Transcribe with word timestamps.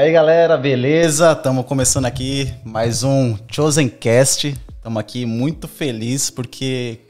Aí, 0.00 0.12
galera, 0.12 0.56
beleza? 0.56 1.32
Estamos 1.32 1.66
começando 1.66 2.06
aqui 2.06 2.50
mais 2.64 3.02
um 3.02 3.36
Chosen 3.52 3.86
Cast. 3.86 4.58
Estamos 4.74 4.98
aqui 4.98 5.26
muito 5.26 5.68
felizes 5.68 6.30
porque 6.30 7.00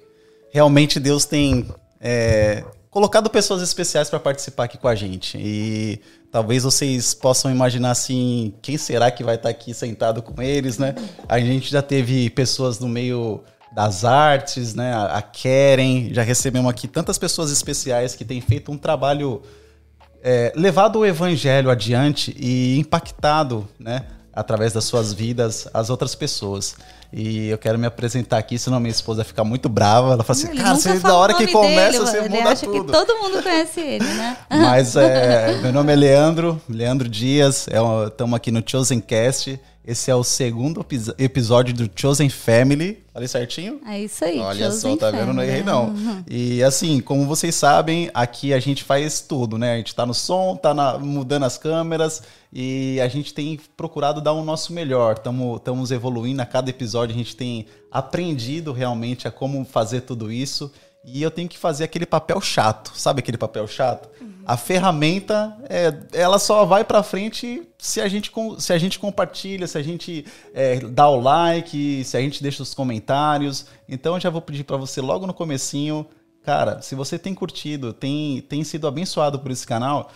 realmente 0.52 0.98
Deus 0.98 1.24
tem 1.24 1.68
é, 2.00 2.64
colocado 2.90 3.30
pessoas 3.30 3.62
especiais 3.62 4.10
para 4.10 4.18
participar 4.18 4.64
aqui 4.64 4.76
com 4.76 4.88
a 4.88 4.96
gente. 4.96 5.38
E 5.38 6.00
talvez 6.32 6.64
vocês 6.64 7.14
possam 7.14 7.48
imaginar 7.48 7.92
assim, 7.92 8.52
quem 8.60 8.76
será 8.76 9.08
que 9.12 9.22
vai 9.22 9.36
estar 9.36 9.50
aqui 9.50 9.72
sentado 9.72 10.20
com 10.20 10.42
eles, 10.42 10.76
né? 10.76 10.96
A 11.28 11.38
gente 11.38 11.70
já 11.70 11.82
teve 11.82 12.28
pessoas 12.30 12.80
no 12.80 12.88
meio 12.88 13.40
das 13.72 14.04
artes, 14.04 14.74
né? 14.74 14.92
A 14.92 15.22
Keren, 15.22 16.12
já 16.12 16.22
recebemos 16.22 16.68
aqui 16.68 16.88
tantas 16.88 17.18
pessoas 17.18 17.52
especiais 17.52 18.16
que 18.16 18.24
têm 18.24 18.40
feito 18.40 18.72
um 18.72 18.76
trabalho 18.76 19.42
é, 20.22 20.52
levado 20.54 20.98
o 21.00 21.06
evangelho 21.06 21.70
adiante 21.70 22.34
e 22.38 22.78
impactado, 22.78 23.66
né, 23.78 24.04
através 24.32 24.72
das 24.72 24.84
suas 24.84 25.12
vidas, 25.12 25.68
as 25.72 25.90
outras 25.90 26.14
pessoas. 26.14 26.76
E 27.12 27.48
eu 27.48 27.58
quero 27.58 27.76
me 27.76 27.86
apresentar 27.86 28.38
aqui, 28.38 28.56
senão 28.56 28.78
minha 28.78 28.92
esposa 28.92 29.24
fica 29.24 29.42
muito 29.42 29.68
brava. 29.68 30.12
Ela 30.12 30.22
fala 30.22 30.38
assim, 30.38 30.50
Ele 30.50 30.62
cara, 30.62 30.76
você, 30.76 30.98
da 31.00 31.16
hora 31.16 31.34
que 31.34 31.48
começa, 31.48 31.92
dele, 31.92 31.98
você 31.98 32.18
ele 32.18 32.28
muda 32.28 32.50
acha 32.50 32.66
tudo. 32.66 32.84
que 32.84 32.92
todo 32.92 33.16
mundo 33.18 33.42
conhece 33.42 33.80
ele, 33.80 34.04
né? 34.04 34.36
Mas 34.48 34.94
é, 34.94 35.58
meu 35.60 35.72
nome 35.72 35.92
é 35.92 35.96
Leandro, 35.96 36.60
Leandro 36.68 37.08
Dias, 37.08 37.66
estamos 38.06 38.36
aqui 38.36 38.52
no 38.52 38.62
Chosen 38.64 39.00
Cast. 39.00 39.58
Esse 39.90 40.10
é 40.10 40.14
o 40.14 40.22
segundo 40.22 40.80
epi- 40.80 41.12
episódio 41.18 41.74
do 41.74 41.90
Chosen 41.94 42.28
Family. 42.28 43.02
Falei 43.12 43.26
certinho? 43.26 43.80
É 43.86 44.00
isso 44.00 44.24
aí. 44.24 44.38
Olha 44.38 44.70
só, 44.70 44.88
Chosen 44.88 44.96
tá 44.96 45.10
vendo? 45.10 45.20
Não 45.26 45.34
Family. 45.34 45.48
errei 45.48 45.62
não. 45.64 45.88
Uhum. 45.88 46.24
E 46.30 46.62
assim, 46.62 47.00
como 47.00 47.26
vocês 47.26 47.54
sabem, 47.56 48.08
aqui 48.14 48.54
a 48.54 48.60
gente 48.60 48.84
faz 48.84 49.20
tudo, 49.20 49.58
né? 49.58 49.74
A 49.74 49.76
gente 49.78 49.94
tá 49.94 50.06
no 50.06 50.14
som, 50.14 50.54
tá 50.56 50.72
na- 50.72 50.96
mudando 50.98 51.42
as 51.44 51.58
câmeras 51.58 52.22
e 52.52 53.00
a 53.00 53.08
gente 53.08 53.34
tem 53.34 53.58
procurado 53.76 54.20
dar 54.20 54.32
o 54.32 54.44
nosso 54.44 54.72
melhor. 54.72 55.16
Estamos 55.16 55.90
evoluindo 55.90 56.40
a 56.40 56.46
cada 56.46 56.70
episódio, 56.70 57.14
a 57.14 57.18
gente 57.18 57.34
tem 57.34 57.66
aprendido 57.90 58.72
realmente 58.72 59.26
a 59.26 59.30
como 59.30 59.64
fazer 59.64 60.02
tudo 60.02 60.30
isso. 60.30 60.70
E 61.04 61.22
eu 61.22 61.30
tenho 61.30 61.48
que 61.48 61.56
fazer 61.56 61.84
aquele 61.84 62.04
papel 62.04 62.40
chato, 62.40 62.92
sabe 62.94 63.20
aquele 63.20 63.38
papel 63.38 63.66
chato? 63.66 64.08
A 64.44 64.56
ferramenta, 64.56 65.56
é, 65.68 65.94
ela 66.12 66.38
só 66.38 66.64
vai 66.64 66.84
pra 66.84 67.02
frente 67.02 67.62
se 67.78 68.00
a 68.00 68.08
gente, 68.08 68.30
se 68.58 68.72
a 68.72 68.78
gente 68.78 68.98
compartilha, 68.98 69.66
se 69.66 69.78
a 69.78 69.82
gente 69.82 70.26
é, 70.52 70.78
dá 70.80 71.08
o 71.08 71.20
like, 71.20 72.04
se 72.04 72.16
a 72.16 72.20
gente 72.20 72.42
deixa 72.42 72.62
os 72.62 72.74
comentários. 72.74 73.66
Então 73.88 74.14
eu 74.14 74.20
já 74.20 74.28
vou 74.28 74.42
pedir 74.42 74.64
pra 74.64 74.76
você 74.76 75.00
logo 75.00 75.26
no 75.26 75.32
comecinho, 75.32 76.06
cara, 76.42 76.82
se 76.82 76.94
você 76.94 77.18
tem 77.18 77.34
curtido, 77.34 77.92
tem, 77.92 78.42
tem 78.42 78.62
sido 78.62 78.86
abençoado 78.86 79.38
por 79.38 79.50
esse 79.50 79.66
canal, 79.66 80.10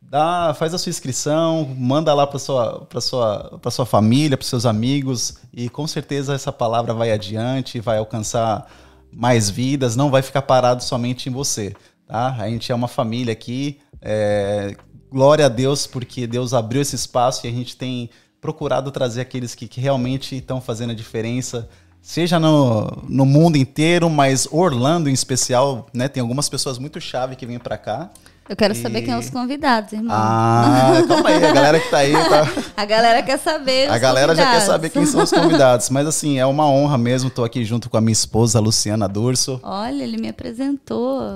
dá, 0.00 0.54
faz 0.54 0.72
a 0.72 0.78
sua 0.78 0.90
inscrição, 0.90 1.64
manda 1.76 2.14
lá 2.14 2.26
para 2.26 2.38
sua, 2.38 2.86
para 2.86 3.00
sua, 3.00 3.58
para 3.60 3.70
sua 3.70 3.84
família, 3.84 4.36
para 4.38 4.46
seus 4.46 4.64
amigos 4.64 5.36
e 5.52 5.68
com 5.68 5.86
certeza 5.86 6.34
essa 6.34 6.52
palavra 6.52 6.94
vai 6.94 7.12
adiante, 7.12 7.78
vai 7.78 7.98
alcançar 7.98 8.66
mais 9.12 9.50
vidas, 9.50 9.96
não 9.96 10.10
vai 10.10 10.22
ficar 10.22 10.42
parado 10.42 10.82
somente 10.82 11.28
em 11.28 11.32
você, 11.32 11.74
tá? 12.06 12.36
A 12.38 12.48
gente 12.48 12.70
é 12.70 12.74
uma 12.74 12.88
família 12.88 13.32
aqui, 13.32 13.78
é, 14.00 14.74
glória 15.10 15.46
a 15.46 15.48
Deus 15.48 15.86
porque 15.86 16.26
Deus 16.26 16.54
abriu 16.54 16.80
esse 16.80 16.94
espaço 16.94 17.46
e 17.46 17.48
a 17.48 17.52
gente 17.52 17.76
tem 17.76 18.10
procurado 18.40 18.90
trazer 18.90 19.20
aqueles 19.20 19.54
que, 19.54 19.68
que 19.68 19.80
realmente 19.80 20.36
estão 20.36 20.60
fazendo 20.60 20.90
a 20.90 20.94
diferença, 20.94 21.68
seja 22.00 22.38
no, 22.38 22.86
no 23.08 23.26
mundo 23.26 23.56
inteiro, 23.56 24.08
mas 24.08 24.48
Orlando 24.50 25.10
em 25.10 25.12
especial, 25.12 25.86
né? 25.92 26.08
Tem 26.08 26.20
algumas 26.20 26.48
pessoas 26.48 26.78
muito 26.78 27.00
chave 27.00 27.36
que 27.36 27.44
vêm 27.44 27.58
para 27.58 27.76
cá. 27.76 28.10
Eu 28.50 28.56
quero 28.56 28.74
saber 28.74 28.98
E- 28.98 29.02
quem 29.02 29.10
são 29.12 29.20
os 29.20 29.30
convidados, 29.30 29.92
irmão. 29.92 30.08
Ah, 30.12 31.02
calma 31.06 31.28
aí, 31.28 31.36
a 31.44 31.52
galera 31.52 31.78
que 31.78 31.88
tá 31.88 31.98
aí, 31.98 32.12
tá? 32.12 32.48
A 32.76 32.84
galera 32.84 33.22
quer 33.22 33.38
saber. 33.38 33.88
A 33.88 33.96
galera 33.96 34.34
já 34.34 34.42
quer 34.42 34.46
convidados. 34.48 34.66
saber 34.66 34.90
quem 34.90 35.06
são 35.06 35.22
os 35.22 35.30
convidados. 35.30 35.88
Mas 35.88 36.06
assim, 36.08 36.36
é 36.38 36.44
uma 36.44 36.66
honra 36.68 36.98
mesmo. 36.98 37.30
Tô 37.30 37.44
aqui 37.44 37.64
junto 37.64 37.88
com 37.88 37.96
a 37.96 38.00
minha 38.00 38.12
esposa, 38.12 38.58
Luciana 38.58 39.06
Durso. 39.08 39.60
Olha, 39.62 40.02
ele 40.02 40.16
me 40.16 40.28
apresentou. 40.28 41.20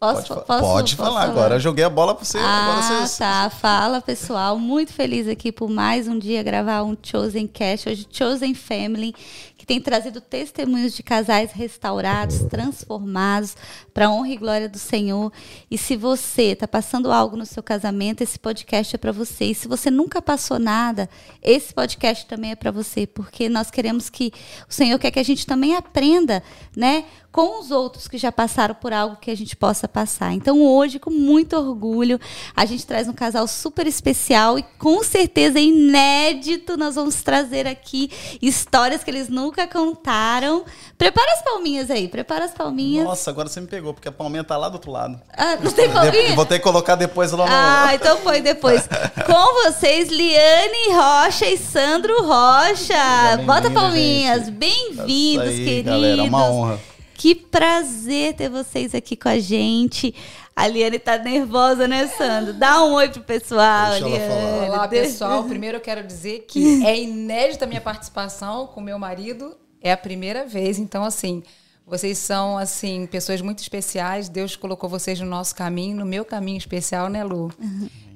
Posso, 0.00 0.28
Pode, 0.28 0.46
posso- 0.46 0.60
pode 0.62 0.96
posso 0.96 1.10
falar 1.12 1.24
agora. 1.24 1.56
Eu 1.56 1.60
joguei 1.60 1.84
a 1.84 1.90
bola 1.90 2.14
pra 2.14 2.24
você. 2.24 2.38
Ah, 2.38 3.02
você. 3.04 3.18
tá. 3.18 3.50
Fala, 3.50 4.00
pessoal. 4.00 4.56
Muito 4.56 4.92
feliz 4.92 5.26
aqui 5.26 5.50
por 5.50 5.68
mais 5.68 6.06
um 6.06 6.16
dia 6.16 6.40
gravar 6.40 6.84
um 6.84 6.96
Chosen 7.02 7.48
Cast, 7.48 7.88
hoje 7.88 8.06
Chosen 8.08 8.54
Family, 8.54 9.12
que 9.58 9.66
tem 9.66 9.80
trazido 9.80 10.20
testemunhos 10.20 10.94
de 10.94 11.02
casais 11.02 11.50
restaurados, 11.50 12.44
transformados, 12.44 13.56
para 13.92 14.08
honra 14.08 14.28
e 14.28 14.36
glória 14.36 14.68
do 14.68 14.78
Senhor. 14.78 15.32
E 15.68 15.76
se 15.76 15.96
você 15.96 16.52
está 16.52 16.68
passando 16.68 17.10
algo 17.10 17.36
no 17.36 17.44
seu 17.44 17.60
casamento, 17.60 18.22
esse 18.22 18.38
podcast 18.38 18.94
é 18.94 18.98
para 18.98 19.10
você. 19.10 19.46
E 19.46 19.54
se 19.56 19.66
você 19.66 19.90
nunca 19.90 20.22
passou 20.22 20.60
nada, 20.60 21.10
esse 21.42 21.74
podcast 21.74 22.24
também 22.26 22.52
é 22.52 22.56
para 22.56 22.70
você, 22.70 23.04
porque 23.04 23.48
nós 23.48 23.68
queremos 23.68 24.08
que 24.08 24.32
o 24.70 24.72
Senhor 24.72 24.96
quer 24.96 25.10
que 25.10 25.18
a 25.18 25.24
gente 25.24 25.44
também 25.44 25.74
aprenda, 25.74 26.40
né? 26.76 27.04
com 27.30 27.60
os 27.60 27.70
outros 27.70 28.08
que 28.08 28.18
já 28.18 28.32
passaram 28.32 28.74
por 28.74 28.92
algo 28.92 29.16
que 29.16 29.30
a 29.30 29.36
gente 29.36 29.54
possa 29.54 29.86
passar. 29.86 30.32
Então, 30.32 30.60
hoje, 30.60 30.98
com 30.98 31.10
muito 31.10 31.54
orgulho, 31.56 32.18
a 32.56 32.64
gente 32.64 32.86
traz 32.86 33.06
um 33.06 33.12
casal 33.12 33.46
super 33.46 33.86
especial 33.86 34.58
e 34.58 34.62
com 34.78 35.04
certeza 35.04 35.60
inédito. 35.60 36.76
Nós 36.76 36.94
vamos 36.94 37.22
trazer 37.22 37.66
aqui 37.66 38.10
histórias 38.40 39.04
que 39.04 39.10
eles 39.10 39.28
nunca 39.48 39.66
contaram. 39.66 40.64
Prepara 40.96 41.32
as 41.32 41.42
palminhas 41.42 41.90
aí, 41.90 42.06
prepara 42.06 42.44
as 42.44 42.52
palminhas. 42.52 43.04
Nossa, 43.04 43.30
agora 43.30 43.48
você 43.48 43.60
me 43.60 43.66
pegou, 43.66 43.94
porque 43.94 44.08
a 44.08 44.12
palminha 44.12 44.44
tá 44.44 44.56
lá 44.56 44.68
do 44.68 44.74
outro 44.74 44.90
lado. 44.90 45.18
Ah, 45.32 45.56
não 45.56 45.72
tem 45.72 45.88
palminha? 45.90 46.34
Vou 46.36 46.44
ter 46.46 46.58
que 46.58 46.64
colocar 46.64 46.94
depois 46.94 47.32
lá 47.32 47.46
no. 47.46 47.52
Ah, 47.52 47.94
então 47.94 48.18
foi 48.18 48.40
depois. 48.40 48.86
Com 49.26 49.64
vocês, 49.64 50.08
Liane 50.10 50.92
Rocha 50.92 51.46
e 51.46 51.56
Sandro 51.56 52.22
Rocha. 52.24 52.94
bem-vindo, 53.28 53.46
Bota 53.46 53.70
palminhas. 53.70 54.48
Bem-vindos, 54.50 55.48
queridos. 55.54 55.84
galera, 55.92 56.22
uma 56.24 56.44
honra. 56.44 56.80
Que 57.14 57.34
prazer 57.34 58.34
ter 58.34 58.48
vocês 58.48 58.94
aqui 58.94 59.16
com 59.16 59.28
a 59.28 59.40
gente. 59.40 60.14
A 60.58 60.66
Liane 60.66 60.98
tá 60.98 61.16
nervosa, 61.16 61.86
né, 61.86 62.08
Sandro? 62.08 62.52
Dá 62.52 62.82
um 62.84 62.94
oi 62.94 63.08
pro 63.10 63.22
pessoal, 63.22 63.92
Deixa 63.92 64.08
ela 64.08 64.16
Liane. 64.16 64.28
falar. 64.28 64.66
Olá, 64.66 64.88
pessoal. 64.88 65.44
Primeiro 65.44 65.76
eu 65.76 65.80
quero 65.80 66.04
dizer 66.04 66.46
que 66.48 66.84
é 66.84 67.00
inédita 67.00 67.64
a 67.64 67.68
minha 67.68 67.80
participação 67.80 68.66
com 68.66 68.80
meu 68.80 68.98
marido. 68.98 69.56
É 69.80 69.92
a 69.92 69.96
primeira 69.96 70.44
vez. 70.44 70.80
Então, 70.80 71.04
assim, 71.04 71.44
vocês 71.86 72.18
são, 72.18 72.58
assim, 72.58 73.06
pessoas 73.06 73.40
muito 73.40 73.60
especiais. 73.60 74.28
Deus 74.28 74.56
colocou 74.56 74.90
vocês 74.90 75.20
no 75.20 75.26
nosso 75.26 75.54
caminho, 75.54 75.96
no 75.96 76.04
meu 76.04 76.24
caminho 76.24 76.58
especial, 76.58 77.08
né, 77.08 77.22
Lu? 77.22 77.52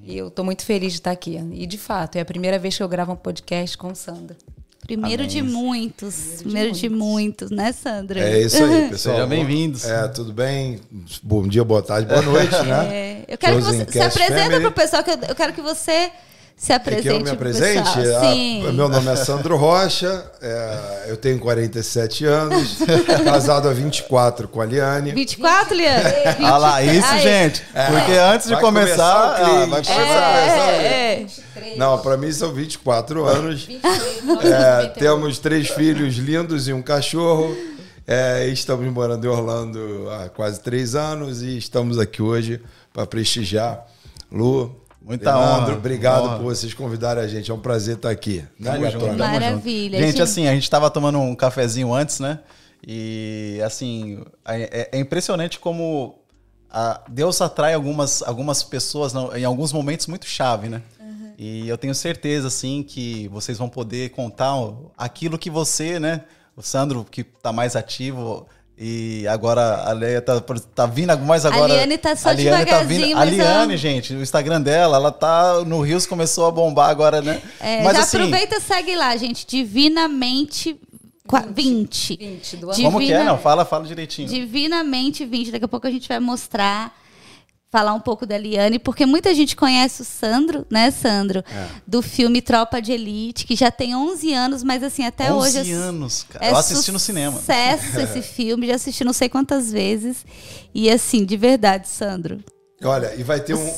E 0.02 0.18
eu 0.18 0.28
tô 0.28 0.42
muito 0.42 0.64
feliz 0.64 0.94
de 0.94 0.98
estar 0.98 1.12
aqui. 1.12 1.36
E, 1.52 1.64
de 1.64 1.78
fato, 1.78 2.16
é 2.16 2.22
a 2.22 2.24
primeira 2.24 2.58
vez 2.58 2.76
que 2.76 2.82
eu 2.82 2.88
gravo 2.88 3.12
um 3.12 3.16
podcast 3.16 3.78
com 3.78 3.92
o 3.92 3.94
Sandro. 3.94 4.36
Primeiro 4.82 5.26
de 5.26 5.38
Amém. 5.38 5.52
muitos. 5.52 6.14
Primeiro 6.38 6.72
de 6.72 6.88
muitos, 6.88 7.50
né, 7.50 7.72
Sandra? 7.72 8.20
É 8.20 8.40
isso 8.42 8.62
aí, 8.62 8.88
pessoal. 8.90 9.14
Sejam 9.14 9.28
bem-vindos. 9.28 9.84
É, 9.84 10.08
tudo 10.08 10.32
bem? 10.32 10.80
Bom 11.22 11.46
dia, 11.46 11.64
boa 11.64 11.80
tarde, 11.80 12.08
boa 12.08 12.20
noite, 12.20 12.60
né? 12.62 12.88
É, 12.92 13.24
eu 13.28 13.38
quero 13.38 13.58
que 13.58 13.62
você 13.62 13.86
se 13.88 14.00
apresenta 14.00 14.42
Family. 14.42 14.60
pro 14.60 14.72
pessoal, 14.72 15.04
que 15.04 15.10
eu, 15.10 15.18
eu 15.28 15.34
quero 15.36 15.52
que 15.52 15.60
você 15.62 16.10
se 16.62 16.72
É 16.72 16.76
apresente 16.76 17.02
que 17.02 17.08
eu 17.08 17.18
me 17.18 17.24
pro 17.24 17.32
apresente? 17.34 17.92
pessoal. 17.92 18.32
Sim. 18.32 18.62
meu 18.62 18.72
nome 18.88 19.10
é 19.10 19.16
Sandro 19.16 19.56
Rocha, 19.56 20.24
é, 20.40 21.06
eu 21.08 21.16
tenho 21.16 21.40
47 21.40 22.24
anos, 22.24 22.78
casado 23.24 23.68
há 23.68 23.72
24 23.72 24.46
com 24.46 24.60
a 24.60 24.64
Liane. 24.64 25.10
24, 25.10 25.74
Liane? 25.74 26.04
Ah 26.44 26.56
lá, 26.58 26.80
isso, 26.80 27.04
Ai, 27.04 27.20
gente. 27.20 27.62
Porque 27.62 28.12
antes 28.12 28.46
de 28.46 28.56
começar. 28.60 29.34
começar 29.34 29.44
ah, 29.44 29.66
vai 29.66 29.82
cliente. 29.82 29.92
começar. 29.92 30.72
É, 30.72 31.26
é. 31.56 31.76
Não, 31.76 31.98
para 31.98 32.16
mim 32.16 32.30
são 32.30 32.52
24 32.52 33.24
anos. 33.24 33.64
23, 33.64 34.44
É, 34.44 34.86
temos 34.86 35.38
três 35.40 35.68
filhos 35.68 36.14
lindos 36.14 36.68
e 36.68 36.72
um 36.72 36.80
cachorro. 36.82 37.56
É, 38.06 38.46
estamos 38.46 38.86
morando 38.92 39.24
em 39.24 39.28
Orlando 39.28 40.08
há 40.10 40.28
quase 40.28 40.60
três 40.60 40.94
anos 40.94 41.42
e 41.42 41.56
estamos 41.58 41.98
aqui 41.98 42.22
hoje 42.22 42.60
para 42.92 43.04
prestigiar. 43.06 43.84
Lu, 44.30 44.74
Muita 45.04 45.36
Leandro, 45.36 45.64
honra. 45.64 45.74
obrigado 45.76 46.24
Honra. 46.24 46.36
por 46.36 46.44
vocês 46.44 46.72
convidarem 46.74 47.22
a 47.22 47.26
gente. 47.26 47.50
É 47.50 47.54
um 47.54 47.58
prazer 47.60 47.96
estar 47.96 48.10
aqui. 48.10 48.44
Né, 48.58 48.90
junto, 48.90 49.04
tamo 49.06 49.18
Maravilha, 49.18 49.98
junto. 49.98 50.06
Gente, 50.06 50.10
gente. 50.18 50.22
assim, 50.22 50.46
a 50.46 50.54
gente 50.54 50.68
tava 50.70 50.88
tomando 50.90 51.18
um 51.18 51.34
cafezinho 51.34 51.92
antes, 51.92 52.20
né? 52.20 52.38
E, 52.86 53.60
assim, 53.64 54.22
é, 54.44 54.88
é 54.92 54.98
impressionante 54.98 55.58
como 55.58 56.18
a- 56.70 57.00
Deus 57.08 57.40
atrai 57.40 57.74
algumas, 57.74 58.22
algumas 58.22 58.62
pessoas 58.62 59.12
em 59.36 59.44
alguns 59.44 59.72
momentos 59.72 60.06
muito 60.06 60.26
chave, 60.26 60.68
né? 60.68 60.82
E 61.38 61.68
eu 61.68 61.76
tenho 61.78 61.94
certeza, 61.94 62.46
assim, 62.48 62.82
que 62.82 63.26
vocês 63.28 63.58
vão 63.58 63.68
poder 63.68 64.10
contar 64.10 64.52
aquilo 64.96 65.36
que 65.38 65.50
você, 65.50 65.98
né? 65.98 66.22
O 66.56 66.62
Sandro, 66.62 67.04
que 67.10 67.24
tá 67.24 67.52
mais 67.52 67.74
ativo, 67.74 68.46
e 68.84 69.28
agora 69.28 69.84
a 69.88 69.92
Leia 69.92 70.20
tá, 70.20 70.40
tá 70.74 70.86
vindo 70.86 71.16
mais 71.18 71.46
agora. 71.46 71.72
A 71.72 71.76
Liane 71.76 71.98
tá 71.98 72.16
só 72.16 72.30
a 72.30 72.32
Liane 72.32 72.66
tá 72.66 72.78
vindo. 72.80 72.88
devagarzinho, 72.98 73.16
A 73.16 73.20
mas 73.20 73.30
Liane, 73.30 73.76
gente, 73.76 74.12
o 74.12 74.20
Instagram 74.22 74.60
dela, 74.60 74.96
ela 74.96 75.12
tá 75.12 75.62
no 75.64 75.80
Rios, 75.82 76.04
começou 76.04 76.46
a 76.46 76.50
bombar 76.50 76.90
agora, 76.90 77.22
né? 77.22 77.40
É, 77.60 77.82
Mas 77.84 77.96
já 77.96 78.02
assim, 78.02 78.16
aproveita 78.16 78.56
e 78.56 78.60
segue 78.60 78.96
lá, 78.96 79.16
gente. 79.16 79.46
Divinamente 79.46 80.76
qua- 81.26 81.46
20. 81.48 82.16
20 82.16 82.56
do 82.56 82.70
Divina- 82.70 82.90
como 82.90 82.98
que 82.98 83.12
é? 83.12 83.22
Não, 83.24 83.38
fala, 83.38 83.64
fala 83.64 83.84
direitinho. 83.86 84.28
Divinamente 84.28 85.24
20. 85.24 85.52
Daqui 85.52 85.64
a 85.64 85.68
pouco 85.68 85.86
a 85.86 85.90
gente 85.90 86.08
vai 86.08 86.18
mostrar. 86.18 86.92
Falar 87.72 87.94
um 87.94 88.00
pouco 88.00 88.26
da 88.26 88.36
Liane, 88.36 88.78
porque 88.78 89.06
muita 89.06 89.34
gente 89.34 89.56
conhece 89.56 90.02
o 90.02 90.04
Sandro, 90.04 90.66
né, 90.70 90.90
Sandro? 90.90 91.38
É. 91.50 91.66
Do 91.86 92.02
filme 92.02 92.42
Tropa 92.42 92.82
de 92.82 92.92
Elite, 92.92 93.46
que 93.46 93.56
já 93.56 93.70
tem 93.70 93.96
11 93.96 94.34
anos, 94.34 94.62
mas 94.62 94.82
assim, 94.82 95.06
até 95.06 95.32
11 95.32 95.58
hoje... 95.60 95.72
é 95.72 95.74
anos, 95.74 96.26
cara. 96.28 96.44
é 96.44 96.50
Eu 96.50 96.56
assisti 96.56 96.92
no 96.92 96.98
cinema. 96.98 97.38
Sucesso 97.38 97.98
esse 97.98 98.20
filme, 98.30 98.66
já 98.66 98.74
assisti 98.74 99.02
não 99.02 99.14
sei 99.14 99.30
quantas 99.30 99.72
vezes. 99.72 100.18
E 100.74 100.90
assim, 100.90 101.24
de 101.24 101.36
verdade, 101.38 101.88
Sandro. 101.88 102.44
Olha, 102.84 103.14
e 103.16 103.22
vai 103.22 103.40
ter 103.40 103.54
um. 103.54 103.74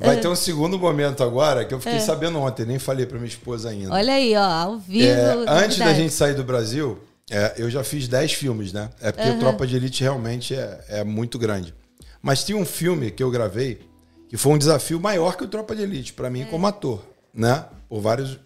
Vai 0.00 0.18
ter 0.20 0.28
um 0.28 0.34
segundo 0.34 0.78
momento 0.78 1.22
agora 1.22 1.64
que 1.64 1.74
eu 1.74 1.78
É. 1.78 1.80
fiquei 1.80 2.00
sabendo 2.00 2.38
ontem, 2.38 2.64
nem 2.66 2.78
falei 2.78 3.06
pra 3.06 3.18
minha 3.18 3.28
esposa 3.28 3.70
ainda. 3.70 3.92
Olha 3.92 4.14
aí, 4.14 4.34
ó, 4.36 4.42
ao 4.42 4.78
vivo. 4.78 5.04
É, 5.06 5.44
antes 5.48 5.78
da 5.78 5.92
gente 5.94 6.12
sair 6.12 6.34
do 6.34 6.42
Brasil, 6.42 6.98
é, 7.30 7.54
eu 7.56 7.70
já 7.70 7.84
fiz 7.84 8.08
10 8.08 8.32
filmes, 8.32 8.72
né? 8.72 8.90
É 9.00 9.12
porque 9.12 9.32
Tropa 9.38 9.64
de 9.66 9.76
Elite 9.76 10.02
realmente 10.02 10.54
é, 10.54 10.84
é 10.88 11.04
muito 11.04 11.38
grande. 11.38 11.72
Mas 12.22 12.44
tinha 12.44 12.56
um 12.56 12.64
filme 12.64 13.10
que 13.10 13.22
eu 13.22 13.30
gravei 13.30 13.80
que 14.28 14.36
foi 14.36 14.52
um 14.52 14.58
desafio 14.58 14.98
maior 15.00 15.36
que 15.36 15.44
o 15.44 15.48
Tropa 15.48 15.74
de 15.76 15.82
Elite, 15.82 16.12
pra 16.14 16.28
É. 16.28 16.30
mim 16.30 16.46
como 16.46 16.66
ator, 16.66 17.02
né? 17.34 17.66
Por 17.88 18.00
várias 18.00 18.38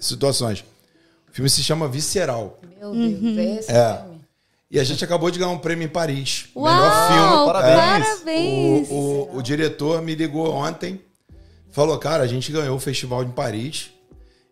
situações. 0.00 0.64
O 1.30 1.32
filme 1.32 1.48
se 1.48 1.62
chama 1.62 1.86
Visceral. 1.86 2.58
Meu 2.80 2.92
Deus, 2.92 3.38
é 3.38 3.54
esse 3.58 3.70
É. 3.70 3.96
filme. 4.02 4.18
E 4.70 4.78
a 4.80 4.84
gente 4.84 5.04
acabou 5.04 5.30
de 5.30 5.38
ganhar 5.38 5.50
um 5.52 5.58
prêmio 5.58 5.84
em 5.86 5.88
Paris. 5.88 6.46
Uau, 6.56 6.64
Melhor 6.74 7.08
filme. 7.08 7.46
parabéns. 7.52 8.06
parabéns. 8.08 8.88
O, 8.90 8.94
o- 8.94 9.36
o 9.36 9.42
diretor 9.42 10.02
me 10.02 10.14
ligou 10.14 10.50
ontem, 10.52 11.00
falou: 11.70 11.96
Cara, 11.98 12.24
a 12.24 12.26
gente 12.26 12.50
ganhou 12.52 12.76
o 12.76 12.80
festival 12.80 13.22
em 13.22 13.30
Paris 13.30 13.90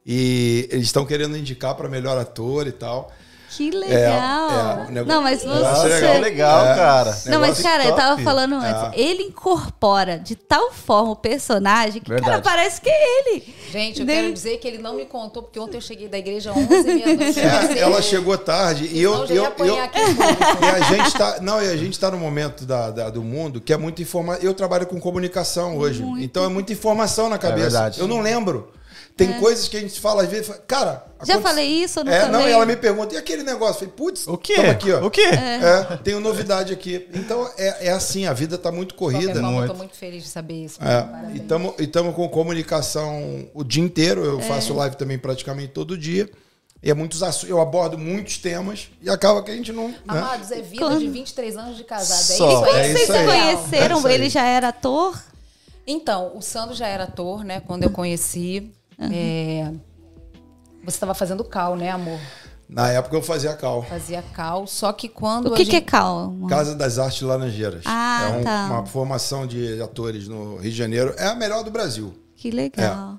e 0.06 0.68
eles 0.70 0.86
estão 0.86 1.04
querendo 1.04 1.36
indicar 1.36 1.74
para 1.74 1.88
melhor 1.88 2.16
ator 2.16 2.66
e 2.66 2.72
tal. 2.72 3.12
Que 3.48 3.70
legal. 3.70 4.50
é, 4.50 4.88
o 4.88 4.90
negócio- 4.92 5.04
Não, 5.06 5.22
mas 5.22 5.40
você... 5.40 5.46
Nossa, 5.46 5.88
que 5.88 6.18
legal, 6.18 6.66
É. 6.66 6.74
cara. 6.74 7.18
Não, 7.26 7.40
mas 7.40 7.62
cara, 7.62 7.84
eu 7.84 7.94
tava 7.94 8.10
top. 8.12 8.24
falando 8.24 8.54
antes. 8.56 8.98
Ele 8.98 9.22
incorpora 9.24 10.18
de 10.18 10.34
tal 10.36 10.72
forma 10.72 11.12
o 11.12 11.16
personagem 11.16 12.02
que, 12.02 12.08
cara, 12.10 12.20
Verdade. 12.20 12.42
parece 12.42 12.80
que 12.80 12.88
é 12.90 13.20
ele. 13.30 13.54
Gente, 13.70 14.00
eu 14.00 14.06
Nem- 14.06 14.16
quero 14.22 14.32
dizer 14.32 14.58
que 14.58 14.66
ele 14.68 14.78
não 14.78 14.94
me 14.94 15.04
contou, 15.06 15.42
porque 15.42 15.58
ontem 15.58 15.76
eu 15.76 15.80
cheguei 15.80 16.08
da 16.08 16.18
igreja 16.18 16.50
às 16.50 16.56
11h30. 16.56 17.76
É, 17.76 17.78
ela 17.78 18.02
chegou 18.02 18.36
tarde 18.36 18.90
e 18.92 19.00
eu. 19.02 19.26
Já 19.26 19.34
eu, 19.34 19.42
ia 19.42 19.48
apanhar 19.48 19.76
eu- 19.76 19.84
aqui 19.84 20.00
e 20.00 20.64
a 20.68 20.80
gente 20.80 21.12
tá, 21.16 21.38
não, 21.40 21.62
e 21.62 21.68
a 21.68 21.76
gente 21.76 21.98
tá 21.98 22.10
no 22.10 22.18
momento 22.18 22.64
da, 22.66 22.90
da- 22.90 23.10
do 23.10 23.22
mundo 23.22 23.60
que 23.60 23.72
é 23.72 23.76
muita 23.76 24.02
informação. 24.02 24.42
Eu 24.42 24.54
trabalho 24.54 24.86
com 24.86 25.00
comunicação 25.00 25.76
hoje, 25.78 26.02
então 26.18 26.44
é 26.44 26.48
muita 26.48 26.72
informação 26.72 27.28
na 27.28 27.38
cabeça. 27.38 27.62
verdade. 27.70 28.00
eu 28.00 28.08
não 28.08 28.20
lembro. 28.20 28.70
Tem 29.16 29.40
coisas 29.40 29.66
que 29.66 29.76
a 29.78 29.80
gente 29.80 29.98
fala 29.98 30.24
às 30.24 30.28
vezes, 30.28 30.50
cara. 30.68 31.06
Já 31.24 31.34
aconte- 31.36 31.48
falei 31.48 31.66
isso 31.82 32.04
não 32.04 32.12
É, 32.12 32.26
não, 32.26 32.32
falei? 32.40 32.48
e 32.48 32.52
ela 32.52 32.66
me 32.66 32.76
pergunta, 32.76 33.14
e 33.14 33.16
aquele 33.16 33.42
negócio? 33.42 33.76
Eu 33.76 33.88
falei, 33.88 33.94
putz, 33.96 34.26
O 34.28 34.36
quê? 34.36 34.54
tamo 34.56 34.70
aqui, 34.70 34.92
ó. 34.92 35.06
O 35.06 35.10
quê? 35.10 35.22
É, 35.22 35.96
tenho 36.04 36.20
novidade 36.20 36.70
aqui. 36.72 37.08
Então 37.14 37.50
é, 37.56 37.86
é 37.86 37.90
assim, 37.92 38.26
a 38.26 38.34
vida 38.34 38.58
tá 38.58 38.70
muito 38.70 38.94
corrida. 38.94 39.32
forma, 39.32 39.48
eu 39.48 39.52
Muito. 39.54 39.70
tô 39.72 39.74
muito 39.78 39.96
feliz 39.96 40.22
de 40.22 40.28
saber 40.28 40.64
isso. 40.66 40.78
É, 40.82 41.32
e 41.34 41.38
estamos 41.84 42.14
com 42.14 42.28
comunicação 42.28 43.48
o 43.54 43.64
dia 43.64 43.82
inteiro. 43.82 44.22
Eu 44.22 44.40
faço 44.40 44.74
live 44.74 44.96
também 44.96 45.18
praticamente 45.18 45.72
todo 45.72 45.96
dia. 45.96 46.28
E 46.82 46.90
é 46.90 46.94
muitos 46.94 47.22
eu 47.48 47.58
abordo 47.58 47.96
muitos 47.96 48.36
temas 48.36 48.90
e 49.02 49.08
acaba 49.08 49.42
que 49.42 49.50
a 49.50 49.54
gente 49.56 49.72
não. 49.72 49.88
Né? 49.88 49.96
Amados, 50.06 50.50
é 50.52 50.60
vida 50.60 50.84
Quando- 50.84 50.98
de 51.00 51.08
23 51.08 51.56
anos 51.56 51.76
de 51.78 51.84
casada. 51.84 52.20
Só. 52.22 52.66
É 52.66 52.70
isso 52.70 52.74
aí. 52.74 52.80
É 52.80 52.92
Vocês 52.92 53.06
se 53.06 53.24
conheceram? 53.24 53.96
É 54.06 54.08
aí. 54.08 54.14
ele 54.14 54.28
já 54.28 54.44
era 54.46 54.68
ator? 54.68 55.18
Então, 55.86 56.32
o 56.36 56.42
Sandro 56.42 56.74
já 56.74 56.86
era 56.86 57.04
ator, 57.04 57.44
né? 57.44 57.60
Quando 57.66 57.84
eu 57.84 57.90
conheci. 57.90 58.70
É, 58.98 59.70
Você 60.84 60.96
estava 60.96 61.14
fazendo 61.14 61.44
cal, 61.44 61.76
né, 61.76 61.90
amor? 61.90 62.18
Na 62.68 62.90
época 62.90 63.16
eu 63.16 63.22
fazia 63.22 63.54
cal. 63.54 63.82
Fazia 63.84 64.22
cal, 64.34 64.66
só 64.66 64.92
que 64.92 65.08
quando 65.08 65.50
O 65.50 65.54
a 65.54 65.56
que, 65.56 65.64
gente... 65.64 65.70
que 65.70 65.76
é 65.76 65.80
calma? 65.80 66.48
Casa 66.48 66.74
das 66.74 66.98
Artes 66.98 67.22
Laranjeiras. 67.22 67.82
Ah, 67.86 68.30
é 68.32 68.36
um- 68.38 68.42
tá. 68.44 68.66
uma 68.66 68.86
formação 68.86 69.46
de 69.46 69.80
atores 69.80 70.26
no 70.26 70.56
Rio 70.56 70.70
de 70.70 70.76
Janeiro. 70.76 71.14
É 71.16 71.26
a 71.28 71.34
melhor 71.34 71.62
do 71.62 71.70
Brasil. 71.70 72.12
Que 72.34 72.50
legal. 72.50 73.18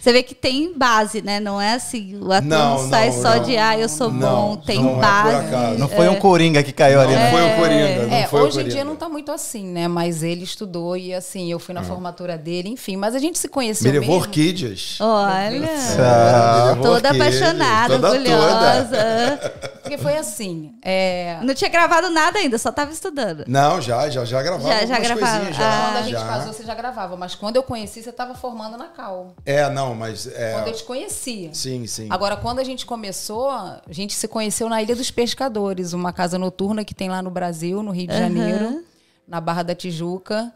Você 0.00 0.12
vê 0.12 0.22
que 0.22 0.34
tem 0.34 0.72
base, 0.76 1.20
né? 1.20 1.40
Não 1.40 1.60
é 1.60 1.74
assim, 1.74 2.16
o 2.22 2.30
ator 2.32 2.48
não, 2.48 2.82
Não, 2.82 2.88
sai 2.88 3.10
não, 3.10 3.22
só 3.22 3.36
não. 3.36 3.42
de 3.42 3.56
ah, 3.56 3.76
eu 3.78 3.88
sou 3.88 4.10
Não, 4.12 4.48
bom, 4.50 4.56
tem 4.56 4.80
não 4.82 4.96
é 4.98 5.00
base. 5.00 5.36
acaso. 5.46 5.78
Não 5.78 5.88
foi 5.88 6.08
um 6.08 6.14
coringa 6.14 6.62
que 6.62 6.72
caiu 6.72 7.00
ali, 7.00 7.12
Não 7.14 7.18
né? 7.20 7.30
foi 7.32 7.42
o 7.42 7.56
Coringa. 7.56 8.06
Não 8.06 8.14
É, 8.16 8.26
foi 8.28 8.40
hoje 8.42 8.48
em 8.48 8.52
Coringa. 8.62 8.70
dia 8.74 8.84
não 8.84 8.94
tá 8.96 9.08
muito 9.08 9.32
assim, 9.32 9.64
né? 9.66 9.88
Mas 9.88 10.22
ele 10.22 10.44
estudou 10.44 10.96
e 10.96 11.12
assim, 11.12 11.50
eu 11.50 11.58
fui 11.58 11.74
na 11.74 11.82
formatura 11.82 12.38
dele, 12.38 12.68
enfim. 12.68 12.96
Mas 12.96 13.14
a 13.14 13.18
gente 13.18 13.38
se 13.38 13.48
conheceu 13.48 13.92
Me 13.92 13.98
levou 13.98 14.14
mesmo. 14.16 14.22
orquídeas. 14.28 14.98
Olha, 15.00 15.66
É, 15.66 16.60
me 16.62 16.68
levou 16.68 16.82
toda 16.94 17.08
orquídeas. 17.08 17.42
apaixonada, 17.42 17.94
Toda, 17.96 18.10
orgulhosa. 18.10 19.52
Porque 19.88 20.02
foi 20.02 20.16
assim. 20.16 20.74
é, 20.82 21.38
Não 21.42 21.54
tinha 21.54 21.70
gravado 21.70 22.10
nada 22.10 22.38
ainda, 22.38 22.58
só 22.58 22.70
tava 22.72 22.92
estudando. 22.92 23.44
Não, 23.46 23.80
já, 23.80 24.08
já, 24.10 24.24
já 24.24 24.42
gravava 24.42 24.68
Já- 24.68 24.86
já 24.86 24.98
gravava. 24.98 25.52
já. 25.52 25.68
Ah. 25.68 25.84
Quando 25.86 25.96
a 25.96 26.02
gente 26.02 26.12
já. 26.12 26.26
casou, 26.26 26.52
você 26.52 26.64
já 26.64 26.74
gravava. 26.74 27.16
Mas 27.16 27.34
quando 27.34 27.56
eu 27.56 27.62
conheci, 27.62 28.02
você 28.02 28.10
estava 28.10 28.34
formando 28.34 28.76
na 28.76 28.88
cal. 28.88 29.34
É, 29.46 29.68
não, 29.70 29.94
mas 29.94 30.26
é, 30.26 30.52
Quando 30.54 30.68
eu 30.68 30.74
te 30.74 30.84
conhecia. 30.84 31.54
sim, 31.54 31.86
sim. 31.86 32.06
Agora, 32.10 32.36
quando 32.36 32.58
a 32.58 32.64
gente 32.64 32.84
começou, 32.86 33.50
a 33.50 33.80
gente 33.90 34.14
se 34.14 34.28
conheceu 34.28 34.68
na 34.68 34.82
Ilha 34.82 34.94
dos 34.96 35.10
Pescadores, 35.10 35.92
uma 35.92 36.12
casa 36.12 36.38
noturna 36.38 36.84
que 36.84 36.94
tem 36.94 37.08
lá 37.08 37.22
no 37.22 37.30
Brasil, 37.30 37.82
no 37.82 37.90
Rio 37.90 38.06
de 38.08 38.16
Janeiro, 38.18 38.84
na 39.26 39.40
Barra 39.40 39.62
da 39.62 39.74
Tijuca. 39.74 40.52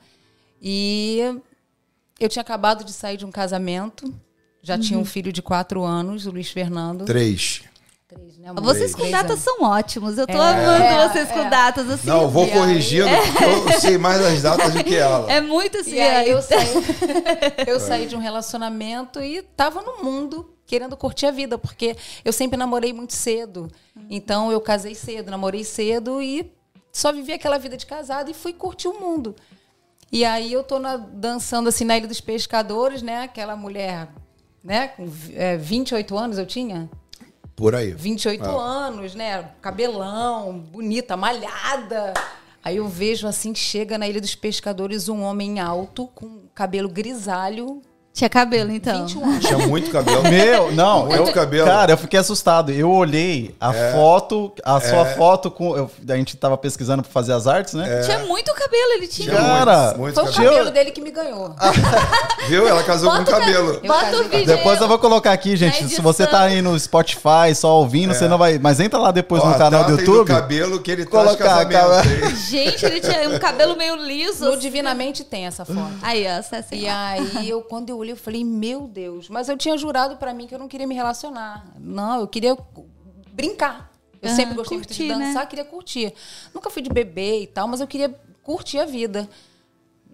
E 0.60 1.20
eu 2.20 2.28
tinha 2.28 2.40
acabado 2.42 2.84
de 2.84 2.92
sair 2.92 3.16
de 3.16 3.24
um 3.26 3.30
casamento, 3.32 4.12
já 4.62 4.78
tinha 4.78 4.96
Uhum. 4.96 5.02
um 5.02 5.06
filho 5.06 5.32
de 5.32 5.42
quatro 5.42 5.82
anos, 5.82 6.26
o 6.26 6.30
Luiz 6.30 6.50
Fernando. 6.50 7.04
Três. 7.04 7.62
Três, 8.14 8.36
né, 8.38 8.48
amor? 8.48 8.62
Vocês 8.62 8.94
com 8.94 9.10
datas 9.10 9.38
são 9.40 9.62
ótimos. 9.62 10.18
Eu 10.18 10.26
tô 10.26 10.32
É, 10.40 10.50
amando 10.50 11.12
vocês 11.12 11.30
é. 11.30 11.32
com 11.32 11.48
datas 11.48 11.90
assim. 11.90 12.06
Não, 12.08 12.22
eu 12.22 12.28
vou 12.28 12.46
corrigindo, 12.48 13.08
porque 13.08 13.44
eu 13.74 13.80
sei 13.80 13.98
mais 13.98 14.20
as 14.20 14.42
datas 14.42 14.72
do 14.72 14.84
que 14.84 14.94
ela. 14.96 15.30
É 15.32 15.40
muito 15.40 15.78
assim. 15.78 15.94
E 15.94 16.00
aí 16.00 16.28
eu 16.30 16.38
é. 16.38 16.42
saí, 16.42 16.68
eu 17.66 17.80
saí 17.80 18.06
de 18.06 18.14
um 18.16 18.18
relacionamento 18.18 19.20
e 19.20 19.42
tava 19.42 19.80
no 19.82 20.02
mundo 20.04 20.50
querendo 20.66 20.96
curtir 20.96 21.26
a 21.26 21.30
vida, 21.30 21.56
porque 21.58 21.96
eu 22.24 22.32
sempre 22.32 22.56
namorei 22.56 22.92
muito 22.92 23.14
cedo. 23.14 23.70
Então 24.10 24.50
eu 24.52 24.60
casei 24.60 24.94
cedo, 24.94 25.30
namorei 25.30 25.64
cedo 25.64 26.20
e 26.22 26.50
só 26.92 27.12
vivi 27.12 27.32
aquela 27.32 27.58
vida 27.58 27.76
de 27.76 27.86
casado 27.86 28.30
e 28.30 28.34
fui 28.34 28.52
curtir 28.52 28.88
o 28.88 28.98
mundo. 29.00 29.34
E 30.10 30.24
aí 30.26 30.52
eu 30.52 30.62
tô 30.62 30.78
na- 30.78 30.96
dançando 30.96 31.68
assim 31.70 31.84
na 31.84 31.96
Ilha 31.96 32.06
dos 32.08 32.20
Pescadores, 32.20 33.00
né? 33.00 33.22
Aquela 33.22 33.56
mulher, 33.56 34.08
né? 34.62 34.88
Com 34.88 35.08
é, 35.34 35.56
28 35.56 36.16
anos 36.18 36.36
eu 36.38 36.44
tinha? 36.44 36.90
Por 37.54 37.74
aí. 37.74 37.92
28 37.92 38.44
Ah. 38.44 38.50
anos, 38.86 39.14
né? 39.14 39.50
Cabelão, 39.60 40.58
bonita, 40.58 41.16
malhada. 41.16 42.14
Aí 42.64 42.76
eu 42.76 42.88
vejo 42.88 43.26
assim, 43.26 43.54
chega 43.54 43.98
na 43.98 44.08
Ilha 44.08 44.20
dos 44.20 44.34
Pescadores 44.34 45.08
um 45.08 45.22
homem 45.22 45.58
alto, 45.60 46.06
com 46.14 46.42
cabelo 46.54 46.88
grisalho, 46.88 47.82
Tinha 48.14 48.28
cabelo, 48.28 48.70
então. 48.70 49.06
21 49.06 49.24
anos. 49.24 49.44
Tinha 49.46 49.58
muito 49.66 49.90
cabelo. 49.90 50.22
Meu, 50.24 50.70
não, 50.72 51.06
Muito 51.06 51.28
eu, 51.28 51.32
cabelo. 51.32 51.66
cara, 51.66 51.92
eu 51.92 51.96
fiquei 51.96 52.20
assustado. 52.20 52.70
Eu 52.70 52.90
olhei 52.90 53.54
a 53.58 53.72
foto, 53.92 54.52
a 54.62 54.78
sua 54.80 55.06
foto 55.06 55.50
com. 55.50 55.74
eu- 55.74 55.90
a 56.06 56.16
gente 56.16 56.36
tava 56.36 56.58
pesquisando 56.58 57.02
pra 57.02 57.10
fazer 57.10 57.32
as 57.32 57.46
artes, 57.46 57.72
né? 57.72 58.02
Tinha 58.02 58.18
muito 58.20 58.52
cabelo, 58.54 58.92
ele 58.96 59.08
tinha. 59.08 59.32
Cara, 59.34 59.94
muito, 59.96 59.98
muito 59.98 60.14
Foi 60.14 60.24
o 60.24 60.26
cabelo. 60.32 60.50
cabelo 60.56 60.70
dele 60.72 60.90
que 60.90 61.00
me 61.00 61.10
ganhou. 61.10 61.54
Viu? 62.48 62.68
Ela 62.68 62.82
casou 62.82 63.10
com 63.10 63.16
Bota 63.18 63.30
o 63.30 63.40
cabelo. 63.40 63.80
Bota 63.80 64.16
o 64.16 64.22
com 64.24 64.28
vídeo. 64.28 64.46
Depois 64.46 64.78
eu 64.80 64.88
vou 64.88 64.98
colocar 64.98 65.32
aqui, 65.32 65.56
gente. 65.56 65.88
Se 65.88 66.00
você 66.02 66.26
tá 66.26 66.42
aí 66.42 66.60
no 66.60 66.78
Spotify 66.78 67.54
só 67.54 67.78
ouvindo, 67.78 68.12
você 68.12 68.28
não 68.28 68.36
vai. 68.36 68.58
Mas 68.58 68.78
entra 68.78 68.98
lá 68.98 69.10
depois 69.10 69.42
Ó, 69.42 69.46
no 69.48 69.54
canal 69.56 69.84
do 69.84 69.96
tratem 69.96 70.04
YouTube. 70.04 70.28
cabelo 70.28 70.80
que 70.80 70.90
ele 70.90 71.06
traz 71.06 71.24
Colocar, 71.36 71.66
casamento. 71.66 72.36
Gente, 72.36 72.84
ele 72.84 73.00
tinha 73.00 73.28
um 73.30 73.38
cabelo 73.38 73.74
meio 73.74 73.96
liso. 73.96 74.44
No 74.44 74.56
Divinamente 74.58 75.24
tem 75.24 75.46
essa 75.46 75.64
foto. 75.64 75.92
Aí, 76.02 76.26
ó, 76.28 76.42
você 76.42 76.56
assim. 76.56 76.76
E 76.76 76.88
aí, 76.88 77.48
eu, 77.48 77.62
quando 77.62 77.88
eu 77.88 78.01
olhei, 78.02 78.12
eu 78.12 78.16
falei, 78.16 78.44
meu 78.44 78.86
Deus. 78.86 79.28
Mas 79.28 79.48
eu 79.48 79.56
tinha 79.56 79.76
jurado 79.76 80.16
pra 80.16 80.34
mim 80.34 80.46
que 80.46 80.54
eu 80.54 80.58
não 80.58 80.68
queria 80.68 80.86
me 80.86 80.94
relacionar. 80.94 81.66
Não, 81.78 82.20
eu 82.20 82.28
queria 82.28 82.56
brincar. 83.32 83.92
Eu 84.22 84.30
sempre 84.30 84.54
gostei 84.54 84.78
curtir, 84.78 85.02
de 85.02 85.08
dançar, 85.08 85.42
né? 85.42 85.46
queria 85.46 85.64
curtir. 85.64 86.14
Nunca 86.54 86.70
fui 86.70 86.80
de 86.80 86.90
beber 86.90 87.42
e 87.42 87.46
tal, 87.46 87.66
mas 87.66 87.80
eu 87.80 87.88
queria 87.88 88.08
curtir 88.42 88.78
a 88.78 88.84
vida. 88.84 89.28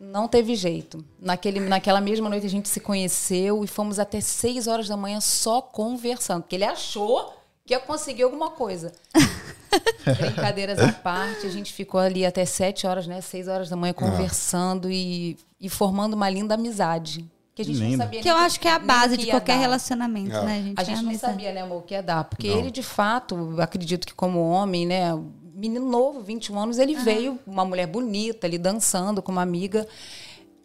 Não 0.00 0.26
teve 0.26 0.54
jeito. 0.54 1.04
Naquele, 1.20 1.60
naquela 1.60 2.00
mesma 2.00 2.28
noite 2.28 2.46
a 2.46 2.50
gente 2.50 2.68
se 2.68 2.80
conheceu 2.80 3.64
e 3.64 3.66
fomos 3.66 3.98
até 3.98 4.20
6 4.20 4.66
horas 4.66 4.88
da 4.88 4.96
manhã 4.96 5.20
só 5.20 5.60
conversando. 5.60 6.42
Porque 6.42 6.56
ele 6.56 6.64
achou 6.64 7.34
que 7.66 7.74
ia 7.74 7.80
conseguir 7.80 8.22
alguma 8.22 8.50
coisa. 8.50 8.92
Brincadeiras 10.18 10.78
à 10.78 10.90
parte, 10.90 11.46
a 11.46 11.50
gente 11.50 11.72
ficou 11.74 12.00
ali 12.00 12.24
até 12.24 12.46
7 12.46 12.86
horas, 12.86 13.06
né? 13.06 13.20
6 13.20 13.48
horas 13.48 13.68
da 13.68 13.76
manhã 13.76 13.92
conversando 13.92 14.90
e, 14.90 15.36
e 15.60 15.68
formando 15.68 16.14
uma 16.14 16.30
linda 16.30 16.54
amizade. 16.54 17.28
Que 17.58 17.62
a 17.62 17.64
gente 17.64 17.78
Lindo. 17.80 17.96
não 17.96 18.04
sabia 18.04 18.22
Que 18.22 18.30
eu 18.30 18.36
acho 18.36 18.60
que 18.60 18.68
é 18.68 18.72
a 18.72 18.78
base 18.78 19.16
de 19.16 19.26
qualquer 19.26 19.54
dar. 19.54 19.60
relacionamento, 19.62 20.32
É. 20.36 20.44
né, 20.44 20.62
gente? 20.62 20.78
A 20.78 20.82
É 20.82 20.84
gente 20.84 21.02
não 21.02 21.08
amizade. 21.10 21.32
sabia, 21.32 21.52
né, 21.52 21.62
amor, 21.62 21.78
o 21.78 21.82
que 21.82 21.92
ia 21.92 22.00
dar. 22.00 22.22
Porque 22.22 22.46
Não. 22.48 22.56
ele, 22.58 22.70
de 22.70 22.84
fato, 22.84 23.56
acredito 23.60 24.06
que 24.06 24.14
como 24.14 24.38
homem, 24.48 24.86
né, 24.86 25.08
menino 25.56 25.84
novo, 25.90 26.20
21 26.20 26.56
anos, 26.56 26.78
ele 26.78 26.94
veio, 26.94 27.36
uma 27.44 27.64
mulher 27.64 27.88
bonita, 27.88 28.46
ali 28.46 28.58
dançando 28.58 29.20
com 29.20 29.32
uma 29.32 29.42
amiga. 29.42 29.88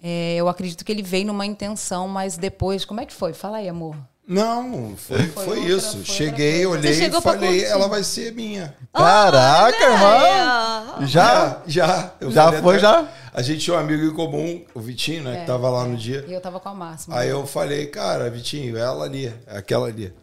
É, 0.04 0.36
eu 0.36 0.48
acredito 0.48 0.86
que 0.86 0.92
ele 0.92 1.02
veio 1.02 1.26
numa 1.26 1.48
intenção, 1.48 2.08
mas 2.08 2.38
depois, 2.38 2.86
como 2.86 3.02
é 3.02 3.08
que 3.08 3.14
foi? 3.14 3.34
Fala 3.34 3.58
aí, 3.58 3.68
amor. 3.68 3.96
Não, 4.26 4.96
foi, 4.96 5.18
foi, 5.28 5.44
Foi 5.46 5.58
outra- 5.60 5.74
isso. 5.76 5.98
foi 5.98 6.06
Cheguei, 6.06 6.66
olhei 6.66 6.92
e 7.08 7.22
falei, 7.22 7.66
ela 7.66 7.90
vai 7.90 8.04
ser 8.04 8.32
minha. 8.34 8.74
Caraca, 8.94 9.78
irmão! 9.84 11.06
Já? 11.08 11.62
É, 11.66 11.70
já. 11.70 12.14
Eu 12.22 12.32
Já 12.32 12.46
falei 12.46 12.62
foi, 12.62 12.76
até- 12.78 12.82
já? 12.82 13.08
A 13.34 13.42
gente 13.42 13.60
tinha 13.62 13.76
um 13.76 13.80
amigo 13.80 14.06
em 14.06 14.14
comum, 14.14 14.64
o 14.74 14.80
Vitinho, 14.80 15.24
né, 15.24 15.36
que 15.38 15.42
É, 15.42 15.46
tava 15.46 15.70
lá 15.70 15.84
é. 15.84 15.88
no 15.88 15.98
dia. 15.98 16.24
E 16.28 16.34
eu 16.34 16.40
tava 16.40 16.60
com 16.60 16.70
a 16.70 16.74
máxima. 16.74 17.18
Aí 17.18 17.28
eu 17.30 17.46
falei, 17.46 17.88
cara, 17.88 18.30
Vitinho, 18.30 18.78
ela 18.78 19.04
ali, 19.04 19.26
é 19.48 19.58
aquela 19.58 19.88
ali. 19.88 20.14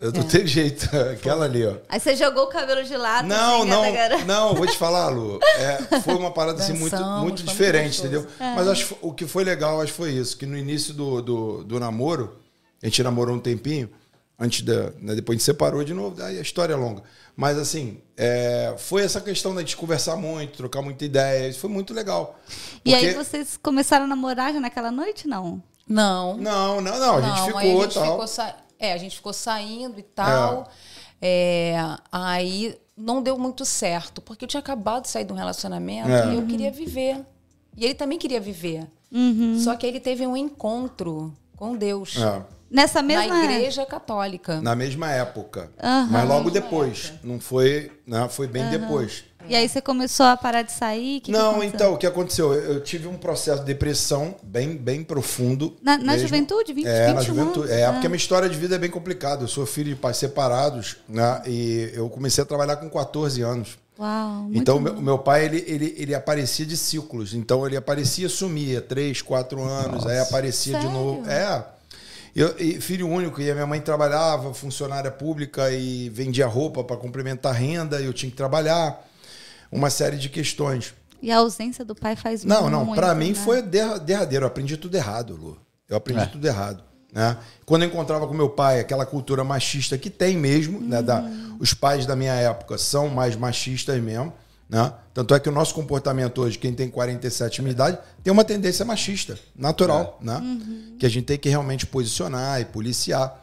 Eu 0.00 0.12
não 0.12 0.22
tenho 0.22 0.46
jeito, 0.46 0.88
aquela 1.12 1.44
ali, 1.46 1.66
ó. 1.66 1.74
Aí 1.88 1.98
você 1.98 2.14
jogou 2.14 2.44
o 2.44 2.48
cabelo 2.48 2.84
de 2.84 2.96
lado. 2.96 3.26
Não, 3.26 3.62
assim, 3.62 3.70
não, 3.70 3.92
gata, 3.92 4.18
não, 4.24 4.54
vou 4.54 4.66
te 4.68 4.76
falar, 4.76 5.08
Lu. 5.08 5.40
É, 5.58 5.98
foi 6.00 6.14
uma 6.14 6.30
parada 6.30 6.62
assim 6.62 6.74
muito, 6.74 6.96
muito 7.20 7.42
diferente, 7.42 7.98
entendeu? 7.98 8.24
É. 8.38 8.54
Mas 8.54 8.68
acho, 8.68 8.86
que 8.94 8.96
o 9.02 9.12
que 9.12 9.26
foi 9.26 9.42
legal, 9.42 9.80
acho 9.80 9.90
que 9.90 9.96
foi 9.98 10.12
isso, 10.12 10.36
que 10.36 10.46
no 10.46 10.56
início 10.56 10.94
do, 10.94 11.20
do, 11.20 11.64
do 11.64 11.80
namoro, 11.80 12.36
a 12.82 12.86
gente 12.86 13.02
namorou 13.02 13.34
um 13.36 13.40
tempinho, 13.40 13.88
antes 14.38 14.62
da. 14.62 14.90
né, 15.00 15.14
depois 15.14 15.36
a 15.36 15.38
gente 15.38 15.44
separou 15.44 15.82
de 15.84 15.92
novo, 15.94 16.22
aí 16.22 16.38
a 16.38 16.42
história 16.42 16.72
é 16.72 16.76
longa. 16.76 17.02
Mas 17.36 17.56
assim, 17.58 18.00
é, 18.16 18.74
foi 18.78 19.02
essa 19.02 19.20
questão 19.20 19.54
da 19.54 19.60
gente 19.60 19.76
conversar 19.76 20.16
muito, 20.16 20.56
trocar 20.56 20.82
muita 20.82 21.04
ideia, 21.04 21.48
isso 21.48 21.60
foi 21.60 21.70
muito 21.70 21.94
legal. 21.94 22.38
E 22.84 22.94
aí 22.94 23.14
vocês 23.14 23.56
começaram 23.62 24.04
a 24.04 24.08
namorar 24.08 24.52
já 24.52 24.58
naquela 24.60 24.90
noite, 24.90 25.28
não? 25.28 25.62
Não. 25.88 26.36
Não, 26.36 26.80
não, 26.80 26.98
não, 26.98 27.16
a 27.16 27.20
gente 27.22 27.36
Não, 27.38 27.46
ficou 27.46 27.58
aí 27.60 27.68
e 27.74 27.78
a 27.78 27.82
gente 27.84 27.94
tal. 27.94 28.10
ficou 28.12 28.26
sa- 28.26 28.56
É, 28.78 28.92
a 28.92 28.96
gente 28.98 29.16
ficou 29.16 29.32
saindo 29.32 29.98
e 29.98 30.02
tal. 30.02 30.68
É, 31.20 31.76
aí 32.12 32.76
não 32.96 33.22
deu 33.22 33.38
muito 33.38 33.64
certo, 33.64 34.20
porque 34.20 34.44
eu 34.44 34.48
tinha 34.48 34.60
acabado 34.60 35.02
de 35.04 35.10
sair 35.10 35.24
de 35.24 35.32
um 35.32 35.36
relacionamento 35.36 36.08
É. 36.10 36.32
e 36.32 36.36
eu 36.36 36.46
queria 36.46 36.70
viver. 36.70 37.24
E 37.76 37.84
ele 37.84 37.94
também 37.94 38.18
queria 38.18 38.40
viver. 38.40 38.86
Só 39.62 39.74
que 39.76 39.86
ele 39.86 40.00
teve 40.00 40.26
um 40.26 40.36
encontro 40.36 41.32
com 41.56 41.74
Deus 41.76 42.16
É, 42.18 42.42
Nessa 42.70 43.02
mesma. 43.02 43.26
na 43.34 43.44
igreja 43.44 43.84
católica. 43.86 44.60
na 44.60 44.74
mesma 44.76 45.10
época. 45.10 45.70
Aham. 45.82 46.08
Mas 46.10 46.28
logo 46.28 46.50
depois. 46.50 47.12
Não 47.22 47.40
foi, 47.40 47.90
né, 48.06 48.28
foi 48.30 48.46
bem 48.46 48.68
depois. 48.70 49.24
E 49.48 49.56
aí 49.56 49.66
você 49.66 49.80
começou 49.80 50.26
a 50.26 50.36
parar 50.36 50.60
de 50.60 50.72
sair? 50.72 51.20
Que 51.20 51.26
que 51.26 51.32
não, 51.32 51.52
aconteceu? 51.52 51.68
então, 51.74 51.94
o 51.94 51.96
que 51.96 52.06
aconteceu? 52.06 52.52
Eu 52.52 52.82
tive 52.82 53.08
um 53.08 53.16
processo 53.16 53.60
de 53.60 53.66
depressão 53.66 54.34
bem, 54.42 54.76
bem 54.76 55.02
profundo. 55.02 55.74
Na, 55.82 55.96
na 55.96 56.18
juventude? 56.18 56.74
20, 56.74 56.86
É, 56.86 57.06
21 57.06 57.14
na 57.14 57.22
juventude. 57.22 57.58
anos? 57.60 57.70
É, 57.70 57.86
Ah. 57.86 57.92
porque 57.92 58.06
a 58.06 58.10
minha 58.10 58.18
história 58.18 58.46
de 58.46 58.56
vida 58.58 58.74
é 58.74 58.78
bem 58.78 58.90
complicada. 58.90 59.44
Eu 59.44 59.48
sou 59.48 59.64
filho 59.64 59.88
de 59.94 59.96
pais 59.98 60.18
separados, 60.18 60.96
né? 61.08 61.40
E 61.46 61.90
eu 61.94 62.10
comecei 62.10 62.42
a 62.42 62.46
trabalhar 62.46 62.76
com 62.76 62.90
14 62.90 63.40
anos. 63.40 63.78
Uau, 63.98 64.48
Então, 64.52 64.76
o 64.76 64.80
meu, 64.80 65.00
meu 65.00 65.18
pai, 65.18 65.46
ele, 65.46 65.64
ele, 65.66 65.94
ele 65.96 66.14
aparecia 66.14 66.66
de 66.66 66.76
ciclos. 66.76 67.32
Então, 67.32 67.66
ele 67.66 67.76
aparecia 67.76 68.26
e 68.26 68.30
sumia, 68.30 68.82
três, 68.82 69.22
quatro 69.22 69.62
anos, 69.64 70.06
aí 70.06 70.18
aparecia 70.18 70.74
de 70.76 70.82
Sério? 70.82 70.96
novo. 70.96 71.28
É. 71.30 71.64
Eu, 72.40 72.54
filho 72.80 73.08
único, 73.08 73.40
e 73.40 73.50
a 73.50 73.54
minha 73.54 73.66
mãe 73.66 73.80
trabalhava, 73.80 74.54
funcionária 74.54 75.10
pública, 75.10 75.70
e 75.72 76.08
vendia 76.10 76.46
roupa 76.46 76.84
para 76.84 76.96
complementar 76.96 77.52
a 77.52 77.56
renda, 77.56 78.00
e 78.00 78.04
eu 78.04 78.12
tinha 78.12 78.30
que 78.30 78.36
trabalhar. 78.36 79.04
Uma 79.70 79.90
série 79.90 80.16
de 80.16 80.28
questões. 80.28 80.94
E 81.20 81.30
a 81.30 81.38
ausência 81.38 81.84
do 81.84 81.94
pai 81.94 82.16
faz 82.16 82.44
Não, 82.44 82.62
muito, 82.70 82.86
não, 82.86 82.94
pra 82.94 83.14
mim 83.14 83.30
né? 83.30 83.34
foi 83.34 83.60
derra- 83.60 83.98
derradeiro. 83.98 84.44
Eu 84.44 84.48
aprendi 84.48 84.76
tudo 84.76 84.94
errado, 84.96 85.34
Lu. 85.36 85.58
Eu 85.88 85.96
aprendi 85.96 86.22
É. 86.22 86.26
tudo 86.26 86.46
errado. 86.46 86.82
Né? 87.12 87.36
Quando 87.66 87.82
eu 87.82 87.88
encontrava 87.88 88.26
com 88.26 88.34
meu 88.34 88.48
pai, 88.50 88.80
aquela 88.80 89.04
cultura 89.04 89.42
machista 89.42 89.98
que 89.98 90.08
tem 90.10 90.36
mesmo, 90.36 90.80
né? 90.80 91.02
Da, 91.02 91.22
os 91.58 91.74
pais 91.74 92.06
da 92.06 92.14
minha 92.14 92.34
época 92.34 92.78
são 92.78 93.08
mais 93.08 93.34
machistas 93.34 94.00
mesmo. 94.00 94.32
Né? 94.68 94.92
Tanto 95.14 95.34
é 95.34 95.40
que 95.40 95.48
o 95.48 95.52
nosso 95.52 95.74
comportamento 95.74 96.42
hoje, 96.42 96.58
quem 96.58 96.74
tem 96.74 96.90
47 96.90 97.62
minha 97.62 97.72
idade, 97.72 97.98
tem 98.22 98.30
uma 98.32 98.44
tendência 98.44 98.84
machista, 98.84 99.38
natural, 99.56 100.18
né? 100.20 100.40
Que 100.98 101.06
a 101.06 101.08
gente 101.08 101.24
tem 101.24 101.38
que 101.38 101.48
realmente 101.48 101.86
posicionar 101.86 102.60
e 102.60 102.64
policiar. 102.66 103.42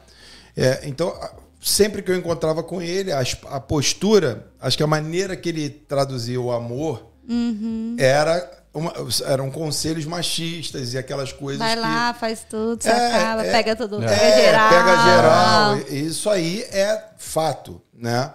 É, 0.56 0.82
então, 0.84 1.12
sempre 1.60 2.00
que 2.00 2.10
eu 2.12 2.16
encontrava 2.16 2.62
com 2.62 2.80
ele, 2.80 3.10
a, 3.12 3.22
a 3.50 3.58
postura, 3.60 4.46
acho 4.60 4.76
que 4.76 4.82
a 4.84 4.86
maneira 4.86 5.34
que 5.36 5.48
ele 5.48 5.68
traduzia 5.68 6.40
o 6.40 6.52
amor 6.52 7.04
era 7.98 8.50
uma- 8.72 8.92
eram 9.26 9.50
conselhos 9.50 10.04
machistas 10.04 10.92
e 10.94 10.98
aquelas 10.98 11.32
coisas 11.32 11.58
Vai 11.58 11.74
que 11.74 11.80
lá, 11.80 12.14
faz 12.14 12.46
tudo, 12.48 12.80
se 12.82 12.88
É, 12.88 13.16
acaba, 13.16 13.44
é, 13.46 13.50
pega 13.52 13.74
tudo, 13.76 14.02
é, 14.02 14.06
pega 14.08 14.36
geral. 14.42 14.68
pega 14.70 14.96
geral. 15.02 15.78
Isso 15.90 16.30
aí 16.30 16.62
é 16.70 17.02
fato, 17.18 17.80
né? 17.92 18.30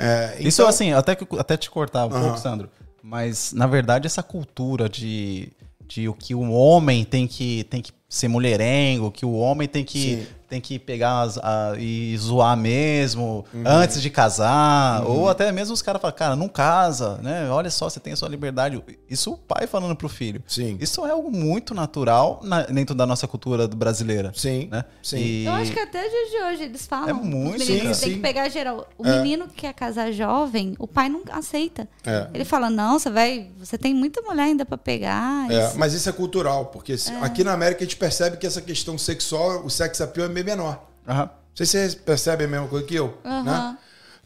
É, 0.00 0.36
Isso 0.40 0.60
então- 0.62 0.68
assim, 0.68 0.92
até, 0.92 1.14
que, 1.14 1.26
até 1.38 1.56
te 1.56 1.70
cortar 1.70 2.06
um 2.06 2.10
Aham. 2.10 2.22
pouco, 2.22 2.38
Sandro. 2.38 2.70
Mas, 3.02 3.52
na 3.52 3.66
verdade, 3.66 4.06
essa 4.06 4.22
cultura 4.22 4.88
de, 4.88 5.48
de 5.86 6.08
o 6.08 6.14
que 6.14 6.34
o 6.34 6.50
homem 6.50 7.04
tem 7.04 7.26
que, 7.26 7.64
tem 7.64 7.80
que 7.80 7.92
ser 8.08 8.28
mulherengo, 8.28 9.10
que 9.10 9.24
o 9.24 9.32
homem 9.32 9.66
tem 9.68 9.84
que, 9.84 10.16
Sim. 10.16 10.26
Tem 10.50 10.60
que 10.60 10.78
pegar 10.78 11.20
as- 11.22 11.38
a- 11.38 11.74
e 11.78 12.14
zoar 12.18 12.56
mesmo 12.56 13.44
Uhum. 13.54 13.62
antes 13.64 14.02
de 14.02 14.10
casar. 14.10 15.04
Ou 15.06 15.28
até 15.28 15.50
mesmo 15.52 15.72
os 15.72 15.80
caras 15.80 16.02
falam, 16.02 16.16
cara, 16.16 16.34
não 16.36 16.48
casa, 16.48 17.18
né? 17.22 17.48
Olha 17.50 17.70
só, 17.70 17.88
você 17.88 18.00
tem 18.00 18.12
a 18.12 18.16
sua 18.16 18.28
liberdade. 18.28 18.82
Isso 19.08 19.32
o 19.32 19.36
pai 19.38 19.66
falando 19.66 19.94
pro 19.94 20.08
filho. 20.08 20.42
Sim. 20.46 20.76
Isso 20.80 21.06
é 21.06 21.10
algo 21.10 21.30
muito 21.30 21.72
natural 21.74 22.40
na- 22.42 22.62
dentro 22.62 22.94
da 22.94 23.06
nossa 23.06 23.28
cultura 23.28 23.68
brasileira. 23.68 24.32
Sim, 24.34 24.68
Né? 24.70 24.84
sim. 25.02 25.18
E- 25.18 25.46
Eu 25.46 25.52
acho 25.52 25.72
que 25.72 25.78
até 25.80 26.00
dias 26.08 26.30
de 26.30 26.36
hoje 26.42 26.62
eles 26.64 26.86
falam. 26.86 27.08
É 27.08 27.12
muito, 27.12 27.60
Os 27.62 27.68
meninos 27.68 27.96
sim, 27.96 28.02
tem 28.04 28.10
sim. 28.10 28.16
que 28.16 28.22
pegar 28.22 28.48
geral. 28.48 28.88
O 28.98 29.06
É. 29.06 29.22
menino 29.22 29.46
que 29.46 29.54
quer 29.54 29.72
casar 29.72 30.10
jovem, 30.12 30.74
o 30.78 30.86
pai 30.88 31.08
não 31.08 31.22
aceita. 31.30 31.88
É. 32.04 32.26
Ele 32.34 32.44
fala: 32.44 32.68
não, 32.68 32.98
você 32.98 33.08
vai. 33.10 33.50
Você 33.58 33.78
tem 33.78 33.94
muita 33.94 34.20
mulher 34.22 34.42
ainda 34.44 34.64
pra 34.64 34.76
pegar. 34.76 35.48
É, 35.50 35.66
isso- 35.68 35.78
mas 35.78 35.94
isso 35.94 36.08
é 36.08 36.12
cultural, 36.12 36.66
porque 36.66 36.98
se- 36.98 37.12
aqui 37.20 37.44
na 37.44 37.52
América 37.52 37.82
a 37.82 37.84
gente 37.86 37.96
percebe 37.96 38.36
que 38.36 38.46
essa 38.46 38.60
questão 38.60 38.96
sexual, 38.98 39.64
o 39.64 39.70
sex 39.70 40.00
appeal 40.00 40.26
é 40.26 40.28
bem 40.42 40.56
menor. 40.56 40.84
Aham. 41.06 41.24
Não 41.26 41.30
sei 41.54 41.66
se 41.66 41.72
vocês 41.72 41.94
percebem 41.94 42.46
a 42.46 42.50
mesma 42.50 42.68
coisa 42.68 42.86
que 42.86 42.94
eu, 42.94 43.18
Aham. 43.24 43.42
né? 43.44 43.78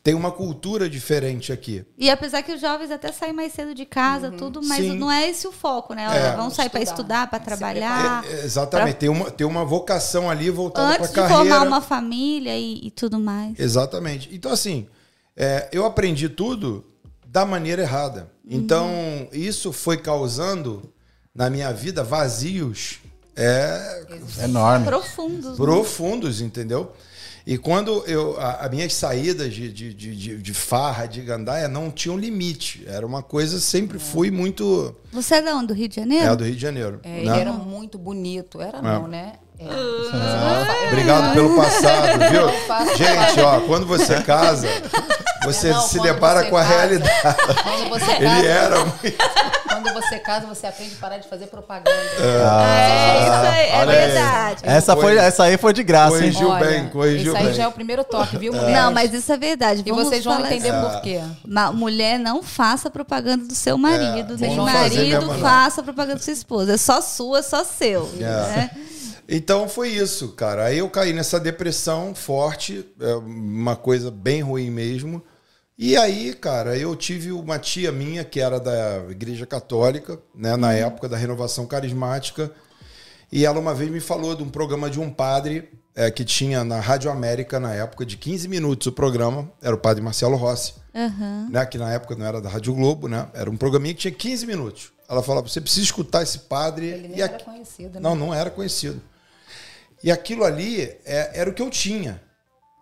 Tem 0.03 0.13
uma 0.13 0.31
cultura 0.31 0.87
diferente 0.91 1.51
aqui. 1.51 1.83
E 1.97 2.11
apesar 2.11 2.43
que 2.43 2.53
os 2.53 2.61
jovens 2.61 2.91
até 2.91 3.11
saem 3.11 3.33
mais 3.33 3.55
cedo 3.55 3.75
de 3.75 3.87
casa, 3.87 4.31
tudo, 4.31 4.61
mas 4.63 4.85
Sim. 4.85 4.99
não 4.99 5.11
é 5.11 5.31
esse 5.31 5.47
o 5.49 5.53
foco, 5.53 5.95
né? 5.95 6.05
É. 6.05 6.37
vamos 6.37 6.53
sair 6.55 6.69
pra 6.69 6.83
Estudar. 6.83 7.27
pra 7.31 7.39
Se 7.39 7.45
trabalhar. 7.47 8.23
É, 8.27 8.33
é, 8.41 8.45
exatamente, 8.45 8.97
tem, 8.97 9.09
uma, 9.09 9.31
tem 9.31 9.47
uma 9.47 9.65
vocação 9.65 10.31
ali 10.31 10.51
voltada 10.51 10.89
para 10.89 10.97
Antes 11.05 11.09
de 11.09 11.15
carreira. 11.15 11.39
formar 11.39 11.67
uma 11.67 11.81
família 11.81 12.55
e, 12.55 12.87
e 12.87 12.91
tudo 12.91 13.19
mais. 13.19 13.59
Exatamente. 13.59 14.29
Então, 14.31 14.53
assim, 14.53 14.87
é, 15.35 15.71
eu 15.73 15.87
aprendi 15.87 16.29
tudo 16.29 16.85
da 17.27 17.47
maneira 17.47 17.81
errada. 17.81 18.31
Então, 18.47 19.27
isso 19.33 19.73
foi 19.73 19.97
causando 19.97 20.93
na 21.35 21.49
minha 21.49 21.73
vida 21.73 22.05
vazios 22.05 22.99
é, 23.37 24.03
Enorme. 24.45 24.87
Profundos. 24.87 25.51
né? 25.51 25.57
profundos, 25.57 26.41
entendeu? 26.41 26.93
E 27.47 27.59
quando 27.59 28.03
eu. 28.07 28.41
a- 28.41 28.65
As 28.65 28.71
minhas 28.71 28.95
saídas 28.95 29.53
de, 29.53 29.71
de, 29.71 29.93
de, 29.93 30.17
de- 30.17 30.39
de 30.43 30.55
farra, 30.55 31.05
de 31.07 31.21
gandaia, 31.21 31.69
não 31.69 31.91
tinham 31.91 32.17
limite. 32.17 32.85
Era 32.89 33.05
uma 33.07 33.23
coisa, 33.23 33.61
sempre 33.61 33.99
fui 33.99 34.31
muito. 34.31 34.95
Você 35.13 35.35
é 35.35 35.43
da 35.43 35.55
onde? 35.55 35.67
Do 35.67 35.75
Rio 35.75 35.89
de 35.89 35.97
Janeiro? 35.97 36.25
É, 36.27 36.37
do 36.37 36.45
Rio 36.45 36.55
de 36.55 36.63
Janeiro. 36.63 37.01
É, 37.03 37.09
né? 37.09 37.19
ele 37.21 37.29
era 37.41 37.53
muito 37.53 37.99
bonito. 37.99 38.63
Era 38.63 38.81
não, 38.81 39.07
né? 39.07 39.35
É. 39.59 39.67
Ah, 39.69 40.67
Obrigado 40.89 41.35
pelo 41.35 41.55
passado, 41.55 42.19
viu? 42.31 42.97
Gente, 42.97 43.41
ó, 43.41 43.61
quando 43.61 43.87
você 43.87 44.21
casa, 44.23 44.67
você 45.45 45.69
Não, 45.71 45.81
se 45.83 46.01
depara 46.01 46.45
você 46.45 46.51
com 46.51 46.57
a 46.57 46.63
casa- 46.63 46.75
realidade. 46.77 47.13
Você 47.91 48.07
casa, 48.07 48.23
Ele 48.39 48.47
era 48.47 48.81
muito. 48.85 49.17
Você 49.95 50.19
casa, 50.19 50.47
você 50.47 50.67
aprende 50.67 50.95
a 50.95 51.01
parar 51.01 51.19
de 51.19 51.29
fazer 51.29 51.47
propaganda. 51.47 51.91
É, 51.91 53.23
isso 53.23 53.33
aí, 53.33 53.69
é 53.69 53.77
olha 53.79 53.91
aí. 53.91 54.07
verdade. 54.07 54.63
Essa, 54.65 54.97
foi, 54.97 55.17
essa 55.17 55.45
aí 55.45 55.57
foi 55.57 55.73
de 55.73 55.83
graça, 55.83 56.17
hein? 56.17 56.33
Corrigiu 56.33 56.55
bem, 56.57 56.89
corrigiu 56.89 57.33
isso 57.33 57.37
aí 57.37 57.47
bem. 57.47 57.55
já 57.55 57.63
é 57.65 57.69
o 57.69 57.73
primeiro 57.73 58.05
toque, 58.05 58.37
viu, 58.37 58.53
mulher? 58.53 58.73
Não, 58.73 58.93
mas 58.93 59.13
isso 59.15 59.33
é 59.33 59.37
verdade. 59.37 59.83
E 59.85 59.91
Vamos 59.91 60.09
vocês 60.09 60.25
vão 60.25 60.41
entender 60.41 60.69
isso. 60.69 60.81
por 60.91 61.01
quê. 61.01 61.21
Ma- 61.47 61.73
mulher 61.73 62.19
não 62.19 62.43
faça 62.43 62.91
propaganda 62.91 63.47
do 63.47 63.55
seu 63.55 63.79
marido, 63.79 64.37
nem 64.39 64.57
vamos 64.57 64.73
fazer 64.73 64.97
marido 64.97 65.27
não. 65.27 65.39
faça 65.39 65.83
propaganda 65.83 66.17
da 66.17 66.23
sua 66.23 66.33
esposa. 66.33 66.75
É 66.75 66.77
só 66.77 67.01
sua, 67.01 67.43
só 67.43 67.65
seu. 67.65 68.07
né? 68.17 68.71
Então 69.27 69.67
foi 69.69 69.89
isso, 69.89 70.29
cara. 70.33 70.67
Aí 70.67 70.79
eu 70.79 70.91
caí 70.91 71.15
nessa 71.15 71.41
depressão 71.41 72.15
forte, 72.15 72.85
é 73.01 73.15
uma 73.15 73.75
coisa 73.75 74.11
bem 74.11 74.43
ruim 74.43 74.71
mesmo. 74.71 75.23
E 75.77 75.97
aí, 75.97 76.33
cara, 76.35 76.77
eu 76.79 76.95
tive 76.95 77.33
uma 77.33 77.59
tia 77.59 77.91
minha 77.91 78.23
que 78.25 78.41
era 78.41 78.61
da 78.61 79.05
Igreja 79.11 79.45
Católica, 79.45 80.21
né, 80.35 80.57
na 80.57 80.73
época 80.73 81.09
da 81.09 81.17
renovação 81.17 81.67
carismática. 81.67 82.51
E 83.33 83.45
ela 83.45 83.59
uma 83.59 83.75
vez 83.75 83.91
me 83.91 83.99
falou 84.01 84.37
de 84.37 84.43
um 84.45 84.49
programa 84.49 84.89
de 84.89 85.01
um 85.01 85.11
padre 85.11 85.69
é, 85.97 86.11
que 86.13 86.25
tinha 86.25 86.63
na 86.63 86.79
Rádio 86.79 87.11
América 87.11 87.59
na 87.59 87.75
época, 87.75 88.07
de 88.07 88.17
15 88.17 88.47
minutos 88.47 88.87
o 88.87 88.93
programa, 88.93 89.51
era 89.61 89.75
o 89.75 89.79
padre 89.79 90.01
Marcelo 90.03 90.37
Rossi, 90.37 90.75
Aham. 90.95 91.49
né, 91.51 91.67
que 91.67 91.77
na 91.79 91.93
época 91.93 92.15
não 92.15 92.25
era 92.27 92.41
da 92.41 92.49
Rádio 92.49 92.73
Globo, 92.75 93.09
né? 93.09 93.29
Era 93.35 93.51
um 93.51 93.57
programinha 93.57 93.95
que 93.95 94.01
tinha 94.01 94.13
15 94.15 94.47
minutos. 94.47 94.93
Ela 95.09 95.23
falava, 95.25 95.49
você 95.49 95.61
precisa 95.61 95.83
escutar 95.85 96.23
esse 96.23 96.39
padre. 96.41 96.87
Ele 96.87 97.09
nem 97.09 97.19
e 97.19 97.23
era 97.23 97.35
aqui- 97.35 97.45
conhecido, 97.45 97.95
né? 97.95 98.01
Não, 98.01 98.15
não 98.15 98.33
era 98.33 98.49
conhecido. 98.51 99.01
E 100.03 100.11
aquilo 100.13 100.45
ali 100.45 100.83
é- 101.05 101.31
era 101.35 101.51
o 101.51 101.53
que 101.53 101.63
eu 101.63 101.71
tinha 101.71 102.21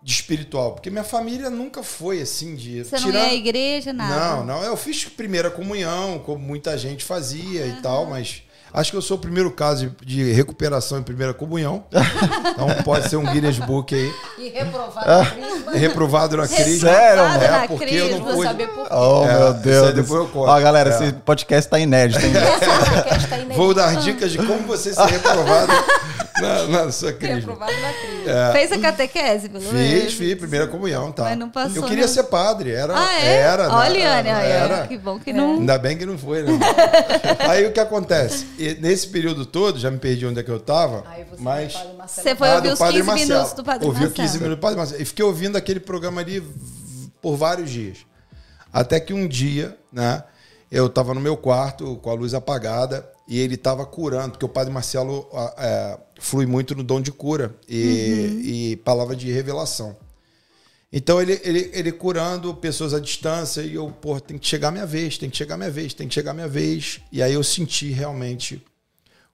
de 0.03 0.11
espiritual, 0.13 0.73
porque 0.73 0.89
minha 0.89 1.03
família 1.03 1.49
nunca 1.49 1.81
foi 1.81 2.21
assim 2.21 2.55
de 2.55 2.83
Você 2.83 2.95
não 2.97 3.03
tirar- 3.05 3.19
ia 3.25 3.29
à 3.29 3.33
igreja, 3.33 3.93
nada? 3.93 4.35
Não, 4.35 4.45
não, 4.45 4.63
eu 4.63 4.75
fiz 4.75 5.05
primeira 5.05 5.49
comunhão, 5.49 6.19
como 6.19 6.39
muita 6.39 6.77
gente 6.77 7.05
fazia 7.05 7.65
e 7.67 7.81
tal, 7.81 8.05
mas 8.05 8.43
Acho 8.73 8.89
que 8.91 8.97
eu 8.97 9.01
sou 9.01 9.17
o 9.17 9.19
primeiro 9.19 9.51
caso 9.51 9.95
de, 10.03 10.31
recuperação 10.33 10.97
em 10.97 11.03
primeira 11.03 11.33
comunhão. 11.33 11.83
Então 11.91 12.67
pode 12.83 13.07
ser 13.07 13.17
um 13.17 13.25
Guinness 13.25 13.59
Book 13.59 13.93
aí. 13.93 14.11
E 14.39 14.49
reprovado 14.49 15.07
na 15.07 15.25
crisma. 15.25 15.71
Reprovado 15.73 16.37
na 16.37 16.47
crisma. 16.47 16.89
Sério, 16.89 17.23
Reprovado 17.23 17.43
É, 17.43 17.51
na 17.51 17.67
porque 17.67 17.95
eu 17.95 18.09
não 18.09 18.21
pude. 18.21 18.43
saber 18.47 18.67
por 18.69 18.83
quê. 18.87 18.95
Oh, 18.95 19.25
É, 19.25 19.39
meu 19.39 19.53
Deus. 19.53 19.87
aí 19.87 19.93
depois 19.93 20.19
eu 20.21 20.27
conto. 20.27 20.49
Ó, 20.49 20.59
galera, 20.59 20.89
É. 20.89 20.93
esse 20.93 21.13
podcast 21.13 21.69
tá 21.69 21.79
inédito, 21.79 22.25
hein? 22.25 22.33
Esse 22.33 22.91
podcast 22.91 23.27
tá 23.27 23.37
inédito. 23.37 23.57
Vou 23.57 23.73
dar 23.73 23.95
dicas 23.97 24.31
de 24.31 24.37
como 24.39 24.59
você 24.63 24.93
ser 24.93 25.05
reprovado 25.05 25.71
na, 26.41 26.67
na 26.67 26.91
sua 26.91 27.13
crisma. 27.13 27.35
Reprovado 27.35 27.71
na 27.73 27.93
crisma. 27.93 28.51
Fez 28.53 28.71
a 28.71 28.77
catequese, 28.79 29.49
pelo 29.49 29.71
menos? 29.71 30.03
Fiz, 30.03 30.13
fiz, 30.13 30.35
primeira 30.35 30.67
comunhão, 30.67 31.11
tá. 31.11 31.23
Mas 31.23 31.37
não 31.37 31.49
passou, 31.49 31.75
eu 31.75 31.83
queria 31.83 32.07
não. 32.07 32.13
ser 32.13 32.23
padre, 32.23 32.71
era. 32.71 32.93
Ah, 32.97 33.13
é? 33.21 33.35
Era, 33.35 33.67
né? 33.67 33.75
Olha, 33.75 34.09
Ana, 34.19 34.29
era. 34.41 34.87
que 34.87 34.97
bom 34.97 35.19
que 35.19 35.31
não... 35.31 35.55
Ainda 35.55 35.77
bem 35.77 35.95
que 35.97 36.05
não 36.05 36.17
foi, 36.17 36.41
né? 36.43 36.59
aí 37.47 37.65
o 37.67 37.71
que 37.71 37.79
acontece? 37.79 38.47
E 38.63 38.75
nesse 38.75 39.07
período 39.07 39.45
todo, 39.45 39.77
já 39.79 39.89
me 39.91 39.97
perdi 39.97 40.25
onde 40.25 40.39
é 40.39 40.43
que 40.43 40.49
eu 40.51 40.59
tava, 40.59 41.03
Aí 41.07 41.23
você 41.23 41.41
mas. 41.41 41.73
Você 42.07 42.35
foi 42.35 42.47
Ah, 42.49 42.55
ouvir 42.55 42.67
do 42.69 42.73
os 42.73 42.79
Padre 42.79 42.95
15 42.97 43.07
Marcelo. 43.07 43.29
minutos 43.33 43.53
do 43.53 43.63
Padre 43.63 43.87
Ouvi 43.87 43.99
Marcelo. 44.01 44.15
15 44.27 44.37
minutos 44.39 44.57
do 44.57 44.61
Padre 44.61 44.77
Marcelo. 44.77 45.01
E 45.01 45.05
fiquei 45.05 45.25
ouvindo 45.25 45.57
aquele 45.57 45.79
programa 45.79 46.21
ali 46.21 46.41
por 47.21 47.35
vários 47.35 47.69
dias. 47.69 47.97
Até 48.71 48.99
que 48.99 49.13
um 49.13 49.27
dia, 49.27 49.77
né, 49.91 50.23
eu 50.71 50.87
estava 50.87 51.13
no 51.13 51.19
meu 51.19 51.35
quarto 51.37 51.95
com 51.97 52.09
a 52.09 52.13
luz 52.13 52.33
apagada 52.33 53.07
e 53.27 53.39
ele 53.39 53.55
estava 53.55 53.85
curando, 53.85 54.31
porque 54.31 54.45
o 54.45 54.49
Padre 54.49 54.73
Marcelo 54.73 55.27
é, 55.57 55.97
flui 56.19 56.45
muito 56.45 56.75
no 56.75 56.83
dom 56.83 56.99
de 57.01 57.11
cura 57.11 57.55
e, 57.69 58.71
e 58.71 58.75
palavra 58.77 59.15
de 59.15 59.31
revelação. 59.31 59.95
Então 60.95 61.19
ele, 61.19 61.41
ele, 61.43 61.71
ele 61.73 61.91
curando 61.91 62.53
pessoas 62.53 62.93
à 62.93 62.99
distância 62.99 63.61
e 63.61 63.73
eu, 63.73 63.89
pô, 63.89 64.19
tem 64.19 64.37
que 64.37 64.47
chegar 64.47 64.67
a 64.67 64.71
minha 64.71 64.85
vez, 64.85 65.17
tem 65.17 65.27
que 65.27 65.35
chegar 65.35 65.55
a 65.55 65.57
minha 65.57 65.71
vez, 65.71 65.91
tem 65.91 66.07
que 66.07 66.13
chegar 66.13 66.31
a 66.31 66.33
minha 66.35 66.47
vez. 66.47 67.01
E 67.11 67.23
aí 67.23 67.33
eu 67.33 67.43
senti 67.43 67.89
realmente 67.89 68.63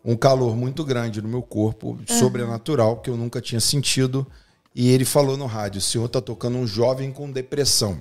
um 0.03 0.15
calor 0.15 0.55
muito 0.55 0.85
grande 0.85 1.21
no 1.21 1.27
meu 1.27 1.41
corpo, 1.41 1.99
sobrenatural, 2.07 3.01
que 3.01 3.09
eu 3.09 3.17
nunca 3.17 3.41
tinha 3.41 3.59
sentido. 3.59 4.25
E 4.73 4.89
ele 4.89 5.03
falou 5.03 5.35
no 5.35 5.47
rádio: 5.47 5.79
o 5.79 5.81
senhor 5.81 6.05
está 6.05 6.21
tocando 6.21 6.57
um 6.57 6.65
jovem 6.65 7.11
com 7.11 7.29
depressão. 7.29 7.99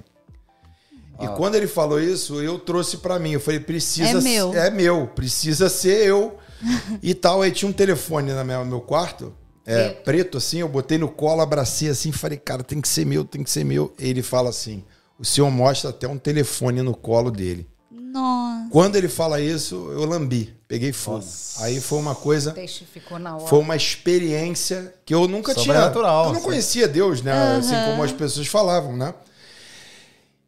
E 1.20 1.26
quando 1.36 1.56
ele 1.56 1.66
falou 1.66 2.00
isso, 2.00 2.40
eu 2.40 2.60
trouxe 2.60 2.98
para 2.98 3.18
mim. 3.18 3.32
Eu 3.32 3.40
falei: 3.40 3.58
precisa 3.58 4.18
É 4.18 4.20
meu. 4.20 4.54
é 4.54 4.70
meu, 4.70 5.08
precisa 5.08 5.68
ser 5.68 6.06
eu. 6.06 6.38
e 7.02 7.12
tal. 7.12 7.42
Aí 7.42 7.50
tinha 7.50 7.68
um 7.68 7.72
telefone 7.72 8.32
no 8.32 8.64
meu 8.64 8.80
quarto, 8.80 9.34
é, 9.68 9.88
preto. 9.90 10.38
assim. 10.38 10.58
Eu 10.58 10.68
botei 10.68 10.98
no 10.98 11.08
colo, 11.08 11.40
abracei 11.40 11.88
assim, 11.88 12.10
falei: 12.12 12.38
cara, 12.38 12.62
tem 12.62 12.80
que 12.80 12.88
ser 12.88 13.04
meu, 13.04 13.25
tem 13.25 13.42
que 13.42 13.50
ser 13.50 13.64
meu. 13.64 13.92
Ele 13.98 14.22
fala 14.22 14.50
assim: 14.50 14.82
o 15.18 15.25
senhor 15.25 15.50
mostra 15.50 15.90
até 15.90 16.06
um 16.08 16.18
telefone 16.18 16.82
no 16.82 16.94
colo 16.94 17.30
dele. 17.30 17.66
Nossa. 17.90 18.68
Quando 18.70 18.96
ele 18.96 19.08
fala 19.08 19.40
isso, 19.40 19.75
eu 19.92 20.04
lambi, 20.04 20.54
peguei 20.66 20.92
fogo. 20.92 21.25
Aí 21.58 21.80
foi 21.80 21.98
uma 21.98 22.14
coisa, 22.14 22.52
Testificou 22.52 23.18
na 23.18 23.37
hora. 23.37 23.46
foi 23.46 23.58
uma 23.58 23.76
experiência 23.76 24.94
que 25.04 25.14
eu 25.14 25.28
nunca 25.28 25.52
tinha. 25.54 25.66
Sobrenatural, 25.66 26.25
Eu 26.25 26.30
não 26.30 26.37
assim. 26.37 26.44
conhecia 26.44 26.88
Deus, 26.88 27.22
né? 27.22 27.56
Assim 27.58 27.75
como 27.87 28.02
as 28.02 28.12
pessoas 28.12 28.46
falavam, 28.46 28.96
né? 28.96 29.14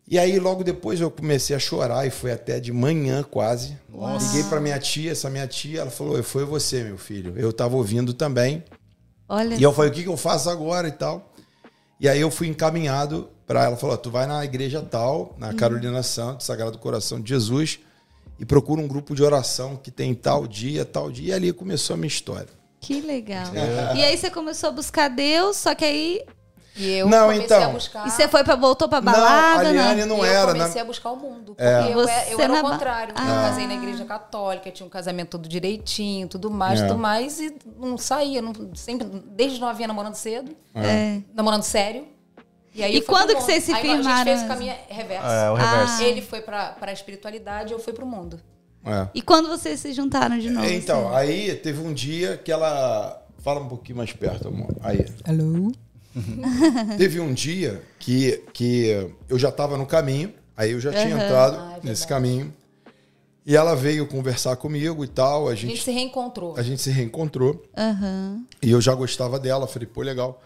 E 0.09 0.19
aí 0.19 0.41
logo 0.41 0.65
depois 0.65 1.01
eu 1.01 1.09
comecei 1.11 1.55
a 1.55 1.59
chorar 1.59 2.05
e 2.05 2.11
foi 2.11 2.33
até 2.33 2.59
de 2.59 2.73
manhã 2.73 3.23
quase. 3.23 3.79
Liguei 4.21 4.43
para 4.45 4.61
minha 4.61 4.79
tia, 4.79 5.13
essa 5.13 5.31
minha 5.31 5.47
tia, 5.47 5.83
ela 5.83 5.91
falou: 5.91 6.21
"Foi 6.23 6.45
você, 6.45 6.83
meu 6.83 6.99
filho". 6.99 7.35
Eu 7.37 7.53
tava 7.53 7.77
ouvindo 7.77 8.13
também. 8.13 8.65
Olha 9.31 9.57
E 9.57 9.63
eu 9.63 9.73
falei: 9.73 9.91
"O 9.91 9.95
que 9.95 10.03
que 10.03 10.09
eu 10.09 10.17
faço 10.17 10.51
agora?" 10.51 10.89
e 10.89 10.93
tal. 10.93 11.33
E 11.99 12.09
aí 12.09 12.21
eu 12.21 12.31
fui 12.31 12.49
encaminhado 12.49 13.29
para 13.47 13.65
ela, 13.65 13.77
falou: 13.77 13.97
"Tu 13.97 14.11
vai 14.11 14.27
na 14.27 14.45
igreja 14.45 14.83
tal, 14.83 15.35
na 15.39 15.55
Carolina 15.55 16.03
Santos, 16.03 16.47
Sagrado 16.47 16.77
Coração 16.79 17.21
de 17.21 17.29
Jesus, 17.29 17.79
e 18.39 18.45
procura 18.45 18.81
um 18.81 18.89
grupo 18.89 19.15
de 19.15 19.23
oração 19.23 19.77
que 19.77 19.91
tem 19.91 20.15
tal 20.15 20.47
dia, 20.47 20.85
tal 20.85 21.11
dia". 21.11 21.29
E 21.29 21.33
ali 21.33 21.53
começou 21.53 21.95
a 21.95 21.97
minha 21.97 22.09
história. 22.09 22.49
que 22.81 23.01
legal. 23.01 23.47
E 23.95 24.03
aí 24.03 24.17
você 24.17 24.31
começou 24.31 24.71
a 24.71 24.73
buscar 24.73 25.09
Deus, 25.09 25.57
só 25.57 25.75
que 25.75 25.85
aí... 25.85 26.23
E 26.77 26.93
eu 26.99 27.09
Não, 27.09 27.23
comecei 27.27 27.45
então. 27.45 27.63
a 27.65 27.69
buscar. 27.69 28.07
E 28.07 28.11
você 28.11 28.29
foi 28.29 28.45
pra, 28.45 28.55
voltou 28.57 28.89
pra 28.89 29.01
Não, 29.01 29.13
balada, 29.13 29.69
a 29.69 29.73
Liane 29.73 30.01
né? 30.01 30.07
não 30.07 30.17
e 30.19 30.21
eu 30.21 30.25
era, 30.25 30.53
comecei 30.53 30.75
né? 30.77 30.81
a 30.81 30.85
buscar 30.85 31.11
o 31.11 31.17
mundo. 31.17 31.55
Porque 31.55 31.63
É. 31.63 31.93
eu, 31.93 31.99
eu 31.99 32.41
era 32.41 32.53
o 32.53 32.63
ba- 32.63 32.71
contrário. 32.71 33.13
Eu 33.15 33.23
Ah. 33.23 33.43
casei 33.49 33.67
na 33.67 33.75
igreja 33.75 34.05
católica, 34.05 34.71
tinha 34.71 34.87
um 34.87 34.91
casamento 34.91 35.31
tudo 35.31 35.49
direitinho, 35.49 36.29
tudo 36.29 36.51
mais, 36.51 36.81
É. 36.81 36.87
tudo 36.87 36.99
mais, 36.99 37.41
e 37.41 37.55
não 37.77 37.99
saía. 37.99 38.41
Não, 38.41 38.53
sempre, 38.75 39.07
desde 39.27 39.61
novinha 39.61 39.89
namorando 39.89 40.15
cedo, 40.15 40.57
É. 40.75 41.21
namorando 41.35 41.65
sério. 41.65 42.07
E, 42.73 42.85
aí 42.85 42.95
E 42.95 42.99
eu 42.99 43.03
quando 43.05 43.35
que 43.35 43.43
vocês 43.43 43.65
se 43.65 43.73
aí, 43.73 43.79
A 43.79 43.83
firmaram? 43.83 44.03
gente 44.05 44.25
fez 44.25 44.43
o 44.43 44.47
caminho 44.47 44.75
reverso. 44.89 45.27
É, 45.27 45.51
o 45.51 45.55
reverso. 45.55 46.03
Ele 46.05 46.23
foi 46.23 46.41
pra, 46.41 46.67
pra 46.71 46.93
espiritualidade, 46.93 47.73
eu 47.73 47.81
fui 47.81 47.93
pro 47.93 48.07
mundo. 48.07 48.41
É. 48.87 49.09
E 49.13 49.21
quando 49.21 49.49
vocês 49.49 49.81
se 49.81 49.93
juntaram 49.93 50.39
de 50.39 50.49
novo? 50.49 50.67
Então, 50.71 51.09
assim? 51.09 51.17
aí 51.17 51.55
teve 51.57 51.83
um 51.83 51.93
dia 51.93 52.37
que 52.39 52.51
ela. 52.53 53.21
Fala 53.41 53.59
um 53.61 53.69
pouquinho 53.69 53.99
mais 53.99 54.13
perto, 54.13 54.49
amor. 54.49 54.69
Aí. 54.83 55.05
Alô? 55.27 55.73
Teve 56.99 57.21
um 57.21 57.33
dia 57.33 57.83
que, 57.99 58.43
que 58.53 59.11
eu 59.29 59.39
já 59.39 59.49
estava 59.51 59.77
no 59.77 59.87
caminho, 59.87 60.33
aí 60.57 60.73
eu 60.73 60.81
já 60.81 60.91
tinha 60.91 61.11
entrado 61.11 61.57
Ah, 61.59 61.79
é 61.83 61.87
nesse 61.87 62.07
caminho. 62.07 62.53
E 63.47 63.57
ela 63.57 63.75
veio 63.75 64.07
conversar 64.07 64.55
comigo 64.57 65.03
e 65.05 65.09
tal. 65.09 65.49
A 65.49 65.53
A 65.53 65.55
gente 65.55 65.71
gente, 65.71 65.85
se 65.85 65.91
reencontrou. 65.91 66.57
a 66.57 66.63
gente 66.63 66.81
se 66.83 66.91
reencontrou. 66.91 67.63
Aham. 67.77 68.45
E 68.63 68.71
eu 68.71 68.81
já 68.81 68.95
gostava 68.95 69.39
dela. 69.41 69.67
Falei, 69.67 69.89
pô, 69.89 70.03
legal. 70.03 70.41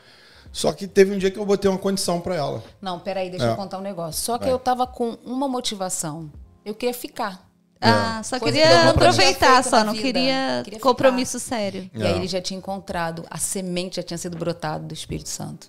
Só 0.53 0.73
que 0.73 0.87
teve 0.87 1.13
um 1.13 1.19
dia 1.19 1.31
que 1.31 1.39
eu 1.39 1.45
botei 1.45 1.69
uma 1.69 1.79
condição 1.79 2.21
para 2.21 2.37
ela. 2.37 2.63
Não, 2.81 3.01
peraí, 3.01 3.29
deixa 3.31 3.47
É. 3.47 3.51
eu 3.51 3.57
contar 3.57 3.79
um 3.79 3.83
negócio. 3.83 4.23
Só 4.23 4.39
que 4.39 4.45
Vai. 4.45 4.53
eu 4.53 4.59
tava 4.59 4.87
com 4.87 5.19
uma 5.25 5.49
motivação. 5.49 6.31
Eu 6.65 6.75
queria 6.75 6.95
ficar. 6.95 7.44
Ah, 7.87 8.23
só 8.23 8.39
Coisa 8.39 8.57
queria 8.59 8.81
que 8.83 8.89
aproveitar 8.89 9.63
só, 9.65 9.85
não 9.85 9.95
queria, 9.95 10.63
Queria 10.65 10.81
compromisso 10.81 11.39
sério. 11.39 11.91
E 11.95 12.03
É. 12.03 12.07
aí 12.07 12.17
ele 12.17 12.27
já 12.27 12.41
tinha 12.41 12.57
encontrado, 12.59 13.25
a 13.31 13.39
semente 13.39 13.97
já 13.97 14.03
tinha 14.03 14.19
sido 14.19 14.37
brotada 14.37 14.85
do 14.85 14.95
Espírito 14.95 15.29
Santo. 15.29 15.69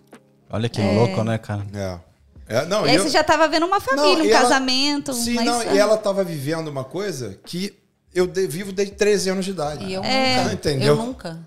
Olha 0.49 0.69
que 0.69 0.81
louco, 0.81 1.23
né, 1.23 1.37
cara? 1.37 1.65
É. 1.73 1.99
É, 2.47 2.65
não, 2.65 2.85
E 2.85 2.91
aí 2.91 2.95
eu- 2.97 3.03
você 3.03 3.09
já 3.09 3.23
tava 3.23 3.47
vendo 3.47 3.65
uma 3.65 3.79
família, 3.81 4.17
Não, 4.17 4.23
um 4.25 4.29
ela- 4.29 4.41
casamento, 4.41 5.13
Sim, 5.13 5.33
mas... 5.35 5.45
não, 5.45 5.63
e 5.73 5.77
ela 5.79 5.95
estava 5.95 6.23
vivendo 6.23 6.67
uma 6.67 6.83
coisa 6.83 7.39
que 7.43 7.73
eu 8.13 8.27
de- 8.27 8.45
vivo 8.47 8.71
desde 8.71 8.93
13 8.93 9.29
anos 9.31 9.45
de 9.45 9.51
idade. 9.51 9.83
E 9.85 9.93
eu 9.93 10.03
É. 10.03 10.37
nunca. 10.43 10.53
Entendeu? 10.53 10.87
Eu 10.89 10.95
nunca. 10.95 11.39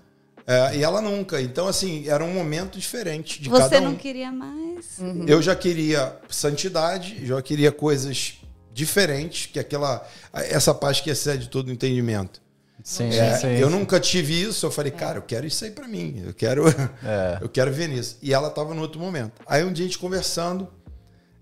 É, 0.45 0.75
e 0.77 0.83
ela 0.83 0.99
nunca. 0.99 1.39
Então, 1.41 1.67
assim, 1.67 2.09
era 2.09 2.23
um 2.23 2.33
momento 2.33 2.77
diferente 2.77 3.41
de 3.41 3.49
Você 3.49 3.61
cada 3.75 3.79
um. 3.81 3.91
não 3.91 3.95
queria 3.95 4.31
mais? 4.31 4.97
Eu 5.27 5.41
já 5.41 5.55
queria 5.55 6.17
santidade, 6.27 7.25
já 7.25 7.41
queria 7.41 7.71
coisas 7.71 8.38
diferentes, 8.79 9.45
que 9.45 9.59
aquela 9.59 10.07
essa 10.33 10.73
paz 10.73 10.99
que 10.99 11.09
excede 11.09 11.49
todo 11.49 11.71
entendimento. 11.71 12.41
Sim, 12.83 13.09
É, 13.09 13.37
sim. 13.37 13.47
eu 13.47 13.69
nunca 13.69 13.99
tive 13.99 14.41
isso, 14.41 14.65
eu 14.65 14.71
falei, 14.71 14.91
cara, 14.91 15.17
eu 15.17 15.21
quero 15.21 15.45
isso 15.45 15.65
aí 15.65 15.71
pra 15.71 15.87
mim, 15.87 16.23
eu 16.25 16.33
quero, 16.33 16.67
É. 17.03 17.37
eu 17.43 17.49
quero 17.49 17.71
ver 17.71 17.89
nisso. 17.89 18.17
E 18.21 18.33
ela 18.33 18.49
tava 18.49 18.73
no 18.73 18.81
outro 18.81 18.99
momento. 18.99 19.33
Aí 19.45 19.63
um 19.63 19.71
dia 19.73 19.83
a 19.85 19.87
gente 19.87 19.99
conversando, 19.99 20.67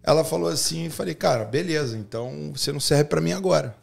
ela 0.03 0.23
falou 0.23 0.49
assim, 0.49 0.85
eu 0.85 0.91
falei, 0.91 1.13
cara, 1.13 1.45
beleza, 1.45 1.95
então 1.95 2.51
você 2.55 2.71
não 2.71 2.79
serve 2.79 3.05
pra 3.05 3.21
mim 3.21 3.33
agora. 3.33 3.75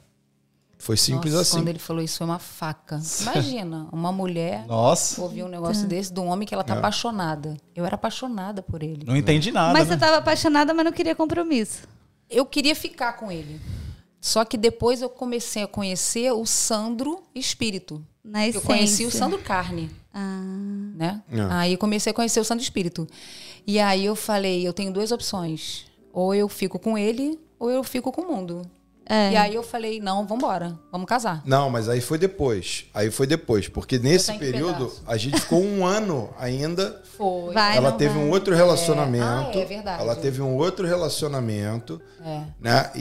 Foi 0.85 0.99
simples 0.99 1.33
Nossa, 1.33 1.43
assim. 1.43 1.59
Quando 1.61 1.69
ele 1.69 1.79
falou 1.79 2.03
isso, 2.03 2.19
foi 2.19 2.27
uma 2.27 2.39
faca. 2.39 3.01
Imagina, 3.23 3.89
uma 3.91 4.13
mulher 4.13 4.67
Nossa, 4.67 5.23
ouvir 5.23 5.43
um 5.43 5.49
negócio 5.49 5.87
desse 5.87 6.13
de 6.13 6.21
um 6.21 6.27
homem 6.27 6.47
que 6.47 6.53
ela 6.53 6.63
tá 6.65 6.75
apaixonada. 6.75 7.57
Eu 7.75 7.87
era 7.87 7.95
apaixonada 7.95 8.61
por 8.61 8.83
ele. 8.83 9.07
não 9.07 9.17
entendi 9.17 9.51
nada. 9.51 9.73
mas 9.73 9.89
né? 9.89 9.95
você 9.95 10.01
tava 10.01 10.19
apaixonada, 10.19 10.75
mas 10.75 10.85
não 10.85 10.93
queria 10.93 11.15
compromisso. 11.15 11.89
Eu 12.31 12.47
queria 12.47 12.75
ficar 12.75 13.15
com 13.15 13.31
ele. 13.31 13.61
Só 14.21 14.45
que 14.45 14.57
depois 14.57 15.03
eu 15.03 15.11
comecei 15.11 15.63
a 15.63 15.69
conhecer 15.69 16.33
o 16.33 16.47
Sandro 16.47 17.23
Espírito. 17.35 18.05
Na 18.25 18.43
Eu 18.47 18.51
essência. 18.51 18.67
conheci 18.67 19.05
o 19.05 19.11
Sandro 19.11 19.39
Carne. 19.39 19.91
Ah, 20.13 20.41
né? 20.97 21.23
É. 21.31 21.41
Aí 21.51 21.73
eu 21.73 21.79
comecei 21.79 22.11
a 22.11 22.15
conhecer 22.15 22.41
o 22.41 22.45
Santo 22.45 22.63
Espírito. 22.63 23.07
E 23.67 23.79
aí 23.79 24.05
eu 24.05 24.17
falei, 24.17 24.67
eu 24.67 24.73
tenho 24.73 24.91
duas 24.93 25.13
opções. 25.13 25.85
Ou 26.11 26.35
eu 26.35 26.49
fico 26.49 26.79
com 26.79 26.97
ele, 26.97 27.39
ou 27.59 27.71
eu 27.71 27.85
fico 27.85 28.11
com 28.11 28.23
o 28.23 28.35
mundo. 28.35 28.63
É. 29.09 29.33
E 29.33 29.37
aí 29.37 29.55
eu 29.55 29.63
falei, 29.63 30.01
não, 30.01 30.27
vambora, 30.27 30.79
vamos 30.91 31.07
casar. 31.07 31.43
Não, 31.45 31.69
mas 31.69 31.89
aí 31.89 32.01
foi 32.01 32.17
depois. 32.19 32.87
Aí 32.95 33.11
foi 33.11 33.27
depois, 33.27 33.69
porque 33.69 33.99
nesse 33.99 34.33
período 34.39 34.87
pedaço? 34.87 35.03
a 35.07 35.17
gente 35.17 35.41
ficou 35.41 35.63
um 35.63 35.85
ano 35.87 36.31
ainda 36.39 37.03
Foi. 37.17 37.53
Vai, 37.53 37.77
ela 37.77 37.93
teve 37.93 38.15
vai. 38.15 38.23
um 38.25 38.31
outro 38.31 38.55
relacionamento. 38.55 39.25
Ah, 39.25 39.51
é 39.55 39.65
verdade. 39.65 40.03
Ela 40.03 40.17
teve 40.17 40.41
um 40.43 40.57
outro 40.57 40.87
relacionamento, 40.87 42.01
É. 42.25 42.41
né? 42.61 42.91
E, 42.95 43.01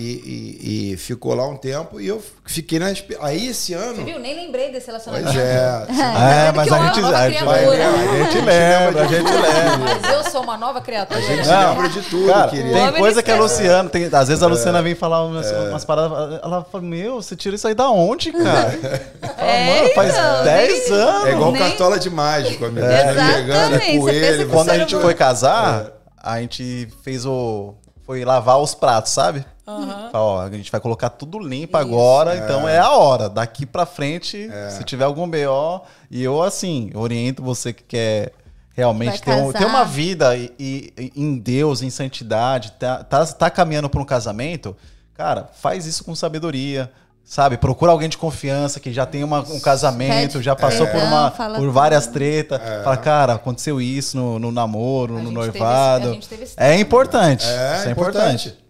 e- 0.61 0.91
e 0.93 0.97
ficou 0.97 1.33
lá 1.33 1.47
um 1.47 1.55
tempo 1.57 1.99
e 1.99 2.07
eu 2.07 2.21
fiquei 2.45 2.79
na. 2.79 2.87
Aí 3.21 3.47
esse 3.47 3.73
Você 3.73 3.73
ano. 3.73 4.03
viu? 4.03 4.19
Nem 4.19 4.35
lembrei 4.35 4.71
desse 4.71 4.87
relacionamento. 4.87 5.31
Pois 5.31 5.37
é. 5.39 5.87
É, 6.47 6.51
mas 6.51 6.67
que 6.67 6.73
eu 6.73 6.77
a 6.77 6.85
gente, 6.87 6.99
a 6.99 7.29
gente 7.29 7.43
a 7.43 8.23
gente 8.23 8.41
lembra, 8.45 9.03
a 9.03 9.07
gente 9.07 9.31
lembra. 9.31 9.99
Mas 10.01 10.13
eu 10.13 10.31
sou 10.31 10.43
uma 10.43 10.57
nova 10.57 10.81
criatura. 10.81 11.19
A 11.19 11.21
gente 11.21 11.47
Não, 11.47 11.69
lembra 11.69 11.89
de 11.89 12.01
tudo, 12.03 12.27
Cara, 12.27 12.49
querido. 12.49 12.73
tem 12.73 12.93
coisa 12.93 13.23
que 13.23 13.31
a 13.31 13.35
esquece. 13.35 13.53
Luciana, 13.61 13.89
tem, 13.89 14.05
às 14.11 14.27
vezes 14.27 14.43
a 14.43 14.47
Luciana 14.47 14.79
É. 14.79 14.81
vem 14.81 14.95
falar 14.95 15.25
umas, 15.25 15.49
umas 15.51 15.85
paradas, 15.95 16.39
ela 16.43 16.63
fala, 16.63 16.83
meu, 16.83 17.21
você 17.21 17.35
tira 17.35 17.55
isso 17.55 17.67
aí 17.67 17.75
da 17.75 17.89
onde, 17.89 18.31
cara? 18.31 18.71
Fala, 19.21 19.47
É, 19.49 19.81
mano, 19.81 19.93
faz 19.93 20.13
então, 20.13 20.43
10 20.43 20.89
nem- 20.89 20.99
anos. 20.99 21.25
É 21.27 21.31
igual 21.31 21.51
Nem- 21.51 21.61
cartola 21.61 21.99
de 21.99 22.09
mágico, 22.09 22.65
amigo. 22.65 22.85
É. 22.85 23.03
Pegando, 23.13 23.21
é 23.21 23.39
Exatamente, 23.41 23.99
você 23.99 24.11
coelho. 24.21 24.49
Quando 24.49 24.69
a 24.69 24.77
gente 24.77 24.95
foi 24.95 25.13
casar, 25.13 25.87
a 26.21 26.39
gente 26.41 26.87
fez 27.03 27.25
o. 27.25 27.73
Foi 28.05 28.25
lavar 28.25 28.59
os 28.59 28.75
pratos, 28.75 29.11
sabe? 29.13 29.45
Fala, 29.65 30.09
ó, 30.13 30.41
a 30.41 30.49
gente 30.51 30.69
vai 30.69 30.81
colocar 30.81 31.09
tudo 31.09 31.39
limpo 31.39 31.77
agora, 31.77 32.35
então 32.35 32.67
é 32.67 32.77
a 32.79 32.91
hora. 32.91 33.29
Daqui 33.29 33.65
pra 33.65 33.85
frente, 33.85 34.49
se 34.69 34.83
tiver 34.83 35.05
algum 35.05 35.25
BO, 35.29 35.81
e 36.11 36.21
eu, 36.21 36.41
assim, 36.43 36.91
oriento 36.93 37.41
você 37.41 37.71
que 37.71 37.83
quer 37.83 38.33
realmente 38.75 39.21
ter, 39.21 39.31
um- 39.31 39.53
ter 39.53 39.65
uma 39.65 39.85
vida 39.85 40.35
e, 40.35 40.51
e- 40.59 41.13
em 41.15 41.37
Deus, 41.37 41.81
em 41.81 41.89
santidade, 41.89 42.73
tá, 42.73 43.03
tá, 43.05 43.25
tá 43.25 43.49
caminhando 43.49 43.87
pra 43.89 44.01
um 44.01 44.05
casamento, 44.05 44.75
cara, 45.15 45.49
faz 45.59 45.85
isso 45.85 46.03
com 46.03 46.13
sabedoria. 46.15 46.91
Sabe, 47.25 47.55
procura 47.55 47.89
alguém 47.93 48.09
de 48.09 48.17
confiança 48.17 48.81
que 48.81 48.91
já 48.91 49.05
tem 49.05 49.23
uma- 49.23 49.39
um 49.39 49.57
casamento, 49.61 50.33
Pede 50.33 50.43
já 50.43 50.57
passou 50.57 50.85
por, 50.87 51.01
uma, 51.01 51.31
por 51.31 51.69
várias 51.69 52.05
tretas. 52.05 52.59
Fala, 52.83 52.97
cara, 52.97 53.33
aconteceu 53.35 53.79
isso 53.79 54.17
no, 54.17 54.37
no 54.39 54.51
namoro, 54.51 55.15
A 55.17 55.21
no 55.21 55.29
gente 55.29 55.35
teve 55.35 55.47
esse- 55.49 55.59
noivado. 55.59 56.09
a 56.09 56.13
gente 56.13 56.27
teve 56.27 56.43
esse 56.43 56.53
é 56.57 56.77
importante. 56.77 57.45
É, 57.47 57.77
isso 57.77 57.87
é 57.87 57.91
importante. 57.91 58.47
importante. 58.49 58.63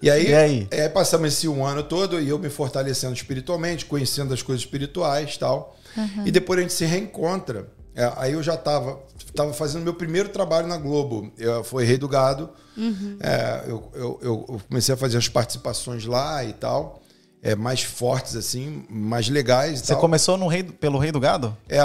E 0.00 0.08
aí, 0.08 0.28
E 0.30 0.34
aí? 0.36 0.68
é, 0.70 0.88
passamos 0.88 1.26
esse 1.32 1.48
um 1.48 1.64
ano 1.66 1.82
todo 1.82 2.20
e 2.20 2.28
eu 2.28 2.38
me 2.38 2.48
fortalecendo 2.48 3.12
espiritualmente, 3.12 3.84
conhecendo 3.86 4.32
as 4.32 4.40
coisas 4.40 4.62
espirituais 4.64 5.34
e 5.34 5.38
tal. 5.40 5.76
E 6.24 6.30
depois 6.30 6.60
a 6.60 6.62
gente 6.62 6.74
se 6.74 6.84
reencontra. 6.84 7.66
É, 7.92 8.12
aí 8.16 8.34
eu 8.34 8.42
já 8.42 8.54
estava 8.54 9.00
tava 9.36 9.52
fazendo 9.52 9.82
meu 9.84 9.94
primeiro 9.94 10.28
trabalho 10.30 10.66
na 10.66 10.76
Globo. 10.76 11.30
Eu, 11.38 11.62
foi 11.62 11.84
Rei 11.84 11.96
do 11.98 12.08
Gado. 12.08 12.50
É, 13.20 13.64
eu, 13.68 13.90
eu, 13.94 14.18
eu 14.22 14.60
comecei 14.68 14.94
a 14.94 14.98
fazer 14.98 15.18
as 15.18 15.28
participações 15.28 16.04
lá 16.06 16.42
e 16.44 16.52
tal. 16.52 17.00
É, 17.42 17.54
mais 17.54 17.82
fortes, 17.82 18.34
assim, 18.34 18.84
mais 18.90 19.28
legais. 19.28 19.80
e 19.80 19.86
Você 19.86 19.92
tal. 19.92 20.00
começou 20.00 20.36
no 20.36 20.48
rei, 20.48 20.64
do- 20.64 20.72
pelo 20.72 20.98
Rei 20.98 21.12
do 21.12 21.20
Gado? 21.20 21.56
É, 21.68 21.78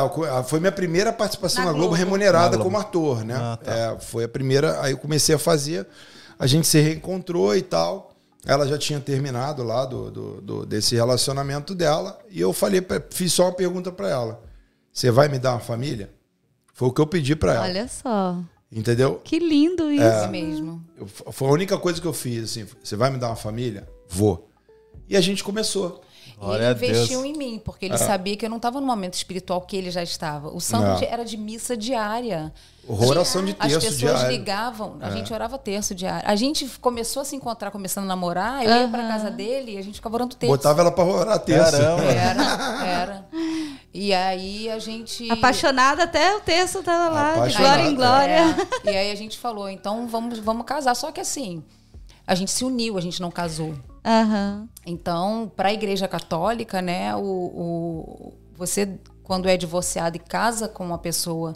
foi 0.48 0.60
minha 0.60 0.72
primeira 0.72 1.14
participação 1.14 1.60
Na 1.64 1.68
na, 1.68 1.72
Globo, 1.74 1.90
Globo. 1.90 2.00
remunerada 2.04 2.46
Na 2.58 2.64
Globo. 2.64 2.64
como 2.64 2.78
ator, 2.80 3.24
né? 3.24 3.36
Ah, 3.38 3.60
tá. 3.62 3.72
É, 3.72 4.00
foi 4.00 4.24
a 4.24 4.28
primeira, 4.30 4.82
aí 4.82 4.94
eu 4.94 4.98
comecei 4.98 5.36
a 5.36 5.38
fazer, 5.38 5.86
a 6.40 6.48
gente 6.48 6.66
se 6.66 6.80
reencontrou 6.80 7.56
e 7.56 7.62
tal. 7.62 8.10
Ela 8.44 8.66
já 8.68 8.76
tinha 8.76 9.00
terminado 9.00 9.62
lá 9.62 9.86
do, 9.86 10.10
do- 10.10 10.42
do- 10.42 10.66
desse 10.66 10.96
relacionamento 10.96 11.76
dela 11.76 12.18
e 12.32 12.42
eu 12.42 12.52
falei, 12.54 12.82
fiz 13.12 13.32
só 13.32 13.44
uma 13.44 13.52
pergunta 13.54 13.92
pra 13.92 14.10
ela: 14.10 14.42
Você 14.92 15.12
vai 15.12 15.28
me 15.28 15.38
dar 15.38 15.52
uma 15.52 15.60
família? 15.60 16.10
Foi 16.74 16.88
o 16.88 16.92
que 16.92 17.02
eu 17.02 17.08
pedi 17.08 17.36
pra 17.36 17.54
ela, 17.56 17.64
Olha 17.64 17.88
só. 17.88 18.38
entendeu? 18.72 19.22
Que 19.24 19.40
lindo 19.40 19.92
isso. 19.92 20.04
É 20.04 20.28
mesmo. 20.28 20.84
Eu- 20.98 21.08
foi 21.08 21.48
a 21.48 21.52
única 21.52 21.78
coisa 21.78 22.00
que 22.02 22.08
eu 22.08 22.14
fiz 22.14 22.44
assim: 22.46 22.66
Você 22.84 22.96
vai 22.96 23.10
me 23.10 23.18
dar 23.18 23.28
uma 23.28 23.36
família? 23.36 23.88
Vou. 24.10 24.50
E 25.08 25.16
a 25.18 25.22
gente 25.22 25.44
começou. 25.44 26.02
E 26.42 26.44
Glória 26.44 26.70
a 26.70 26.72
ele 26.72 26.86
investiu 26.88 27.22
Deus. 27.22 27.36
em 27.36 27.38
mim, 27.38 27.62
porque 27.64 27.86
ele 27.86 28.00
sabia 28.00 28.36
que 28.36 28.44
eu 28.44 28.50
não 28.50 28.58
estava 28.58 28.82
no 28.82 28.88
momento 28.88 29.14
espiritual 29.14 29.62
que 29.62 29.78
ele 29.78 29.92
já 29.92 30.02
estava. 30.02 30.50
O 30.50 30.60
santo 30.60 31.06
era 31.06 31.24
de 31.24 31.38
missa 31.38 31.78
diária. 31.78 32.52
Oração 32.88 33.46
de 33.46 33.56
As 33.60 33.72
terço 33.72 33.88
pessoas 33.88 34.00
diário. 34.00 34.26
É. 34.26 34.32
ligavam, 34.32 34.98
a 35.02 35.12
gente 35.12 35.32
orava 35.32 35.56
terço 35.60 35.94
diário. 35.94 36.28
A 36.28 36.36
gente 36.36 36.66
começou 36.82 37.22
a 37.22 37.26
se 37.26 37.36
encontrar, 37.36 37.70
começando 37.70 38.06
a 38.06 38.08
namorar, 38.08 38.66
eu 38.66 38.76
ia 38.76 38.88
pra 38.88 39.08
casa 39.08 39.30
dele 39.30 39.74
e 39.74 39.78
a 39.78 39.84
gente 39.84 39.96
ficava 39.96 40.16
orando 40.16 40.36
terço. 40.36 40.52
Botava 40.52 40.82
ela 40.82 40.92
pra 40.92 41.04
orar 41.04 41.38
terça. 41.38 41.78
Caramba. 41.78 42.04
Era, 42.06 42.44
era. 42.88 43.26
E 43.94 44.12
aí 44.12 44.68
a 44.68 44.80
gente. 44.80 45.32
Apaixonada 45.32 46.06
até 46.06 46.36
o 46.36 46.40
texto 46.42 46.82
tava 46.82 47.14
lá, 47.14 47.48
de 47.48 47.56
glória 47.56 47.84
em 47.84 47.94
glória. 47.94 48.56
É. 48.84 48.92
E 48.92 48.98
aí 48.98 49.12
a 49.12 49.16
gente 49.16 49.38
falou, 49.38 49.70
então 49.70 50.08
vamos, 50.08 50.40
vamos 50.40 50.66
casar. 50.66 50.96
Só 50.96 51.12
que 51.12 51.22
assim, 51.22 51.64
a 52.26 52.34
gente 52.34 52.50
se 52.50 52.66
uniu, 52.66 52.98
a 52.98 53.02
gente 53.02 53.22
não 53.22 53.30
casou. 53.30 53.76
Aham. 54.04 54.68
Então, 54.86 55.52
para 55.56 55.70
a 55.70 55.74
Igreja 55.74 56.08
Católica, 56.08 56.82
né, 56.82 57.16
o, 57.16 57.20
o- 57.22 58.34
você 58.56 59.00
quando 59.24 59.48
é 59.48 59.56
divorciado 59.56 60.18
e 60.18 60.20
casa 60.20 60.68
com 60.68 60.86
uma 60.86 60.98
pessoa, 60.98 61.54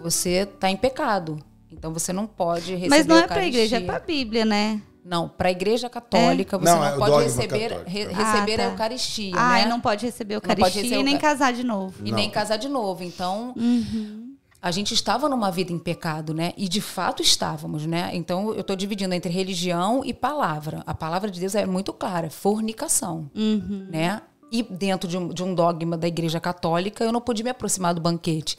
você 0.00 0.46
tá 0.46 0.68
em 0.70 0.76
pecado. 0.76 1.38
Então 1.70 1.92
você 1.92 2.12
não 2.12 2.26
pode 2.26 2.72
receber 2.74 2.88
Mas 2.88 3.06
não 3.06 3.16
é 3.16 3.26
pra 3.26 3.36
Eucaristia. 3.36 3.64
igreja, 3.64 3.76
é 3.76 3.80
pra 3.80 3.98
Bíblia, 4.00 4.44
né? 4.44 4.80
Não, 5.04 5.28
para 5.28 5.48
a 5.48 5.52
Igreja 5.52 5.90
Católica 5.90 6.56
você 6.56 6.64
Não, 6.70 6.78
não, 6.78 6.86
é 6.86 6.96
pode 6.96 7.24
receber 7.24 7.82
re- 7.86 8.08
Ah, 8.14 8.32
receber 8.32 8.56
tá. 8.56 8.62
a 8.62 8.66
Eucaristia, 8.70 9.34
Ah, 9.36 9.52
né? 9.54 9.62
e 9.62 9.68
não 9.68 9.78
pode 9.80 10.06
receber 10.06 10.34
Não 10.36 10.40
pode 10.40 10.52
Eucaristia 10.52 10.82
receber 10.82 11.00
e 11.00 11.04
nem 11.04 11.18
casar 11.18 11.52
de 11.52 11.62
novo. 11.62 11.94
e 12.06 12.10
nem 12.10 12.30
casar 12.30 12.56
de 12.56 12.68
novo. 12.70 13.04
Então, 13.04 13.52
Uhum. 13.54 14.23
A 14.64 14.70
gente 14.70 14.94
estava 14.94 15.28
numa 15.28 15.50
vida 15.50 15.72
em 15.74 15.78
pecado, 15.78 16.32
né? 16.32 16.54
E 16.56 16.66
de 16.70 16.80
fato 16.80 17.20
estávamos, 17.22 17.84
né? 17.84 18.08
Então, 18.14 18.54
eu 18.54 18.62
estou 18.62 18.74
dividindo 18.74 19.12
entre 19.14 19.30
religião 19.30 20.02
e 20.02 20.14
palavra. 20.14 20.82
A 20.86 20.94
palavra 20.94 21.30
de 21.30 21.38
Deus 21.38 21.54
é 21.54 21.66
muito 21.66 21.92
clara, 21.92 22.30
fornicação, 22.30 23.30
Uhum. 23.34 23.86
né? 23.90 24.22
E 24.50 24.62
dentro 24.62 25.06
de 25.08 25.18
um, 25.18 25.28
de 25.28 25.42
um 25.42 25.54
dogma 25.54 25.98
da 25.98 26.08
Igreja 26.08 26.40
Católica, 26.40 27.04
eu 27.04 27.12
não 27.12 27.20
pude 27.20 27.42
me 27.44 27.50
aproximar 27.50 27.92
do 27.92 28.00
banquete. 28.00 28.56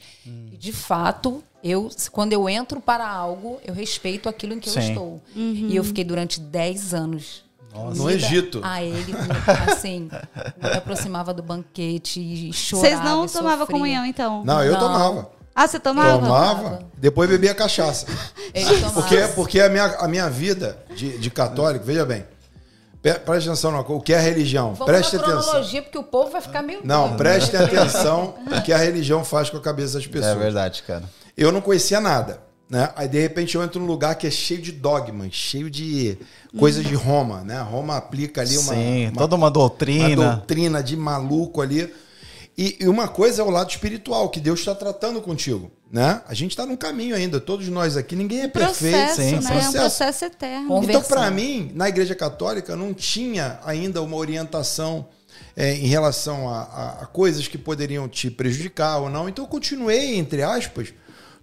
E 0.52 0.56
de 0.58 0.72
fato, 0.72 1.44
eu, 1.64 1.90
quando 2.12 2.34
eu 2.34 2.48
entro 2.48 2.80
para 2.80 3.08
algo, 3.10 3.60
eu 3.66 3.74
respeito 3.74 4.30
aquilo 4.30 4.54
em 4.54 4.60
que 4.60 4.70
eu 4.70 4.74
Sim. 4.74 4.90
estou. 4.90 5.22
Uhum. 5.36 5.68
E 5.70 5.76
eu 5.76 5.84
fiquei 5.84 6.04
durante 6.04 6.40
10 6.40 6.94
anos 6.94 7.44
No 7.96 8.10
Egito. 8.12 8.60
a 8.64 8.84
ele, 8.84 9.14
assim, 9.72 10.10
não 10.62 10.70
me 10.70 10.78
aproximava 10.78 11.34
do 11.34 11.42
banquete 11.42 12.20
e 12.20 12.54
chorava. 12.54 12.88
Vocês 12.88 13.04
não 13.04 13.26
tomavam 13.28 13.66
comunhão, 13.66 14.06
então? 14.06 14.44
Não, 14.46 14.62
eu 14.64 14.74
Não. 14.74 14.80
tomava. 14.80 15.35
Ah, 15.56 15.68
você 15.68 15.80
tomava? 15.80 16.20
Tomava, 16.20 16.80
depois 16.98 17.30
bebia 17.30 17.56
cachaça. 17.56 18.06
Ele 18.54 18.66
tomava. 18.66 18.92
Porque, 18.92 19.18
porque 19.36 19.60
a, 19.62 19.70
minha, 19.70 19.86
a 19.86 20.08
minha 20.08 20.30
vida 20.30 20.78
de, 20.96 21.18
de 21.18 21.30
católico, 21.30 21.86
veja 21.86 22.06
bem, 22.06 22.26
pre- 23.02 23.14
preste 23.20 23.48
atenção 23.48 23.72
coisa, 23.72 23.98
o 23.98 24.02
que 24.02 24.14
é 24.14 24.18
a 24.18 24.22
religião? 24.22 24.74
Vamos 24.74 24.86
preste 24.86 25.16
na 25.16 25.22
atenção. 25.24 25.54
porque 25.82 25.98
o 25.98 26.04
povo 26.04 26.30
vai 26.32 26.42
ficar 26.42 26.62
meio 26.62 26.82
Não, 26.84 27.04
doido. 27.08 27.18
preste 27.18 27.56
atenção 27.58 28.36
o 28.52 28.62
que 28.62 28.74
a 28.74 28.78
religião 28.78 29.24
faz 29.24 29.50
com 29.50 29.56
a 29.58 29.62
cabeça 29.62 29.94
das 29.94 30.06
pessoas. 30.06 30.36
É 30.36 30.40
verdade, 30.40 30.84
cara. 30.84 31.04
Eu 31.38 31.52
não 31.54 31.62
conhecia 31.62 32.02
nada. 32.02 32.44
Né? 32.70 32.90
Aí, 32.96 33.08
de 33.08 33.20
repente, 33.22 33.54
eu 33.56 33.64
entro 33.64 33.80
num 33.80 33.86
lugar 33.86 34.16
que 34.16 34.26
é 34.26 34.32
cheio 34.32 34.60
de 34.62 34.72
dogmas, 34.72 35.32
cheio 35.34 35.70
de 35.70 36.18
coisas 36.58 36.84
de 36.84 36.96
Roma. 36.96 37.42
Né? 37.44 37.62
Roma 37.62 37.96
aplica 37.96 38.42
ali 38.42 38.58
uma, 38.58 38.74
Sim, 38.74 39.08
uma, 39.10 39.18
toda 39.20 39.36
uma 39.36 39.46
uma 39.46 39.52
doutrina. 39.52 40.16
doutrina 40.34 40.82
de 40.84 40.98
maluco 40.98 41.62
ali. 41.62 41.94
E, 42.58 42.78
e 42.80 42.88
uma 42.88 43.08
coisa 43.08 43.42
é 43.42 43.46
o 43.46 43.50
lado 43.50 43.70
espiritual, 43.70 44.30
que 44.30 44.40
Deus 44.40 44.60
está 44.60 44.74
tratando 44.74 45.22
contigo. 45.22 45.70
Né? 45.92 46.22
A 46.28 46.34
gente 46.34 46.52
está 46.52 46.66
num 46.66 46.76
caminho 46.78 47.16
ainda, 47.16 47.40
todos 47.40 47.68
nós 47.68 47.96
aqui, 47.98 48.16
ninguém 48.16 48.42
é 48.42 48.48
perfeito. 48.48 48.96
Processo, 48.98 49.22
sim, 49.22 49.40
né? 49.54 49.62
É 49.64 49.70
um 49.70 49.72
processo 49.74 50.26
eterno. 50.26 50.84
Então, 50.84 51.02
para 51.04 51.30
mim, 51.32 51.72
na 51.74 51.90
Igreja 51.90 52.16
Católica, 52.16 52.76
não 52.76 52.94
tinha 52.94 53.60
ainda 53.66 54.02
uma 54.02 54.16
orientação 54.18 55.08
é, 55.56 55.74
em 55.74 55.88
relação 55.88 56.50
a, 56.50 56.62
a- 56.64 56.90
a 57.04 57.06
coisas 57.06 57.48
que 57.48 57.58
poderiam 57.58 58.08
te 58.08 58.30
prejudicar 58.32 59.00
ou 59.00 59.10
não. 59.10 59.28
Então, 59.30 59.44
eu 59.46 59.50
continuei, 59.50 60.16
entre 60.16 60.42
aspas, 60.42 60.94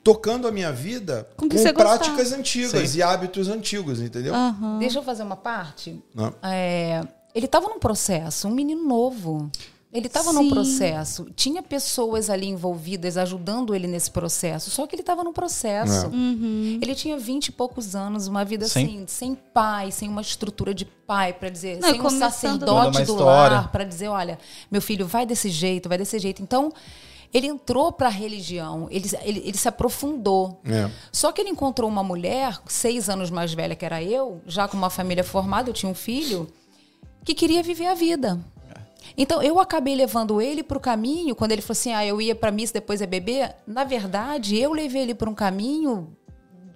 tocando 0.02 0.48
a 0.48 0.52
minha 0.52 0.72
vida 0.72 1.28
Com 1.36 1.48
com, 1.48 1.72
práticas 1.74 2.32
antigas 2.32 2.90
Sim. 2.90 2.98
e 2.98 3.02
hábitos 3.02 3.48
antigos, 3.48 4.00
entendeu? 4.00 4.34
Aham. 4.34 4.78
Deixa 4.78 4.98
eu 4.98 5.02
fazer 5.02 5.22
uma 5.22 5.36
parte. 5.36 6.02
Não. 6.14 6.34
É, 6.42 7.02
ele 7.34 7.46
estava 7.46 7.68
num 7.68 7.78
processo, 7.78 8.48
um 8.48 8.54
menino 8.54 8.82
novo. 8.86 9.50
Ele 9.92 10.06
estava 10.06 10.32
num 10.32 10.48
processo. 10.48 11.26
Tinha 11.36 11.62
pessoas 11.62 12.30
ali 12.30 12.48
envolvidas 12.48 13.18
ajudando 13.18 13.74
ele 13.74 13.86
nesse 13.86 14.10
processo. 14.10 14.70
Só 14.70 14.86
que 14.86 14.94
ele 14.94 15.02
estava 15.02 15.22
num 15.22 15.34
processo. 15.34 16.06
É. 16.06 16.08
Uhum. 16.08 16.78
Ele 16.80 16.94
tinha 16.94 17.18
vinte 17.18 17.48
e 17.48 17.52
poucos 17.52 17.94
anos, 17.94 18.26
uma 18.26 18.42
vida 18.42 18.66
Sim. 18.66 18.84
assim, 18.84 19.04
sem 19.06 19.34
pai, 19.34 19.90
sem 19.90 20.08
uma 20.08 20.22
estrutura 20.22 20.72
de 20.72 20.86
pai 20.86 21.34
para 21.34 21.50
dizer, 21.50 21.78
Não, 21.78 21.90
sem 21.90 22.00
um 22.00 22.10
sacerdote 22.10 23.04
do 23.04 23.16
lar 23.16 23.70
para 23.70 23.84
dizer, 23.84 24.08
olha, 24.08 24.38
meu 24.70 24.80
filho 24.80 25.06
vai 25.06 25.26
desse 25.26 25.50
jeito, 25.50 25.90
vai 25.90 25.98
desse 25.98 26.18
jeito. 26.18 26.42
Então, 26.42 26.72
ele 27.30 27.46
entrou 27.46 27.92
para 27.92 28.08
a 28.08 28.10
religião, 28.10 28.88
ele, 28.90 29.10
ele, 29.22 29.42
ele 29.44 29.58
se 29.58 29.68
aprofundou. 29.68 30.58
É. 30.64 30.90
Só 31.10 31.32
que 31.32 31.40
ele 31.42 31.50
encontrou 31.50 31.88
uma 31.88 32.02
mulher, 32.02 32.58
seis 32.66 33.10
anos 33.10 33.30
mais 33.30 33.52
velha 33.52 33.76
que 33.76 33.84
era 33.84 34.02
eu, 34.02 34.40
já 34.46 34.66
com 34.66 34.76
uma 34.76 34.90
família 34.90 35.22
formada, 35.22 35.68
eu 35.68 35.74
tinha 35.74 35.90
um 35.90 35.94
filho, 35.94 36.48
que 37.24 37.34
queria 37.34 37.62
viver 37.62 37.86
a 37.86 37.94
vida. 37.94 38.40
Então 39.16 39.42
eu 39.42 39.58
acabei 39.60 39.94
levando 39.94 40.40
ele 40.40 40.62
para 40.62 40.78
o 40.78 40.80
caminho, 40.80 41.34
quando 41.34 41.52
ele 41.52 41.62
falou 41.62 41.72
assim: 41.72 41.92
ah, 41.92 42.04
eu 42.04 42.20
ia 42.20 42.34
para 42.34 42.50
missa, 42.50 42.72
depois 42.74 43.00
é 43.02 43.06
beber. 43.06 43.54
Na 43.66 43.84
verdade, 43.84 44.58
eu 44.58 44.72
levei 44.72 45.02
ele 45.02 45.14
para 45.14 45.28
um 45.30 45.34
caminho. 45.34 46.16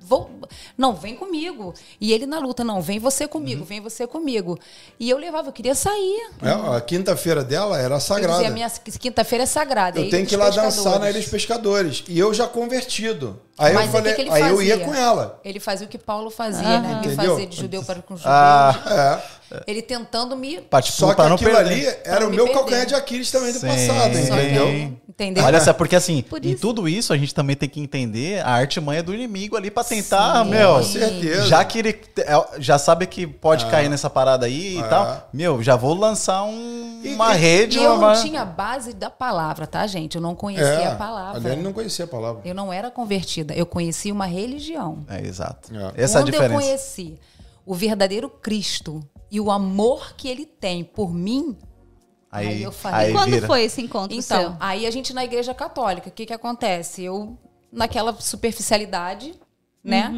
Vou, 0.08 0.30
não, 0.78 0.94
vem 0.94 1.16
comigo. 1.16 1.74
E 2.00 2.12
ele 2.12 2.26
na 2.26 2.38
luta, 2.38 2.62
não, 2.62 2.80
vem 2.80 2.96
você 3.00 3.26
comigo, 3.26 3.62
Uhum. 3.62 3.66
vem 3.66 3.80
você 3.80 4.06
comigo. 4.06 4.56
E 5.00 5.10
eu 5.10 5.18
levava, 5.18 5.48
eu 5.48 5.52
queria 5.52 5.74
sair. 5.74 6.30
É, 6.40 6.76
a 6.76 6.80
quinta-feira 6.80 7.42
dela 7.42 7.76
era 7.76 7.96
Eu 7.96 8.00
sagrada. 8.00 8.34
dizia, 8.38 8.50
minha 8.52 8.70
quinta-feira 8.70 9.42
é 9.42 9.46
sagrada. 9.48 9.98
Eu 9.98 10.06
é 10.06 10.08
tenho 10.08 10.24
que 10.24 10.34
ir 10.34 10.36
lá 10.36 10.48
dançar 10.48 10.60
na 10.60 10.70
Pescadores. 10.70 11.10
Ilha 11.10 11.20
dos 11.22 11.28
Pescadores. 11.28 12.04
E 12.08 12.16
eu 12.20 12.32
já 12.32 12.46
convertido. 12.46 13.40
Aí 13.58 13.74
Mas 13.74 13.74
eu 13.74 13.80
aí 13.80 13.88
falei, 13.88 14.14
que 14.14 14.24
que 14.26 14.30
aí 14.30 14.42
eu 14.42 14.62
ia 14.62 14.74
fazia? 14.78 14.86
com 14.86 14.94
ela. 14.94 15.40
Ele 15.44 15.58
fazia 15.58 15.86
o 15.88 15.90
que 15.90 15.98
Paulo 15.98 16.30
fazia, 16.30 16.78
né? 16.80 17.00
De 17.02 17.08
Entendeu? 17.08 17.32
fazer 17.34 17.46
de 17.46 17.56
judeu 17.56 17.82
para 17.82 18.00
com 18.00 18.16
judeu. 18.16 18.30
Ah, 18.32 19.20
É. 19.32 19.35
Ele 19.66 19.80
tentando 19.82 20.36
me. 20.36 20.60
pra, 20.60 20.82
tipo, 20.82 20.96
Só 20.98 21.14
que 21.14 21.22
não 21.22 21.34
aquilo 21.34 21.50
perder. 21.52 21.70
ali 21.72 21.86
era 22.04 22.16
Pra 22.16 22.26
o 22.26 22.30
me 22.30 22.36
meu 22.36 22.46
perder. 22.46 22.60
calcanhar 22.60 22.86
de 22.86 22.94
Aquiles 22.94 23.30
também 23.30 23.52
do 23.52 23.58
Sim, 23.60 23.66
passado, 23.68 24.14
sim. 24.14 24.22
entendeu? 24.32 24.96
Entendeu? 25.08 25.44
Olha 25.44 25.60
só, 25.60 25.72
porque 25.72 25.96
assim, 25.96 26.20
Por 26.22 26.44
em 26.44 26.54
tudo 26.56 26.86
isso 26.88 27.10
a 27.12 27.16
gente 27.16 27.34
também 27.34 27.56
tem 27.56 27.68
que 27.68 27.80
entender 27.80 28.40
a 28.44 28.50
arte 28.50 28.78
manha 28.80 29.02
do 29.02 29.14
inimigo 29.14 29.56
ali 29.56 29.70
pra 29.70 29.82
tentar, 29.82 30.44
meu. 30.44 30.74
Com 30.74 30.82
certeza. 30.82 31.46
Já 31.46 31.64
que 31.64 31.78
ele 31.78 32.00
é, 32.18 32.46
já 32.58 32.76
sabe 32.78 33.06
que 33.06 33.26
pode 33.26 33.64
cair 33.66 33.88
nessa 33.88 34.10
parada 34.10 34.44
aí 34.46 34.76
e 34.76 34.80
Ah. 34.80 34.88
tal, 34.88 35.28
meu, 35.32 35.62
já 35.62 35.74
vou 35.74 35.94
lançar 35.94 36.42
um- 36.44 37.00
E- 37.02 37.14
uma 37.14 37.34
e- 37.34 37.38
rede. 37.38 37.78
E 37.78 37.82
eu 37.84 37.94
uma... 37.94 38.14
não 38.14 38.22
tinha 38.22 38.44
base 38.44 38.92
da 38.92 39.08
palavra, 39.08 39.66
tá, 39.66 39.86
gente? 39.86 40.16
Eu 40.16 40.20
não 40.20 40.34
conhecia 40.34 40.66
É, 40.66 40.86
a 40.88 40.96
palavra. 40.96 41.38
Ali 41.40 41.48
ele 41.50 41.62
não 41.62 41.72
conhecia 41.72 42.04
a 42.04 42.08
palavra. 42.08 42.42
Eu 42.44 42.54
não 42.54 42.70
era 42.72 42.90
convertida, 42.90 43.54
eu 43.54 43.64
conhecia 43.64 44.12
uma 44.12 44.26
religião. 44.26 45.04
É, 45.08 45.24
exato. 45.26 45.70
É. 45.96 46.02
Essa 46.02 46.18
é 46.18 46.20
a 46.20 46.22
Quando 46.24 46.34
eu 46.34 46.40
diferença. 46.40 46.60
conheci 46.60 47.18
o 47.64 47.74
verdadeiro 47.74 48.28
Cristo 48.28 49.02
e 49.30 49.40
o 49.40 49.50
amor 49.50 50.14
que 50.16 50.28
ele 50.28 50.46
tem 50.46 50.84
por 50.84 51.12
mim, 51.12 51.56
Aí, 52.30 52.48
Aí 52.48 52.62
eu 52.62 52.72
falei, 52.72 53.06
aí 53.06 53.12
Quando 53.12 53.30
vira. 53.30 53.46
foi 53.46 53.62
esse 53.62 53.80
encontro 53.80 54.14
então, 54.14 54.40
seu? 54.50 54.56
aí 54.60 54.84
a 54.86 54.90
gente 54.90 55.14
na 55.14 55.24
igreja 55.24 55.54
católica, 55.54 56.08
o 56.10 56.12
que 56.12 56.26
que 56.26 56.32
acontece? 56.34 57.02
Eu, 57.02 57.38
naquela 57.72 58.12
superficialidade, 58.20 59.32
né? 59.82 60.12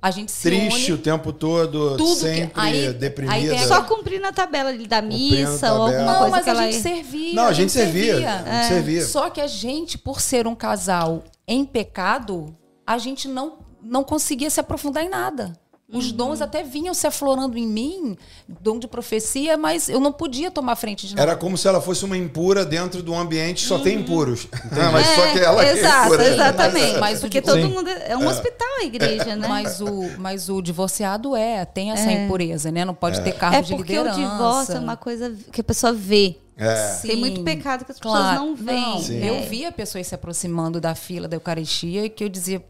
A 0.00 0.10
gente 0.10 0.30
se 0.30 0.42
Triste 0.42 0.92
une. 0.92 1.00
o 1.00 1.02
tempo 1.02 1.32
todo, 1.32 1.96
Tudo 1.96 2.14
que- 2.14 2.20
sempre 2.20 2.60
aí- 2.60 2.92
deprimida. 2.92 3.34
aí 3.34 3.48
tem 3.48 3.66
Só 3.66 3.82
cumprindo 3.82 4.26
a 4.26 4.32
tabela 4.32 4.72
da 4.86 5.00
missa 5.02 5.60
tabela. 5.66 5.78
ou 5.78 5.86
alguma 5.86 6.04
Não, 6.12 6.18
coisa 6.18 6.30
mas 6.30 6.44
que 6.44 6.50
a 6.50 6.52
ela 6.52 6.62
gente 6.64 6.74
ia- 6.74 6.82
servia. 6.82 7.34
Não, 7.34 7.44
a 7.46 7.52
gente 7.52 7.72
servia, 7.72 8.30
a 8.30 8.52
gente 8.62 8.68
servia. 8.68 9.04
Só 9.06 9.30
que 9.30 9.40
a 9.40 9.46
gente, 9.46 9.96
por 9.98 10.20
ser 10.20 10.46
um 10.46 10.54
casal 10.54 11.24
em 11.48 11.64
pecado, 11.64 12.54
a 12.86 12.98
gente 12.98 13.26
não, 13.26 13.58
não 13.82 14.04
conseguia 14.04 14.50
se 14.50 14.60
aprofundar 14.60 15.02
em 15.02 15.08
nada. 15.08 15.58
Os 15.92 16.10
Uhum. 16.10 16.16
dons 16.16 16.40
até 16.40 16.62
vinham 16.62 16.94
se 16.94 17.06
aflorando 17.06 17.58
em 17.58 17.66
mim, 17.66 18.16
dom 18.48 18.78
de 18.78 18.88
profecia, 18.88 19.56
mas 19.58 19.88
eu 19.88 20.00
não 20.00 20.10
podia 20.10 20.50
tomar 20.50 20.76
frente 20.76 21.06
de 21.06 21.14
nada. 21.14 21.30
Era 21.30 21.36
como 21.38 21.58
se 21.58 21.68
ela 21.68 21.78
fosse 21.80 22.04
uma 22.06 22.16
impura 22.16 22.64
dentro 22.64 23.02
de 23.02 23.10
um 23.10 23.18
ambiente 23.18 23.62
que 23.62 23.68
só 23.68 23.78
tem 23.78 24.00
impuros. 24.00 24.48
Mas 24.92 25.06
só 25.08 25.24
É, 25.26 25.32
que 25.32 25.38
ela 25.40 25.62
que 25.62 25.68
é 25.70 25.72
Exato, 25.78 26.06
impura. 26.06 26.26
exatamente. 26.26 26.98
Mas- 26.98 27.18
o 27.18 27.20
Porque 27.20 27.42
todo 27.42 27.60
Sim. 27.60 27.68
mundo. 27.68 27.88
É 27.90 28.16
um 28.16 28.26
hospital 28.26 28.68
a 28.80 28.84
igreja, 28.84 29.36
né? 29.36 29.46
Mas 29.46 29.80
o, 29.82 30.10
mas 30.18 30.48
o 30.48 30.62
divorciado 30.62 31.36
é, 31.36 31.64
tem 31.66 31.90
essa 31.92 32.10
impureza, 32.10 32.72
né? 32.72 32.84
Não 32.84 32.94
pode 32.94 33.20
ter 33.20 33.32
cargo 33.32 33.56
É 33.58 33.62
de 33.62 33.76
porque 33.76 33.92
o 33.92 34.02
liderança. 34.04 34.20
divórcio 34.20 34.74
é 34.76 34.80
uma 34.80 34.96
coisa 34.96 35.36
que 35.52 35.60
a 35.60 35.64
pessoa 35.64 35.92
vê. 35.92 36.36
É. 36.56 36.98
Tem 37.02 37.16
muito 37.16 37.42
pecado 37.42 37.84
que 37.84 37.92
as 37.92 37.98
pessoas 37.98 38.20
Claro. 38.20 38.40
não 38.40 38.56
veem. 38.56 39.02
Né? 39.20 39.28
Eu 39.28 39.42
via 39.48 39.70
pessoas 39.70 40.06
se 40.06 40.14
aproximando 40.14 40.80
da 40.80 40.94
fila 40.94 41.28
da 41.28 41.36
Eucaristia 41.36 42.04
e 42.06 42.08
que 42.08 42.24
eu 42.24 42.28
dizia, 42.28 42.64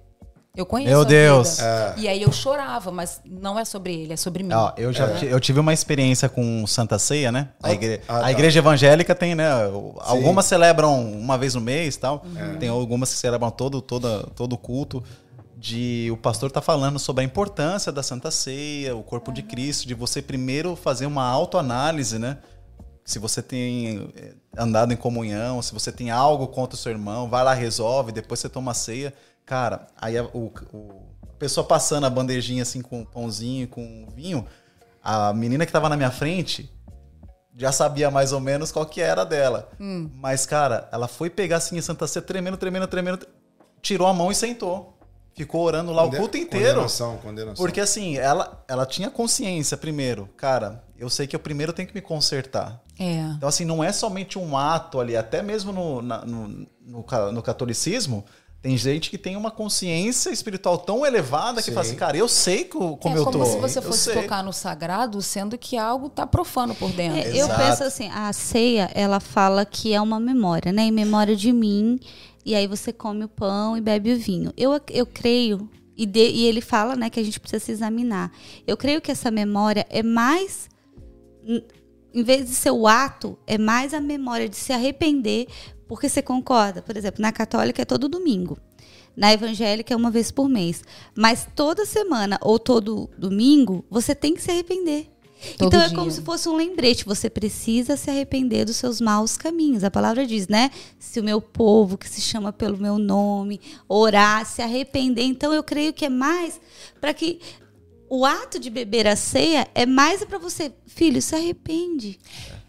eu 0.57 0.65
conheço 0.65 0.91
Meu 0.91 1.01
a 1.01 1.05
Deus. 1.05 1.57
vida. 1.57 1.95
E 1.99 2.09
aí 2.09 2.23
eu 2.23 2.31
chorava, 2.33 2.91
mas 2.91 3.21
não 3.25 3.59
é 3.59 3.65
sobre 3.65 3.93
ele, 3.95 4.13
é 4.13 4.17
sobre 4.17 4.43
mim. 4.45 4.53
Ó, 4.55 4.73
eu 4.77 4.93
já 4.93 5.15
ti- 5.17 5.27
eu 5.27 5.41
tive 5.41 5.59
uma 5.61 5.73
experiência 5.73 6.29
com 6.29 6.67
Santa 6.67 6.99
Ceia, 6.99 7.33
né? 7.33 7.49
A, 7.63 7.73
igre- 7.73 8.01
Ah, 8.07 8.19
a 8.19 8.21
tá. 8.23 8.31
igreja 8.33 8.59
evangélica 8.61 9.15
tem, 9.15 9.35
né? 9.35 9.49
Algumas 10.01 10.45
celebram 10.47 11.03
uma 11.13 11.37
vez 11.37 11.55
no 11.55 11.61
mês, 11.61 11.97
tal. 11.97 12.25
Uhum. 12.25 12.57
Tem 12.59 12.69
algumas 12.69 13.11
que 13.13 13.17
celebram 13.19 13.51
todo 13.51 13.81
toda 13.81 14.25
todo 14.37 14.57
culto. 14.57 15.03
De 15.57 16.11
o 16.13 16.17
pastor 16.17 16.51
tá 16.51 16.61
falando 16.61 16.99
sobre 16.99 17.23
a 17.23 17.25
importância 17.25 17.91
da 17.91 18.03
Santa 18.03 18.31
Ceia, 18.31 18.95
o 18.95 19.03
corpo 19.03 19.33
de 19.33 19.43
Cristo, 19.43 19.89
de 19.89 19.95
você 19.95 20.21
primeiro 20.21 20.77
fazer 20.77 21.07
uma 21.07 21.25
autoanálise, 21.27 22.19
né? 22.19 22.37
Se 23.03 23.19
você 23.19 23.41
tem 23.43 24.11
eh, 24.17 24.33
andado 24.59 24.93
em 24.93 24.97
comunhão, 24.97 25.63
se 25.63 25.73
você 25.73 25.91
tem 25.91 26.11
algo 26.11 26.49
contra 26.49 26.75
o 26.75 26.79
seu 26.79 26.93
irmão, 26.93 27.29
vai 27.31 27.43
lá, 27.45 27.55
resolve, 27.55 28.13
depois 28.13 28.41
você 28.41 28.49
toma 28.49 28.73
a 28.73 28.75
ceia. 28.75 29.15
Cara, 29.47 29.87
aí 30.01 30.17
a, 30.17 30.25
o, 30.25 30.53
o- 30.73 31.03
a 31.23 31.37
pessoa 31.39 31.67
passando 31.67 32.05
a 32.07 32.11
bandejinha 32.11 32.63
assim 32.63 32.81
com 32.81 33.03
o 33.03 33.07
pãozinho, 33.07 33.69
com 33.69 34.05
o 34.09 34.11
vinho, 34.11 34.47
a 35.03 35.33
menina 35.35 35.67
que 35.67 35.73
tava 35.73 35.89
na 35.89 35.97
minha 35.97 36.11
frente 36.11 36.71
já 37.57 37.71
sabia 37.71 38.11
mais 38.11 38.33
ou 38.33 38.41
menos 38.41 38.73
qual 38.73 38.87
que 38.87 39.01
era 39.01 39.25
dela. 39.25 39.69
Mas, 39.79 40.45
cara, 40.47 40.89
ela 40.91 41.07
foi 41.07 41.29
pegar 41.31 41.59
assim 41.59 41.77
em 41.77 41.81
Santa 41.83 42.07
Ceia, 42.07 42.23
tremendo, 42.25 42.57
tremendo, 42.57 42.87
tremendo, 42.87 43.27
tirou 43.83 44.07
a 44.09 44.13
mão 44.15 44.33
e 44.33 44.35
sentou. 44.35 44.93
Ficou 45.37 45.63
orando 45.63 45.93
lá 45.93 46.03
o 46.03 46.07
Conde- 46.07 46.17
culto 46.19 46.37
inteiro. 46.37 46.75
Condenação, 46.77 47.17
condenação. 47.19 47.57
Porque 47.65 47.81
assim, 47.81 48.17
ela, 48.17 48.65
ela 48.69 48.87
tinha 48.87 49.11
consciência 49.11 49.77
primeiro, 49.77 50.29
cara, 50.37 50.85
eu 50.97 51.11
sei 51.11 51.27
que 51.27 51.35
eu 51.35 51.41
primeiro 51.41 51.73
tenho 51.73 51.89
que 51.89 51.95
me 51.95 52.01
consertar. 52.01 52.81
É. 52.99 53.19
Então, 53.37 53.49
assim, 53.49 53.65
não 53.65 53.83
é 53.83 53.93
somente 53.93 54.39
um 54.39 54.57
ato 54.57 55.01
ali, 55.01 55.17
até 55.17 55.43
mesmo 55.43 55.73
no, 55.73 56.01
na- 56.01 56.25
no, 56.25 56.49
no, 56.81 57.05
no 57.33 57.43
catolicismo, 57.43 58.25
tem 58.65 58.79
gente 58.79 59.11
que 59.11 59.19
tem 59.19 59.37
uma 59.37 59.51
consciência 59.51 60.31
espiritual 60.31 60.79
tão 60.79 61.05
elevada 61.05 61.61
que 61.61 61.67
Sim. 61.67 61.73
fala 61.75 61.87
assim, 61.87 61.97
cara, 61.97 62.17
eu 62.17 62.27
sei 62.27 62.65
co- 62.65 62.97
como 62.97 63.15
é 63.15 63.19
eu 63.19 63.25
como 63.27 63.41
tô. 63.41 63.45
se 63.45 63.59
você 63.59 63.79
eu 63.79 63.83
fosse 63.83 64.11
sei. 64.11 64.23
tocar 64.23 64.43
no 64.43 64.55
sagrado, 64.55 65.21
sendo 65.21 65.59
que 65.59 65.77
algo 65.77 66.09
tá 66.09 66.27
profano 66.27 66.75
por 66.75 66.91
dentro. 66.91 67.19
É, 67.19 67.37
eu 67.37 67.47
penso 67.47 67.85
assim, 67.85 68.09
a 68.11 68.33
ceia, 68.33 68.91
ela 68.95 69.21
fala 69.21 69.67
que 69.67 69.93
é 69.93 70.01
uma 70.01 70.19
memória, 70.19 70.73
né? 70.73 70.85
Em 70.85 70.91
memória 70.91 71.37
de 71.37 71.53
mim. 71.53 72.01
E 72.43 72.55
aí 72.55 72.67
você 72.67 72.91
come 72.91 73.25
o 73.25 73.29
pão 73.29 73.77
e 73.77 73.83
bebe 73.83 74.15
o 74.15 74.17
vinho. 74.19 74.51
Eu, 74.57 74.81
eu 74.91 75.05
creio, 75.05 75.69
e, 75.95 76.07
de- 76.07 76.31
e 76.31 76.47
ele 76.47 76.63
fala, 76.63 76.97
né, 76.97 77.11
que 77.11 77.21
a 77.21 77.23
gente 77.23 77.39
precisa 77.39 77.63
se 77.63 77.71
examinar. 77.71 78.33
Eu 78.67 78.79
creio 78.79 79.03
que 79.03 79.13
essa 79.13 79.31
memória 79.31 79.85
é 79.91 80.03
mais. 80.03 80.71
Em 82.15 82.23
vez 82.23 82.49
de 82.49 82.55
ser 82.55 82.71
o 82.71 82.87
ato, 82.87 83.37
é 83.47 83.59
mais 83.59 83.93
a 83.93 84.01
memória 84.01 84.49
de 84.49 84.57
se 84.57 84.73
arrepender, 84.73 85.49
porque 85.89 86.09
você 86.09 86.23
concorda. 86.23 86.83
Por 86.83 86.97
exemplo, 86.97 87.21
na 87.23 87.33
católica 87.33 87.83
é 87.83 87.85
todo 87.85 88.09
domingo. 88.09 88.59
Na 89.17 89.33
evangélica 89.33 89.95
é 89.95 89.97
uma 89.97 90.11
vez 90.11 90.31
por 90.31 90.49
mês. 90.49 90.83
Mas 91.15 91.47
toda 91.55 91.87
semana 91.87 92.39
ou 92.43 92.59
todo 92.59 93.09
domingo, 93.17 93.85
você 93.91 94.15
tem 94.15 94.35
que 94.35 94.43
se 94.43 94.51
arrepender. 94.51 95.09
Todo 95.59 95.69
então 95.69 95.83
é 95.83 95.89
dia. 95.89 95.97
como 95.99 96.11
se 96.11 96.23
fosse 96.23 96.49
um 96.49 96.57
lembrete. 96.57 97.05
Você 97.05 97.29
precisa 97.29 97.97
se 97.97 98.11
arrepender 98.11 98.65
dos 98.65 98.77
seus 98.77 99.01
maus 99.01 99.37
caminhos. 99.37 99.85
A 99.85 99.91
palavra 99.91 100.27
diz, 100.27 100.49
né? 100.49 100.71
Se 100.99 101.21
o 101.21 101.25
meu 101.25 101.41
povo, 101.41 101.99
que 101.99 102.09
se 102.09 102.21
chama 102.21 102.53
pelo 102.53 102.79
meu 102.79 102.99
nome, 102.99 103.61
orar, 103.89 104.47
se 104.47 104.63
arrepender. 104.63 105.25
Então 105.25 105.53
eu 105.53 105.63
creio 105.63 105.93
que 105.93 106.07
é 106.07 106.09
mais 106.09 106.59
para 107.01 107.13
que 107.13 107.41
o 108.09 108.25
ato 108.25 108.59
de 108.59 108.71
beber 108.71 109.07
a 109.07 109.17
ceia 109.17 109.69
é 109.75 109.85
mais 109.87 110.25
para 110.25 110.39
você, 110.39 110.73
filho, 110.87 111.21
se 111.21 111.35
arrepende. 111.35 112.19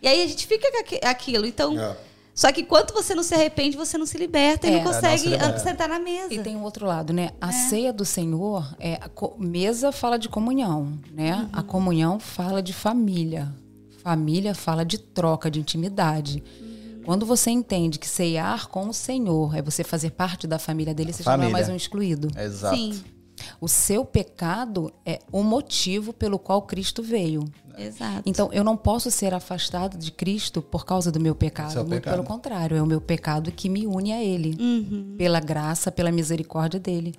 E 0.02 0.08
aí 0.08 0.22
a 0.24 0.28
gente 0.28 0.46
fica 0.46 0.70
com 0.72 0.80
aqui- 0.80 1.00
aquilo. 1.04 1.46
Então, 1.46 1.80
É. 1.80 1.96
só 2.36 2.52
que 2.52 2.62
enquanto 2.62 2.94
você 2.94 3.16
não 3.16 3.24
se 3.24 3.34
arrepende, 3.34 3.78
você 3.78 3.98
não 3.98 4.06
se 4.06 4.18
liberta 4.18 4.68
e 4.68 4.72
É, 4.72 4.78
não 4.78 4.84
não 4.84 4.94
se 4.94 5.00
consegue 5.02 5.30
liberta. 5.30 5.60
sentar 5.60 5.88
na 5.90 5.98
mesa. 6.00 6.34
E 6.34 6.40
tem 6.44 6.56
um 6.56 6.64
outro 6.64 6.86
lado, 6.86 7.14
né? 7.14 7.32
A 7.40 7.52
ceia 7.52 7.94
do 7.94 8.04
Senhor, 8.04 8.76
é, 8.80 9.00
mesa 9.40 9.92
fala 9.92 10.20
de 10.20 10.28
comunhão, 10.28 11.00
né? 11.12 11.48
A 11.54 11.64
comunhão 11.64 12.20
fala 12.20 12.62
de 12.62 12.74
família. 12.74 13.52
Família 14.04 14.54
fala 14.54 14.84
de 14.86 14.98
troca, 15.00 15.50
de 15.50 15.60
intimidade. 15.60 16.44
Quando 17.06 17.26
você 17.26 17.52
entende 17.52 17.98
que 18.00 18.08
ceiar 18.08 18.68
com 18.68 18.90
o 18.90 18.94
Senhor 18.94 19.56
é 19.56 19.62
você 19.62 19.84
fazer 19.84 20.12
parte 20.12 20.46
da 20.48 20.60
família 20.60 20.94
dele, 20.94 21.14
você 21.14 21.24
já 21.24 21.32
não 21.32 21.36
é 21.36 21.38
Família. 21.48 21.54
mais 21.54 21.70
um 21.70 21.76
excluído. 21.76 22.28
Exato. 22.38 22.76
Sim, 22.76 23.02
O 23.62 23.68
seu 23.68 24.04
pecado 24.04 24.92
é 25.06 25.20
o 25.32 25.44
motivo 25.44 26.12
pelo 26.14 26.40
qual 26.40 26.62
Cristo 26.64 27.04
veio. 27.04 27.46
Exato. 27.78 28.22
Então, 28.26 28.50
eu 28.54 28.64
não 28.64 28.76
posso 28.78 29.10
ser 29.12 29.34
afastado 29.34 29.98
de 29.98 30.12
Cristo 30.12 30.62
por 30.62 30.86
causa 30.86 31.12
do 31.12 31.20
meu 31.20 31.36
pecado. 31.36 31.72
Seu 31.72 31.82
Muito 31.84 31.96
pecado. 32.02 32.14
pelo 32.16 32.24
contrário, 32.26 32.76
é 32.78 32.82
o 32.82 32.86
meu 32.86 33.02
pecado 33.02 33.52
que 33.52 33.68
me 33.70 33.86
une 33.88 34.12
a 34.14 34.24
Ele. 34.24 34.56
Pela 35.18 35.40
graça, 35.40 35.92
pela 35.92 36.12
misericórdia 36.12 36.80
dele. 36.80 37.14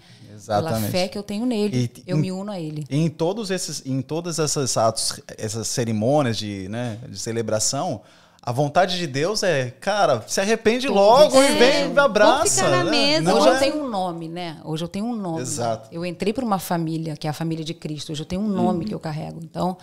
Pela 0.47 0.59
Exatamente. 0.69 0.91
fé 0.91 1.09
que 1.09 1.17
eu 1.17 1.23
tenho 1.23 1.47
nele. 1.47 1.91
E- 1.97 2.03
eu 2.07 2.17
em- 2.19 2.21
me 2.21 2.31
uno 2.33 2.53
a 2.53 2.61
Ele. 2.61 2.85
Em 2.91 3.09
todos 3.09 3.51
esses, 3.51 3.83
em 3.87 4.03
todas 4.03 4.39
essas 4.39 4.77
atos, 4.77 5.21
essas 5.39 5.67
cerimônias 5.67 6.37
de, 6.37 6.69
né, 6.69 6.99
de 7.09 7.19
celebração, 7.19 8.03
a 8.43 8.53
vontade 8.53 8.97
de 8.99 9.07
Deus 9.09 9.43
é, 9.43 9.71
cara, 9.81 10.23
se 10.29 10.41
arrepende 10.41 10.87
logo 10.89 11.37
É, 11.43 11.53
e 11.53 11.59
vem 11.59 11.85
e 11.87 11.89
me 11.89 11.99
abraça. 11.99 12.47
ficar 12.65 12.71
na 12.71 12.85
né? 12.85 12.91
mesa. 12.91 13.23
Não 13.23 13.39
Hoje 13.39 13.49
é- 13.49 13.55
eu 13.55 13.59
tenho 13.59 13.83
um 13.85 13.89
nome, 13.89 14.29
né? 14.29 14.59
Hoje 14.63 14.85
eu 14.85 14.89
tenho 14.89 15.07
um 15.07 15.17
nome. 15.17 15.41
Exato. 15.41 15.89
Eu 15.91 16.05
entrei 16.07 16.33
para 16.33 16.45
uma 16.45 16.59
família, 16.61 17.17
que 17.17 17.27
é 17.27 17.31
a 17.31 17.33
família 17.33 17.65
de 17.65 17.75
Cristo. 17.75 18.13
Hoje 18.13 18.21
eu 18.23 18.27
tenho 18.27 18.43
um 18.43 18.47
nome 18.49 18.85
que 18.85 18.95
eu 18.95 19.01
carrego. 19.01 19.41
Então, 19.43 19.77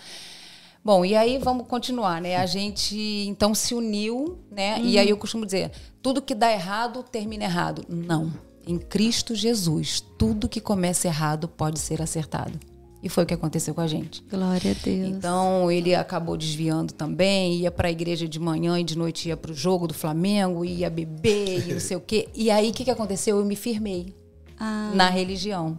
bom, 0.84 1.06
e 1.06 1.16
aí 1.16 1.38
vamos 1.38 1.68
continuar, 1.68 2.22
né? 2.22 2.36
A 2.38 2.46
gente 2.46 2.98
então 3.28 3.54
se 3.56 3.74
uniu, 3.74 4.38
né? 4.52 4.80
E 4.82 4.98
aí 5.00 5.10
eu 5.10 5.18
costumo 5.18 5.46
dizer, 5.46 5.72
tudo 6.02 6.22
que 6.22 6.36
dá 6.36 6.52
errado 6.52 7.04
termina 7.04 7.44
errado. 7.44 7.84
Não. 7.88 8.32
Em 8.66 8.78
Cristo 8.78 9.36
Jesus, 9.36 10.00
tudo 10.18 10.48
que 10.48 10.62
começa 10.62 11.08
errado 11.08 11.48
pode 11.48 11.80
ser 11.80 12.02
acertado. 12.02 12.58
E 13.02 13.10
foi 13.10 13.26
o 13.26 13.28
que 13.28 13.34
aconteceu 13.34 13.74
com 13.76 13.82
a 13.82 13.88
gente. 13.88 14.24
Glória 14.32 14.72
a 14.72 14.74
Deus. 14.82 15.10
Então 15.10 15.70
ele 15.70 15.94
acabou 15.94 16.38
desviando 16.38 16.94
também, 16.94 17.56
ia 17.56 17.70
para 17.70 17.90
a 17.90 17.92
igreja 17.92 18.26
de 18.30 18.40
manhã 18.40 18.80
e 18.80 18.84
de 18.86 18.98
noite 18.98 19.28
ia 19.28 19.36
para 19.36 19.52
o 19.52 19.54
jogo 19.54 19.88
do 19.88 19.94
Flamengo, 19.94 20.64
ia 20.64 20.90
beber 20.90 21.68
e 21.68 21.74
não 21.74 21.82
sei 21.82 21.98
o 21.98 22.00
quê. 22.00 22.30
E 22.34 22.50
aí 22.50 22.70
o 22.70 22.74
que, 22.74 22.86
que 22.86 22.92
aconteceu? 22.92 23.40
Eu 23.40 23.46
me 23.46 23.58
firmei 23.58 24.16
Ah. 24.58 24.94
na 24.96 25.10
religião. 25.10 25.78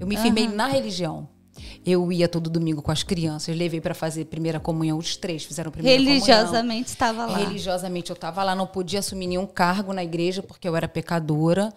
Eu 0.00 0.08
me 0.08 0.16
firmei 0.16 0.48
na 0.48 0.66
religião. 0.66 1.28
Eu 1.86 2.10
ia 2.10 2.28
todo 2.28 2.48
domingo 2.48 2.80
com 2.80 2.90
as 2.90 3.02
crianças, 3.02 3.54
levei 3.54 3.80
para 3.80 3.94
fazer 3.94 4.24
primeira 4.24 4.58
comunhão, 4.58 4.96
os 4.96 5.16
três 5.16 5.44
fizeram 5.44 5.70
primeira 5.70 5.98
comunhão. 5.98 6.24
Religiosamente 6.24 6.88
estava 6.88 7.26
lá. 7.26 7.36
Religiosamente 7.36 8.10
eu 8.10 8.14
estava 8.14 8.42
lá, 8.42 8.54
não 8.54 8.66
podia 8.66 9.00
assumir 9.00 9.26
nenhum 9.26 9.46
cargo 9.46 9.92
na 9.92 10.02
igreja 10.02 10.42
porque 10.42 10.66
eu 10.66 10.74
era 10.74 10.88
pecadora. 10.88 11.72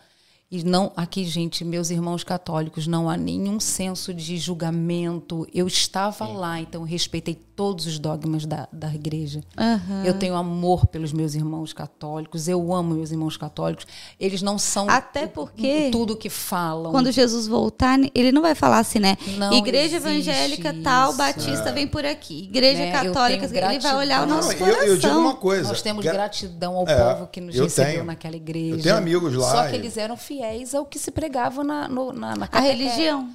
E 0.49 0.63
não, 0.63 0.93
aqui, 0.95 1.25
gente, 1.25 1.65
meus 1.65 1.89
irmãos 1.89 2.23
católicos, 2.23 2.87
não 2.87 3.09
há 3.09 3.17
nenhum 3.17 3.59
senso 3.59 4.13
de 4.13 4.37
julgamento. 4.37 5.45
Eu 5.53 5.67
estava 5.67 6.25
lá, 6.25 6.61
então 6.61 6.81
eu 6.83 6.85
respeitei 6.87 7.35
todos 7.35 7.85
os 7.85 7.99
dogmas 7.99 8.45
da, 8.45 8.65
da 8.71 8.93
igreja. 8.95 9.41
Aham. 9.57 10.03
Eu 10.05 10.13
tenho 10.13 10.35
amor 10.35 10.85
pelos 10.85 11.11
meus 11.11 11.35
irmãos 11.35 11.73
católicos, 11.73 12.47
eu 12.47 12.73
amo 12.73 12.93
meus 12.95 13.11
irmãos 13.11 13.35
católicos. 13.35 13.85
Eles 14.17 14.41
não 14.41 14.57
são 14.57 14.89
Até 14.89 15.27
porque 15.27 15.89
tudo 15.91 16.15
que 16.15 16.29
falam. 16.29 16.93
Quando 16.93 17.11
Jesus 17.11 17.45
voltar, 17.45 17.99
ele 18.15 18.31
não 18.31 18.41
vai 18.41 18.55
falar 18.55 18.79
assim, 18.79 18.99
né? 18.99 19.17
Não 19.37 19.51
Igreja 19.51 19.97
evangélica 19.97 20.73
tal, 20.81 21.09
isso. 21.09 21.17
batista 21.17 21.73
vem 21.73 21.87
por 21.87 22.05
aqui. 22.05 22.43
Igreja 22.45 22.85
Né? 22.85 22.91
Católica, 22.93 23.45
ele 23.47 23.79
vai 23.79 23.95
olhar 23.97 24.23
o 24.23 24.29
nosso 24.29 24.47
Não, 24.51 24.57
coração. 24.59 24.83
eu, 24.83 24.93
eu 24.93 24.97
digo 24.97 25.17
uma 25.17 25.35
coisa. 25.35 25.67
Nós 25.67 25.81
temos 25.81 26.05
gra- 26.05 26.13
gratidão 26.13 26.75
ao 26.77 26.87
É, 26.87 26.95
povo 27.15 27.27
que 27.27 27.41
nos 27.41 27.53
eu 27.53 27.65
recebeu 27.65 27.91
tenho. 27.91 28.03
naquela 28.05 28.37
igreja. 28.37 28.75
Eu 28.77 28.81
tenho 28.83 28.95
amigos 28.95 29.33
lá 29.33 29.51
Só 29.51 29.67
que 29.67 29.75
e- 29.75 29.79
eles 29.79 29.97
eram 29.97 30.15
fiéis 30.15 30.36
ao 30.73 30.85
que 30.85 30.97
se 30.99 31.11
pregava 31.11 31.63
na, 31.63 31.87
no, 31.87 32.11
na, 32.13 32.35
na 32.35 32.49
A 32.51 32.59
religião. 32.59 33.29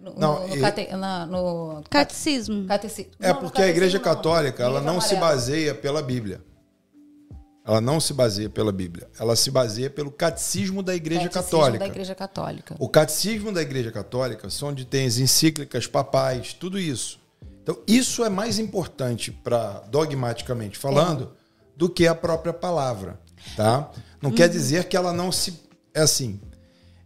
No, 0.00 0.14
Não, 0.14 0.46
no, 0.48 0.56
e- 0.56 0.60
cate- 0.60 0.88
na- 0.96 1.26
no 1.26 1.82
Catecismo. 1.90 2.66
catecismo. 2.66 3.12
É 3.20 3.32
Não, 3.32 3.40
porque 3.40 3.60
a 3.60 3.68
Igreja 3.68 3.98
catecismo 3.98 4.08
não. 4.08 4.32
Católica, 4.32 4.62
ela 4.62 4.80
não 4.80 5.00
se 5.00 5.16
baseia 5.16 5.74
pela 5.74 6.00
Bíblia. 6.02 6.40
Ela 7.66 7.80
não 7.82 8.00
se 8.00 8.14
baseia 8.14 8.48
pela 8.48 8.72
Bíblia. 8.72 9.08
Ela 9.20 9.36
se 9.36 9.50
baseia 9.50 9.90
pelo 9.90 10.10
catecismo 10.10 10.82
da 10.82 10.94
Igreja 10.94 11.28
Catecismo 11.28 11.58
Católica. 11.58 11.78
da 11.80 11.86
Igreja 11.86 12.14
Católica. 12.14 12.76
O 12.78 12.88
catecismo 12.88 13.52
da 13.52 13.60
Igreja 13.60 13.92
Católica, 13.92 14.48
são 14.48 14.70
onde 14.70 14.86
tem 14.86 15.06
as 15.06 15.18
encíclicas 15.18 15.86
papais, 15.86 16.54
tudo 16.54 16.78
isso. 16.78 17.20
Então, 17.62 17.76
isso 17.86 18.24
é 18.24 18.30
mais 18.30 18.58
importante 18.58 19.30
para 19.30 19.80
dogmaticamente 19.90 20.78
falando 20.78 21.32
do 21.76 21.90
que 21.90 22.06
a 22.06 22.14
própria 22.14 22.54
palavra, 22.54 23.20
tá? 23.54 23.90
Não 24.22 24.30
quer 24.32 24.48
dizer 24.48 24.84
que 24.84 24.96
ela 24.96 25.12
não 25.12 25.30
se 25.30 25.60
é 25.94 26.00
assim. 26.00 26.40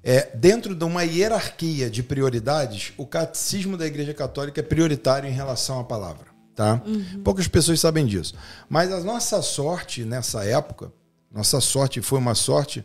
É, 0.04 0.30
dentro 0.34 0.74
de 0.74 0.84
uma 0.84 1.02
hierarquia 1.04 1.88
de 1.88 2.02
prioridades, 2.02 2.92
o 2.96 3.06
catecismo 3.06 3.76
da 3.76 3.86
Igreja 3.86 4.12
Católica 4.12 4.60
é 4.60 4.62
prioritário 4.62 5.28
em 5.28 5.32
relação 5.32 5.78
à 5.78 5.84
palavra, 5.84 6.26
tá? 6.56 6.82
Poucas 7.22 7.46
pessoas 7.46 7.78
sabem 7.80 8.04
disso. 8.04 8.34
Mas 8.68 8.90
a 8.92 9.00
nossa 9.00 9.40
sorte 9.42 10.04
nessa 10.04 10.44
época, 10.44 10.92
nossa 11.30 11.60
sorte 11.60 12.02
foi 12.02 12.18
uma 12.18 12.34
sorte 12.34 12.84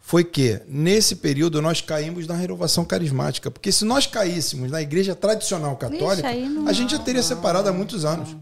foi 0.00 0.24
que, 0.24 0.60
nesse 0.66 1.16
período, 1.16 1.60
nós 1.60 1.80
caímos 1.82 2.26
na 2.26 2.34
renovação 2.34 2.82
carismática. 2.84 3.50
Porque 3.50 3.70
se 3.70 3.84
nós 3.84 4.06
caíssemos 4.06 4.70
na 4.70 4.80
igreja 4.80 5.14
tradicional 5.14 5.76
católica, 5.76 6.26
não- 6.48 6.66
a 6.66 6.72
gente 6.72 6.92
já 6.92 6.98
teria 6.98 7.22
separado 7.22 7.68
há 7.68 7.72
muitos 7.72 8.04
anos. 8.06 8.34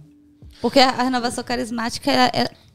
Porque 0.61 0.78
a 0.78 0.90
a 0.90 1.02
renovação 1.02 1.42
carismática, 1.42 2.11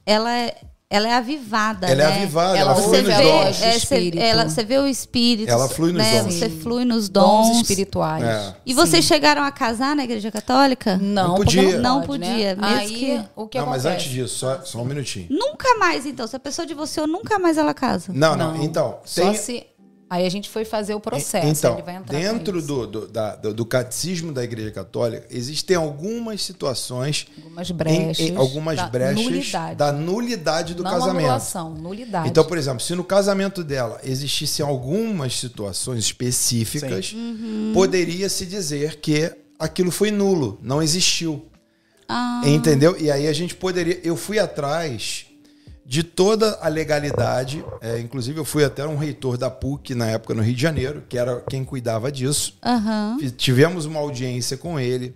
ela, 0.05 0.38
é- 0.38 0.55
ela 0.91 1.08
é, 1.08 1.12
é 1.12 1.15
avivada. 1.15 1.88
Ela 1.88 2.04
é 2.04 2.08
né? 2.08 2.15
avivada, 2.17 2.58
Ela 2.58 2.71
ela, 2.73 2.82
flui 2.82 2.97
Você 2.97 3.01
nos 3.01 3.12
a 3.13 3.17
vê, 3.17 3.23
dons. 3.23 3.62
é, 3.62 3.80
você, 3.80 4.12
ela, 4.17 4.49
você 4.49 4.63
vê 4.65 4.77
o 4.77 4.88
espírito. 4.88 5.49
Ela 5.49 5.69
flui 5.69 5.93
nos 5.93 6.01
né? 6.04 6.21
dons. 6.21 6.34
Você 6.34 6.49
flui 6.49 6.84
nos 6.86 7.08
Dons 7.10 7.47
dons. 7.47 7.62
espirituais. 7.62 8.23
É. 8.25 8.56
E 8.65 8.73
vocês 8.73 9.06
chegaram 9.06 9.41
a 9.41 9.51
casar 9.51 9.95
na 9.95 10.04
igreja 10.04 10.30
católica? 10.30 10.97
Não, 11.01 11.30
Não 11.30 11.36
podia. 11.36 11.80
Não 11.80 12.01
pode, 12.01 12.08
podia, 12.08 12.56
Né? 12.56 12.56
mesmo 12.56 12.65
Aí, 12.65 12.89
que- 12.93 13.21
o 13.36 13.47
que 13.47 13.58
não, 13.58 13.67
mas 13.67 13.86
acontece? 13.86 14.06
antes 14.10 14.12
disso, 14.13 14.36
só, 14.38 14.60
só 14.65 14.80
um 14.80 14.86
minutinho. 14.86 15.27
Nunca 15.30 15.75
mais, 15.80 16.06
então. 16.06 16.27
Se 16.27 16.36
a 16.36 16.39
pessoa 16.39 16.65
divorciou, 16.65 17.08
nunca 17.08 17.39
mais 17.39 17.58
ela 17.58 17.73
casa. 17.73 18.12
Não, 18.13 18.36
não, 18.36 18.62
então. 18.62 18.97
Só 19.06 19.21
Tem, 19.21 19.36
se... 19.36 19.65
Aí 20.13 20.26
a 20.26 20.30
gente 20.30 20.50
foi 20.50 20.65
fazer 20.65 20.93
o 20.93 21.00
processo. 21.00 21.47
então, 21.47 21.76
ele 21.76 21.84
vai 21.84 21.95
entrar 21.95 22.13
com 22.13 22.21
dentro 22.21 22.62
do, 22.62 22.86
do, 22.86 23.08
da- 23.08 23.34
do, 23.38 23.54
do 23.54 23.65
catecismo 23.65 24.34
da 24.34 24.43
Igreja 24.43 24.69
Católica, 24.69 25.26
existem 25.30 25.78
algumas 25.78 26.43
situações, 26.43 27.28
Algumas 27.38 27.69
em- 27.69 27.74
brechas. 27.74 28.19
em 28.19 28.36
algumas 28.36 28.76
da 28.76 28.88
brechas 28.88 29.24
Nulidade. 29.24 29.76
da 29.76 29.91
nulidade 29.93 30.74
do 30.74 30.84
Não 30.84 30.91
casamento. 30.91 31.26
anulação, 31.28 31.69
nulidade. 31.76 32.28
Então, 32.28 32.43
por 32.43 32.58
exemplo, 32.58 32.82
se 32.82 32.93
no 32.93 33.06
casamento 33.06 33.63
dela 33.63 34.02
existissem 34.04 34.65
algumas 34.65 35.39
situações 35.39 36.00
específicas, 36.04 37.15
poderia 37.74 38.28
se 38.28 38.45
dizer 38.45 38.97
que 39.00 39.32
aquilo 39.58 39.91
foi 39.91 40.12
nulo, 40.12 40.60
não 40.62 40.84
existiu. 40.84 41.45
Ah, 42.10 42.41
Entendeu? 42.45 42.97
E 43.00 43.10
aí 43.10 43.28
a 43.28 43.34
gente 43.34 43.56
poderia. 43.56 43.97
Eu 44.04 44.17
fui 44.17 44.38
atrás 44.38 45.26
de 45.91 46.04
toda 46.04 46.58
a 46.62 46.69
legalidade. 46.69 47.62
é, 47.82 47.99
inclusive, 47.99 48.39
eu 48.39 48.45
fui 48.45 48.63
até 48.63 48.88
um 48.88 48.95
reitor 48.95 49.38
da 49.38 49.49
PUC 49.49 49.93
na 49.93 50.08
época 50.08 50.34
no 50.34 50.41
Rio 50.41 50.56
de 50.56 50.62
Janeiro, 50.62 51.04
que 51.10 51.17
era 51.17 51.41
quem 51.49 51.65
cuidava 51.65 52.10
disso. 52.10 52.58
Fiz- 53.19 53.34
Tivemos 53.36 53.86
uma 53.86 53.99
audiência 53.99 54.56
com 54.56 54.80
ele 54.80 55.13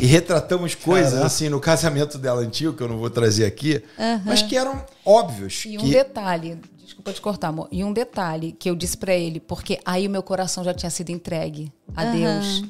e 0.00 0.06
retratamos 0.06 0.74
coisas 0.74 1.10
Caraca. 1.10 1.26
assim 1.26 1.50
no 1.50 1.60
casamento 1.60 2.16
dela 2.16 2.40
antigo, 2.40 2.72
que 2.72 2.82
eu 2.82 2.88
não 2.88 2.96
vou 2.96 3.10
trazer 3.10 3.44
aqui, 3.44 3.82
mas 4.24 4.40
que 4.40 4.56
eram 4.56 4.82
óbvios. 5.04 5.64
E 5.66 5.76
um 5.76 5.82
que... 5.82 5.90
detalhe, 5.90 6.58
desculpa 6.82 7.12
te 7.12 7.20
cortar, 7.20 7.48
amor. 7.48 7.68
E 7.70 7.84
um 7.84 7.92
detalhe 7.92 8.52
que 8.52 8.70
eu 8.70 8.74
disse 8.74 8.96
pra 8.96 9.14
ele, 9.14 9.38
porque 9.38 9.78
aí 9.84 10.06
o 10.06 10.10
meu 10.10 10.22
coração 10.22 10.64
já 10.64 10.72
tinha 10.72 10.88
sido 10.88 11.10
entregue 11.10 11.70
a 11.94 12.04
Aham. 12.04 12.12
Deus. 12.16 12.64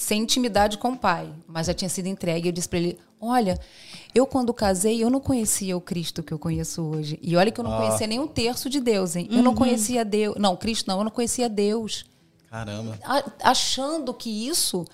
Sem 0.00 0.22
intimidade 0.22 0.78
com 0.78 0.92
o 0.92 0.96
pai, 0.96 1.28
mas 1.46 1.66
já 1.66 1.74
tinha 1.74 1.88
sido 1.90 2.06
entregue. 2.06 2.48
Eu 2.48 2.52
disse 2.52 2.66
pra 2.66 2.78
ele: 2.78 2.98
Olha, 3.20 3.60
eu 4.14 4.26
quando 4.26 4.52
casei, 4.54 5.04
eu 5.04 5.10
não 5.10 5.20
conhecia 5.20 5.76
o 5.76 5.80
Cristo 5.80 6.22
que 6.22 6.32
eu 6.32 6.38
conheço 6.38 6.80
hoje. 6.82 7.18
E 7.20 7.36
olha 7.36 7.50
que 7.52 7.60
eu 7.60 7.64
não 7.64 7.76
conhecia 7.76 8.06
nem 8.06 8.18
um 8.18 8.26
terço 8.26 8.70
de 8.70 8.80
Deus, 8.80 9.14
hein? 9.14 9.28
Eu 9.30 9.42
não 9.42 9.54
conhecia 9.54 10.02
Deus. 10.02 10.36
Não, 10.38 10.56
Cristo 10.56 10.88
não, 10.88 10.96
eu 10.98 11.04
não 11.04 11.10
conhecia 11.10 11.50
Deus. 11.50 12.06
Caramba. 12.48 12.98
A- 13.04 13.50
achando 13.50 14.14
que 14.14 14.30
isso 14.48 14.86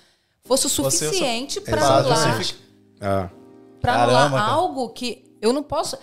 fosse 0.43 0.65
o 0.65 0.69
suficiente 0.69 1.61
para 1.61 1.81
anular, 1.99 2.35
justific- 2.37 2.61
Ah, 2.99 3.29
pra 3.79 3.93
Caramba, 3.93 4.19
anular 4.25 4.49
algo 4.49 4.89
que 4.89 5.23
eu 5.41 5.53
não 5.53 5.63
posso. 5.63 5.97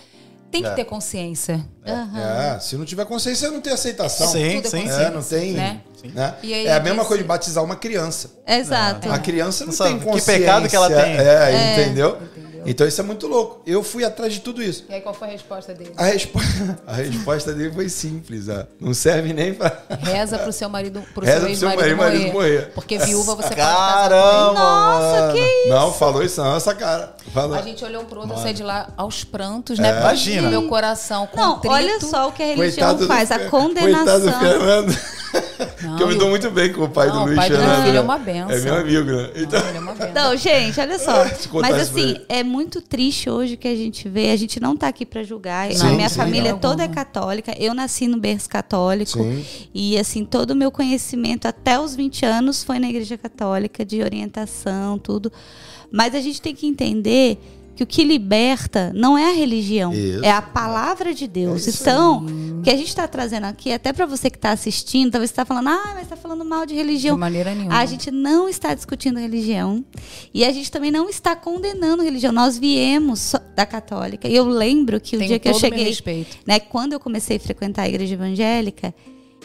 Tem 0.54 0.62
que 0.62 0.68
É. 0.68 0.72
ter 0.74 0.84
consciência. 0.84 1.64
é, 1.84 2.60
se 2.60 2.76
não 2.76 2.84
tiver 2.84 3.04
consciência, 3.06 3.50
não 3.50 3.60
tem 3.60 3.72
aceitação. 3.72 4.28
Sim, 4.28 4.62
Tudo 4.62 4.66
é 4.68 4.70
sim, 4.70 4.88
É, 4.88 5.10
não 5.10 5.20
tem. 5.22 5.52
né? 5.52 5.80
né? 6.14 6.34
E 6.44 6.54
aí 6.54 6.66
é 6.68 6.74
a 6.74 6.80
mesma 6.80 7.04
coisa 7.04 7.22
de 7.22 7.28
batizar 7.28 7.64
uma 7.64 7.74
criança. 7.74 8.30
Exato. 8.46 9.10
A 9.10 9.18
criança 9.18 9.64
não, 9.64 9.72
Não 9.72 9.76
sabe 9.76 9.90
tem 9.90 9.98
que 9.98 10.04
consciência. 10.04 10.38
pecado 10.38 10.68
que 10.68 10.76
ela 10.76 10.88
tem. 10.88 11.16
É, 11.18 11.72
entendeu? 11.82 12.18
Então 12.66 12.86
isso 12.88 12.98
é 12.98 13.04
muito 13.04 13.26
louco. 13.26 13.60
Eu 13.66 13.82
fui 13.82 14.04
atrás 14.04 14.32
de 14.32 14.40
tudo 14.40 14.62
isso. 14.62 14.86
E 14.88 14.94
aí, 14.94 15.00
qual 15.02 15.14
foi 15.14 15.28
a 15.28 15.30
resposta 15.32 15.74
dele? 15.74 15.92
A, 15.98 16.04
respo- 16.06 16.38
a 16.86 16.94
resposta 16.94 17.52
dele 17.52 17.70
foi 17.74 17.90
simples. 17.90 18.48
ó. 18.48 18.64
Não 18.80 18.94
serve 18.94 19.34
nem 19.34 19.52
pra. 19.52 19.82
Reza 20.00 20.38
pro 20.38 20.50
seu 20.50 20.70
marido, 20.70 21.02
pro 21.12 21.26
Reza 21.26 21.40
seu 21.40 21.46
pro 21.48 21.56
seu 21.58 21.68
ex-marido 21.70 21.96
marido 21.98 22.20
morrer, 22.22 22.32
morrer. 22.32 22.70
Porque 22.74 22.96
viúva 22.98 23.34
você 23.34 23.48
pode 23.48 23.56
casar 23.56 24.08
Caramba, 24.08 24.52
Nossa, 24.54 25.20
mano. 25.20 25.32
que 25.34 25.40
isso? 25.40 25.68
Não, 25.68 25.92
falou 25.92 26.22
isso 26.22 26.40
não, 26.42 26.56
essa 26.56 26.74
cara. 26.74 27.13
Ele. 27.34 27.58
A 27.58 27.62
gente 27.62 27.84
olhou 27.84 28.02
um 28.02 28.04
pro 28.04 28.20
outro, 28.20 28.36
eu 28.36 28.42
saí 28.42 28.52
de 28.52 28.62
lá 28.62 28.88
aos 28.96 29.24
prantos, 29.24 29.78
né? 29.78 29.90
Porque 29.92 30.04
Imagina. 30.04 30.50
Meu 30.50 30.68
coração 30.68 31.28
Não, 31.34 31.54
contrito. 31.54 31.74
olha 31.74 32.00
só 32.00 32.28
o 32.28 32.32
que 32.32 32.42
a 32.42 32.46
religião 32.46 32.88
Coitado 32.88 32.98
do 32.98 33.06
faz, 33.06 33.30
a 33.30 33.38
Fer- 33.40 33.50
condenação. 33.50 34.04
Coitado 34.20 34.24
do 34.26 34.32
Fernando. 34.32 34.98
Não, 35.82 35.96
que 35.96 36.02
eu 36.02 36.08
me 36.08 36.14
dou 36.14 36.28
muito 36.30 36.48
bem 36.50 36.72
com 36.72 36.84
o 36.84 36.88
pai 36.88 37.08
Não, 37.08 37.14
do 37.16 37.20
o 37.22 37.24
Luiz 37.26 37.36
pai 37.36 37.50
do 37.50 37.56
meu 37.56 37.66
Fernando. 37.66 37.84
filho 37.84 37.90
é 37.90 37.92
né? 37.94 38.00
uma 38.00 38.18
benção. 38.18 38.50
É 38.50 38.60
meu 38.60 38.74
amigo, 38.76 39.10
né? 39.10 39.30
Então, 39.34 39.60
Não, 39.60 39.68
ele 39.68 39.76
é 39.76 39.80
uma 39.80 39.92
benção. 39.94 40.12
Não, 40.14 40.36
gente, 40.36 40.80
olha 40.80 40.98
só. 40.98 41.12
Mas 41.60 41.74
assim, 41.74 42.00
ele. 42.10 42.26
é 42.28 42.42
muito 42.44 42.80
triste 42.80 43.28
hoje 43.28 43.56
que 43.56 43.66
a 43.66 43.74
gente 43.74 44.08
vê. 44.08 44.30
A 44.30 44.36
gente 44.36 44.60
não 44.60 44.76
tá 44.76 44.86
aqui 44.88 45.04
pra 45.04 45.22
julgar. 45.24 45.72
Sim, 45.72 45.86
a 45.88 45.90
minha 45.90 46.08
sim, 46.08 46.16
família 46.16 46.52
não. 46.52 46.58
toda 46.58 46.84
é 46.84 46.88
católica. 46.88 47.52
Eu 47.58 47.74
nasci 47.74 48.06
no 48.06 48.16
berço 48.18 48.48
católico. 48.48 49.12
Sim. 49.12 49.44
E 49.74 49.98
assim, 49.98 50.24
todo 50.24 50.52
o 50.52 50.54
meu 50.54 50.70
conhecimento 50.70 51.46
até 51.46 51.78
os 51.80 51.96
20 51.96 52.24
anos 52.24 52.62
foi 52.62 52.78
na 52.78 52.88
igreja 52.88 53.18
católica, 53.18 53.84
de 53.84 54.02
orientação, 54.02 54.98
tudo. 54.98 55.32
Mas 55.94 56.12
a 56.12 56.20
gente 56.20 56.42
tem 56.42 56.52
que 56.52 56.66
entender 56.66 57.38
que 57.76 57.84
o 57.84 57.86
que 57.86 58.02
liberta 58.02 58.92
não 58.94 59.16
é 59.16 59.30
a 59.30 59.32
religião, 59.32 59.92
Isso. 59.92 60.24
é 60.24 60.30
a 60.30 60.42
palavra 60.42 61.14
de 61.14 61.28
Deus. 61.28 61.68
É 61.68 61.70
então, 61.70 62.26
o 62.58 62.62
que 62.62 62.70
a 62.70 62.76
gente 62.76 62.88
está 62.88 63.06
trazendo 63.06 63.44
aqui, 63.44 63.72
até 63.72 63.92
para 63.92 64.04
você 64.04 64.28
que 64.28 64.36
está 64.36 64.50
assistindo, 64.50 65.12
talvez 65.12 65.30
você 65.30 65.34
está 65.34 65.44
falando, 65.44 65.68
ah, 65.68 65.92
mas 65.94 66.02
está 66.02 66.16
falando 66.16 66.44
mal 66.44 66.66
de 66.66 66.74
religião. 66.74 67.14
De 67.14 67.20
maneira 67.20 67.54
nenhuma. 67.54 67.78
A 67.78 67.86
gente 67.86 68.10
não 68.10 68.48
está 68.48 68.74
discutindo 68.74 69.20
religião 69.20 69.84
e 70.32 70.44
a 70.44 70.50
gente 70.50 70.70
também 70.70 70.90
não 70.90 71.08
está 71.08 71.36
condenando 71.36 72.02
religião. 72.02 72.32
Nós 72.32 72.58
viemos 72.58 73.34
da 73.54 73.64
católica. 73.64 74.26
E 74.26 74.34
eu 74.34 74.46
lembro 74.46 75.00
que 75.00 75.14
o 75.14 75.18
Tenho 75.20 75.28
dia 75.28 75.38
que 75.38 75.48
eu 75.48 75.54
cheguei, 75.54 75.84
respeito. 75.84 76.38
né, 76.44 76.58
quando 76.58 76.92
eu 76.92 77.00
comecei 77.00 77.36
a 77.36 77.40
frequentar 77.40 77.82
a 77.82 77.88
igreja 77.88 78.14
evangélica, 78.14 78.92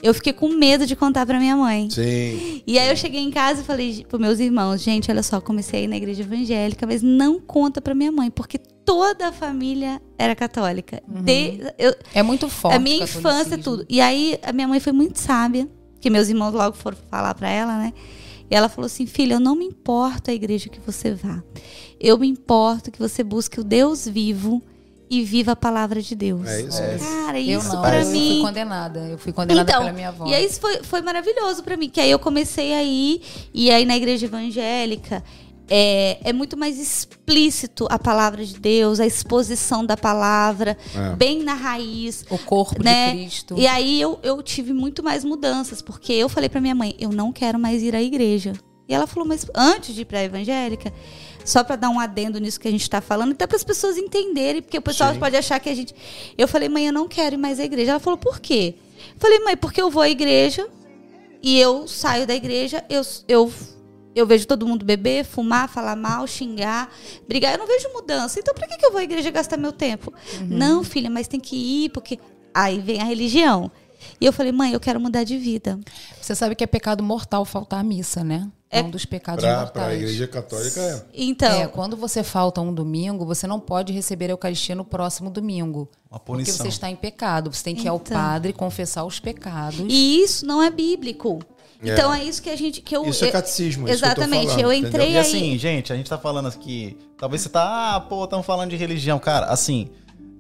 eu 0.01 0.13
fiquei 0.13 0.31
com 0.33 0.49
medo 0.49 0.85
de 0.85 0.95
contar 0.95 1.25
para 1.25 1.39
minha 1.39 1.55
mãe. 1.55 1.89
Sim. 1.89 2.61
E 2.65 2.77
aí 2.79 2.89
eu 2.89 2.95
cheguei 2.95 3.19
em 3.21 3.31
casa 3.31 3.61
e 3.61 3.63
falei 3.63 4.05
para 4.07 4.17
meus 4.19 4.39
irmãos, 4.39 4.81
gente, 4.81 5.09
olha 5.11 5.23
só, 5.23 5.39
comecei 5.41 5.81
a 5.81 5.83
ir 5.83 5.87
na 5.87 5.97
igreja 5.97 6.21
evangélica, 6.23 6.85
mas 6.87 7.01
não 7.01 7.39
conta 7.39 7.81
para 7.81 7.93
minha 7.93 8.11
mãe, 8.11 8.29
porque 8.31 8.57
toda 8.57 9.27
a 9.27 9.31
família 9.31 10.01
era 10.17 10.35
católica. 10.35 11.01
De- 11.07 11.59
eu- 11.77 11.95
É 12.13 12.23
muito 12.23 12.47
forte. 12.49 12.75
a 12.75 12.79
minha 12.79 13.03
infância, 13.03 13.57
tudo. 13.57 13.85
E 13.89 13.99
aí 14.01 14.39
a 14.43 14.51
minha 14.53 14.67
mãe 14.67 14.79
foi 14.79 14.93
muito 14.93 15.19
sábia, 15.19 15.67
que 15.99 16.09
meus 16.09 16.29
irmãos 16.29 16.53
logo 16.53 16.75
foram 16.75 16.97
falar 17.09 17.33
para 17.35 17.49
ela, 17.49 17.77
né? 17.77 17.93
E 18.49 18.55
ela 18.55 18.67
falou 18.69 18.85
assim: 18.87 19.05
filha, 19.05 19.33
eu 19.35 19.39
não 19.39 19.55
me 19.55 19.65
importo 19.65 20.31
a 20.31 20.33
igreja 20.33 20.69
que 20.69 20.79
você 20.79 21.13
vá. 21.13 21.43
Eu 21.99 22.17
me 22.17 22.27
importo 22.27 22.89
que 22.89 22.97
você 22.97 23.23
busque 23.23 23.59
o 23.59 23.63
Deus 23.63 24.07
vivo 24.07 24.63
e 25.09 25.23
viva 25.23 25.53
a 25.53 25.55
palavra 25.55 26.01
de 26.01 26.13
Deus. 26.15 26.47
É 26.47 26.61
isso 26.61 26.81
mesmo. 26.81 27.07
Cara, 27.25 27.39
Eu 27.39 27.59
isso 27.59 27.69
não, 27.73 27.81
pra 27.81 27.99
eu 27.99 28.05
fui 28.05 28.13
mim. 28.13 28.41
condenada. 28.43 28.99
Eu 28.99 29.17
fui 29.17 29.33
condenada 29.33 29.69
Então, 29.71 29.81
pela 29.81 29.93
minha 29.93 30.09
avó. 30.09 30.27
e 30.27 30.33
aí 30.35 30.45
isso 30.45 30.59
foi, 30.61 30.83
foi 30.83 31.01
maravilhoso 31.01 31.63
pra 31.63 31.75
mim, 31.75 31.89
que 31.89 31.99
aí 31.99 32.11
eu 32.11 32.19
comecei 32.19 32.73
a 32.73 32.83
ir, 32.83 33.21
e 33.53 33.71
aí 33.71 33.85
na 33.85 33.97
igreja 33.97 34.25
evangélica 34.27 35.23
é, 35.71 36.17
é 36.23 36.33
muito 36.33 36.57
mais 36.57 36.79
explícito 36.79 37.85
a 37.91 37.99
palavra 37.99 38.43
de 38.45 38.59
Deus, 38.59 38.99
a 38.99 39.05
exposição 39.05 39.85
da 39.85 39.95
palavra, 39.95 40.77
É. 40.95 41.15
bem 41.15 41.43
na 41.43 41.53
raiz. 41.53 42.25
O 42.29 42.37
corpo 42.39 42.83
né? 42.83 43.11
de 43.11 43.17
Cristo. 43.19 43.55
E 43.57 43.67
aí 43.67 44.01
eu, 44.01 44.19
eu 44.23 44.41
tive 44.41 44.73
muito 44.73 45.03
mais 45.03 45.23
mudanças, 45.23 45.81
porque 45.81 46.11
eu 46.13 46.27
falei 46.29 46.49
pra 46.49 46.59
minha 46.61 46.73
mãe, 46.75 46.95
eu 46.99 47.11
não 47.11 47.31
quero 47.31 47.59
mais 47.59 47.83
ir 47.83 47.95
à 47.95 48.01
igreja. 48.01 48.53
E 48.89 48.93
ela 48.93 49.05
falou, 49.05 49.27
mas 49.27 49.45
antes 49.53 49.93
de 49.93 50.01
ir 50.01 50.05
pra 50.05 50.23
evangélica, 50.23 50.91
só 51.45 51.63
pra 51.63 51.75
dar 51.75 51.89
um 51.89 51.99
adendo 51.99 52.39
nisso 52.39 52.59
que 52.59 52.67
a 52.67 52.71
gente 52.71 52.89
tá 52.89 52.99
falando, 52.99 53.33
até 53.33 53.45
para 53.45 53.55
as 53.55 53.63
pessoas 53.63 53.97
entenderem, 53.97 54.63
porque 54.63 54.79
o 54.79 54.81
pessoal 54.81 55.13
Sim. 55.13 55.19
pode 55.19 55.35
achar 55.35 55.59
que 55.59 55.69
a 55.69 55.75
gente. 55.75 55.93
Eu 56.35 56.47
falei, 56.47 56.67
mãe, 56.67 56.87
eu 56.87 56.93
não 56.93 57.07
quero 57.07 57.35
ir 57.35 57.37
mais 57.37 57.59
à 57.59 57.63
igreja. 57.63 57.91
Ela 57.91 57.99
falou, 57.99 58.17
por 58.17 58.39
quê? 58.39 58.73
Eu 58.97 59.19
falei, 59.19 59.39
mãe, 59.41 59.55
porque 59.55 59.79
eu 59.79 59.91
vou 59.91 60.01
à 60.01 60.09
igreja 60.09 60.67
e 61.41 61.59
eu 61.59 61.87
saio 61.87 62.25
da 62.25 62.33
igreja, 62.33 62.83
eu, 62.89 63.01
eu, 63.27 63.53
eu 64.15 64.25
vejo 64.25 64.47
todo 64.47 64.65
mundo 64.65 64.83
beber, 64.83 65.23
fumar, 65.23 65.69
falar 65.69 65.95
mal, 65.95 66.25
xingar, 66.25 66.91
brigar. 67.27 67.53
Eu 67.53 67.59
não 67.59 67.67
vejo 67.67 67.87
mudança. 67.93 68.39
Então, 68.39 68.55
por 68.55 68.67
que, 68.67 68.75
que 68.75 68.85
eu 68.87 68.91
vou 68.91 68.99
à 68.99 69.03
igreja 69.03 69.29
gastar 69.29 69.55
meu 69.55 69.71
tempo? 69.71 70.11
Não, 70.41 70.83
filha, 70.83 71.11
mas 71.11 71.27
tem 71.27 71.39
que 71.39 71.55
ir, 71.55 71.89
porque. 71.89 72.19
Aí 72.51 72.79
vem 72.79 72.99
a 72.99 73.03
religião. 73.03 73.71
E 74.19 74.25
eu 74.25 74.33
falei, 74.33 74.51
mãe, 74.51 74.73
eu 74.73 74.79
quero 74.79 74.99
mudar 74.99 75.23
de 75.23 75.37
vida. 75.37 75.79
Você 76.21 76.33
sabe 76.35 76.55
que 76.55 76.63
é 76.63 76.67
pecado 76.67 77.03
mortal 77.03 77.43
faltar 77.45 77.79
a 77.79 77.83
missa, 77.83 78.23
né? 78.23 78.47
É 78.71 78.81
um 78.83 78.89
dos 78.91 79.03
pecados 79.03 79.43
Pra, 79.43 79.61
mortais. 79.61 79.85
pra 79.85 79.95
igreja 79.95 80.27
católica 80.27 80.79
é. 80.79 81.03
Então, 81.13 81.51
É, 81.61 81.67
quando 81.67 81.97
você 81.97 82.21
falta 82.21 82.61
um 82.61 82.71
domingo, 82.71 83.25
você 83.25 83.47
não 83.47 83.59
pode 83.59 83.91
receber 83.91 84.25
a 84.27 84.31
Eucaristia 84.31 84.75
no 84.75 84.85
próximo 84.85 85.29
domingo. 85.31 85.89
Uma 86.09 86.19
Porque 86.19 86.43
punição. 86.43 86.57
você 86.65 86.67
está 86.69 86.87
em 86.89 86.95
pecado. 86.95 87.51
Você 87.51 87.63
tem 87.63 87.75
que 87.75 87.85
ir 87.85 87.87
ao 87.87 87.95
Então. 87.97 88.15
padre 88.15 88.53
confessar 88.53 89.03
os 89.05 89.19
pecados. 89.19 89.85
e 89.89 90.21
isso 90.23 90.45
não 90.45 90.61
é 90.61 90.69
bíblico. 90.69 91.39
É. 91.81 91.93
Então 91.93 92.13
é 92.13 92.23
isso 92.23 92.41
que 92.43 92.49
a 92.49 92.55
gente 92.57 92.81
que 92.81 92.95
eu 92.95 93.05
Isso 93.05 93.23
é 93.23 93.29
eu- 93.29 93.31
catecismo, 93.31 93.87
é 93.87 93.91
isso 93.93 94.03
que 94.03 94.09
eu 94.09 94.13
tô 94.15 94.21
Exatamente. 94.21 94.47
falando, 94.49 94.61
eu 94.65 94.73
entendeu? 94.73 94.89
entrei 94.89 95.11
E 95.13 95.17
aí. 95.17 95.17
assim, 95.17 95.57
gente, 95.57 95.91
a 95.93 95.95
gente 95.95 96.09
tá 96.09 96.17
falando 96.17 96.47
aqui. 96.49 96.97
Talvez 97.17 97.41
você 97.41 97.49
tá, 97.49 97.95
ah, 97.95 97.99
pô, 98.01 98.23
estamos 98.25 98.45
falando 98.45 98.69
de 98.69 98.75
religião. 98.75 99.17
Cara, 99.17 99.45
assim, 99.47 99.89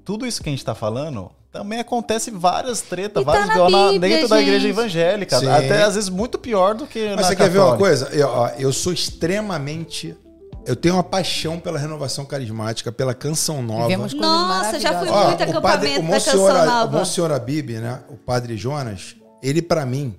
tudo 0.05 0.27
isso 0.27 0.43
que 0.43 0.49
a 0.49 0.51
gente 0.51 0.63
tá 0.65 0.75
falando 0.75 1.31
também 1.51 1.79
acontece 1.79 2.29
várias 2.31 2.81
tretas, 2.81 3.21
E 3.23 3.25
tá 3.25 3.31
vários 3.31 3.71
na 3.71 3.89
Bíblia, 3.91 3.99
dentro 3.99 4.27
da 4.27 4.41
igreja 4.41 4.59
gente. 4.59 4.69
evangélica. 4.69 5.39
Sim. 5.39 5.47
Até 5.47 5.83
às 5.83 5.95
vezes 5.95 6.09
muito 6.09 6.37
pior 6.37 6.75
do 6.75 6.85
que. 6.85 7.07
Mas 7.09 7.15
na 7.17 7.23
você 7.23 7.35
quer 7.35 7.49
ver 7.49 7.59
uma 7.59 7.71
católica. 7.71 8.05
coisa? 8.05 8.09
Eu, 8.15 8.27
ó, 8.27 8.49
eu 8.57 8.71
sou 8.71 8.93
extremamente. 8.93 10.15
Eu 10.65 10.75
tenho 10.75 10.95
uma 10.95 11.03
paixão 11.03 11.59
pela 11.59 11.79
renovação 11.79 12.25
carismática, 12.25 12.91
pela 12.91 13.13
canção 13.13 13.61
nova. 13.63 13.95
Nossa, 13.97 14.79
já 14.79 14.99
fui 14.99 15.09
maravilhosas. 15.09 15.11
Ó, 15.11 15.27
muito 15.27 15.57
o 15.57 15.61
padre, 15.61 15.93
acampamento 15.95 15.99
o 15.99 16.03
da 16.03 16.13
Canção 16.19 16.45
o 16.45 16.65
Nova. 16.65 16.97
Monsenhor 16.99 17.31
Abib, 17.31 17.69
né? 17.79 17.99
O 18.09 18.15
padre 18.17 18.55
Jonas, 18.55 19.15
ele 19.41 19.61
pra 19.61 19.85
mim, 19.85 20.15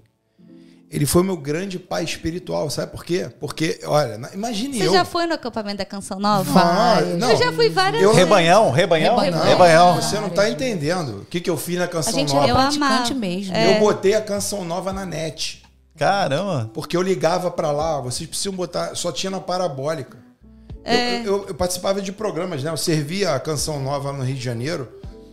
ele 0.90 1.06
foi 1.06 1.22
meu 1.22 1.36
grande 1.36 1.78
pai 1.78 2.02
espiritual, 2.04 2.68
sabe 2.68 2.90
por 2.90 3.04
quê? 3.04 3.30
Porque, 3.38 3.78
olha, 3.84 4.20
imagine 4.34 4.76
Você 4.78 4.88
eu. 4.88 4.92
já 4.92 5.04
foi 5.04 5.24
no 5.26 5.34
acampamento 5.34 5.78
da 5.78 5.84
Canção 5.84 6.18
Nova? 6.18 6.50
Vai, 6.52 7.04
não. 7.14 7.30
Eu 7.30 7.36
já 7.36 7.52
fui 7.52 7.68
várias 7.70 8.02
Eu- 8.02 8.08
vezes. 8.08 8.24
Rebanhão, 8.24 8.70
rebanhão, 8.72 9.16
Rebanhão. 9.16 9.44
rebanhão. 9.46 10.02
Você 10.02 10.18
não 10.18 10.28
tá 10.30 10.50
entendendo 10.50 11.20
o 11.20 11.24
que, 11.26 11.40
que 11.40 11.48
eu 11.48 11.56
fiz 11.56 11.78
na 11.78 11.84
A 11.84 11.88
canção 11.88 12.12
gente 12.12 12.34
nova. 12.34 12.44
era 12.44 12.52
Eu 12.52 12.56
praticante 12.56 13.12
amava. 13.12 13.14
mesmo. 13.14 13.54
É. 13.54 13.76
Eu 13.76 13.80
botei 13.80 14.14
a 14.14 14.20
canção 14.20 14.64
nova 14.64 14.92
na 14.92 15.06
net. 15.06 15.62
Caramba. 15.96 16.70
Porque 16.74 16.96
eu 16.96 17.02
ligava 17.02 17.50
pra 17.50 17.70
lá, 17.70 18.00
vocês 18.00 18.28
precisam 18.28 18.52
botar. 18.54 18.94
Só 18.96 19.12
tinha 19.12 19.30
na 19.30 19.38
parabólica. 19.40 20.18
Eu- 20.84 20.92
É. 20.92 21.20
Eu, 21.20 21.24
eu- 21.24 21.44
eu 21.48 21.54
participava 21.54 22.00
de 22.00 22.10
programas, 22.10 22.62
né? 22.64 22.70
Eu 22.70 22.76
servia 22.76 23.34
a 23.34 23.38
canção 23.40 23.78
nova 23.80 24.12
no 24.12 24.24
Rio 24.24 24.34
de 24.34 24.40
Janeiro. 24.42 24.88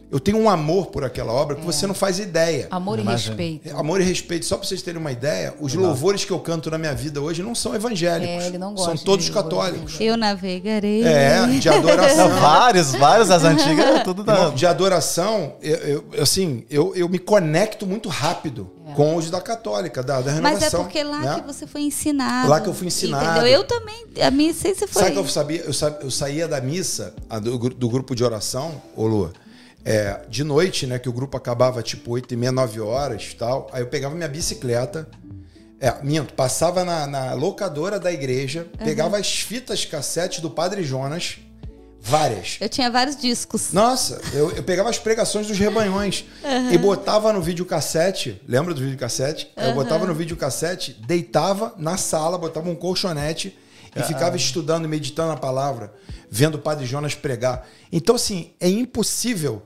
Eu 0.09 0.21
tenho 0.21 0.37
um 0.37 0.49
amor 0.49 0.85
por 0.87 1.03
aquela 1.03 1.33
obra 1.33 1.55
que 1.57 1.65
você 1.65 1.85
não 1.85 1.93
faz 1.93 2.17
ideia. 2.17 2.67
Amor 2.71 2.97
e 2.97 3.01
Imagina. 3.01 3.35
respeito. 3.35 3.77
Amor 3.77 3.99
e 3.99 4.03
respeito, 4.05 4.45
só 4.45 4.55
pra 4.57 4.65
vocês 4.65 4.81
terem 4.81 4.99
uma 5.01 5.11
ideia, 5.11 5.53
os 5.59 5.73
louvores 5.73 6.23
que 6.23 6.31
eu 6.31 6.39
canto 6.39 6.71
na 6.71 6.77
minha 6.77 6.93
vida 6.93 7.19
hoje 7.21 7.43
não 7.43 7.53
são 7.53 7.75
evangélicos. 7.75 8.43
É, 8.43 8.47
ele 8.47 8.57
não 8.57 8.73
gosta 8.73 8.95
são 8.95 9.03
todos 9.05 9.29
católicos. 9.29 9.97
Eu 9.99 10.15
navegarei. 10.15 11.03
É, 11.03 11.45
de 11.47 11.67
Não, 11.69 11.77
adoração. 11.77 12.29
vários, 12.29 12.95
vários 12.95 13.27
das 13.27 13.43
antigas, 13.43 14.03
tudo 14.03 14.23
da. 14.23 14.49
De 14.51 14.65
adoração, 14.65 15.55
eu, 15.61 15.75
eu- 15.77 16.05
assim, 16.21 16.65
eu, 16.69 16.95
eu 16.95 17.09
me 17.09 17.19
conecto 17.19 17.85
muito 17.85 18.07
rápido 18.07 18.71
com 18.95 19.17
os 19.17 19.29
da 19.29 19.41
católica, 19.41 20.01
da, 20.01 20.21
da 20.21 20.31
renovação. 20.31 20.59
Mas 20.61 20.73
é 20.73 20.77
porque 20.77 21.03
lá 21.03 21.19
né? 21.19 21.41
que 21.41 21.47
você 21.53 21.67
foi 21.67 21.81
ensinado. 21.81 22.49
Lá 22.49 22.61
que 22.61 22.67
eu 22.69 22.73
fui 22.73 22.87
ensinado. 22.87 23.25
Entendeu? 23.25 23.47
Eu 23.47 23.63
também. 23.65 24.05
A 24.25 24.31
minha 24.31 24.51
essência 24.51 24.87
foi. 24.87 25.01
Sabe 25.01 25.13
que 25.15 25.19
eu 25.19 25.27
sabia? 25.27 25.61
Eu, 25.65 25.73
sa- 25.73 25.97
eu 26.01 26.09
saía 26.09 26.47
da 26.47 26.61
missa, 26.61 27.13
a 27.29 27.39
do, 27.39 27.57
do 27.69 27.89
grupo 27.89 28.15
de 28.15 28.23
oração, 28.23 28.81
ô 28.95 29.05
Lu, 29.05 29.31
é, 29.87 30.19
de 30.27 30.43
noite, 30.43 30.85
né? 30.85 30.99
Que 30.99 31.07
o 31.07 31.13
grupo 31.13 31.37
acabava 31.37 31.81
tipo 31.81 32.11
8 32.11 32.33
e 32.33 32.37
meia, 32.37 32.51
9 32.51 32.81
horas 32.81 33.29
e 33.31 33.35
tal. 33.37 33.69
Aí 33.71 33.81
eu 33.81 33.87
pegava 33.87 34.13
minha 34.13 34.27
bicicleta. 34.27 35.07
É, 35.79 35.93
minto, 36.03 36.33
passava 36.33 36.83
na, 36.83 37.07
na 37.07 37.33
locadora 37.33 37.97
da 37.99 38.11
igreja, 38.11 38.67
pegava 38.79 39.17
as 39.17 39.39
fitas 39.39 39.85
cassete 39.85 40.41
do 40.41 40.49
Padre 40.49 40.83
Jonas, 40.83 41.37
várias. 42.01 42.57
Eu 42.59 42.67
tinha 42.67 42.89
vários 42.89 43.15
discos. 43.15 43.71
Nossa, 43.71 44.19
eu, 44.33 44.51
eu 44.51 44.63
pegava 44.63 44.89
as 44.89 44.97
pregações 44.97 45.47
dos 45.47 45.57
rebanhões 45.57 46.25
e 46.71 46.77
botava 46.79 47.31
no 47.31 47.41
videocassete. 47.41 48.41
Lembra 48.47 48.73
do 48.73 48.81
videocassete? 48.81 49.53
Eu 49.55 49.73
botava 49.73 50.05
no 50.05 50.15
videocassete, 50.15 50.93
deitava 51.05 51.75
na 51.77 51.95
sala, 51.95 52.37
botava 52.39 52.67
um 52.69 52.75
colchonete 52.75 53.57
e 53.95 54.03
ficava 54.03 54.35
estudando 54.35 54.85
e 54.85 54.87
meditando 54.87 55.31
a 55.31 55.37
palavra, 55.37 55.93
vendo 56.29 56.55
o 56.55 56.59
Padre 56.59 56.85
Jonas 56.85 57.13
pregar. 57.13 57.67
Então, 57.91 58.15
assim, 58.15 58.51
é 58.59 58.67
impossível 58.67 59.61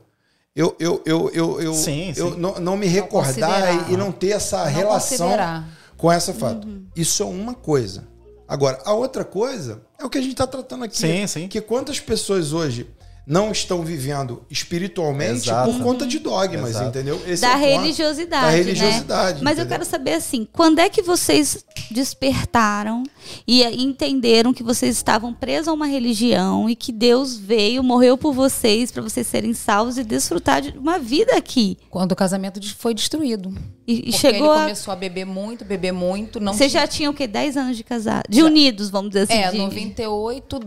eu, 0.54 0.76
eu, 0.78 1.02
eu, 1.06 1.30
eu, 1.32 1.60
eu, 1.60 1.74
Sim, 1.74 2.12
eu 2.16 2.32
sim. 2.32 2.38
não, 2.38 2.54
não 2.60 2.76
me 2.76 2.86
recordar 2.86 3.26
considerar. 3.26 3.90
e, 3.90 3.94
e 3.94 3.96
não 3.96 4.12
ter 4.12 4.30
essa 4.30 4.64
Não 4.64 4.70
relação 4.72 5.18
considerar. 5.28 5.68
com 5.96 6.12
essa 6.12 6.34
fato. 6.34 6.68
Isso 6.94 7.22
é 7.22 7.26
uma 7.26 7.54
coisa. 7.54 8.06
Agora, 8.46 8.78
a 8.84 8.92
outra 8.92 9.24
coisa 9.24 9.82
é 9.98 10.04
o 10.04 10.10
que 10.10 10.18
a 10.18 10.20
gente 10.20 10.32
está 10.32 10.46
tratando 10.46 10.84
aqui. 10.84 10.98
Sim, 10.98 11.26
sim. 11.26 11.48
Que 11.48 11.60
quantas 11.60 11.98
pessoas 11.98 12.52
hoje 12.52 12.86
não 13.26 13.52
estão 13.52 13.82
vivendo 13.84 14.44
espiritualmente 14.50 15.48
Exato. 15.48 15.72
por 15.72 15.82
conta 15.82 16.06
de 16.06 16.18
dogmas, 16.18 16.70
Exato. 16.70 16.88
entendeu? 16.88 17.22
Esse 17.26 17.42
da 17.42 17.52
é 17.52 17.56
religiosidade. 17.76 18.44
Da 18.46 18.50
religiosidade. 18.50 19.38
Né? 19.38 19.40
Mas 19.44 19.58
eu 19.58 19.66
quero 19.66 19.84
saber 19.84 20.14
assim, 20.14 20.46
quando 20.52 20.80
é 20.80 20.88
que 20.88 21.02
vocês 21.02 21.64
despertaram 21.90 23.04
e 23.46 23.62
entenderam 23.64 24.52
que 24.52 24.62
vocês 24.62 24.96
estavam 24.96 25.32
presos 25.32 25.68
a 25.68 25.72
uma 25.72 25.86
religião 25.86 26.68
e 26.68 26.74
que 26.74 26.90
Deus 26.92 27.36
veio, 27.36 27.82
morreu 27.82 28.18
por 28.18 28.32
vocês 28.32 28.90
para 28.90 29.02
vocês 29.02 29.26
serem 29.26 29.54
salvos 29.54 29.98
e 29.98 30.04
desfrutar 30.04 30.60
de 30.60 30.76
uma 30.76 30.98
vida 30.98 31.36
aqui? 31.36 31.78
Quando 31.90 32.12
o 32.12 32.16
casamento 32.16 32.60
foi 32.76 32.92
destruído. 32.94 33.54
E, 33.86 33.94
e 33.94 34.02
Porque 34.02 34.12
chegou 34.18 34.48
ele 34.52 34.58
a. 34.58 34.62
começou 34.62 34.92
a 34.92 34.96
beber 34.96 35.24
muito, 35.24 35.64
beber 35.64 35.92
muito. 35.92 36.40
Não 36.40 36.52
Vocês 36.54 36.70
tinha- 36.70 36.82
já 36.82 36.86
tinham 36.88 37.12
o 37.12 37.14
quê? 37.14 37.26
10 37.26 37.56
anos 37.56 37.76
de 37.76 37.84
casado? 37.84 38.24
De 38.28 38.42
unidos, 38.42 38.90
vamos 38.90 39.10
dizer 39.10 39.22
assim. 39.22 39.32
É, 39.42 39.50
de- 39.50 39.58
98, 39.58 40.60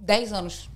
10 0.00 0.32
anos. 0.32 0.68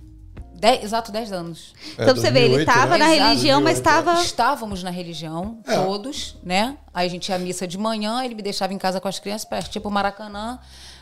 Dez- 0.57 0.83
exato, 0.83 1.11
10 1.11 1.31
anos. 1.31 1.73
Então 1.93 2.05
pra 2.05 2.15
você 2.15 2.31
ver, 2.31 2.39
ele 2.45 2.55
2008, 2.55 2.69
estava 2.69 2.97
né? 2.97 3.05
na 3.05 3.13
Exato, 3.15 3.29
religião, 3.29 3.61
mas 3.61 3.79
2008, 3.79 4.05
estava. 4.09 4.23
Estávamos 4.25 4.83
na 4.83 4.89
religião, 4.89 5.59
É. 5.67 5.75
todos, 5.75 6.37
né? 6.43 6.77
Aí 6.93 7.05
a 7.07 7.09
gente 7.09 7.29
ia 7.29 7.35
à 7.35 7.39
missa 7.39 7.67
de 7.67 7.77
manhã, 7.77 8.23
ele 8.23 8.35
me 8.35 8.41
deixava 8.41 8.73
em 8.73 8.77
casa 8.77 8.99
com 9.01 9.07
as 9.07 9.19
crianças, 9.19 9.45
para 9.45 9.61
tipo 9.63 9.89
Maracanã, 9.91 10.59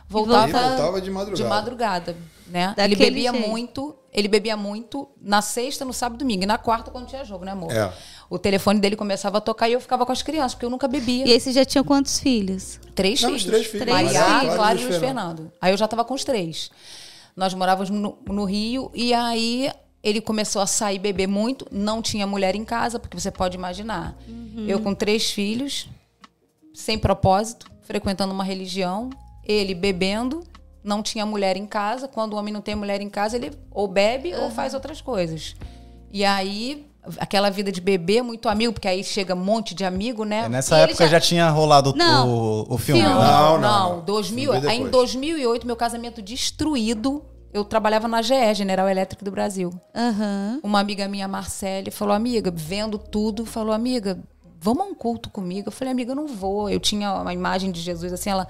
voltava, 0.09 0.47
E 0.47 0.51
voltava 0.51 1.01
de 1.01 1.11
madrugada. 1.11 1.43
de 1.43 1.49
madrugada, 1.49 2.17
né? 2.47 2.73
Daquele 2.75 2.93
ele 2.93 3.05
bebia 3.11 3.31
jeito. 3.31 3.47
muito, 3.47 3.95
ele 4.11 4.27
bebia 4.27 4.57
muito 4.57 5.07
na 5.21 5.41
sexta, 5.41 5.85
no 5.85 5.93
sábado 5.93 6.17
e 6.17 6.19
domingo. 6.19 6.43
E 6.43 6.45
na 6.45 6.57
quarta, 6.57 6.89
quando 6.91 7.07
tinha 7.07 7.23
jogo, 7.23 7.45
né, 7.45 7.51
amor? 7.51 7.71
É. 7.71 7.91
O 8.29 8.39
telefone 8.39 8.79
dele 8.79 8.95
começava 8.95 9.37
a 9.37 9.41
tocar 9.41 9.69
e 9.69 9.73
eu 9.73 9.79
ficava 9.81 10.05
com 10.05 10.11
as 10.11 10.23
crianças, 10.23 10.55
porque 10.55 10.65
eu 10.65 10.69
nunca 10.69 10.87
bebia. 10.87 11.27
E 11.27 11.31
aí 11.31 11.39
vocês 11.39 11.55
já 11.55 11.63
tinham 11.63 11.83
quantos 11.85 12.19
filhos? 12.19 12.79
Três 12.95 13.21
Não, 13.21 13.29
filhos. 13.29 13.43
os 13.43 13.47
três 13.49 13.67
filhos. 13.67 13.81
Três 13.87 14.13
Maria, 14.13 14.79
e 14.79 14.83
Luiz 14.83 14.97
Fernando. 14.97 15.51
Aí 15.61 15.71
eu 15.71 15.77
já 15.77 15.85
estava 15.85 16.03
com 16.03 16.13
os 16.15 16.23
três. 16.23 16.71
Nós 17.35 17.53
morávamos 17.53 17.89
no, 17.89 18.17
no 18.27 18.45
Rio 18.45 18.91
e 18.93 19.13
aí 19.13 19.71
ele 20.03 20.19
começou 20.19 20.61
a 20.61 20.67
sair 20.67 20.99
beber 20.99 21.27
muito. 21.27 21.65
Não 21.71 22.01
tinha 22.01 22.27
mulher 22.27 22.55
em 22.55 22.65
casa, 22.65 22.99
porque 22.99 23.19
você 23.19 23.31
pode 23.31 23.57
imaginar. 23.57 24.15
Eu 24.67 24.81
com 24.81 24.93
três 24.93 25.31
filhos, 25.31 25.89
sem 26.73 26.97
propósito, 26.97 27.71
frequentando 27.81 28.33
uma 28.33 28.43
religião, 28.43 29.09
ele 29.43 29.73
bebendo, 29.73 30.43
não 30.83 31.01
tinha 31.01 31.25
mulher 31.25 31.55
em 31.55 31.65
casa. 31.65 32.07
Quando 32.07 32.33
o 32.33 32.35
homem 32.35 32.53
não 32.53 32.61
tem 32.61 32.75
mulher 32.75 33.01
em 33.01 33.09
casa, 33.09 33.37
ele 33.37 33.51
ou 33.71 33.87
bebe 33.87 34.33
ou 34.35 34.51
faz 34.51 34.73
outras 34.73 35.01
coisas. 35.01 35.55
E 36.11 36.23
aí, 36.23 36.85
aquela 37.17 37.49
vida 37.49 37.71
de 37.71 37.81
beber, 37.81 38.21
muito 38.23 38.47
amigo, 38.49 38.73
porque 38.73 38.87
aí 38.87 39.03
chega 39.03 39.33
um 39.35 39.43
monte 39.43 39.73
de 39.75 39.83
amigo, 39.83 40.23
né? 40.23 40.45
É, 40.45 40.49
Nessa 40.49 40.77
E 40.79 40.81
época 40.81 41.07
já... 41.07 41.19
tinha 41.19 41.49
rolado 41.49 41.93
Não. 41.95 42.29
o, 42.29 42.73
o 42.73 42.77
filme. 42.77 43.01
Filme. 43.01 43.15
né? 43.15 43.21
Não, 43.21 43.59
não, 43.59 43.61
não, 43.61 43.95
não. 43.97 44.05
2000, 44.05 44.49
Foi 44.51 44.57
aí 44.69 44.77
em 44.77 44.83
depois. 44.85 44.91
2008, 44.91 45.67
meu 45.67 45.75
casamento 45.75 46.21
destruído. 46.21 47.23
Eu 47.53 47.63
trabalhava 47.63 48.07
na 48.07 48.19
GE, 48.21 48.33
General 48.55 48.89
Elétrico 48.89 49.23
do 49.23 49.29
Brasil. 49.29 49.69
Aham. 49.93 50.59
Uma 50.63 50.79
amiga 50.79 51.07
minha, 51.07 51.27
Marcele, 51.27 51.91
falou: 51.91 52.15
Amiga, 52.15 52.51
vendo 52.55 52.97
tudo, 52.97 53.45
falou: 53.45 53.73
Amiga, 53.73 54.19
vamos 54.59 54.83
a 54.83 54.89
um 54.89 54.95
culto 54.95 55.29
comigo? 55.29 55.67
Eu 55.67 55.71
falei: 55.71 55.91
Amiga, 55.91 56.13
eu 56.13 56.15
não 56.15 56.25
vou. 56.27 56.67
Eu 56.67 56.79
tinha 56.79 57.13
uma 57.13 57.31
imagem 57.31 57.71
de 57.71 57.79
Jesus 57.79 58.11
assim. 58.11 58.31
Ela, 58.31 58.47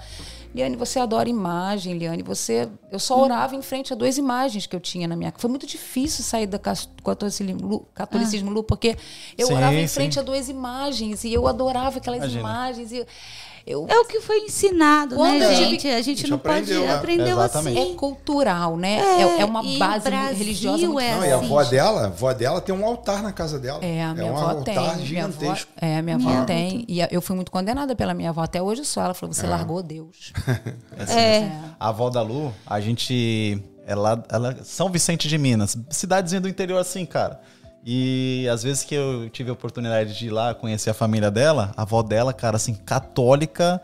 Liane, 0.54 0.76
você 0.76 1.00
adora 1.00 1.28
imagem, 1.28 1.98
Liane. 1.98 2.22
Você. 2.22 2.68
Eu 2.92 3.00
só 3.00 3.20
orava 3.20 3.56
em 3.56 3.62
frente 3.62 3.92
a 3.92 3.96
duas 3.96 4.16
imagens 4.16 4.66
que 4.66 4.76
eu 4.76 4.78
tinha 4.78 5.08
na 5.08 5.16
minha. 5.16 5.34
Foi 5.36 5.50
muito 5.50 5.66
difícil 5.66 6.22
sair 6.22 6.46
do 6.46 6.58
catolicismo, 6.58 7.88
catolicismo 7.92 8.50
Lu, 8.52 8.62
porque 8.62 8.96
eu 9.36 9.48
Sim, 9.48 9.54
orava 9.54 9.74
em 9.74 9.88
sim. 9.88 9.94
frente 9.94 10.20
a 10.20 10.22
duas 10.22 10.48
imagens 10.48 11.24
e 11.24 11.32
eu 11.32 11.48
adorava 11.48 11.98
aquelas 11.98 12.20
Imagina. 12.20 12.40
imagens. 12.40 12.92
E 12.92 13.04
eu, 13.66 13.86
É 13.88 13.98
o 13.98 14.04
que 14.04 14.20
foi 14.20 14.38
ensinado, 14.40 15.14
Quando 15.16 15.38
né, 15.38 15.54
gente? 15.54 15.88
A 15.88 16.02
gente 16.02 16.20
gente 16.20 16.30
não 16.30 16.38
pode 16.38 16.62
aprendeu, 16.64 16.86
né? 16.86 16.94
aprendeu 16.94 17.26
Exatamente. 17.42 17.78
assim. 17.78 17.92
é 17.92 17.94
cultural, 17.96 18.76
né? 18.76 18.98
É, 18.98 19.22
É, 19.22 19.40
é 19.40 19.44
uma 19.44 19.62
base 19.62 20.04
Brasil 20.10 20.36
religiosa 20.38 20.86
muito 20.86 21.00
é 21.00 21.14
Não, 21.16 21.24
e 21.24 21.32
a 21.32 21.36
assim. 21.36 21.44
avó 21.46 21.64
dela, 21.64 22.00
a 22.02 22.06
avó 22.06 22.32
dela 22.32 22.60
tem 22.60 22.74
um 22.74 22.84
altar 22.84 23.22
na 23.22 23.32
casa 23.32 23.58
dela. 23.58 23.78
É, 23.84 24.02
a 24.02 24.14
minha 24.14 24.32
um 24.32 24.36
avó 24.36 24.62
tem. 24.62 24.76
altar 24.76 24.96
Minha 24.98 25.24
avó, 25.24 25.32
gigantesco. 25.32 25.70
é, 25.80 25.98
a 25.98 26.02
minha 26.02 26.16
avó 26.16 26.28
Minha 26.28 26.44
tem. 26.44 26.84
E 26.88 27.02
a- 27.02 27.08
eu 27.10 27.22
fui 27.22 27.34
muito 27.36 27.50
condenada 27.50 27.94
pela 27.96 28.12
minha 28.14 28.30
avó. 28.30 28.42
Até 28.42 28.60
hoje 28.62 28.84
só. 28.84 29.02
Ela 29.04 29.14
falou: 29.14 29.32
você 29.32 29.46
largou 29.46 29.82
Deus. 29.82 30.32
É. 31.08 31.50
A 31.78 31.88
avó 31.88 32.10
da 32.10 32.22
Lu, 32.22 32.52
a 32.66 32.80
gente. 32.80 33.62
Ela, 33.86 34.24
ela 34.30 34.56
São 34.64 34.88
Vicente 34.90 35.28
de 35.28 35.36
Minas, 35.36 35.76
cidadezinha 35.90 36.40
do 36.40 36.48
interior 36.48 36.78
assim, 36.78 37.04
cara. 37.04 37.40
E 37.86 38.48
às 38.50 38.62
vezes 38.62 38.82
que 38.82 38.94
eu 38.94 39.28
tive 39.28 39.50
a 39.50 39.52
oportunidade 39.52 40.16
de 40.18 40.26
ir 40.26 40.30
lá 40.30 40.54
conhecer 40.54 40.88
a 40.88 40.94
família 40.94 41.30
dela, 41.30 41.72
a 41.76 41.82
avó 41.82 42.02
dela, 42.02 42.32
cara, 42.32 42.56
assim, 42.56 42.74
católica, 42.74 43.80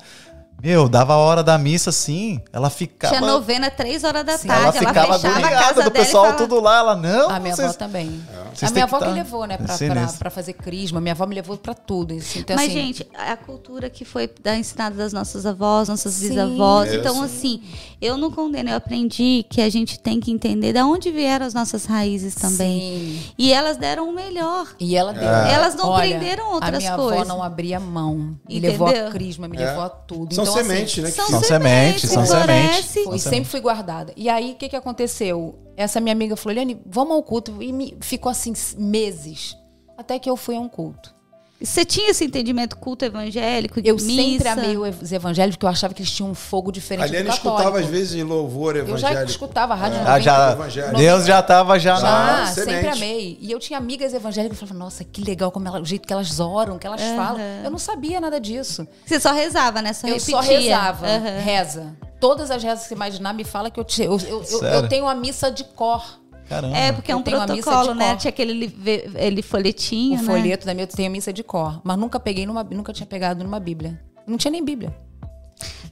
Meu, 0.63 0.89
dava 0.89 1.15
a 1.15 1.17
hora 1.17 1.43
da 1.43 1.57
missa 1.57 1.91
assim, 1.91 2.41
ela 2.53 2.69
ficava. 2.71 3.17
Tinha 3.17 3.27
novena 3.31 3.71
três 3.71 4.05
horas 4.05 4.25
da 4.25 4.37
Sim. 4.39 4.49
tarde, 4.49 4.63
ela 4.63 4.77
ela, 4.77 4.89
ficava 4.89 5.13
fechava 5.15 5.35
a 5.35 5.39
agoniada 5.39 5.57
casa 5.65 5.75
do 5.75 5.77
dela 5.77 5.91
pessoal 5.91 6.25
falava, 6.25 6.39
tudo 6.43 6.61
lá. 6.61 6.79
Ela, 6.79 6.97
não, 6.97 7.31
A 7.31 7.41
minha 7.41 7.55
vocês- 7.55 7.69
avó 7.69 7.79
também. 7.79 8.23
Vocês 8.55 8.71
A 8.71 8.73
minha 8.75 8.85
avó 8.85 8.99
que 8.99 9.05
tá 9.05 9.11
levou, 9.11 9.47
né, 9.47 9.57
pra, 9.57 9.77
pra, 9.79 10.07
pra 10.19 10.31
fazer 10.31 10.53
crisma. 10.55 11.01
Minha 11.01 11.13
avó 11.13 11.25
me 11.27 11.35
levou 11.35 11.57
pra 11.57 11.73
tudo. 11.75 12.15
assim. 12.15 12.41
Então, 12.41 12.57
Mas, 12.57 12.67
assim, 12.69 12.75
gente, 12.81 13.07
a 13.15 13.37
cultura 13.37 13.89
que 13.89 14.05
foi 14.05 14.29
da- 14.43 14.57
ensinada 14.57 14.97
das 14.97 15.13
nossas 15.13 15.47
avós, 15.47 15.89
nossas 15.89 16.13
Sim. 16.15 16.29
bisavós. 16.31 16.89
Isso. 16.91 16.99
Então, 16.99 17.23
assim, 17.23 17.63
eu 18.01 18.19
não 18.19 18.31
condeno, 18.31 18.71
eu 18.71 18.77
aprendi 18.77 19.45
que 19.49 19.61
a 19.61 19.69
gente 19.71 19.99
tem 19.99 20.21
que 20.21 20.31
entender 20.31 20.73
de 20.73 20.83
onde 20.83 21.11
vieram 21.11 21.47
as 21.47 21.55
nossas 21.55 21.85
raízes 21.87 22.35
também. 22.35 22.81
Sim. 22.81 23.23
E 23.39 23.53
elas 23.53 23.77
deram 23.77 24.09
o 24.09 24.13
melhor. 24.13 24.67
E 24.79 24.97
ela 24.97 25.13
deu. 25.13 25.23
Elas 25.29 25.75
não 25.75 25.89
Olha, 25.89 26.09
prenderam 26.19 26.53
outras 26.53 26.75
A 26.75 26.79
minha 26.79 26.97
coisas. 26.97 27.21
avó 27.21 27.25
não 27.29 27.43
abria 27.43 27.79
mão. 27.81 28.37
Me 28.49 28.59
Entendeu? 28.59 28.71
levou 28.73 28.89
a 28.89 29.11
crisma, 29.11 29.49
me 29.49 29.57
É. 29.57 29.67
levou 29.67 29.83
a 29.85 29.89
tudo. 29.89 30.35
São 30.35 30.45
então, 30.45 30.49
sementes, 30.53 30.92
assim, 30.92 31.03
né? 31.03 31.11
que 31.11 31.16
São, 31.16 31.26
São 31.26 31.42
sementes, 31.42 32.11
são 32.11 32.26
sementes. 32.26 32.96
E 32.96 33.18
sempre 33.18 33.51
fui 33.51 33.61
guardada. 33.61 34.12
E 34.16 34.28
aí, 34.28 34.53
o 34.53 34.55
que, 34.57 34.68
que 34.68 34.76
aconteceu? 34.76 35.59
Essa 35.76 36.01
minha 36.01 36.12
amiga 36.12 36.36
falou, 36.36 36.53
Eliane, 36.53 36.80
vamos 36.86 37.12
ao 37.12 37.22
culto. 37.22 37.62
E 37.62 37.72
me, 37.72 37.96
ficou 38.01 38.30
assim, 38.30 38.53
meses. 38.76 39.57
Até 39.96 40.18
que 40.18 40.28
eu 40.30 40.36
fui 40.36 40.57
a 40.57 40.61
um 40.61 40.68
culto. 40.68 41.14
Você 41.63 41.85
tinha 41.85 42.11
esse 42.11 42.25
entendimento 42.25 42.77
culto 42.77 43.05
evangélico? 43.05 43.81
Eu 43.85 43.95
missa? 43.97 44.09
sempre 44.09 44.49
amei 44.49 44.77
os 44.79 45.13
evangélicos, 45.13 45.57
porque 45.57 45.67
eu 45.67 45.71
achava 45.71 45.93
que 45.93 46.01
eles 46.01 46.11
tinham 46.11 46.31
um 46.31 46.35
fogo 46.35 46.73
diferente 46.73 47.05
A 47.05 47.09
Eliane 47.09 47.29
do 47.29 47.33
católico. 47.33 47.59
escutava, 47.59 47.81
às 47.81 47.87
vezes, 47.87 48.25
louvor 48.25 48.77
Eu 48.77 48.87
já 48.87 49.09
evangélico. 49.11 49.31
escutava 49.31 49.73
a 49.75 49.77
rádio 49.77 49.99
É. 49.99 50.03
Ah, 50.07 50.19
já. 50.19 50.55
Deus 50.97 51.27
já 51.27 51.43
tava 51.43 51.79
já, 51.79 51.97
Já. 51.97 52.03
na. 52.03 52.43
Ah, 52.43 52.47
sempre 52.47 52.89
amei. 52.89 53.37
E 53.41 53.53
eu 53.53 53.59
tinha 53.59 53.79
amigas 53.79 54.15
evangélicas 54.15 54.59
que 54.59 54.65
falavam, 54.67 54.87
nossa, 54.87 55.05
que 55.05 55.23
legal 55.23 55.51
como 55.51 55.69
ela, 55.69 55.81
o 55.81 55.85
jeito 55.85 56.07
que 56.07 56.13
elas 56.13 56.41
oram, 56.41 56.79
que 56.79 56.87
elas 56.87 57.03
falam. 57.03 57.41
Eu 57.63 57.71
não 57.71 57.79
sabia 57.79 58.21
nada 58.21 58.41
disso. 58.41 58.87
Você 59.05 59.21
só 59.21 59.33
rezava, 59.33 59.83
né? 59.83 59.93
Só 59.93 60.07
eu 60.09 60.15
repetia. 60.15 60.35
só 60.37 60.41
rezava. 60.41 61.07
Reza. 61.45 61.95
Todas 62.19 62.51
as 62.51 62.63
rezas 62.63 62.83
que 62.83 62.89
você 62.89 62.95
imaginar 62.95 63.33
me 63.33 63.45
fala 63.45 63.71
que 63.71 63.81
eu, 63.81 63.85
te, 63.85 64.03
eu, 64.03 64.19
eu, 64.29 64.45
eu, 64.51 64.63
eu 64.63 64.89
tenho 64.89 65.07
a 65.09 65.15
missa 65.15 65.51
de 65.51 65.65
cor. 65.65 66.20
Caramba. 66.51 66.76
É, 66.76 66.90
porque 66.92 67.11
é 67.11 67.14
Eu 67.14 67.18
um 67.18 67.20
a 67.20 67.24
missa 67.46 67.46
protocolo, 67.46 67.92
de 67.92 67.98
né? 68.01 68.09
cor. 68.11 68.16
Tinha 68.18 68.28
aquele 68.28 68.53
li- 68.53 68.76
ele 69.14 69.40
folhetinho, 69.40 70.18
O 70.18 70.22
né? 70.22 70.26
folheto 70.34 70.66
da 70.66 70.74
minha, 70.74 70.82
eu 70.84 70.88
tenho 70.88 71.09
a 71.09 71.12
missa 71.12 71.32
de 71.32 71.42
cor. 71.44 71.80
Mas 71.84 71.96
nunca 71.96 72.18
peguei 72.20 72.44
numa, 72.44 72.62
nunca 72.64 72.92
tinha 72.92 73.07
pegado 73.07 73.42
numa 73.44 73.59
Bíblia. 73.61 73.98
Não 74.26 74.36
tinha 74.36 74.51
nem 74.51 74.62
Bíblia. 74.62 74.92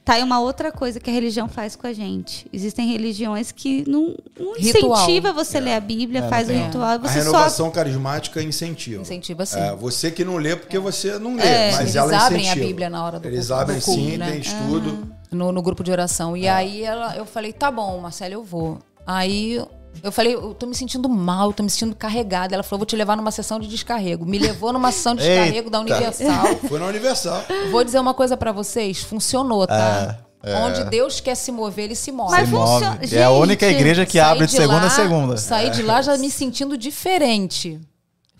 Tá 0.03 0.13
aí 0.15 0.23
uma 0.23 0.39
outra 0.39 0.71
coisa 0.71 0.99
que 0.99 1.09
a 1.09 1.13
religião 1.13 1.47
faz 1.47 1.75
com 1.75 1.85
a 1.85 1.93
gente. 1.93 2.47
Existem 2.51 2.91
religiões 2.91 3.51
que 3.51 3.83
não, 3.87 4.15
não 4.39 4.57
incentiva 4.57 5.31
você 5.31 5.59
ler 5.59 5.73
a 5.75 5.79
Bíblia, 5.79 6.27
faz 6.27 6.47
o 6.49 6.51
tem. 6.51 6.63
ritual, 6.65 6.89
A 6.91 6.97
você 6.97 7.19
só 7.19 7.25
renovação 7.25 7.69
carismática 7.71 8.41
incentiva. 8.41 9.01
Incentiva 9.03 9.45
sim. 9.45 9.59
É, 9.59 9.75
você 9.75 10.09
que 10.09 10.25
não 10.25 10.37
lê 10.37 10.55
porque 10.55 10.79
você 10.79 11.19
não 11.19 11.35
lê, 11.35 11.43
É. 11.43 11.71
mas 11.71 11.79
Eles 11.81 11.95
ela 11.95 12.25
abrem 12.25 12.41
incentiva. 12.41 12.65
a 12.65 12.67
Bíblia 12.67 12.89
na 12.89 13.05
hora 13.05 13.19
do 13.19 13.27
Eles 13.27 13.47
culto- 13.47 13.53
do 13.55 13.61
abrem 13.61 13.79
culto, 13.81 14.01
sim, 14.01 14.17
né? 14.17 14.31
tem 14.31 14.39
estudo. 14.41 15.07
no, 15.31 15.51
no 15.51 15.61
grupo 15.61 15.83
de 15.83 15.91
oração. 15.91 16.35
E 16.35 16.47
aí 16.47 16.81
ela, 16.83 17.15
eu 17.15 17.25
falei, 17.25 17.53
tá 17.53 17.69
bom, 17.69 17.99
Marcela, 17.99 18.33
eu 18.33 18.43
vou. 18.43 18.79
Aí 19.05 19.63
eu 20.03 20.11
falei, 20.11 20.33
eu 20.35 20.53
tô 20.53 20.65
me 20.65 20.75
sentindo 20.75 21.07
mal, 21.09 21.51
tô 21.53 21.61
me 21.63 21.69
sentindo 21.69 21.95
carregada. 21.95 22.53
Ela 22.55 22.63
falou, 22.63 22.79
vou 22.79 22.85
te 22.85 22.95
levar 22.95 23.15
numa 23.17 23.31
sessão 23.31 23.59
de 23.59 23.67
descarrego. 23.67 24.25
Me 24.25 24.37
levou 24.39 24.71
numa 24.73 24.91
sessão 24.91 25.15
de 25.15 25.21
descarrego 25.23 25.69
da 25.69 25.79
Universal. 25.79 26.55
Foi 26.69 26.79
na 26.79 26.85
Universal. 26.87 27.43
Vou 27.71 27.83
dizer 27.83 27.99
uma 27.99 28.13
coisa 28.13 28.37
pra 28.37 28.51
vocês, 28.51 29.01
funcionou, 29.03 29.67
tá? 29.67 30.17
É, 30.43 30.51
é. 30.51 30.55
Onde 30.57 30.83
Deus 30.85 31.19
quer 31.19 31.35
se 31.35 31.51
mover, 31.51 31.85
ele 31.85 31.95
se 31.95 32.11
move. 32.11 32.31
Mas 32.31 32.47
Se 32.47 32.55
move. 32.55 32.67
funciona- 32.71 32.99
É 33.11 33.23
a 33.23 33.31
única 33.31 33.67
Gente, 33.67 33.75
igreja 33.77 34.05
que 34.05 34.19
abre 34.19 34.45
de 34.45 34.51
de 34.51 34.57
segunda 34.57 34.81
lá- 34.81 34.87
a 34.87 34.89
segunda. 34.89 35.37
Saí 35.37 35.69
de 35.69 35.81
lá 35.83 36.01
já 36.01 36.17
me 36.17 36.31
sentindo 36.31 36.77
diferente. 36.77 37.79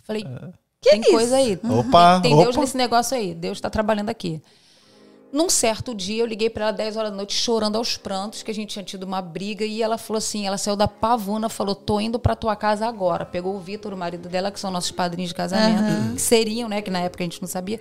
Falei, 0.04 0.24
Que 0.82 0.92
tem 0.92 1.02
isso? 1.02 1.12
coisa 1.12 1.36
aí. 1.36 1.60
Opa, 1.64 2.20
tem 2.22 2.36
Deus 2.36 2.50
opa. 2.56 2.62
nesse 2.62 2.78
negócio 2.78 3.18
aí. 3.18 3.34
Deus 3.36 3.60
tá 3.60 3.70
trabalhando 3.70 4.10
aqui. 4.10 4.42
Num 5.32 5.48
certo 5.48 5.94
dia, 5.94 6.24
eu 6.24 6.26
liguei 6.26 6.50
pra 6.50 6.66
ela 6.66 6.72
10 6.72 6.98
horas 6.98 7.12
da 7.12 7.18
noite, 7.18 7.36
chorando 7.36 7.76
aos 7.76 7.98
prantos, 7.98 8.42
que 8.42 8.50
a 8.50 8.54
gente 8.54 8.70
tinha 8.70 8.84
tido 8.84 9.04
uma 9.04 9.22
briga, 9.22 9.64
e 9.64 9.82
ela 9.82 9.98
falou 9.98 10.18
assim: 10.18 10.48
ela 10.48 10.58
saiu 10.58 10.76
da 10.76 10.88
pavuna, 10.88 11.48
falou: 11.50 11.76
tô 11.76 12.00
indo 12.00 12.18
pra 12.18 12.36
tua 12.36 12.56
casa 12.56 12.88
agora. 12.88 13.26
Pegou 13.26 13.56
o 13.56 13.60
Vitor, 13.60 13.94
o 13.94 13.98
marido 13.98 14.28
dela, 14.28 14.50
que 14.50 14.60
são 14.60 14.72
nossos 14.72 14.92
padrinhos 14.92 15.30
de 15.30 15.36
casamento, 15.36 16.14
que 16.14 16.22
seriam, 16.22 16.68
né? 16.68 16.82
Que 16.82 16.90
na 16.90 17.00
época 17.00 17.24
a 17.24 17.26
gente 17.26 17.42
não 17.42 17.48
sabia. 17.48 17.80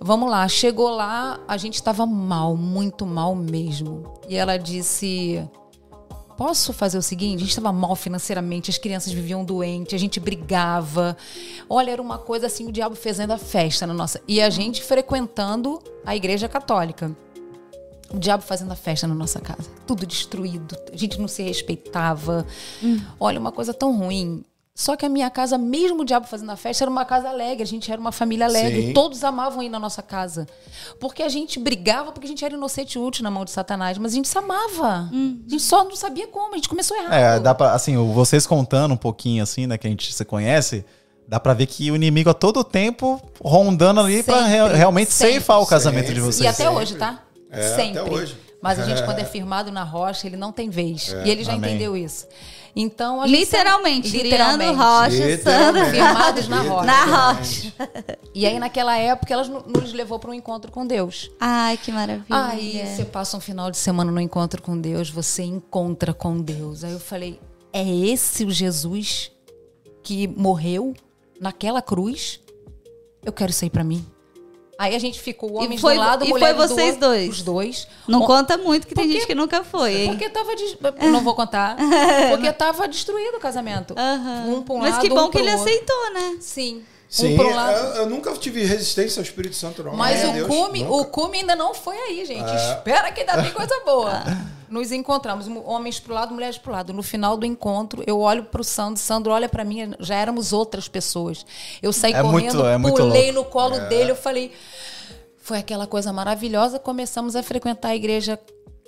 Vamos 0.00 0.30
lá, 0.30 0.48
chegou 0.48 0.88
lá, 0.88 1.38
a 1.46 1.56
gente 1.56 1.74
estava 1.74 2.06
mal, 2.06 2.56
muito 2.56 3.04
mal 3.04 3.34
mesmo. 3.34 4.02
E 4.26 4.36
ela 4.36 4.56
disse: 4.56 5.46
Posso 6.36 6.72
fazer 6.72 6.98
o 6.98 7.02
seguinte? 7.02 7.36
A 7.36 7.40
gente 7.40 7.50
estava 7.50 7.72
mal 7.72 7.94
financeiramente, 7.94 8.70
as 8.70 8.78
crianças 8.78 9.12
viviam 9.12 9.44
doentes, 9.44 9.94
a 9.94 9.98
gente 9.98 10.18
brigava. 10.18 11.16
Olha, 11.68 11.90
era 11.90 12.02
uma 12.02 12.18
coisa 12.18 12.46
assim, 12.46 12.66
o 12.66 12.72
diabo 12.72 12.94
fazendo 12.94 13.32
a 13.32 13.38
festa 13.38 13.86
na 13.86 13.94
nossa. 13.94 14.20
E 14.26 14.40
a 14.40 14.50
gente 14.50 14.82
frequentando 14.82 15.80
a 16.04 16.16
igreja 16.16 16.48
católica. 16.48 17.14
O 18.12 18.18
diabo 18.18 18.42
fazendo 18.42 18.72
a 18.72 18.76
festa 18.76 19.06
na 19.06 19.14
nossa 19.14 19.40
casa. 19.40 19.70
Tudo 19.86 20.04
destruído. 20.04 20.76
A 20.92 20.96
gente 20.96 21.18
não 21.18 21.28
se 21.28 21.42
respeitava. 21.42 22.46
Olha, 23.18 23.40
uma 23.40 23.52
coisa 23.52 23.72
tão 23.72 23.96
ruim. 23.96 24.44
Só 24.74 24.96
que 24.96 25.04
a 25.04 25.08
minha 25.08 25.28
casa, 25.28 25.58
mesmo 25.58 26.00
o 26.00 26.04
diabo 26.04 26.26
fazendo 26.26 26.50
a 26.50 26.56
festa, 26.56 26.82
era 26.84 26.90
uma 26.90 27.04
casa 27.04 27.28
alegre. 27.28 27.62
A 27.62 27.66
gente 27.66 27.92
era 27.92 28.00
uma 28.00 28.10
família 28.10 28.46
alegre. 28.46 28.86
Sim. 28.86 28.92
Todos 28.94 29.22
amavam 29.22 29.62
ir 29.62 29.68
na 29.68 29.78
nossa 29.78 30.00
casa. 30.02 30.46
Porque 30.98 31.22
a 31.22 31.28
gente 31.28 31.58
brigava, 31.60 32.10
porque 32.10 32.24
a 32.26 32.28
gente 32.28 32.42
era 32.42 32.54
inocente 32.54 32.94
e 32.94 32.98
útil 32.98 33.22
na 33.22 33.30
mão 33.30 33.44
de 33.44 33.50
Satanás. 33.50 33.98
Mas 33.98 34.12
a 34.12 34.14
gente 34.14 34.28
se 34.28 34.38
amava. 34.38 35.10
A 35.12 35.50
gente 35.50 35.60
só 35.60 35.84
não 35.84 35.94
sabia 35.94 36.26
como. 36.26 36.54
A 36.54 36.56
gente 36.56 36.70
começou 36.70 36.96
errado. 36.96 37.12
É, 37.12 37.38
dá 37.38 37.54
pra, 37.54 37.74
assim, 37.74 37.96
vocês 38.14 38.46
contando 38.46 38.92
um 38.94 38.96
pouquinho, 38.96 39.42
assim, 39.42 39.66
né, 39.66 39.76
que 39.76 39.86
a 39.86 39.90
gente 39.90 40.10
se 40.10 40.24
conhece, 40.24 40.86
dá 41.28 41.38
pra 41.38 41.52
ver 41.52 41.66
que 41.66 41.90
o 41.90 41.94
inimigo 41.94 42.30
a 42.30 42.34
todo 42.34 42.64
tempo 42.64 43.20
rondando 43.44 44.00
ali 44.00 44.22
pra 44.22 44.38
Sempre, 44.44 44.50
re- 44.70 44.74
realmente 44.76 45.12
sempre. 45.12 45.32
ceifar 45.34 45.60
o 45.60 45.66
casamento 45.66 46.06
de 46.06 46.14
Sempre. 46.14 46.22
vocês. 46.32 46.40
E 46.44 46.46
até 46.46 46.64
sempre. 46.64 46.74
hoje, 46.82 46.94
tá? 46.94 47.22
É, 47.50 47.76
Sempre. 47.76 47.98
até 47.98 48.10
hoje. 48.10 48.36
Mas 48.62 48.78
a 48.78 48.84
gente, 48.86 49.02
quando 49.04 49.18
é 49.18 49.24
firmado 49.24 49.70
na 49.70 49.84
rocha, 49.84 50.26
ele 50.26 50.36
não 50.38 50.50
tem 50.50 50.70
vez. 50.70 51.14
e 51.26 51.28
ele 51.28 51.44
já 51.44 51.52
Amém. 51.52 51.68
entendeu 51.72 51.94
isso. 51.94 52.26
Então, 52.74 53.20
a 53.20 53.26
gente 53.26 53.38
Literalmente, 53.40 54.08
Literalmente. 54.16 54.74
Rocha. 54.76 55.38
Sandra. 55.42 55.90
Firmados 55.90 56.48
na 56.48 56.62
rocha. 56.62 56.86
Na 56.86 57.32
rocha. 57.34 57.72
E 58.34 58.46
aí, 58.46 58.58
naquela 58.58 58.96
época, 58.96 59.32
elas 59.34 59.48
no- 59.48 59.62
nos 59.66 59.92
levou 59.92 60.18
para 60.18 60.30
um 60.30 60.34
encontro 60.34 60.72
com 60.72 60.86
Deus. 60.86 61.30
Ai, 61.38 61.76
que 61.76 61.92
maravilha. 61.92 62.24
Aí 62.30 62.82
você 62.86 63.04
passa 63.04 63.36
um 63.36 63.40
final 63.40 63.70
de 63.70 63.76
semana 63.76 64.10
no 64.10 64.20
encontro 64.20 64.62
com 64.62 64.78
Deus, 64.80 65.10
você 65.10 65.42
encontra 65.42 66.14
com 66.14 66.40
Deus. 66.40 66.82
Aí 66.82 66.92
eu 66.92 67.00
falei: 67.00 67.38
é 67.72 67.86
esse 67.86 68.44
o 68.44 68.50
Jesus 68.50 69.30
que 70.02 70.26
morreu 70.26 70.94
naquela 71.38 71.82
cruz? 71.82 72.40
Eu 73.22 73.32
quero 73.34 73.50
isso 73.50 73.64
aí 73.64 73.70
pra 73.70 73.84
mim. 73.84 74.04
Aí 74.82 74.96
a 74.96 74.98
gente 74.98 75.20
ficou 75.20 75.52
homens 75.54 75.80
foi- 75.80 75.94
do 75.94 76.00
lado, 76.00 76.24
e 76.24 76.28
foi 76.28 76.40
do 76.52 76.56
vocês 76.56 76.94
outro, 76.94 77.00
dois? 77.08 77.28
Os 77.30 77.42
dois. 77.42 77.88
Não 78.08 78.22
Ó, 78.22 78.26
conta 78.26 78.56
muito, 78.58 78.84
que 78.84 78.94
tem 78.96 79.04
Porque- 79.04 79.18
gente 79.20 79.26
que 79.28 79.34
nunca 79.36 79.62
foi, 79.62 79.94
hein? 79.94 80.08
Porque 80.08 80.28
tava. 80.28 80.50
eu 81.00 81.12
Não 81.12 81.20
vou 81.20 81.34
contar. 81.36 81.76
Porque 82.30 82.50
tava 82.52 82.88
destruído 82.88 83.36
o 83.36 83.40
casamento. 83.40 83.94
Aham. 83.96 84.44
Um 84.48 84.62
pra 84.62 84.74
um 84.74 84.78
Mas 84.78 84.94
lado, 84.94 85.00
que 85.02 85.08
bom 85.08 85.26
um 85.26 85.30
que 85.30 85.38
ele 85.38 85.50
outro. 85.52 85.62
aceitou, 85.64 86.12
né? 86.14 86.36
Sim. 86.40 86.82
Sim, 87.08 87.34
um 87.34 87.36
pra 87.36 87.46
um 87.46 87.54
lado. 87.54 87.78
eu, 87.78 87.94
eu 88.02 88.06
nunca 88.10 88.32
tive 88.32 88.64
resistência 88.64 89.20
ao 89.20 89.22
Espírito 89.22 89.54
Santo, 89.54 89.84
não. 89.84 89.94
Mas 89.94 90.24
É, 90.24 90.28
o, 90.28 90.32
Deus, 90.32 90.48
cume, 90.48 90.82
nunca. 90.82 90.94
o 90.96 91.04
cume 91.04 91.38
ainda 91.38 91.54
não 91.54 91.74
foi 91.74 91.96
aí, 91.96 92.24
gente. 92.24 92.50
É. 92.50 92.72
Espera 92.72 93.12
que 93.12 93.20
ainda 93.20 93.40
tem 93.40 93.52
coisa 93.54 93.80
boa. 93.84 94.20
Nos 94.72 94.90
encontramos, 94.90 95.46
homens 95.66 96.00
pro 96.00 96.14
lado, 96.14 96.32
mulheres 96.32 96.56
pro 96.56 96.72
lado. 96.72 96.92
No 96.94 97.02
final 97.02 97.36
do 97.36 97.44
encontro, 97.44 98.02
eu 98.06 98.18
olho 98.20 98.44
pro 98.44 98.64
Sandro, 98.64 98.98
Sandro 99.00 99.30
olha 99.30 99.48
pra 99.48 99.64
mim, 99.64 99.92
já 100.00 100.14
éramos 100.14 100.52
outras 100.52 100.88
pessoas. 100.88 101.44
Eu 101.82 101.92
saí 101.92 102.14
É 102.14 102.22
muito- 102.22 102.46
correndo, 102.56 102.66
é 102.66 102.78
muito 102.78 102.96
pulei 102.96 103.30
louco. 103.30 103.48
no 103.48 103.52
colo 103.52 103.78
dele, 103.88 104.12
eu 104.12 104.16
falei. 104.16 104.50
Foi 105.36 105.58
aquela 105.58 105.86
coisa 105.86 106.10
maravilhosa. 106.12 106.78
Começamos 106.78 107.36
a 107.36 107.42
frequentar 107.42 107.88
a 107.90 107.96
igreja 107.96 108.38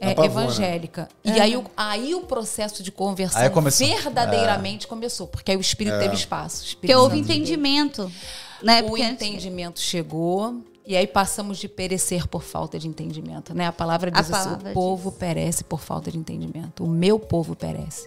é, 0.00 0.06
Na 0.08 0.14
Pavuna. 0.14 0.44
evangélica. 0.44 1.08
E 1.24 1.32
aí, 1.38 1.56
o, 1.56 1.64
aí 1.76 2.14
o 2.14 2.22
processo 2.22 2.82
de 2.82 2.90
conversão 2.90 3.48
começou. 3.50 3.86
verdadeiramente 3.86 4.86
começou, 4.86 5.26
porque 5.26 5.50
aí 5.50 5.56
o 5.56 5.60
Espírito 5.60 5.98
teve 5.98 6.14
espaço. 6.14 6.62
O 6.62 6.64
Espírito 6.64 6.80
Porque 6.80 6.94
houve 6.96 7.18
entendimento. 7.18 8.10
Né? 8.62 8.80
O 8.82 8.86
Porque 8.86 9.02
entendimento 9.02 9.80
chegou 9.80 10.62
e 10.86 10.96
aí 10.96 11.06
passamos 11.06 11.58
de 11.58 11.68
perecer 11.68 12.26
por 12.28 12.42
falta 12.42 12.78
de 12.78 12.86
entendimento, 12.86 13.54
né? 13.54 13.66
A 13.66 13.72
palavra 13.72 14.10
A 14.14 14.20
diz 14.20 14.30
assim, 14.30 14.50
palavra 14.50 14.70
o 14.70 14.74
povo 14.74 15.12
perece 15.12 15.64
por 15.64 15.80
falta 15.80 16.10
de 16.10 16.18
entendimento. 16.18 16.84
O 16.84 16.88
meu 16.88 17.18
povo 17.18 17.56
perece. 17.56 18.06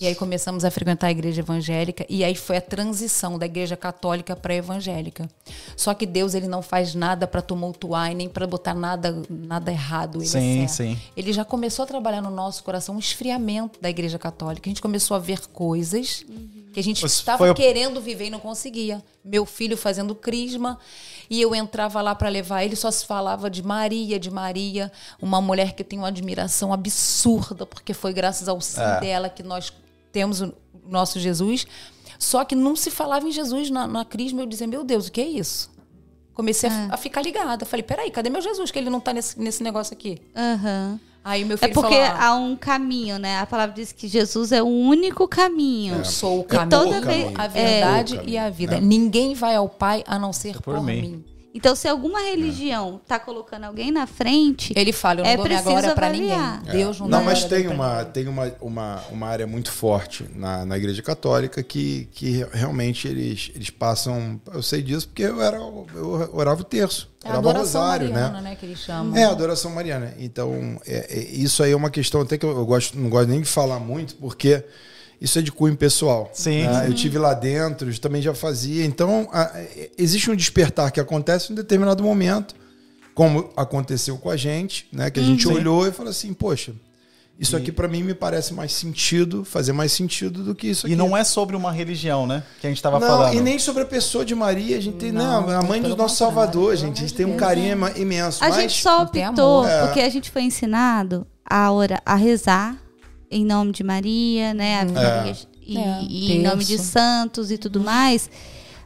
E 0.00 0.06
aí 0.06 0.14
começamos 0.14 0.64
a 0.64 0.70
frequentar 0.70 1.08
a 1.08 1.10
igreja 1.10 1.40
evangélica 1.40 2.06
e 2.08 2.22
aí 2.22 2.36
foi 2.36 2.58
a 2.58 2.60
transição 2.60 3.36
da 3.36 3.46
igreja 3.46 3.76
católica 3.76 4.36
para 4.36 4.52
a 4.52 4.56
evangélica. 4.56 5.28
Só 5.76 5.92
que 5.92 6.06
Deus 6.06 6.34
ele 6.34 6.46
não 6.46 6.62
faz 6.62 6.94
nada 6.94 7.26
para 7.26 7.42
tumultuar 7.42 8.12
e 8.12 8.14
nem 8.14 8.28
para 8.28 8.46
botar 8.46 8.74
nada 8.74 9.20
nada 9.28 9.72
errado. 9.72 10.18
Ele 10.18 10.24
é 10.24 10.28
Sim, 10.28 10.68
certo. 10.68 10.70
sim. 10.70 10.98
Ele 11.16 11.32
já 11.32 11.44
começou 11.44 11.82
a 11.82 11.86
trabalhar 11.86 12.22
no 12.22 12.30
nosso 12.30 12.62
coração 12.62 12.94
um 12.94 12.98
esfriamento 13.00 13.80
da 13.80 13.90
igreja 13.90 14.20
católica. 14.20 14.68
A 14.68 14.70
gente 14.70 14.80
começou 14.80 15.16
a 15.16 15.20
ver 15.20 15.40
coisas 15.48 16.24
que 16.78 16.80
a 16.80 16.84
gente 16.84 17.04
estava 17.04 17.52
querendo 17.54 18.00
viver 18.00 18.26
e 18.26 18.30
não 18.30 18.38
conseguia. 18.38 19.02
Meu 19.24 19.44
filho 19.44 19.76
fazendo 19.76 20.14
crisma 20.14 20.78
e 21.28 21.40
eu 21.42 21.52
entrava 21.54 22.00
lá 22.00 22.14
para 22.14 22.28
levar 22.28 22.62
ele, 22.64 22.76
só 22.76 22.88
se 22.90 23.04
falava 23.04 23.50
de 23.50 23.62
Maria, 23.64 24.18
de 24.18 24.30
Maria, 24.30 24.92
uma 25.20 25.40
mulher 25.40 25.72
que 25.74 25.82
tem 25.82 25.98
uma 25.98 26.08
admiração 26.08 26.72
absurda, 26.72 27.66
porque 27.66 27.92
foi 27.92 28.12
graças 28.12 28.48
ao 28.48 28.60
sim 28.60 28.80
É. 28.80 29.00
dela 29.00 29.28
que 29.28 29.42
nós 29.42 29.72
temos 30.12 30.40
o 30.40 30.54
nosso 30.86 31.18
Jesus. 31.18 31.66
Só 32.16 32.44
que 32.44 32.54
não 32.54 32.76
se 32.76 32.90
falava 32.90 33.26
em 33.26 33.32
Jesus 33.32 33.70
na, 33.70 33.86
na 33.86 34.04
crisma. 34.04 34.42
Eu 34.42 34.46
dizia, 34.46 34.66
meu 34.66 34.84
Deus, 34.84 35.08
o 35.08 35.12
que 35.12 35.20
é 35.20 35.26
isso? 35.26 35.70
Comecei 36.38 36.70
a, 36.70 36.94
a 36.94 36.96
ficar 36.96 37.20
ligada. 37.20 37.66
Falei, 37.66 37.82
peraí, 37.82 38.10
cadê 38.12 38.30
meu 38.30 38.40
Jesus? 38.40 38.70
Que 38.70 38.78
ele 38.78 38.88
não 38.88 39.00
tá 39.00 39.12
nesse, 39.12 39.38
nesse 39.40 39.60
negócio 39.62 39.92
aqui. 39.92 40.22
Aham. 40.36 41.00
Aí 41.24 41.44
meu 41.44 41.56
É 41.56 41.58
filho 41.58 41.74
porque 41.74 41.94
falou, 41.96 42.16
ah, 42.16 42.26
há 42.26 42.34
um 42.36 42.54
caminho, 42.56 43.18
né? 43.18 43.38
A 43.40 43.44
palavra 43.44 43.74
diz 43.74 43.90
que 43.92 44.06
Jesus 44.06 44.52
é 44.52 44.62
o 44.62 44.66
único 44.66 45.26
caminho. 45.26 45.96
eu 45.96 46.04
sou 46.04 46.38
o 46.38 46.40
E 46.42 46.44
caminho, 46.44 46.70
toda 46.70 46.98
o 47.00 47.02
caminho. 47.02 47.34
a 47.36 47.44
é, 47.44 47.48
verdade 47.48 48.16
caminho, 48.16 48.32
e 48.32 48.38
a 48.38 48.48
vida. 48.50 48.74
né? 48.76 48.80
Ninguém 48.80 49.34
vai 49.34 49.56
ao 49.56 49.68
Pai 49.68 50.04
a 50.06 50.16
não 50.18 50.32
ser 50.32 50.54
por, 50.62 50.76
Por 50.76 50.82
mim. 50.82 51.00
mim. 51.02 51.24
Então, 51.58 51.74
se 51.74 51.88
alguma 51.88 52.20
religião 52.20 53.00
tá 53.04 53.18
colocando 53.18 53.64
alguém 53.64 53.90
na 53.90 54.06
frente, 54.06 54.72
Ele 54.76 54.92
fala, 54.92 55.20
eu 55.20 55.24
não 55.24 55.30
É 55.32 55.36
dou 55.36 55.44
minha 55.44 55.56
preciso 55.58 55.70
glória 55.80 55.94
pra 55.96 56.06
avaliar. 56.06 56.58
ninguém. 56.60 56.72
Deus 56.76 57.00
não, 57.00 57.08
Não, 57.08 57.18
dá 57.18 57.24
mas 57.24 57.44
tem 57.44 57.66
uma, 57.66 58.04
tem 58.04 58.28
uma, 58.28 58.52
uma, 58.60 59.02
uma 59.10 59.26
área 59.26 59.44
muito 59.44 59.72
forte 59.72 60.24
na, 60.36 60.64
na 60.64 60.76
igreja 60.76 61.02
católica 61.02 61.60
que, 61.60 62.08
que 62.12 62.46
realmente 62.52 63.08
eles, 63.08 63.50
eles 63.56 63.70
passam. 63.70 64.40
Eu 64.54 64.62
sei 64.62 64.82
disso 64.82 65.08
porque 65.08 65.24
eu, 65.24 65.42
era, 65.42 65.56
eu 65.56 66.30
orava 66.32 66.60
o 66.60 66.64
terço. 66.64 67.10
É 67.24 67.26
a 67.26 67.30
orava 67.32 67.46
o 67.46 67.50
adoração 67.50 67.80
rosário, 67.82 68.10
mariana, 68.10 68.40
né? 68.40 68.50
né? 68.50 68.56
Que 68.56 68.64
eles 68.66 68.78
chamam. 68.78 69.16
É, 69.16 69.24
a 69.24 69.30
adoração 69.30 69.72
mariana. 69.72 70.14
Então, 70.16 70.80
é- 70.86 71.06
é- 71.10 71.22
isso 71.32 71.60
aí 71.64 71.72
é 71.72 71.76
uma 71.76 71.90
questão 71.90 72.20
até 72.20 72.38
que 72.38 72.46
eu, 72.46 72.50
eu 72.56 72.64
gosto, 72.64 72.96
não 72.96 73.10
gosto 73.10 73.28
nem 73.28 73.40
de 73.40 73.48
falar 73.48 73.80
muito, 73.80 74.14
porque 74.14 74.62
isso 75.20 75.38
é 75.38 75.42
de 75.42 75.50
cunho 75.52 75.76
pessoal. 75.76 76.30
Sim. 76.32 76.62
né? 76.64 76.86
Eu 76.88 76.94
tive 76.94 77.18
lá 77.18 77.34
dentro, 77.34 77.90
eu 77.90 77.98
também 77.98 78.22
já 78.22 78.34
fazia. 78.34 78.84
Então, 78.84 79.28
a- 79.32 79.50
é- 79.54 79.90
existe 79.98 80.30
um 80.30 80.36
despertar 80.36 80.90
que 80.92 81.00
acontece 81.00 81.50
em 81.50 81.52
um 81.52 81.56
determinado 81.56 82.02
momento, 82.02 82.54
como 83.14 83.50
aconteceu 83.56 84.16
com 84.18 84.30
a 84.30 84.36
gente, 84.36 84.86
né? 84.92 85.10
Que 85.10 85.18
a 85.18 85.22
gente 85.24 85.42
Sim. 85.46 85.52
olhou 85.54 85.86
e 85.88 85.90
falou 85.92 86.10
assim, 86.10 86.32
poxa, 86.32 86.72
isso 87.36 87.56
aqui 87.56 87.70
para 87.72 87.86
mim 87.88 88.02
me 88.02 88.14
parece 88.14 88.52
mais 88.54 88.72
sentido, 88.72 89.44
fazer 89.44 89.72
mais 89.72 89.90
sentido 89.92 90.42
do 90.44 90.54
que 90.54 90.68
isso 90.68 90.86
aqui. 90.86 90.92
E 90.94 90.96
não 90.96 91.16
é 91.16 91.22
sobre 91.24 91.54
uma 91.56 91.70
religião, 91.72 92.26
né? 92.26 92.42
Que 92.60 92.66
a 92.66 92.70
gente 92.70 92.82
tava 92.82 92.98
Não, 93.00 93.06
falando. 93.06 93.34
e 93.34 93.40
nem 93.40 93.58
sobre 93.58 93.82
a 93.82 93.86
pessoa 93.86 94.24
de 94.24 94.34
Maria, 94.36 94.76
a 94.76 94.80
gente 94.80 94.96
tem, 94.98 95.10
Não, 95.12 95.46
não, 95.46 95.60
a 95.60 95.62
mãe 95.62 95.80
do 95.82 95.96
nosso 95.96 96.16
Salvador, 96.16 96.76
gente, 96.76 96.98
a 96.98 97.00
gente 97.00 97.14
tem 97.14 97.26
um 97.26 97.36
carinho 97.36 97.76
imenso. 97.96 98.42
a 98.42 98.48
mas, 98.48 98.56
gente 98.56 98.80
só 98.82 99.02
optou 99.02 99.22
amor. 99.62 99.68
É. 99.68 99.84
porque 99.86 100.00
a 100.00 100.08
gente 100.08 100.30
foi 100.30 100.42
ensinado 100.42 101.26
a 101.48 101.70
orar, 101.72 102.02
a 102.04 102.14
rezar 102.16 102.76
em 103.30 103.44
nome 103.44 103.72
de 103.72 103.82
Maria, 103.84 104.54
né? 104.54 104.80
A 104.80 104.84
Maria, 104.84 105.36
e, 105.66 105.76
É, 105.76 106.02
e 106.08 106.32
em 106.32 106.42
nome 106.42 106.64
de 106.64 106.78
santos 106.78 107.50
e 107.50 107.58
tudo 107.58 107.80
mais. 107.80 108.30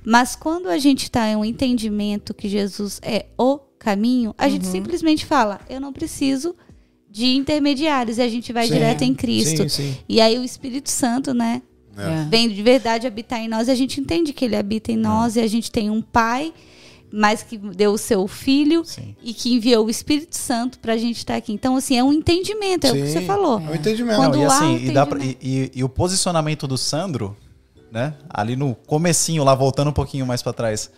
Mas 0.04 0.34
quando 0.34 0.68
a 0.68 0.78
gente 0.78 1.04
está 1.04 1.28
em 1.28 1.36
um 1.36 1.44
entendimento 1.44 2.34
que 2.34 2.48
Jesus 2.48 2.98
é 3.02 3.26
o 3.38 3.58
caminho, 3.78 4.34
a 4.36 4.44
Uhum. 4.46 4.50
gente 4.50 4.66
simplesmente 4.66 5.24
fala: 5.24 5.60
eu 5.68 5.80
não 5.80 5.92
preciso 5.92 6.54
de 7.10 7.26
intermediários 7.36 8.18
e 8.18 8.22
a 8.22 8.28
gente 8.28 8.52
vai 8.52 8.66
Sim, 8.66 8.72
direto 8.74 9.02
em 9.02 9.14
Cristo. 9.14 9.68
sim, 9.68 9.92
sim. 9.92 9.96
E 10.08 10.20
aí 10.20 10.38
o 10.38 10.44
Espírito 10.44 10.90
Santo, 10.90 11.32
né? 11.34 11.62
É. 11.94 12.24
vem 12.30 12.48
de 12.48 12.62
verdade 12.62 13.06
habitar 13.06 13.38
em 13.38 13.48
nós 13.48 13.68
e 13.68 13.70
a 13.70 13.74
gente 13.74 14.00
entende 14.00 14.32
que 14.32 14.46
ele 14.46 14.56
habita 14.56 14.90
em 14.90 14.96
nós 14.96 15.36
e 15.36 15.40
a 15.40 15.46
gente 15.46 15.70
tem 15.70 15.90
um 15.90 16.00
pai 16.00 16.50
mas 17.12 17.42
que 17.42 17.58
deu 17.58 17.92
o 17.92 17.98
seu 17.98 18.26
filho 18.26 18.84
Sim. 18.84 19.14
e 19.22 19.34
que 19.34 19.52
enviou 19.54 19.86
o 19.86 19.90
Espírito 19.90 20.36
Santo 20.36 20.78
pra 20.78 20.96
gente 20.96 21.18
estar 21.18 21.36
aqui. 21.36 21.52
Então, 21.52 21.76
assim, 21.76 21.96
é 21.98 22.02
um 22.02 22.12
entendimento, 22.12 22.86
é 22.86 22.90
o 22.90 22.94
que 22.94 23.06
Sim, 23.06 23.12
você 23.12 23.20
falou. 23.22 23.60
É 23.60 23.70
um 23.70 23.74
entendimento. 23.74 24.16
Quando 24.16 24.34
Não, 24.36 24.42
e 24.42 24.46
assim, 24.46 24.64
um 24.64 24.76
e, 24.78 24.90
dá 24.92 25.04
pra- 25.06 25.18
entendimento. 25.18 25.44
e- 25.46 25.64
e- 25.64 25.70
e 25.80 25.84
o 25.84 25.88
posicionamento 25.88 26.66
do 26.66 26.78
Sandro, 26.78 27.36
né? 27.90 28.14
Ali 28.30 28.56
no 28.56 28.74
comecinho, 28.74 29.44
lá 29.44 29.54
voltando 29.54 29.88
um 29.90 29.92
pouquinho 29.92 30.26
mais 30.26 30.42
pra 30.42 30.52
trás, 30.52 30.90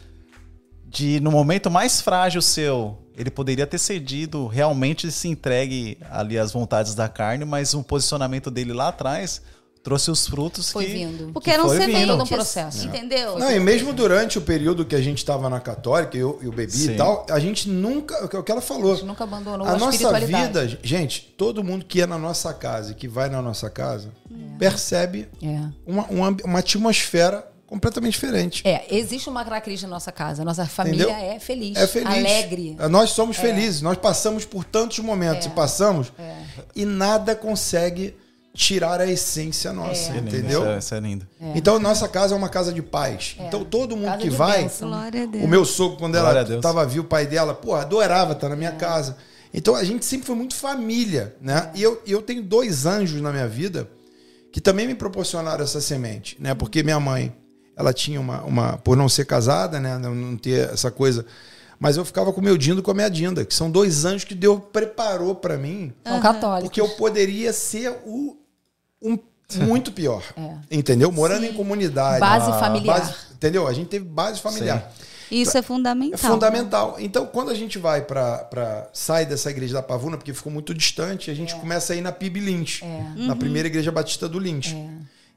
de 0.87 1.19
no 1.21 1.31
momento 1.33 1.69
mais 1.71 2.01
frágil 2.01 2.41
seu, 2.41 2.97
ele 3.17 3.31
poderia 3.31 3.67
ter 3.67 3.79
cedido, 3.79 4.47
realmente 4.47 5.11
se 5.11 5.27
entregue 5.29 5.99
ali 6.11 6.39
às 6.39 6.53
vontades 6.53 6.95
da 6.95 7.09
carne, 7.09 7.45
mas 7.45 7.75
o 7.75 7.83
posicionamento 7.83 8.51
dele 8.51 8.73
lá 8.73 8.89
atrás 8.89 9.43
trouxe 9.85 10.11
os 10.11 10.27
frutos 10.27 10.73
Foi 10.73 10.87
que 10.87 10.93
vindo. 10.93 11.31
Porque 11.33 11.51
que 11.51 11.55
eram 11.55 11.67
foi 11.69 11.79
vindo. 11.79 11.93
sementes, 11.93 12.15
um 12.21 12.27
processo. 12.27 12.87
entendeu? 12.87 13.39
Não, 13.39 13.53
e 13.53 13.61
mesmo 13.61 13.93
durante 13.93 14.39
o 14.39 14.41
período 14.41 14.85
que 14.85 14.97
a 14.97 15.01
gente 15.01 15.19
estava 15.19 15.49
na 15.51 15.61
católica, 15.61 16.17
eu, 16.17 16.41
eu 16.43 16.51
bebi 16.51 16.73
Sim. 16.73 16.93
e 16.93 16.97
tal, 16.97 17.27
a 17.31 17.39
gente 17.39 17.69
nunca, 17.69 18.25
o 18.25 18.29
que- 18.29 18.37
o 18.39 18.43
que 18.43 18.51
ela 18.51 18.61
A 18.61 18.65
falou, 18.65 18.95
gente 18.97 19.05
nunca 19.05 19.23
abandonou 19.25 19.67
a 19.67 19.73
a, 19.73 19.77
nossa 19.77 20.19
vida, 20.21 20.67
gente, 20.83 21.35
todo 21.37 21.63
mundo 21.63 21.85
que 21.85 22.01
é 22.01 22.07
na 22.07 22.17
nossa 22.19 22.53
casa 22.55 22.93
e 22.93 22.95
que 22.95 23.07
vai 23.07 23.29
na 23.29 23.43
nossa 23.43 23.69
casa, 23.69 24.09
percebe 24.59 25.29
É. 25.43 25.61
uma, 25.87 26.05
uma, 26.07 26.37
uma 26.45 26.59
atmosfera 26.61 27.47
completamente 27.67 28.13
diferente. 28.13 28.67
É, 28.67 28.87
existe 28.91 29.29
uma 29.29 29.45
característica 29.45 29.89
na 29.89 29.97
nossa 29.97 30.13
casa. 30.13 30.45
Nossa 30.45 30.65
família 30.67 31.05
Entendeu? 31.05 31.31
é 31.33 31.39
feliz, 31.41 31.77
É 31.77 31.87
feliz. 31.87 32.09
alegre. 32.09 32.77
Nós 32.91 33.11
somos 33.11 33.37
felizes. 33.37 33.83
Nós 33.83 33.97
passamos 33.99 34.45
por 34.45 34.65
tantos 34.65 34.99
momentos 35.01 35.47
É. 35.47 35.49
e 35.49 35.53
passamos 35.53 36.13
e 36.77 36.85
nada 36.85 37.35
consegue 37.35 38.15
tirar 38.55 39.01
a 39.01 39.07
essência 39.11 39.73
nossa, 39.73 40.13
lindo, 40.13 40.29
entendeu? 40.29 40.61
Isso 40.61 40.69
é, 40.71 40.79
isso 40.79 40.95
é 40.95 41.01
lindo. 41.01 41.27
Então 41.55 41.79
nossa 41.81 42.09
casa 42.09 42.35
é 42.35 42.39
uma 42.39 42.49
casa 42.49 42.73
de 42.73 42.81
paz. 42.81 43.37
Então 43.41 43.65
todo 43.65 43.97
mundo 43.97 44.07
Casa 44.07 44.19
que 44.23 44.31
de 44.31 44.37
vai, 44.37 44.63
bênção. 44.63 44.89
Glória 44.89 45.23
a 45.25 45.27
Deus. 45.27 45.45
o 45.45 45.49
meu 45.49 45.65
sogro 45.65 45.99
quando 45.99 46.13
Glória 46.13 46.39
ela 46.39 46.45
Deus. 46.49 46.63
tava 46.63 46.87
viu 46.87 47.03
o 47.03 47.07
pai 47.07 47.27
dela, 47.27 47.53
pô, 47.53 47.75
adorava 47.75 48.33
estar 48.33 48.49
na 48.49 48.57
minha 48.57 48.73
casa. 48.73 49.17
Então 49.53 49.75
a 49.75 49.83
gente 49.85 50.05
sempre 50.05 50.27
foi 50.27 50.37
muito 50.37 50.55
família, 50.55 51.35
né? 51.41 51.71
E 51.75 51.83
eu, 51.83 52.01
eu 52.07 52.23
tenho 52.23 52.43
dois 52.43 52.87
anjos 52.87 53.21
na 53.21 53.31
minha 53.33 53.47
vida 53.49 53.89
que 54.53 54.61
também 54.61 54.87
me 54.87 54.95
proporcionaram 54.95 55.65
essa 55.65 55.81
semente, 55.81 56.37
né? 56.41 56.55
Porque 56.55 56.83
minha 56.83 57.01
mãe, 57.01 57.35
ela 57.77 57.93
tinha 57.93 58.21
uma, 58.21 58.43
uma 58.43 58.77
por 58.79 58.97
não 58.97 59.09
ser 59.09 59.27
casada, 59.27 59.81
né, 59.81 59.99
não, 59.99 60.37
ter 60.37 60.71
essa 60.73 60.93
coisa, 60.93 61.27
mas 61.79 61.97
eu 61.97 62.05
ficava 62.05 62.33
com 62.33 62.41
o 62.41 62.45
meu 62.45 62.57
Dindo 62.57 62.79
e 62.79 62.83
com 62.83 62.93
a 62.93 62.95
minha 62.95 63.09
Dinda, 63.09 63.45
que 63.45 63.53
são 63.53 63.69
dois 63.69 64.05
anjos 64.05 64.23
que 64.23 64.35
Deus 64.35 64.61
preparou 64.73 65.35
para 65.35 65.57
mim, 65.57 65.93
São 66.07 66.21
católicos. 66.21 66.63
porque 66.69 66.81
eu 66.81 66.89
poderia 66.91 67.53
ser 67.53 67.91
o 68.07 68.37
um 69.05 69.19
muito 69.67 69.93
pior, 69.93 70.23
entendeu? 70.71 71.13
Morando 71.13 71.45
em 71.45 71.53
comunidade, 71.53 72.19
Base 72.19 72.51
a 72.51 72.59
familiar. 72.59 72.99
base- 72.99 73.15
entendeu? 73.35 73.67
A 73.69 73.73
gente 73.75 73.89
teve 73.89 74.05
base 74.05 74.41
familiar. 74.41 74.91
Isso 75.31 75.57
é 75.57 75.61
É 75.61 75.63
fundamental. 75.63 76.31
fundamental. 76.33 76.97
Então, 76.99 77.27
quando 77.27 77.51
a 77.51 77.55
gente 77.55 77.79
vai 77.79 78.03
para 78.03 78.89
sai 78.93 79.27
dessa 79.27 79.51
igreja 79.51 79.75
da 79.75 79.83
Pavuna, 79.83 80.17
porque 80.17 80.33
ficou 80.33 80.53
muito 80.53 80.73
distante, 80.75 81.31
a 81.31 81.35
gente 81.35 81.55
começa 81.57 81.93
a 81.93 81.97
ir 81.97 82.01
na 82.01 82.13
PIB 82.13 82.41
Lynch, 82.41 82.83
na 83.17 83.37
primeira 83.37 83.69
igreja 83.69 83.93
batista 83.93 84.29
do 84.29 84.39
Lynch. 84.39 84.75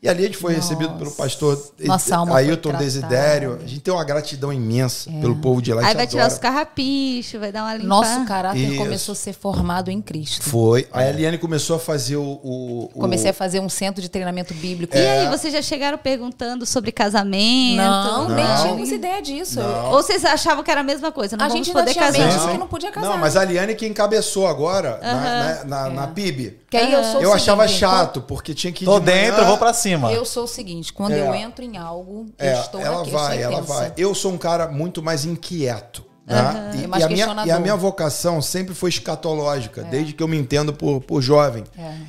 E 0.02 0.08
ali 0.08 0.24
a 0.24 0.26
gente 0.28 0.38
foi 0.38 0.54
Nossa. 0.56 0.68
recebido 0.76 0.94
pelo 0.98 1.10
pastor 1.12 1.60
Nossa 1.80 2.18
Ailton. 2.36 2.72
Desidério. 2.74 3.60
A 3.64 3.66
gente 3.68 3.80
tem 3.82 3.92
uma 3.92 4.04
gratidão 4.04 4.54
imensa 4.54 5.10
pelo 5.10 5.36
povo 5.38 5.60
de 5.60 5.74
lá. 5.74 5.86
Aí 5.88 5.96
vai 5.96 6.06
tirar 6.06 6.26
adora. 6.26 6.34
os 6.36 6.40
carrapichos, 6.40 7.40
vai 7.40 7.52
dar 7.52 7.64
uma 7.64 7.74
limpa. 7.74 7.88
Nosso 7.88 8.26
caráter 8.26 8.60
Isso. 8.60 8.78
começou 8.78 9.14
a 9.14 9.16
ser 9.16 9.34
formado 9.34 9.90
em 9.90 10.00
Cristo. 10.00 10.44
Foi. 10.44 10.88
Aí 10.94 11.08
a 11.08 11.10
Eliane 11.10 11.40
começou 11.40 11.78
a 11.78 11.80
fazer 11.80 12.16
o. 12.16 12.22
o- 12.44 12.92
o- 12.94 13.00
Comecei 13.00 13.32
a 13.32 13.34
fazer 13.34 13.60
um 13.60 13.68
centro 13.70 14.00
de 14.00 14.08
treinamento 14.08 14.54
bíblico. 14.54 14.96
E 14.96 15.00
É. 15.00 15.22
aí, 15.22 15.30
vocês 15.30 15.52
já 15.52 15.64
chegaram 15.64 15.98
perguntando 15.98 16.64
sobre 16.64 16.92
casamento? 16.92 17.78
Não, 17.78 18.30
nem 18.30 18.46
Não. 18.46 18.62
tínhamos 18.62 18.92
ideia 18.92 19.20
disso. 19.20 19.60
Não. 19.60 19.86
Ou 19.94 20.04
vocês 20.04 20.24
achavam 20.24 20.64
que 20.64 20.70
era 20.70 20.82
a 20.82 20.84
mesma 20.84 21.12
coisa? 21.12 21.36
Não 21.36 21.46
A 21.46 21.50
gente 21.50 21.72
poder 21.72 21.92
tinha 21.94 22.06
casar. 22.06 22.20
Não. 22.20 22.46
de 22.46 22.52
que 22.52 22.58
não 22.60 22.68
podia 22.68 22.92
casar. 22.92 23.10
Não, 23.10 23.18
mas 23.18 23.36
a 23.36 23.42
Eliane 23.44 23.74
que 23.74 23.88
encabeçou 23.88 24.46
agora 24.48 25.00
na, 25.02 25.14
na, 25.14 25.64
na- 25.64 25.88
É. 25.88 25.90
na 25.94 26.08
PIB. 26.08 26.60
Que 26.70 26.78
aí 26.78 26.94
eu 26.94 27.04
sou 27.04 27.22
Eu 27.22 27.34
achava 27.34 27.68
chato, 27.68 28.22
porque 28.22 28.54
tinha 28.54 28.72
que 28.72 28.84
ir 28.84 28.86
Tô 28.86 29.00
de 29.00 29.06
manhã- 29.06 29.30
dentro, 29.32 29.46
vou 29.46 29.58
pra 29.58 29.74
cima. 29.74 29.87
Eu 30.14 30.26
sou 30.26 30.44
o 30.44 30.48
seguinte, 30.48 30.92
quando 30.92 31.14
É. 31.14 31.22
eu 31.22 31.34
entro 31.34 31.64
em 31.64 31.78
algo, 31.78 32.26
eu 32.38 32.46
É, 32.46 32.60
estou 32.60 32.82
ela 32.82 32.98
naquilo, 33.00 33.18
vai, 33.18 33.42
ela 33.42 33.62
vai. 33.62 33.94
Eu 33.98 34.14
sou 34.16 34.32
um 34.32 34.38
cara 34.38 34.68
muito 34.68 35.02
mais 35.02 35.26
inquieto. 35.26 36.06
Né? 36.28 36.72
E, 36.76 36.84
É 36.84 37.00
e 37.00 37.04
a 37.04 37.08
minha, 37.10 37.46
e 37.46 37.52
a 37.52 37.60
minha 37.60 37.76
vocação 37.78 38.42
sempre 38.42 38.76
foi 38.76 38.90
escatológica, 38.90 39.84
desde 39.84 40.12
que 40.14 40.22
eu 40.22 40.28
me 40.28 40.38
entendo 40.38 40.74
por, 40.74 41.00
por 41.02 41.22
jovem. 41.22 41.64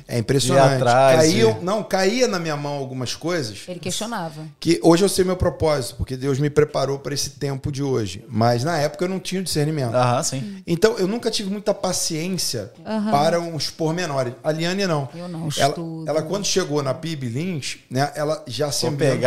É, 0.07 0.17
impressionante. 0.19 0.71
Ir 0.73 0.75
atrás, 0.75 1.17
Caiu, 1.21 1.57
e- 1.61 1.63
não, 1.63 1.81
caía 1.83 2.27
na 2.27 2.37
minha 2.37 2.57
mão 2.57 2.73
algumas 2.73 3.15
coisas 3.15 3.59
Ele 3.67 3.79
questionava. 3.79 4.41
que 4.59 4.77
hoje 4.83 5.05
eu 5.05 5.09
sei 5.09 5.23
meu 5.23 5.37
propósito, 5.37 5.95
porque 5.95 6.17
Deus 6.17 6.37
me 6.37 6.49
preparou 6.49 6.99
para 6.99 7.13
esse 7.13 7.29
tempo 7.31 7.71
de 7.71 7.81
hoje. 7.81 8.25
Mas 8.27 8.63
na 8.63 8.77
época 8.77 9.05
eu 9.05 9.09
não 9.09 9.19
tinha 9.19 9.41
discernimento. 9.41 9.93
Aham, 9.95 10.21
sim. 10.23 10.61
Então, 10.67 10.97
eu 10.97 11.07
nunca 11.07 11.31
tive 11.31 11.49
muita 11.49 11.73
paciência 11.73 12.71
para 13.11 13.39
uns 13.39 13.69
pormenores. 13.69 14.33
A 14.43 14.51
Liane, 14.51 14.85
não. 14.85 15.07
Eu 15.15 15.29
não, 15.29 15.47
ela, 15.57 15.69
estudo. 15.69 16.09
ela, 16.09 16.21
quando 16.23 16.45
chegou 16.45 16.83
na 16.83 16.93
PIB 16.93 17.29
Lynch, 17.29 17.85
né, 17.89 18.11
ela 18.15 18.43
já 18.47 18.71
se 18.71 18.85
ambientou, 18.87 19.19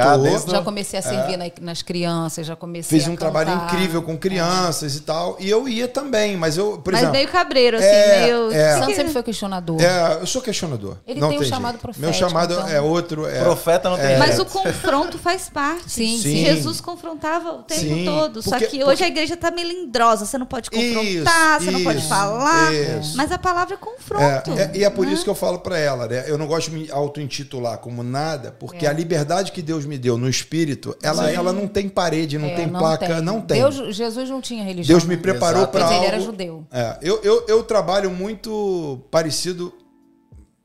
Já 0.51 0.61
comecei 0.63 0.99
a 0.99 1.03
servir 1.03 1.37
na- 1.37 1.51
nas 1.61 1.81
crianças, 1.83 2.47
já 2.47 2.57
comecei 2.57 2.99
fez 2.99 3.09
a 3.09 3.13
um 3.13 3.17
trabalho 3.17 3.53
incrível 3.65 4.03
com 4.03 4.19
crianças 4.19 4.82
e 4.87 5.01
tal. 5.01 5.37
E 5.41 5.49
eu 5.49 5.69
ia 5.69 5.87
também, 5.89 6.37
mas 6.37 6.57
eu, 6.57 6.79
por 6.79 6.93
Mas 6.93 7.03
exemplo... 7.03 7.17
meio 7.19 7.29
cabreiro, 7.29 7.77
assim, 7.77 7.87
É, 7.87 8.21
meio. 8.27 8.53
é. 8.53 8.79
Santo 8.79 8.95
sempre 8.95 9.13
foi 9.13 9.23
questionador. 9.23 9.81
É, 9.81 10.19
eu 10.21 10.27
sou 10.27 10.43
questionador. 10.43 10.97
Ele 11.07 11.21
não 11.21 11.29
tem 11.29 11.39
um 11.39 11.41
jeito. 11.43 11.55
chamado 11.55 11.75
Meu 11.75 11.81
profético, 11.81 12.13
chamado 12.15 12.55
então. 12.55 12.69
é 12.69 12.81
outro. 12.81 13.27
É, 13.27 13.41
Profeta 13.43 13.91
não 13.91 13.97
tem 13.97 14.07
é, 14.13 14.19
Mas 14.19 14.39
o 14.39 14.45
confronto 14.45 15.19
faz 15.19 15.49
parte. 15.49 15.91
Sim, 15.91 16.19
sim. 16.19 16.45
Jesus 16.45 16.81
confrontava 16.81 17.51
o 17.53 17.63
tempo 17.63 17.81
Sim, 17.81 18.05
todo. 18.05 18.43
Só 18.43 18.51
porque- 18.51 18.67
que 18.67 18.77
hoje 18.79 18.87
porque- 18.89 19.05
a 19.05 19.09
igreja 19.09 19.37
tá 19.37 19.51
melindrosa. 19.51 20.27
Você 20.27 20.37
não 20.39 20.47
pode 20.47 20.69
Isso, 20.73 20.95
confrontar, 20.95 21.61
você 21.61 21.71
não 21.71 21.83
pode 21.85 21.99
isso, 21.99 22.09
falar. 22.09 22.73
isso. 22.75 23.17
Mas 23.17 23.31
a 23.33 23.39
palavra 23.39 23.75
é 23.75 23.79
confronto. 23.79 24.51
É, 24.53 24.63
é- 24.63 24.71
e 24.75 24.85
é 24.85 24.91
por 24.91 25.07
né? 25.07 25.13
isso 25.13 25.25
que 25.25 25.31
eu 25.31 25.35
falo 25.35 25.59
pra 25.61 25.79
ela, 25.79 26.07
né? 26.07 26.25
Eu 26.27 26.37
não 26.39 26.47
gosto 26.47 26.71
de 26.71 26.77
me 26.77 26.91
auto-intitular 26.91 27.79
como 27.79 28.03
nada, 28.03 28.55
porque 28.59 28.87
a 28.87 28.93
liberdade 28.93 29.53
que 29.53 29.63
Deus 29.63 29.85
me 29.85 29.99
deu 29.99 30.17
no 30.17 30.29
espírito, 30.29 30.97
ela, 31.03 31.31
ela 31.31 31.53
não 31.53 31.67
tem 31.69 31.89
parede, 31.89 32.39
não 32.39 32.49
É, 32.49 32.55
tem 32.55 32.69
placa, 32.69 33.21
não 33.21 33.41
tem. 33.41 33.61
Deus, 33.61 33.95
Jesus 33.97 34.29
não 34.31 34.41
tinha 34.41 34.65
religião. 34.73 34.99
Deus 34.99 35.09
me 35.09 35.17
né? 35.17 35.23
preparou 35.23 35.67
para 35.69 35.81
Mas 35.81 35.93
algo. 35.93 36.05
ele 36.05 36.15
era 36.15 36.21
judeu. 36.21 36.67
É, 36.71 36.99
eu, 37.03 37.21
eu, 37.23 37.45
eu 37.49 37.63
trabalho 37.63 38.11
muito 38.11 39.01
parecido 39.11 39.73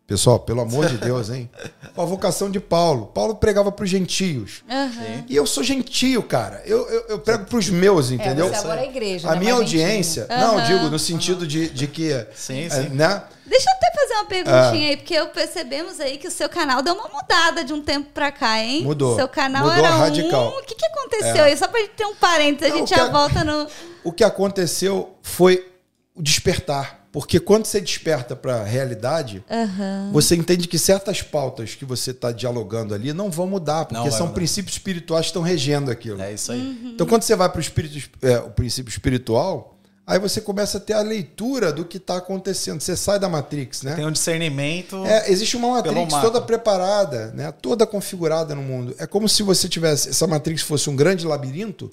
Pessoal, 0.08 0.40
pelo 0.40 0.62
amor 0.62 0.86
de 0.88 0.98
Deus, 0.98 1.30
hein? 1.30 1.50
Com 1.94 2.02
a 2.02 2.06
vocação 2.06 2.50
de 2.50 2.62
Paulo. 2.62 3.08
Paulo 3.08 3.36
pregava 3.36 3.74
para 3.74 3.84
os 3.84 3.90
gentios. 3.90 4.64
Aham. 4.70 5.26
E 5.28 5.36
eu 5.36 5.46
sou 5.46 5.62
gentio, 5.62 6.24
cara. 6.24 6.64
Eu, 6.66 6.88
eu, 6.90 7.06
eu 7.10 7.20
prego 7.20 7.44
para 7.46 7.58
os 7.58 7.70
meus, 7.70 8.10
entendeu? 8.10 8.46
É, 8.46 8.50
você 8.52 8.56
agora 8.56 8.82
é 8.82 8.86
igreja, 8.88 9.28
a 9.28 9.34
né? 9.34 9.40
minha 9.42 9.54
audiência. 9.54 10.22
gentil. 10.30 10.38
Não, 10.48 10.64
digo 10.64 10.90
no 10.90 10.98
sentido 10.98 11.46
de, 11.46 11.68
de 11.70 11.88
que. 11.88 12.26
Sim, 12.34 12.64
é, 12.64 12.70
sim. 12.70 12.90
né? 12.90 13.22
Deixa 13.46 13.70
eu 13.70 13.74
até 13.76 13.92
fazer 14.00 14.14
uma 14.14 14.26
perguntinha 14.26 14.88
Ah. 14.88 14.90
aí, 14.92 14.96
porque 14.98 15.14
eu 15.14 15.28
percebemos 15.28 16.00
aí 16.00 16.18
que 16.18 16.28
o 16.30 16.32
seu 16.32 16.48
canal 16.48 16.82
deu 16.82 16.94
uma 16.94 17.10
mudada 17.10 17.66
de 17.66 17.74
um 17.74 17.82
tempo 17.82 18.10
pra 18.14 18.32
cá, 18.32 18.60
hein? 18.64 18.84
Mudou. 18.84 19.16
Seu 19.18 19.28
canal 19.28 19.64
Mudou 19.66 19.78
era 19.86 19.90
radical. 19.96 20.54
um... 20.54 20.60
O 20.60 20.64
que, 20.64 20.76
que 20.76 20.86
aconteceu 20.86 21.36
É. 21.44 21.50
aí? 21.50 21.58
Só 21.58 21.68
pra 21.68 21.82
gente 21.82 21.92
ter 21.92 22.06
um 22.06 22.16
parênteses, 22.16 22.74
a 22.74 22.78
gente 22.78 22.90
já 22.92 23.06
que- 23.08 23.12
volta 23.12 23.44
no... 23.44 23.68
O 24.06 24.12
que 24.14 24.24
aconteceu 24.24 25.16
foi 25.22 25.68
o 26.16 26.22
despertar. 26.22 27.07
Porque 27.18 27.40
quando 27.40 27.66
você 27.66 27.82
desperta 27.82 28.36
para 28.36 28.62
a 28.62 28.64
realidade, 28.64 29.44
Aham. 29.50 30.12
você 30.14 30.36
entende 30.36 30.68
que 30.68 30.78
certas 30.78 31.20
pautas 31.20 31.74
que 31.74 31.84
você 31.84 32.12
está 32.12 32.32
dialogando 32.32 32.94
ali 32.94 33.12
não 33.12 33.32
vão 33.32 33.48
mudar, 33.48 33.86
porque 33.86 34.04
Não 34.04 34.12
são 34.12 34.28
mudar. 34.28 34.36
princípios 34.36 34.76
espirituais 34.76 35.26
que 35.26 35.30
estão 35.32 35.42
regendo 35.42 35.90
aquilo. 35.90 36.22
É 36.22 36.32
isso 36.32 36.52
aí. 36.52 36.60
Uhum. 36.60 36.92
Então, 36.94 37.08
quando 37.08 37.24
você 37.24 37.36
vai 37.36 37.50
para 37.50 37.58
o 37.58 37.62
espírito, 37.62 38.08
é, 38.22 38.38
o 38.38 38.52
princípio 38.52 38.92
espiritual, 38.92 39.76
aí 40.06 40.20
você 40.20 40.40
começa 40.40 40.78
a 40.78 40.80
ter 40.80 40.94
a 40.94 41.02
leitura 41.02 41.74
do 41.74 41.84
que 41.84 41.98
está 41.98 42.18
acontecendo. 42.18 42.82
Você 42.82 42.96
sai 42.96 43.18
da 43.18 43.28
Matrix, 43.28 43.82
né? 43.82 43.96
Tem 43.96 44.06
um 44.06 44.12
discernimento. 44.12 45.04
É, 45.04 45.32
existe 45.32 45.58
uma 45.58 45.70
Matrix 45.70 46.14
toda 46.22 46.40
preparada, 46.40 47.32
né? 47.32 47.52
toda 47.52 47.88
configurada 47.88 48.54
no 48.54 48.62
mundo. 48.62 48.94
É 49.00 49.08
como 49.08 49.28
se 49.28 49.42
você 49.42 49.68
tivesse. 49.68 50.10
Essa 50.10 50.28
Matrix 50.28 50.62
fosse 50.62 50.88
um 50.88 50.96
grande 50.96 51.26
labirinto 51.26 51.90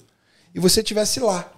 e 0.53 0.59
você 0.59 0.83
tivesse 0.83 1.19
lá. 1.19 1.51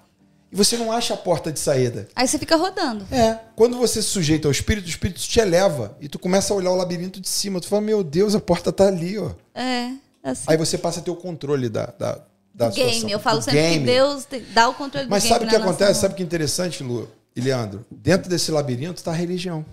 E 0.51 0.55
você 0.55 0.77
não 0.77 0.91
acha 0.91 1.13
a 1.13 1.17
porta 1.17 1.51
de 1.51 1.59
saída. 1.59 2.07
Aí 2.15 2.27
você 2.27 2.37
fica 2.39 2.55
rodando. 2.55 3.05
É. 3.11 3.37
Quando 3.55 3.77
você 3.77 4.01
se 4.01 4.07
sujeita 4.07 4.47
ao 4.47 4.51
espírito, 4.51 4.85
o 4.85 4.89
espírito 4.89 5.19
te 5.19 5.39
eleva. 5.39 5.97
E 5.99 6.07
tu 6.07 6.17
começa 6.17 6.53
a 6.53 6.57
olhar 6.57 6.71
o 6.71 6.75
labirinto 6.75 7.19
de 7.19 7.27
cima. 7.27 7.59
Tu 7.59 7.67
fala, 7.67 7.81
meu 7.81 8.03
Deus, 8.03 8.33
a 8.33 8.39
porta 8.39 8.71
tá 8.71 8.87
ali, 8.87 9.17
ó. 9.17 9.31
É, 9.53 9.91
assim. 10.23 10.45
Aí 10.47 10.55
você 10.55 10.77
passa 10.77 10.99
a 11.01 11.03
ter 11.03 11.11
o 11.11 11.15
controle 11.15 11.67
da, 11.67 11.87
da, 11.99 12.21
da 12.53 12.69
game. 12.69 12.89
situação. 12.93 13.09
Eu 13.09 13.19
falo 13.19 13.39
Do 13.39 13.43
sempre 13.45 13.59
game. 13.59 13.79
que 13.79 13.85
Deus 13.85 14.25
dá 14.53 14.69
o 14.69 14.73
controle 14.73 15.07
Mas 15.09 15.23
do 15.23 15.29
sabe 15.29 15.39
game 15.45 15.49
o 15.49 15.51
que 15.51 15.65
nossa 15.65 15.73
acontece? 15.83 15.99
Sabe 15.99 16.13
o 16.13 16.17
que 16.17 16.23
é 16.23 16.25
interessante, 16.25 16.81
Lu 16.81 17.09
e 17.35 17.41
Leandro? 17.41 17.85
Dentro 17.91 18.29
desse 18.29 18.49
labirinto 18.49 18.99
está 18.99 19.11
a 19.11 19.15
religião. 19.15 19.65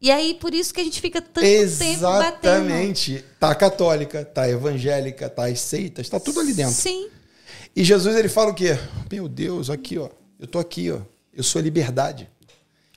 E 0.00 0.10
aí, 0.10 0.34
por 0.34 0.54
isso 0.54 0.72
que 0.72 0.80
a 0.80 0.84
gente 0.84 1.00
fica 1.00 1.20
tanto 1.20 1.40
tempo 1.40 1.70
batendo. 1.70 1.90
Exatamente. 1.94 3.24
Tá 3.40 3.50
a 3.50 3.54
católica, 3.54 4.24
tá 4.24 4.42
a 4.42 4.50
evangélica, 4.50 5.28
tá 5.28 5.46
as 5.46 5.58
seitas, 5.58 6.08
tá 6.08 6.20
tudo 6.20 6.38
ali 6.38 6.52
dentro. 6.52 6.74
Sim. 6.74 7.08
E 7.76 7.84
Jesus 7.84 8.16
ele 8.16 8.28
fala 8.28 8.50
o 8.50 8.54
quê? 8.54 8.78
Meu 9.12 9.28
Deus, 9.28 9.68
aqui, 9.68 9.98
ó. 9.98 10.08
Eu 10.40 10.46
tô 10.46 10.58
aqui, 10.58 10.90
ó. 10.90 11.00
Eu 11.34 11.42
sou 11.42 11.58
a 11.60 11.62
liberdade. 11.62 12.26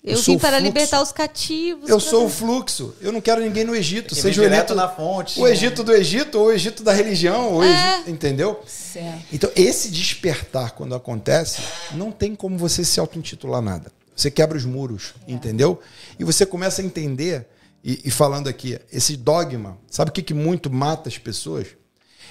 Eu, 0.01 0.15
sou 0.15 0.34
vim 0.36 0.39
para 0.39 0.51
fluxo. 0.51 0.63
libertar 0.63 1.01
os 1.01 1.11
cativos. 1.11 1.89
Eu 1.89 1.99
sou 1.99 2.25
o 2.25 2.30
fluxo. 2.30 2.95
Eu 3.01 3.11
não 3.11 3.19
quero 3.19 3.41
ninguém 3.41 3.65
no 3.65 3.75
Egito. 3.75 4.15
que 4.15 4.21
Seja 4.21 4.41
o 4.41 4.45
Egito, 4.45 4.73
na 4.73 4.88
fonte. 4.88 5.38
o 5.38 5.45
Egito 5.45 5.84
do 5.84 5.91
Egito 5.91 6.39
ou 6.39 6.47
o 6.47 6.51
Egito 6.53 6.82
da 6.82 6.93
religião. 6.93 7.55
Ou 7.55 7.63
É. 7.63 7.95
Egito, 7.95 8.09
entendeu? 8.09 8.63
Certo. 8.65 9.25
Então, 9.34 9.51
esse 9.53 9.91
despertar, 9.91 10.71
quando 10.71 10.95
acontece, 10.95 11.61
não 11.91 12.09
tem 12.09 12.34
como 12.34 12.57
você 12.57 12.86
se 12.86 12.97
auto-intitular 13.01 13.61
nada. 13.61 13.91
Você 14.15 14.32
quebra 14.32 14.57
os 14.57 14.63
muros, 14.63 15.13
entendeu? 15.27 15.82
E 16.17 16.23
você 16.23 16.45
começa 16.45 16.82
a 16.82 16.86
entender, 16.86 17.45
e, 17.84 17.99
e 18.05 18.11
falando 18.11 18.47
aqui, 18.47 18.80
esse 18.91 19.17
dogma, 19.17 19.77
sabe 19.89 20.09
o 20.09 20.13
que, 20.13 20.21
que 20.21 20.34
muito 20.34 20.69
mata 20.69 21.09
as 21.09 21.17
pessoas? 21.17 21.67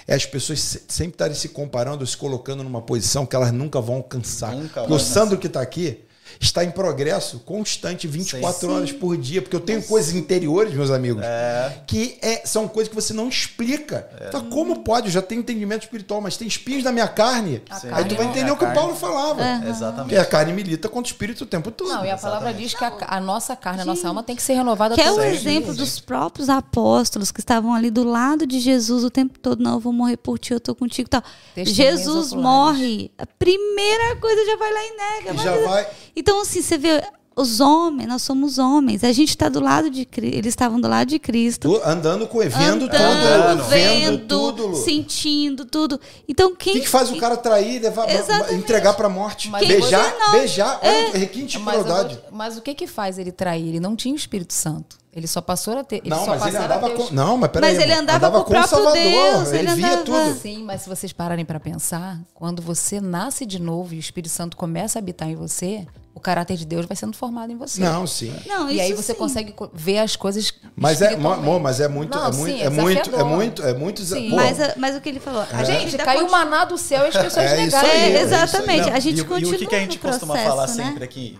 É 0.08 0.14
as 0.14 0.24
pessoas 0.24 0.58
se- 0.60 0.82
sempre 0.88 1.12
estarem 1.14 1.34
se 1.36 1.50
comparando, 1.50 2.04
se 2.06 2.16
colocando 2.16 2.64
numa 2.64 2.80
posição 2.80 3.26
que 3.26 3.36
elas 3.36 3.52
nunca 3.52 3.78
vão 3.80 3.96
alcançar. 3.96 4.52
Nunca 4.56 4.80
Porque 4.80 4.94
o 4.94 4.98
Sandro 4.98 5.36
que 5.38 5.46
está 5.46 5.60
aqui 5.60 6.02
está 6.40 6.64
em 6.64 6.70
progresso 6.70 7.40
constante, 7.40 8.06
24 8.06 8.60
Sim. 8.60 8.74
horas 8.74 8.92
por 8.92 9.16
dia, 9.16 9.40
porque 9.42 9.56
eu 9.56 9.60
tenho 9.60 9.82
coisas 9.82 10.14
interiores, 10.14 10.72
meus 10.74 10.90
amigos, 10.90 11.22
É. 11.24 11.82
que 11.86 12.18
é- 12.22 12.42
são 12.44 12.66
coisas 12.68 12.88
que 12.88 12.94
você 12.94 13.12
não 13.12 13.28
explica. 13.28 14.08
Então, 14.28 14.48
como 14.50 14.80
pode? 14.80 15.06
Eu 15.06 15.12
já 15.12 15.22
tenho 15.22 15.40
entendimento 15.40 15.82
espiritual, 15.82 16.20
mas 16.20 16.36
tem 16.36 16.46
espinhos 16.48 16.84
na 16.84 16.92
minha 16.92 17.08
carne. 17.08 17.62
Sim. 17.80 17.88
Aí 17.92 18.04
tu 18.04 18.14
vai 18.14 18.26
É, 18.26 18.28
entender 18.30 18.50
a 18.50 18.54
o 18.54 18.56
que 18.56 18.64
o. 18.64 18.72
Paulo 18.74 18.94
falava. 18.94 19.42
Exatamente. 19.68 20.02
Porque 20.02 20.16
a 20.16 20.24
carne 20.24 20.52
milita 20.52 20.88
contra 20.88 21.10
o 21.10 21.12
espírito 21.12 21.44
o 21.44 21.46
tempo 21.46 21.70
todo. 21.70 21.88
Não, 21.88 22.04
e 22.04 22.10
a 22.10 22.16
palavra 22.16 22.52
diz 22.52 22.74
que 22.74 22.84
a, 22.84 22.92
a 23.00 23.20
nossa 23.20 23.54
carne, 23.56 23.82
a 23.82 23.84
nossa 23.84 24.06
alma 24.08 24.22
tem 24.22 24.36
que 24.36 24.42
ser 24.42 24.54
renovada 24.54 24.94
Que 24.94 25.00
é 25.00 25.10
o 25.10 25.20
exemplo 25.22 25.74
dias. 25.74 25.76
dos 25.76 26.00
próprios 26.00 26.48
apóstolos 26.48 27.30
que 27.32 27.40
estavam 27.40 27.74
ali 27.74 27.90
do 27.90 28.04
lado 28.04 28.46
de 28.46 28.60
Jesus 28.60 29.04
o 29.04 29.10
tempo 29.10 29.38
todo. 29.38 29.62
Não, 29.62 29.74
eu 29.74 29.80
vou 29.80 29.92
morrer 29.92 30.16
por 30.16 30.38
ti, 30.38 30.52
eu 30.52 30.60
tô 30.60 30.74
contigo 30.74 31.06
e 31.08 31.10
tal. 31.10 31.22
Jesus 31.56 32.32
oculares. 32.32 32.32
morre, 32.34 33.10
a 33.18 33.26
primeira 33.26 34.16
coisa 34.16 34.44
já 34.44 34.56
vai 34.56 34.72
lá 34.72 34.80
e 34.84 34.90
nega. 34.96 35.30
E 35.30 35.34
mas- 35.34 35.42
já 35.42 35.56
vai. 35.68 35.86
Então, 36.18 36.40
assim, 36.42 36.60
você 36.62 36.76
vê, 36.76 37.02
os 37.36 37.60
homens, 37.60 38.08
nós 38.08 38.22
somos 38.22 38.58
homens. 38.58 39.04
A 39.04 39.12
gente 39.12 39.28
está 39.28 39.48
do 39.48 39.60
lado 39.60 39.88
de 39.88 40.04
Cristo. 40.04 40.34
Eles 40.36 40.48
estavam 40.48 40.80
do 40.80 40.88
lado 40.88 41.06
de 41.08 41.18
Cristo. 41.20 41.80
Andando 41.84 42.26
com 42.26 42.38
vendo 42.40 42.86
andando, 42.86 43.58
tudo. 43.60 43.68
vendo, 43.68 44.26
tudo. 44.26 44.74
Sentindo 44.76 45.64
tudo. 45.64 46.00
Então, 46.28 46.50
O 46.50 46.56
quem. 46.56 46.72
que, 46.74 46.80
que 46.80 46.88
faz 46.88 47.10
o 47.12 47.16
cara 47.16 47.36
trair, 47.36 47.80
levar, 47.80 48.10
Exatamente. 48.10 48.54
entregar 48.54 48.94
pra 48.94 49.08
morte? 49.08 49.48
Mas 49.48 49.66
beijar, 49.66 50.12
beijar. 50.32 50.80
Olha 50.82 50.90
É. 50.90 51.08
o 51.10 51.12
requinte 51.12 51.58
de 51.58 51.62
Mas, 51.64 51.74
crueldade. 51.80 52.18
mas 52.32 52.56
o 52.58 52.60
que 52.60 52.74
que 52.74 52.86
faz 52.88 53.18
ele 53.18 53.30
trair? 53.30 53.68
Ele 53.68 53.80
não 53.80 53.94
tinha 53.94 54.12
o 54.12 54.16
Espírito 54.16 54.52
Santo. 54.52 54.98
Ele 55.12 55.26
só 55.26 55.40
passou 55.40 55.78
a 55.78 55.82
ter. 55.84 55.96
Ele 55.96 56.10
Não, 56.10 56.24
só 56.24 56.36
mas 56.38 56.46
ele 56.54 56.56
andava 56.64 56.90
com. 56.90 57.10
Não, 57.10 57.36
mas 57.38 57.50
peraí. 57.50 57.70
Mas 57.74 57.82
ele 57.82 57.92
irmão. 57.92 58.02
andava 58.02 58.30
com 58.30 58.38
o 58.38 58.44
próprio 58.44 58.68
Salvador. 58.68 58.94
Deus, 58.94 59.48
Ele, 59.52 59.58
ele 59.58 59.74
via 59.74 59.86
andava- 60.00 60.04
tudo. 60.04 60.38
Sim, 60.40 60.64
mas 60.64 60.82
se 60.82 60.88
vocês 60.88 61.12
pararem 61.12 61.44
para 61.44 61.58
pensar, 61.58 62.18
quando 62.34 62.60
você 62.62 63.00
nasce 63.00 63.46
de 63.46 63.58
novo 63.60 63.94
e 63.94 63.96
o 63.96 64.00
Espírito 64.00 64.30
Santo 64.32 64.56
começa 64.56 64.98
a 64.98 65.00
habitar 65.00 65.28
em 65.28 65.34
você, 65.34 65.86
o 66.14 66.20
caráter 66.20 66.56
de 66.58 66.66
Deus 66.66 66.84
vai 66.84 66.94
sendo 66.96 67.16
formado 67.16 67.50
em 67.50 67.56
você. 67.56 67.80
Não, 67.80 68.06
sim. 68.06 68.34
Não, 68.46 68.68
E 68.70 68.80
aí 68.80 68.92
você 68.92 69.12
sim. 69.12 69.18
consegue 69.18 69.52
co- 69.52 69.70
ver 69.72 69.98
as 69.98 70.14
coisas. 70.14 70.52
Mas 70.76 71.00
é, 71.00 71.14
amor, 71.14 71.58
mas 71.58 71.80
é 71.80 71.88
muito, 71.88 72.16
Não, 72.16 72.26
é 72.28 72.32
sim, 72.32 72.38
muito, 72.38 72.60
é 72.60 72.64
é 72.66 72.70
muito, 72.70 73.16
é 73.16 73.24
muito, 73.24 73.62
é 73.62 73.74
muito. 73.74 74.02
Sim. 74.04 74.28
pô, 74.30 74.36
Mas, 74.36 74.60
a- 74.60 74.74
mas 74.76 74.94
o 74.96 75.00
que 75.00 75.08
ele 75.08 75.20
falou, 75.20 75.44
a 75.50 75.64
gente 75.64 75.90
Gente, 75.90 76.04
caiu 76.04 76.28
maná 76.30 76.64
do 76.66 76.76
céu 76.76 77.04
e 77.06 77.08
as 77.08 77.16
pessoas 77.16 77.46
É 77.46 77.54
isso 77.54 77.56
negaram. 77.76 77.88
aí, 77.88 77.96
É, 77.96 78.02
é 78.02 78.08
isso 78.08 78.16
aí. 78.18 78.22
exatamente. 78.42 78.86
Não, 78.90 78.96
a 78.96 79.00
gente 79.00 79.18
e, 79.18 79.22
o- 79.22 79.24
continua 79.24 79.52
e 79.52 79.56
o 79.56 79.58
que, 79.58 79.66
que 79.66 79.74
a 79.74 79.80
gente 79.80 79.98
costuma 79.98 80.34
processo, 80.34 80.50
falar 80.54 80.66
né? 80.68 80.72
sempre 80.84 81.04
aqui? 81.04 81.38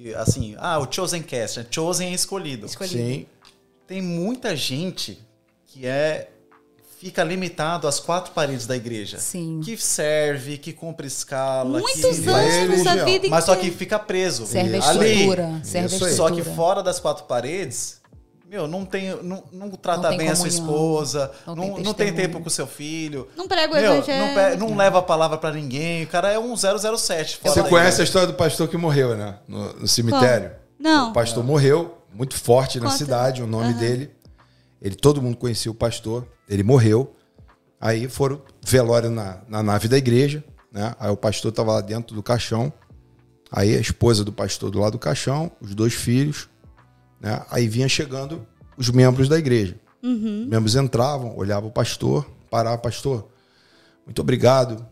Que, 0.00 0.14
assim, 0.14 0.54
ah, 0.58 0.78
o 0.78 0.90
Chosen 0.90 1.22
Cast, 1.22 1.58
né? 1.58 1.66
Chosen 1.68 2.10
é 2.10 2.14
escolhido. 2.14 2.66
Escolhido. 2.66 2.96
Sim. 2.96 3.26
Tem 3.84 4.00
muita 4.00 4.54
gente 4.54 5.18
que 5.66 5.86
é 5.86 6.30
fica 7.00 7.24
limitado 7.24 7.86
às 7.88 7.98
quatro 7.98 8.32
paredes 8.32 8.64
da 8.66 8.76
igreja. 8.76 9.18
Sim. 9.18 9.60
Que 9.64 9.76
serve, 9.76 10.56
que 10.56 10.72
cumpre 10.72 11.06
escala. 11.08 11.80
Muitos 11.80 12.00
que 12.00 12.20
vai 12.22 12.60
anos, 12.60 12.86
a 12.86 12.90
religião. 12.90 13.06
vida 13.06 13.28
Mas 13.28 13.44
só 13.44 13.54
que 13.54 13.62
inteira. 13.62 13.76
fica 13.76 13.98
preso. 13.98 14.46
Serve 14.46 14.78
a 14.78 14.88
Ali. 14.88 15.10
estrutura. 15.10 15.60
Serve 15.64 15.78
a 15.78 15.90
aí. 15.90 15.98
Só 15.98 16.28
estrutura. 16.28 16.34
que 16.44 16.56
fora 16.56 16.82
das 16.82 17.00
quatro 17.00 17.24
paredes, 17.24 17.97
meu, 18.48 18.66
não 18.66 18.86
tem, 18.86 19.14
não, 19.22 19.44
não 19.52 19.70
trata 19.72 20.00
Não 20.02 20.08
tem 20.08 20.18
bem 20.18 20.28
a 20.30 20.34
sua 20.36 20.48
esposa, 20.48 21.30
não 21.46 21.54
não, 21.54 21.74
tem 21.74 21.84
não 21.84 21.94
tem 21.94 22.14
tempo 22.14 22.40
com 22.40 22.48
seu 22.48 22.66
filho. 22.66 23.28
Não 23.36 23.46
prega 23.46 23.74
o 23.74 23.76
Meu, 23.76 23.94
evangelho. 23.96 24.58
não, 24.58 24.74
leva 24.74 25.00
a 25.00 25.02
palavra 25.02 25.36
pra 25.36 25.52
ninguém. 25.52 26.04
O 26.04 26.06
cara 26.06 26.32
é 26.32 26.38
um 26.38 26.56
007. 26.56 27.36
fora 27.36 27.52
Você 27.54 27.62
da 27.62 27.68
conhece 27.68 27.88
a 27.88 27.88
igreja. 27.88 28.02
história 28.04 28.26
do 28.26 28.32
pastor 28.32 28.66
que 28.66 28.76
morreu, 28.78 29.14
né? 29.14 29.38
No, 29.46 29.74
no 29.74 29.86
cemitério. 29.86 30.52
Não. 30.78 31.10
O 31.10 31.12
pastor 31.12 31.44
morreu, 31.44 31.98
muito 32.10 32.36
forte 32.36 32.78
na 32.78 32.86
Conta. 32.86 32.96
cidade, 32.96 33.42
o 33.42 33.46
nome 33.46 33.74
dele. 33.74 34.10
Ele, 34.80 34.94
todo 34.94 35.20
mundo 35.20 35.36
conhecia 35.36 35.70
o 35.70 35.74
pastor. 35.74 36.26
Ele 36.48 36.62
morreu. 36.62 37.14
Aí 37.78 38.08
foram 38.08 38.40
velório 38.64 39.10
na, 39.10 39.42
na 39.46 39.62
nave 39.62 39.88
da 39.88 39.98
igreja, 39.98 40.42
né? 40.72 40.94
Aí 40.98 41.10
o 41.10 41.16
pastor 41.18 41.50
estava 41.50 41.72
lá 41.74 41.80
dentro 41.82 42.14
do 42.14 42.22
caixão. 42.22 42.72
Aí 43.52 43.76
a 43.76 43.80
esposa 43.80 44.24
do 44.24 44.32
pastor 44.32 44.70
do 44.70 44.78
lado 44.78 44.92
do 44.92 44.98
caixão, 44.98 45.50
os 45.60 45.74
dois 45.74 45.92
filhos, 45.92 46.48
né? 47.20 47.44
Aí 47.50 47.68
vinha 47.68 47.88
chegando 47.88 48.46
os 48.76 48.90
membros 48.90 49.28
da 49.28 49.38
igreja. 49.38 49.76
Os 50.02 50.48
membros 50.48 50.76
entravam, 50.76 51.36
olhavam 51.36 51.68
o 51.68 51.72
pastor, 51.72 52.24
parava, 52.50 52.78
pastor, 52.78 53.28
muito 54.06 54.20
obrigado 54.20 54.86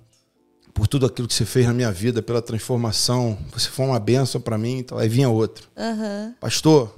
por 0.75 0.87
tudo 0.87 1.07
aquilo 1.07 1.27
que 1.27 1.33
você 1.33 1.47
fez 1.47 1.65
na 1.67 1.73
minha 1.73 1.91
vida, 1.91 2.21
pela 2.21 2.43
transformação. 2.43 3.39
Você 3.53 3.71
foi 3.71 3.87
uma 3.87 3.99
bênção 3.99 4.39
para 4.39 4.59
mim. 4.59 4.79
Então, 4.79 4.99
aí 4.99 5.09
vinha 5.09 5.31
outro. 5.31 5.69
Aham. 5.75 6.35
Pastor, 6.39 6.95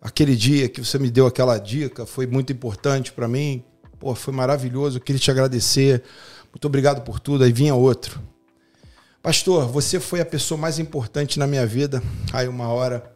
aquele 0.00 0.36
dia 0.36 0.68
que 0.68 0.80
você 0.80 0.96
me 0.96 1.10
deu 1.10 1.26
aquela 1.26 1.58
dica 1.58 2.06
foi 2.06 2.24
muito 2.24 2.52
importante 2.52 3.10
para 3.10 3.26
mim. 3.26 3.64
Pô, 3.98 4.14
foi 4.14 4.32
maravilhoso. 4.32 4.98
Eu 4.98 5.02
queria 5.02 5.18
te 5.18 5.28
agradecer. 5.28 6.04
Muito 6.52 6.64
obrigado 6.66 7.02
por 7.02 7.18
tudo. 7.18 7.42
Aí 7.42 7.52
vinha 7.52 7.74
outro. 7.74 8.20
Pastor, 9.20 9.66
você 9.66 9.98
foi 9.98 10.20
a 10.20 10.24
pessoa 10.24 10.56
mais 10.56 10.78
importante 10.78 11.36
na 11.36 11.48
minha 11.48 11.66
vida. 11.66 12.00
Aí 12.32 12.46
uma 12.46 12.68
hora 12.68 13.12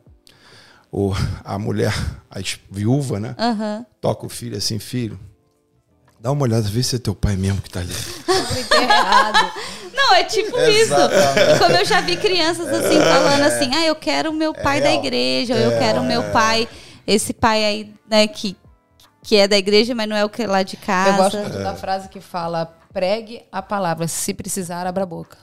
o, 0.94 1.12
a 1.44 1.58
mulher, 1.58 1.92
a 2.30 2.38
viúva, 2.70 3.18
né? 3.18 3.34
Aham. 3.36 3.84
Toca 4.00 4.26
o 4.26 4.28
filho 4.28 4.56
assim, 4.56 4.78
filho. 4.78 5.18
Dá 6.20 6.30
uma 6.30 6.44
olhada, 6.44 6.62
vê 6.62 6.84
se 6.84 6.94
é 6.94 6.98
teu 7.00 7.16
pai 7.16 7.34
mesmo 7.34 7.60
que 7.60 7.68
tá 7.68 7.80
ali. 7.80 7.92
errado. 8.80 9.52
Não, 9.92 10.14
é 10.14 10.22
tipo 10.22 10.56
isso. 10.56 10.94
Como 11.58 11.76
eu 11.76 11.84
já 11.84 12.00
vi 12.00 12.16
crianças 12.16 12.68
assim, 12.68 13.00
falando 13.00 13.42
assim, 13.42 13.74
ah, 13.74 13.84
eu 13.86 13.96
quero 13.96 14.30
o 14.30 14.32
meu 14.32 14.54
pai 14.54 14.80
da 14.80 14.90
real. 14.90 15.04
igreja, 15.04 15.54
ou 15.54 15.60
eu 15.60 15.78
quero 15.80 16.00
o 16.00 16.04
meu 16.04 16.22
pai, 16.30 16.68
esse 17.04 17.34
pai 17.34 17.64
aí, 17.64 17.94
né, 18.08 18.28
que, 18.28 18.56
que 19.20 19.34
é 19.34 19.48
da 19.48 19.58
igreja, 19.58 19.96
mas 19.96 20.08
não 20.08 20.14
é 20.14 20.24
o 20.24 20.28
que 20.28 20.44
é 20.44 20.46
lá 20.46 20.62
de 20.62 20.76
casa. 20.76 21.10
Eu 21.10 21.16
gosto 21.16 21.38
muito 21.38 21.58
da 21.58 21.74
frase 21.74 22.08
que 22.08 22.20
fala: 22.20 22.72
pregue 22.94 23.42
a 23.50 23.60
palavra. 23.60 24.06
Se 24.06 24.32
precisar, 24.32 24.86
abra 24.86 25.02
a 25.02 25.06
boca. 25.06 25.36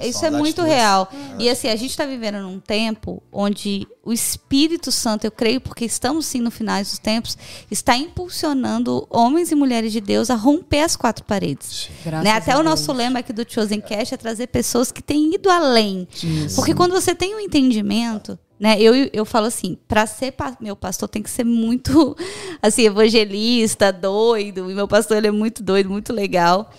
Isso 0.00 0.20
são 0.20 0.30
é 0.30 0.32
as 0.32 0.38
muito 0.38 0.62
atitudes. 0.62 0.72
real. 0.72 1.08
E 1.38 1.48
assim, 1.50 1.68
a 1.68 1.76
gente 1.76 1.90
está 1.90 2.06
vivendo 2.06 2.40
num 2.40 2.58
tempo 2.58 3.22
onde 3.30 3.86
o 4.02 4.12
Espírito 4.12 4.90
Santo, 4.90 5.24
eu 5.26 5.30
creio, 5.30 5.60
porque 5.60 5.84
estamos 5.84 6.24
sim 6.24 6.40
no 6.40 6.50
finais 6.50 6.88
dos 6.88 6.98
tempos, 6.98 7.36
está 7.70 7.94
impulsionando 7.94 9.06
homens 9.10 9.52
e 9.52 9.54
mulheres 9.54 9.92
de 9.92 10.00
Deus 10.00 10.30
a 10.30 10.34
romper 10.34 10.80
as 10.80 10.96
quatro 10.96 11.24
paredes. 11.24 11.90
Né? 12.24 12.30
Até 12.30 12.56
o 12.56 12.62
nosso 12.62 12.90
lema 12.92 13.18
aqui 13.18 13.34
do 13.34 13.44
Chosen 13.46 13.80
Cash 13.80 14.12
é 14.12 14.16
trazer 14.16 14.46
pessoas 14.46 14.90
que 14.90 15.02
têm 15.02 15.34
ido 15.34 15.50
além. 15.50 16.08
Porque 16.56 16.74
quando 16.74 16.92
você 16.92 17.14
tem 17.14 17.36
um 17.36 17.40
entendimento, 17.40 18.38
né? 18.58 18.80
Eu, 18.80 18.94
eu 19.12 19.24
falo 19.24 19.46
assim, 19.46 19.76
para 19.86 20.06
ser 20.06 20.32
pa- 20.32 20.56
meu 20.60 20.74
pastor 20.76 21.08
tem 21.08 21.22
que 21.22 21.30
ser 21.30 21.44
muito 21.44 22.16
assim, 22.62 22.82
evangelista, 22.82 23.92
doido. 23.92 24.70
E 24.70 24.74
meu 24.74 24.88
pastor 24.88 25.16
ele 25.16 25.28
é 25.28 25.32
muito 25.32 25.62
doido, 25.62 25.88
muito 25.90 26.12
legal. 26.12 26.70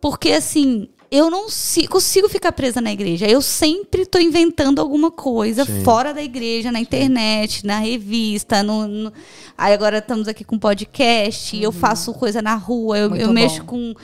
Porque 0.00 0.30
assim, 0.32 0.88
eu 1.10 1.30
não 1.30 1.48
si- 1.48 1.86
consigo 1.86 2.28
ficar 2.28 2.52
presa 2.52 2.80
na 2.80 2.92
igreja. 2.92 3.26
Eu 3.26 3.40
sempre 3.40 4.02
estou 4.02 4.20
inventando 4.20 4.80
alguma 4.80 5.10
coisa 5.10 5.64
Sim. 5.64 5.82
fora 5.84 6.12
da 6.12 6.22
igreja, 6.22 6.72
na 6.72 6.80
internet, 6.80 7.64
na 7.64 7.78
revista, 7.78 8.62
no, 8.62 8.86
no- 8.88 9.12
aí 9.56 9.72
agora 9.72 9.98
estamos 9.98 10.28
aqui 10.28 10.42
com 10.44 10.58
podcast, 10.58 11.56
eu 11.60 11.70
faço 11.72 12.12
coisa 12.14 12.42
na 12.42 12.54
rua, 12.56 12.98
eu, 12.98 13.14
eu 13.16 13.32
mexo 13.32 13.62
com 13.64 13.94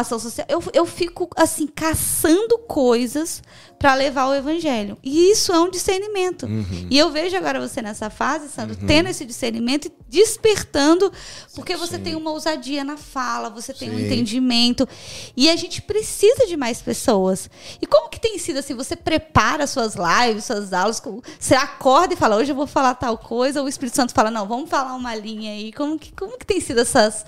ação 0.00 0.18
social. 0.18 0.46
Eu, 0.48 0.62
eu 0.72 0.86
fico, 0.86 1.28
assim, 1.36 1.66
caçando 1.66 2.58
coisas 2.66 3.42
para 3.78 3.94
levar 3.94 4.28
o 4.28 4.34
evangelho. 4.34 4.96
E 5.02 5.30
isso 5.30 5.52
é 5.52 5.60
um 5.60 5.68
discernimento. 5.68 6.46
Uhum. 6.46 6.86
E 6.90 6.96
eu 6.96 7.10
vejo 7.10 7.36
agora 7.36 7.60
você 7.60 7.82
nessa 7.82 8.08
fase, 8.08 8.48
Sandro, 8.48 8.76
tendo 8.86 9.10
esse 9.10 9.26
discernimento 9.26 9.88
e 9.88 9.92
despertando, 10.08 11.12
porque 11.54 11.76
você 11.76 11.98
tem 11.98 12.14
uma 12.14 12.30
ousadia 12.30 12.82
na 12.82 12.96
fala, 12.96 13.50
você 13.50 13.74
tem 13.74 13.90
um 13.90 13.98
Sim. 13.98 14.06
entendimento. 14.06 14.88
E 15.36 15.50
a 15.50 15.56
gente 15.56 15.82
precisa 15.82 16.46
de 16.46 16.56
mais 16.56 16.80
pessoas. 16.80 17.50
E 17.80 17.86
como 17.86 18.08
que 18.08 18.18
tem 18.18 18.38
sido 18.38 18.58
assim? 18.58 18.74
Você 18.74 18.96
prepara 18.96 19.66
suas 19.66 19.94
lives, 19.94 20.44
suas 20.44 20.72
aulas, 20.72 21.02
você 21.38 21.54
acorda 21.54 22.14
e 22.14 22.16
fala, 22.16 22.36
hoje 22.36 22.52
eu 22.52 22.56
vou 22.56 22.66
falar 22.66 22.94
tal 22.94 23.18
coisa, 23.18 23.60
ou 23.60 23.66
o 23.66 23.68
Espírito 23.68 23.96
Santo 23.96 24.14
fala, 24.14 24.30
não, 24.30 24.46
vamos 24.48 24.70
falar 24.70 24.94
uma 24.94 25.14
linha 25.14 25.52
aí. 25.52 25.72
Como 25.72 25.98
que, 25.98 26.10
como 26.12 26.38
que 26.38 26.46
tem 26.46 26.58
sido 26.58 26.80
essas 26.80 27.26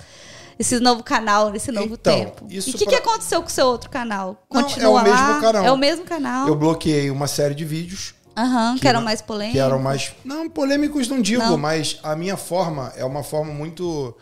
esse 0.59 0.79
novo 0.81 1.03
canal, 1.03 1.55
esse 1.55 1.71
novo 1.71 1.95
Então, 1.95 2.13
tempo. 2.15 2.47
e 2.49 2.59
o 2.59 2.63
que, 2.63 2.73
pra- 2.85 2.89
que 2.89 2.95
aconteceu 2.95 3.41
com 3.43 3.49
o 3.49 3.51
seu 3.51 3.67
outro 3.67 3.91
canal? 3.91 4.43
Não, 4.53 4.63
Continua 4.63 5.01
é 5.01 5.03
o 5.03 5.05
mesmo 5.05 5.29
lá? 5.33 5.41
canal. 5.41 5.65
É 5.65 5.73
o 5.73 5.77
mesmo 5.77 6.05
canal. 6.05 6.49
Eu 6.49 6.57
bloqueei 6.57 7.11
uma 7.11 7.27
série 7.27 7.55
de 7.55 7.65
vídeos 7.65 8.15
Aham, 8.37 8.75
que, 8.75 8.81
que 8.81 8.89
eram 8.89 9.01
não- 9.01 9.05
mais 9.05 9.21
polêmicos. 9.21 9.53
que 9.53 9.59
eram 9.61 9.79
mais. 9.79 10.15
Não, 10.25 10.49
polêmicos 10.49 11.09
não 11.09 11.21
digo, 11.21 11.43
Não. 11.43 11.57
mas 11.59 11.99
a 12.03 12.15
minha 12.17 12.37
forma 12.37 12.93
é 12.97 13.05
uma 13.05 13.23
forma 13.23 13.53
muito. 13.53 14.17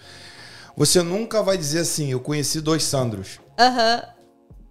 Você 0.76 1.02
nunca 1.02 1.42
vai 1.42 1.56
dizer 1.56 1.80
assim, 1.80 2.10
eu 2.10 2.18
conheci 2.20 2.60
dois 2.60 2.82
Sandros. 2.82 3.38
Aham. 3.58 4.02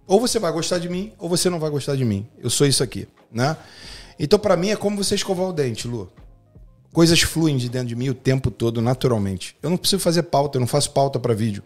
Ou 0.06 0.20
você 0.20 0.38
vai 0.38 0.52
gostar 0.52 0.78
de 0.78 0.88
mim, 0.88 1.14
ou 1.18 1.30
você 1.30 1.48
não 1.48 1.58
vai 1.58 1.70
gostar 1.70 1.96
de 1.96 2.04
mim. 2.04 2.28
Eu 2.38 2.50
sou 2.50 2.66
isso 2.66 2.82
aqui, 2.82 3.08
né? 3.32 3.56
Então, 4.18 4.38
pra 4.38 4.54
mim, 4.54 4.68
é 4.68 4.76
como 4.76 5.02
você 5.02 5.14
escovar 5.14 5.46
o 5.48 5.52
dente, 5.52 5.88
Lu. 5.88 6.12
Coisas 6.94 7.20
fluem 7.20 7.56
de 7.56 7.68
dentro 7.68 7.88
de 7.88 7.96
mim 7.96 8.08
o 8.08 8.14
tempo 8.14 8.52
todo, 8.52 8.80
naturalmente. 8.80 9.56
Eu 9.60 9.68
não 9.68 9.76
preciso 9.76 10.00
fazer 10.00 10.22
pauta, 10.22 10.56
eu 10.56 10.60
não 10.60 10.66
faço 10.68 10.92
pauta 10.92 11.18
pra 11.18 11.34
vídeo. 11.34 11.60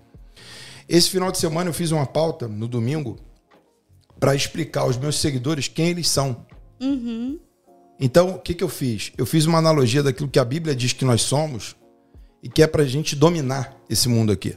Esse 0.88 1.10
final 1.10 1.30
de 1.30 1.36
semana 1.36 1.68
eu 1.68 1.74
fiz 1.74 1.90
uma 1.90 2.06
pauta, 2.06 2.48
no 2.48 2.66
domingo, 2.66 3.18
pra 4.18 4.34
explicar 4.34 4.80
aos 4.80 4.96
meus 4.96 5.16
seguidores 5.20 5.68
quem 5.68 5.88
eles 5.90 6.08
são. 6.08 6.46
Então, 8.00 8.30
o 8.30 8.38
que, 8.38 8.54
que 8.54 8.64
eu 8.64 8.70
fiz? 8.70 9.12
Eu 9.18 9.26
fiz 9.26 9.44
uma 9.44 9.58
analogia 9.58 10.02
daquilo 10.02 10.30
que 10.30 10.38
a 10.38 10.44
Bíblia 10.46 10.74
diz 10.74 10.94
que 10.94 11.04
nós 11.04 11.20
somos 11.20 11.76
e 12.42 12.48
que 12.48 12.62
é 12.62 12.66
pra 12.66 12.84
gente 12.84 13.14
dominar 13.14 13.76
esse 13.90 14.08
mundo 14.08 14.32
aqui. 14.32 14.56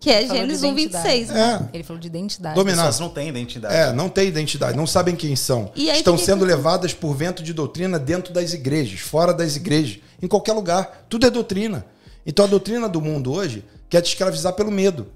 Que 0.00 0.10
é 0.10 0.26
Gênesis 0.26 0.62
1, 0.62 0.72
identidade. 0.72 1.08
26. 1.08 1.28
né? 1.28 1.68
É, 1.72 1.76
Ele 1.76 1.84
falou 1.84 2.00
de 2.00 2.08
identidade. 2.08 2.54
Dominar. 2.54 2.82
As 2.82 2.88
pessoas 2.96 3.00
não 3.08 3.14
têm 3.14 3.28
identidade. 3.28 3.74
É, 3.74 3.92
não 3.92 4.08
tem 4.08 4.28
identidade, 4.28 4.76
não 4.76 4.86
sabem 4.86 5.14
quem 5.14 5.36
são. 5.36 5.70
E 5.76 5.90
aí, 5.90 5.98
Estão 5.98 6.14
que 6.14 6.20
que 6.20 6.26
sendo 6.26 6.38
acontece? 6.44 6.56
levadas 6.56 6.94
por 6.94 7.14
vento 7.14 7.42
de 7.42 7.52
doutrina 7.52 7.98
dentro 7.98 8.32
das 8.32 8.52
igrejas, 8.54 9.00
fora 9.00 9.32
das 9.34 9.56
igrejas, 9.56 10.00
em 10.22 10.28
qualquer 10.28 10.52
lugar. 10.52 11.06
Tudo 11.08 11.26
é 11.26 11.30
doutrina. 11.30 11.86
Então 12.24 12.44
a 12.44 12.48
doutrina 12.48 12.88
do 12.88 13.00
mundo 13.00 13.32
hoje 13.32 13.64
quer 13.88 14.00
te 14.00 14.08
escravizar 14.08 14.52
pelo 14.52 14.70
medo. 14.70 15.08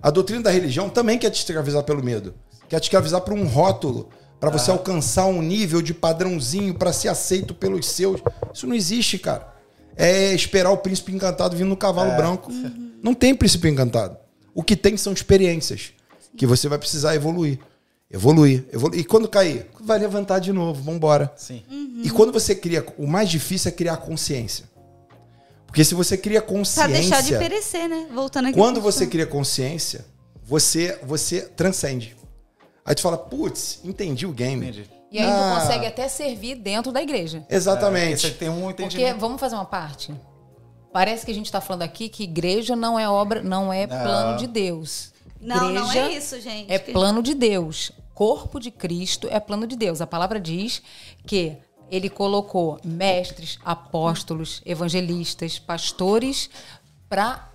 A 0.00 0.10
doutrina 0.10 0.42
da 0.42 0.50
religião 0.50 0.88
também 0.88 1.18
quer 1.18 1.30
te 1.30 1.38
escravizar 1.38 1.82
pelo 1.82 2.02
medo. 2.02 2.34
Quer 2.68 2.80
te 2.80 2.84
escravizar 2.84 3.20
por 3.22 3.34
um 3.34 3.46
rótulo, 3.46 4.08
para 4.38 4.50
você 4.50 4.70
alcançar 4.70 5.26
um 5.26 5.42
nível 5.42 5.82
de 5.82 5.92
padrãozinho, 5.92 6.74
para 6.74 6.92
ser 6.92 7.08
aceito 7.08 7.54
pelos 7.54 7.86
seus. 7.86 8.20
Isso 8.54 8.66
não 8.66 8.74
existe, 8.74 9.18
cara. 9.18 9.52
É 9.96 10.32
esperar 10.32 10.70
o 10.70 10.76
príncipe 10.78 11.12
encantado 11.12 11.56
vindo 11.56 11.68
no 11.68 11.76
cavalo 11.76 12.14
branco. 12.16 12.52
Não 13.02 13.14
tem 13.14 13.34
príncipe 13.34 13.68
encantado. 13.68 14.16
O 14.54 14.62
que 14.62 14.76
tem 14.76 14.96
são 14.96 15.12
experiências 15.12 15.92
que 16.36 16.46
você 16.46 16.68
vai 16.68 16.78
precisar 16.78 17.14
evoluir. 17.16 17.58
Evoluir, 18.10 18.64
evoluir. 18.72 19.00
E 19.00 19.04
quando 19.04 19.28
cair, 19.28 19.66
vai 19.80 19.98
levantar 19.98 20.38
de 20.38 20.52
novo, 20.52 20.80
vamos 20.80 20.96
embora. 20.96 21.32
Sim. 21.36 21.62
E 22.02 22.10
quando 22.10 22.32
você 22.32 22.54
cria, 22.54 22.84
o 22.96 23.06
mais 23.06 23.28
difícil 23.28 23.68
é 23.68 23.72
criar 23.72 23.98
consciência. 23.98 24.64
Porque 25.66 25.84
se 25.84 25.94
você 25.94 26.16
cria 26.16 26.40
Pra 26.40 26.50
consciência, 26.54 26.88
deixar 26.88 27.20
de 27.22 27.36
perecer, 27.36 27.86
né? 27.88 28.06
Voltando 28.14 28.46
aqui. 28.46 28.56
quando 28.56 28.80
você 28.80 29.06
cria 29.06 29.26
consciência, 29.26 30.06
você 30.42 30.98
você 31.02 31.42
transcende. 31.42 32.16
Aí 32.84 32.94
tu 32.94 33.02
fala, 33.02 33.18
putz, 33.18 33.80
entendi 33.84 34.24
o 34.24 34.32
game. 34.32 34.66
Entendi. 34.66 34.90
E 35.12 35.18
aí 35.18 35.26
tu 35.26 35.30
Ah. 35.30 35.60
consegue 35.60 35.86
até 35.86 36.08
servir 36.08 36.54
dentro 36.54 36.90
da 36.90 37.02
igreja. 37.02 37.44
Exatamente. 37.50 38.22
Você 38.22 38.30
tem 38.30 38.48
um 38.48 38.72
Porque, 38.72 39.12
vamos 39.12 39.38
fazer 39.38 39.54
uma 39.56 39.66
parte? 39.66 40.14
Parece 40.90 41.26
que 41.26 41.30
a 41.30 41.34
gente 41.34 41.46
está 41.46 41.60
falando 41.60 41.82
aqui 41.82 42.08
que 42.08 42.24
igreja 42.24 42.74
não 42.74 42.98
é 42.98 43.06
obra, 43.08 43.42
não 43.42 43.70
é 43.70 43.86
plano 43.86 44.38
de 44.38 44.46
Deus. 44.46 45.12
Não, 45.40 45.70
não 45.70 45.92
é 45.92 46.12
isso, 46.12 46.40
gente. 46.40 46.70
É 46.72 46.78
plano 46.78 47.22
de 47.22 47.34
Deus. 47.34 47.92
Corpo 48.14 48.58
de 48.58 48.70
Cristo 48.70 49.28
é 49.30 49.38
plano 49.38 49.66
de 49.66 49.76
Deus. 49.76 50.00
A 50.00 50.06
palavra 50.06 50.40
diz 50.40 50.82
que 51.26 51.56
ele 51.90 52.10
colocou 52.10 52.78
mestres, 52.84 53.58
apóstolos, 53.64 54.60
evangelistas, 54.66 55.58
pastores 55.58 56.50
para 57.08 57.46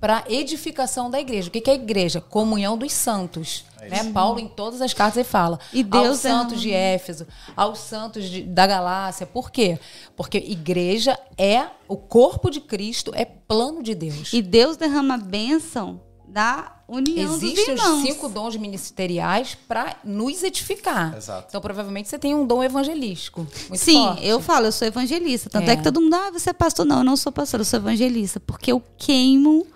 para 0.00 0.24
edificação 0.28 1.08
da 1.08 1.20
igreja. 1.20 1.46
O 1.46 1.50
que 1.52 1.60
que 1.60 1.70
é 1.70 1.74
a 1.74 1.76
igreja? 1.76 2.20
Comunhão 2.20 2.76
dos 2.76 2.92
santos. 2.92 3.64
né? 3.88 4.10
Paulo, 4.12 4.40
em 4.40 4.48
todas 4.48 4.80
as 4.82 4.92
cartas, 4.92 5.16
ele 5.18 5.24
fala. 5.24 5.60
E 5.72 5.84
Deus 5.84 6.06
aos 6.08 6.24
é 6.24 6.28
santos 6.30 6.58
um- 6.58 6.60
de 6.60 6.72
Éfeso, 6.72 7.24
aos 7.56 7.78
santos 7.78 8.28
de- 8.28 8.42
da 8.42 8.66
Galácia. 8.66 9.24
Por 9.26 9.52
quê? 9.52 9.78
Porque 10.16 10.38
igreja 10.38 11.16
é 11.38 11.66
o 11.86 11.96
corpo 11.96 12.50
de 12.50 12.60
Cristo, 12.60 13.12
é 13.14 13.24
plano 13.24 13.80
de 13.80 13.94
Deus. 13.94 14.32
E 14.32 14.42
Deus 14.42 14.76
derrama 14.76 15.14
a 15.14 15.18
bênção 15.18 16.00
da 16.26 16.81
união 16.96 17.34
Existem 17.34 17.74
dos 17.74 17.82
os 17.84 17.88
irmãos. 17.88 18.02
cinco 18.02 18.28
dons 18.28 18.56
ministeriais 18.56 19.56
para 19.66 19.96
nos 20.04 20.42
edificar. 20.42 21.16
Exato. 21.16 21.46
Então, 21.48 21.60
provavelmente, 21.60 22.08
você 22.08 22.18
tem 22.18 22.34
um 22.34 22.46
dom 22.46 22.62
evangelístico. 22.62 23.46
Muito 23.68 23.80
Sim, 23.80 24.04
forte. 24.04 24.26
eu 24.26 24.40
falo, 24.40 24.66
eu 24.66 24.72
sou 24.72 24.86
evangelista. 24.86 25.48
Tanto 25.50 25.68
é. 25.68 25.72
É. 25.72 25.76
que 25.76 25.82
todo 25.82 26.00
mundo, 26.00 26.14
ah, 26.14 26.30
você 26.30 26.50
é 26.50 26.52
pastor. 26.52 26.84
Não, 26.84 26.98
eu 26.98 27.04
não 27.04 27.16
sou 27.16 27.32
pastor, 27.32 27.60
eu 27.60 27.64
sou 27.64 27.78
evangelista. 27.78 28.38
Porque 28.40 28.70
eu 28.72 28.82
queimo 28.98 29.66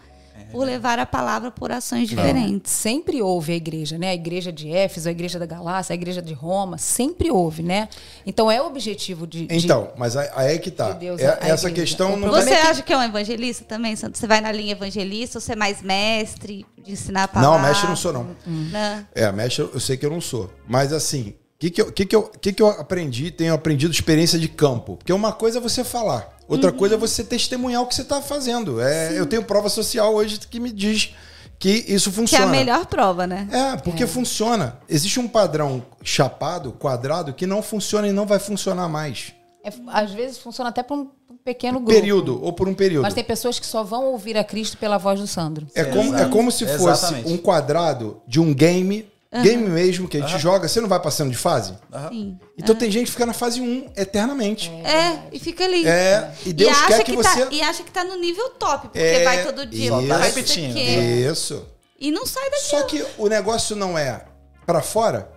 por 0.52 0.64
levar 0.64 0.98
a 0.98 1.04
palavra 1.06 1.50
por 1.50 1.70
ações 1.72 2.08
diferentes. 2.08 2.72
Sempre 2.72 3.20
houve 3.20 3.52
a 3.52 3.56
igreja, 3.56 3.98
né? 3.98 4.10
A 4.10 4.14
igreja 4.14 4.52
de 4.52 4.70
Éfeso, 4.70 5.08
a 5.08 5.10
igreja 5.10 5.38
da 5.38 5.46
Galácia, 5.46 5.92
a 5.92 5.96
igreja 5.96 6.22
de 6.22 6.32
Roma, 6.32 6.78
sempre 6.78 7.30
houve, 7.30 7.62
né? 7.62 7.88
Então 8.24 8.50
é 8.50 8.60
o 8.62 8.66
objetivo 8.66 9.26
de. 9.26 9.46
de- 9.46 9.56
Então, 9.64 9.90
mas 9.96 10.16
aí 10.16 10.54
é 10.54 10.58
que 10.58 10.70
tá. 10.70 10.92
de 10.92 11.00
Deus, 11.00 11.20
É- 11.20 11.38
essa 11.42 11.68
igreja. 11.68 11.74
questão 11.74 12.16
não 12.16 12.28
Você 12.30 12.50
é 12.50 12.60
que- 12.60 12.66
acha 12.68 12.82
que 12.82 12.92
é 12.92 12.96
um 12.98 13.02
evangelista 13.02 13.64
também, 13.64 13.94
Santo? 13.96 14.16
Você 14.18 14.26
vai 14.26 14.40
na 14.40 14.52
linha 14.52 14.72
evangelista 14.72 15.38
ou 15.38 15.40
você 15.42 15.52
é 15.52 15.56
mais 15.56 15.82
mestre 15.82 16.64
de 16.82 16.92
ensinar 16.92 17.24
a 17.24 17.28
palavra? 17.28 17.58
Não, 17.58 17.66
mestre 17.68 17.88
não 17.88 17.96
sou, 17.96 18.12
não. 18.12 18.36
Né? 18.46 19.06
É, 19.14 19.30
mestre 19.32 19.62
eu 19.72 19.80
sei 19.80 19.96
que 19.96 20.06
eu 20.06 20.10
não 20.10 20.20
sou. 20.20 20.50
Mas 20.66 20.92
assim, 20.92 21.34
que, 21.58 21.70
que, 21.70 21.80
eu, 21.80 21.92
que, 21.92 22.06
que, 22.06 22.16
eu, 22.16 22.22
que, 22.24 22.52
que 22.52 22.62
eu 22.62 22.68
aprendi? 22.68 23.30
Tenho 23.30 23.54
aprendido 23.54 23.92
experiência 23.92 24.38
de 24.38 24.48
campo. 24.48 24.96
Porque 24.96 25.12
uma 25.12 25.32
coisa 25.32 25.58
é 25.58 25.60
você 25.60 25.82
falar, 25.84 26.36
outra 26.46 26.70
Uhum. 26.70 26.76
coisa 26.76 26.94
é 26.96 26.98
você 26.98 27.24
testemunhar 27.24 27.82
o 27.82 27.86
que 27.86 27.94
você 27.94 28.02
está 28.02 28.20
fazendo. 28.20 28.80
É, 28.80 29.18
eu 29.18 29.26
tenho 29.26 29.42
prova 29.42 29.68
social 29.68 30.14
hoje 30.14 30.38
que 30.50 30.60
me 30.60 30.70
diz 30.70 31.14
que 31.58 31.84
isso 31.88 32.10
Que 32.10 32.16
é 32.16 32.20
funciona. 32.20 32.44
a 32.44 32.48
melhor 32.48 32.84
prova, 32.86 33.26
né? 33.26 33.48
É, 33.50 33.76
porque 33.78 34.06
funciona. 34.06 34.78
Existe 34.88 35.18
um 35.18 35.26
padrão 35.26 35.82
chapado, 36.02 36.72
quadrado, 36.72 37.32
que 37.32 37.46
não 37.46 37.62
funciona 37.62 38.06
e 38.06 38.12
não 38.12 38.26
vai 38.26 38.38
funcionar 38.38 38.88
mais. 38.88 39.32
é- 39.64 39.72
às 39.88 40.12
vezes 40.12 40.38
funciona 40.38 40.68
até 40.70 40.80
para 40.82 40.94
um 40.94 41.08
pequeno 41.44 41.80
grupo. 41.80 41.92
Período, 41.92 42.40
ou 42.44 42.52
por 42.52 42.68
um 42.68 42.74
período. 42.74 43.02
Mas 43.02 43.14
tem 43.14 43.24
pessoas 43.24 43.58
que 43.58 43.66
só 43.66 43.82
vão 43.82 44.04
ouvir 44.12 44.36
a 44.36 44.44
Cristo 44.44 44.76
pela 44.76 44.96
voz 44.98 45.18
do 45.18 45.26
Sandro. 45.26 45.66
É 45.74 45.84
como, 45.84 46.14
é 46.14 46.28
como 46.28 46.52
se 46.52 46.64
fosse 46.66 47.04
Exatamente. 47.06 47.32
um 47.32 47.36
quadrado 47.38 48.20
de 48.28 48.38
um 48.38 48.54
game, 48.54 49.08
game 49.42 49.68
mesmo, 49.68 50.08
que 50.08 50.16
a 50.16 50.20
gente 50.20 50.38
joga, 50.40 50.68
você 50.68 50.80
não 50.80 50.88
vai 50.88 51.00
passando 51.00 51.30
de 51.30 51.36
fase? 51.36 51.74
Sim. 52.10 52.38
Então 52.56 52.74
tem 52.74 52.90
gente 52.90 53.06
que 53.06 53.12
fica 53.12 53.26
na 53.26 53.32
fase 53.32 53.60
1 53.60 53.92
eternamente. 53.96 54.70
É, 54.84 55.28
e 55.32 55.38
fica 55.38 55.64
ali. 55.64 55.86
É, 55.86 56.32
e 56.44 56.52
Deus 56.52 56.70
acha 56.70 56.86
quer 56.86 57.04
que, 57.04 57.16
você. 57.16 57.44
Tá, 57.44 57.48
e 57.50 57.62
acha 57.62 57.82
que 57.82 57.90
tá 57.90 58.04
no 58.04 58.16
nível 58.16 58.50
top, 58.50 58.88
porque 58.88 58.98
É, 58.98 59.24
vai 59.24 59.44
todo 59.44 59.66
dia, 59.66 59.86
isso. 59.86 59.90
Tá 59.92 60.00
não 60.00 60.06
sei 60.06 60.16
o 60.16 60.22
repetindo. 60.22 60.76
Isso. 60.78 61.66
E 61.98 62.10
não 62.10 62.26
sai 62.26 62.50
daqui. 62.50 62.64
Só 62.64 62.82
que 62.82 63.04
o 63.18 63.28
negócio 63.28 63.74
não 63.74 63.96
é 63.96 64.24
pra 64.64 64.82
fora. 64.82 65.30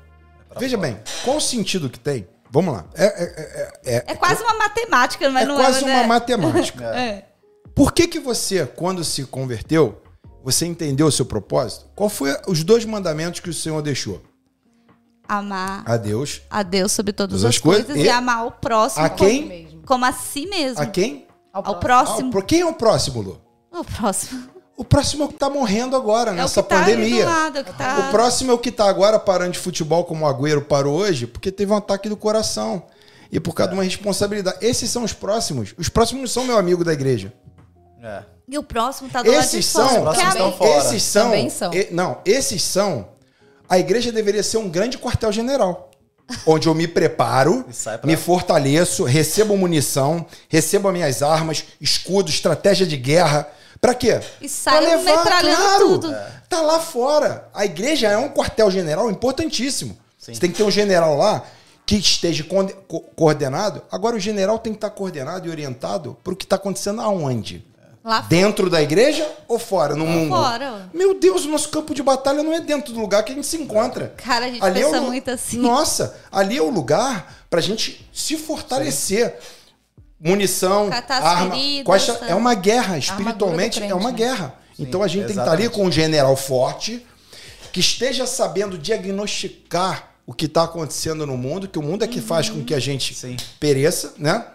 Veja 0.57 0.77
bem, 0.77 0.99
qual 1.23 1.37
o 1.37 1.41
sentido 1.41 1.89
que 1.89 1.99
tem? 1.99 2.27
Vamos 2.51 2.73
lá. 2.73 2.85
É, 2.95 3.05
é, 3.05 3.71
é, 3.85 3.95
é, 3.95 4.03
É 4.07 4.15
quase 4.15 4.41
uma 4.41 4.55
matemática, 4.55 5.29
mas 5.29 5.43
é 5.43 5.45
não 5.45 5.55
quase 5.57 5.83
é. 5.83 5.87
uma 5.87 6.01
né? 6.01 6.07
matemática. 6.07 6.85
É. 6.95 7.25
Por 7.75 7.93
que, 7.93 8.07
que 8.07 8.19
você, 8.19 8.65
quando 8.65 9.05
se 9.05 9.23
converteu, 9.23 10.01
Você 10.43 10.65
entendeu 10.65 11.07
o 11.07 11.11
seu 11.11 11.25
propósito? 11.25 11.85
Qual 11.95 12.09
foi 12.09 12.35
os 12.47 12.63
dois 12.63 12.85
mandamentos 12.85 13.39
que 13.39 13.49
o 13.49 13.53
Senhor 13.53 13.81
deixou? 13.81 14.21
Amar 15.27 15.83
A 15.85 15.95
Deus. 15.95 16.41
a 16.49 16.63
Deus 16.63 16.91
sobre 16.91 17.13
todas 17.13 17.41
Todas 17.41 17.45
as 17.45 17.55
as 17.55 17.61
coisas 17.61 17.85
coisas 17.85 18.03
e 18.03 18.07
e 18.07 18.09
amar 18.09 18.47
o 18.47 18.51
próximo 18.51 19.05
a 19.05 19.09
quem? 19.09 19.45
mesmo. 19.45 19.81
como 19.85 20.05
a 20.05 20.11
si 20.11 20.47
mesmo. 20.47 20.81
A 20.81 20.85
quem? 20.87 21.27
Ao 21.53 21.63
Ah, 21.65 21.75
próximo. 21.75 22.31
pro- 22.31 22.43
quem 22.43 22.61
é 22.61 22.65
o 22.65 22.73
próximo, 22.73 23.21
Lu? 23.21 23.41
O 23.71 23.83
próximo. 23.83 24.49
O 24.77 24.83
próximo 24.85 25.23
é 25.23 25.25
o 25.25 25.29
que 25.29 25.35
tá 25.35 25.49
morrendo 25.49 25.95
agora, 25.95 26.31
É 26.31 26.33
nessa 26.33 26.63
tá 26.63 26.79
pandemia. 26.79 27.25
lado, 27.25 27.57
é 27.57 27.61
o 27.61 27.63
tá... 27.65 28.07
O 28.07 28.11
próximo 28.11 28.51
é 28.51 28.53
o 28.53 28.57
que 28.57 28.71
tá 28.71 28.87
agora 28.89 29.19
parando 29.19 29.51
de 29.51 29.59
futebol, 29.59 30.05
como 30.05 30.25
o 30.25 30.27
Agüero 30.27 30.61
parou 30.63 30.97
hoje, 30.97 31.27
porque 31.27 31.51
teve 31.51 31.71
um 31.71 31.75
ataque 31.75 32.07
do 32.07 32.15
coração. 32.15 32.83
E 33.31 33.39
por 33.39 33.53
causa 33.53 33.71
de 33.71 33.77
uma 33.77 33.83
responsabilidade. 33.83 34.57
Esses 34.65 34.89
são 34.89 35.03
os 35.03 35.11
próximos. 35.13 35.75
Os 35.77 35.89
próximos 35.89 36.21
não 36.21 36.27
são 36.27 36.45
meu 36.45 36.57
amigo 36.57 36.83
da 36.83 36.93
igreja. 36.93 37.31
É. 38.01 38.23
E 38.49 38.57
o 38.57 38.63
próximo 38.63 39.09
tá 39.09 39.21
do 39.21 39.29
lado 39.31 39.39
de 39.41 39.45
Esses 39.57 39.71
fora. 39.71 39.87
são. 39.89 40.03
porque 40.03 40.19
próximos 40.21 40.25
a- 40.25 40.29
estão 40.47 40.51
fora. 40.53 40.77
Esses 40.79 41.03
são. 41.03 41.23
Também 41.25 41.49
são. 41.49 41.73
e- 41.73 41.87
não, 41.91 42.17
esses 42.25 42.63
são. 42.63 43.07
A 43.69 43.77
igreja 43.77 44.11
deveria 44.11 44.41
ser 44.41 44.57
um 44.57 44.67
grande 44.69 44.97
quartel-general. 44.97 45.91
Onde 46.45 46.67
eu 46.67 46.73
me 46.75 46.87
preparo, 46.87 47.65
pra- 47.83 47.99
me 48.03 48.15
fortaleço, 48.15 49.03
recebo 49.03 49.55
munição, 49.57 50.25
recebo 50.47 50.87
as 50.87 50.93
minhas 50.93 51.21
armas, 51.21 51.63
escudo, 51.79 52.29
estratégia 52.29 52.85
de 52.87 52.97
guerra. 52.97 53.47
Pra 53.81 53.93
quê? 53.93 54.19
E 54.41 54.49
sai 54.49 54.79
Pra 54.81 54.89
levar, 54.89 55.17
metralhando 55.17 55.55
claro. 55.61 55.87
tudo. 55.99 56.15
Tá 56.49 56.61
lá 56.61 56.79
fora. 56.79 57.47
A 57.53 57.65
igreja 57.65 58.07
é 58.09 58.17
um 58.17 58.29
quartel-general 58.29 59.09
importantíssimo. 59.09 59.97
Você 60.17 60.33
tem 60.33 60.51
que 60.51 60.57
ter 60.57 60.63
um 60.63 60.71
general 60.71 61.15
lá 61.17 61.43
que 61.85 61.95
esteja 61.95 62.43
co- 62.43 62.99
coordenado. 63.15 63.81
Agora, 63.91 64.15
o 64.15 64.19
general 64.19 64.59
tem 64.59 64.73
que 64.73 64.77
estar 64.77 64.89
coordenado 64.89 65.47
e 65.47 65.49
orientado 65.49 66.17
para 66.23 66.33
o 66.33 66.35
que 66.35 66.43
está 66.45 66.57
acontecendo 66.57 66.99
aonde? 67.01 67.65
Lá 68.03 68.21
Dentro 68.21 68.69
da 68.69 68.81
igreja 68.81 69.29
ou 69.47 69.59
fora, 69.59 69.93
no 69.95 70.05
mundo? 70.05 70.29
fora. 70.29 70.89
Meu 70.93 71.19
Deus, 71.19 71.45
o 71.45 71.49
nosso 71.49 71.67
campo 71.69 71.93
de 71.93 72.01
batalha 72.01 72.41
não 72.41 72.53
é 72.53 72.61
dentro 72.61 72.93
do 72.93 72.99
lugar 72.99 73.23
que 73.23 73.31
a 73.31 73.35
gente 73.35 73.45
se 73.47 73.57
encontra. 73.57 74.13
Cara, 74.17 74.45
a 74.45 74.49
gente 74.49 74.63
é 74.63 74.71
pensa 74.71 74.97
o 74.97 75.01
lu- 75.01 75.07
muito 75.07 75.29
assim. 75.29 75.57
Nossa, 75.57 76.15
ali 76.31 76.57
é 76.57 76.61
o 76.61 76.69
lugar 76.69 77.45
pra 77.49 77.59
gente 77.59 78.07
se 78.13 78.37
fortalecer. 78.37 79.37
Munição, 80.21 80.89
Catar 80.89 81.19
as 81.19 81.23
arma. 81.25 81.51
feridas, 81.55 82.07
tá? 82.19 82.27
é 82.27 82.35
uma 82.35 82.53
guerra, 82.53 82.97
espiritualmente 82.97 83.77
crente, 83.79 83.91
é 83.93 83.95
uma 83.95 84.11
né? 84.11 84.17
guerra. 84.17 84.53
então 84.77 85.01
a 85.01 85.07
gente 85.07 85.27
tem 85.27 85.35
que 85.35 85.39
estar 85.41 85.51
ali 85.53 85.69
com 85.69 85.85
um 85.85 85.91
general 85.91 86.35
forte, 86.35 87.05
que 87.71 87.79
esteja 87.79 88.25
sabendo 88.27 88.77
diagnosticar 88.77 90.09
o 90.25 90.33
que 90.33 90.45
está 90.45 90.63
acontecendo 90.63 91.25
no 91.25 91.37
mundo, 91.37 91.67
que 91.69 91.79
o 91.79 91.81
mundo 91.81 92.03
é 92.03 92.07
que 92.07 92.19
faz 92.19 92.49
com 92.49 92.63
que 92.65 92.73
a 92.73 92.79
gente 92.79 93.13
Sim. 93.15 93.37
pereça, 93.61 94.13
né? 94.17 94.45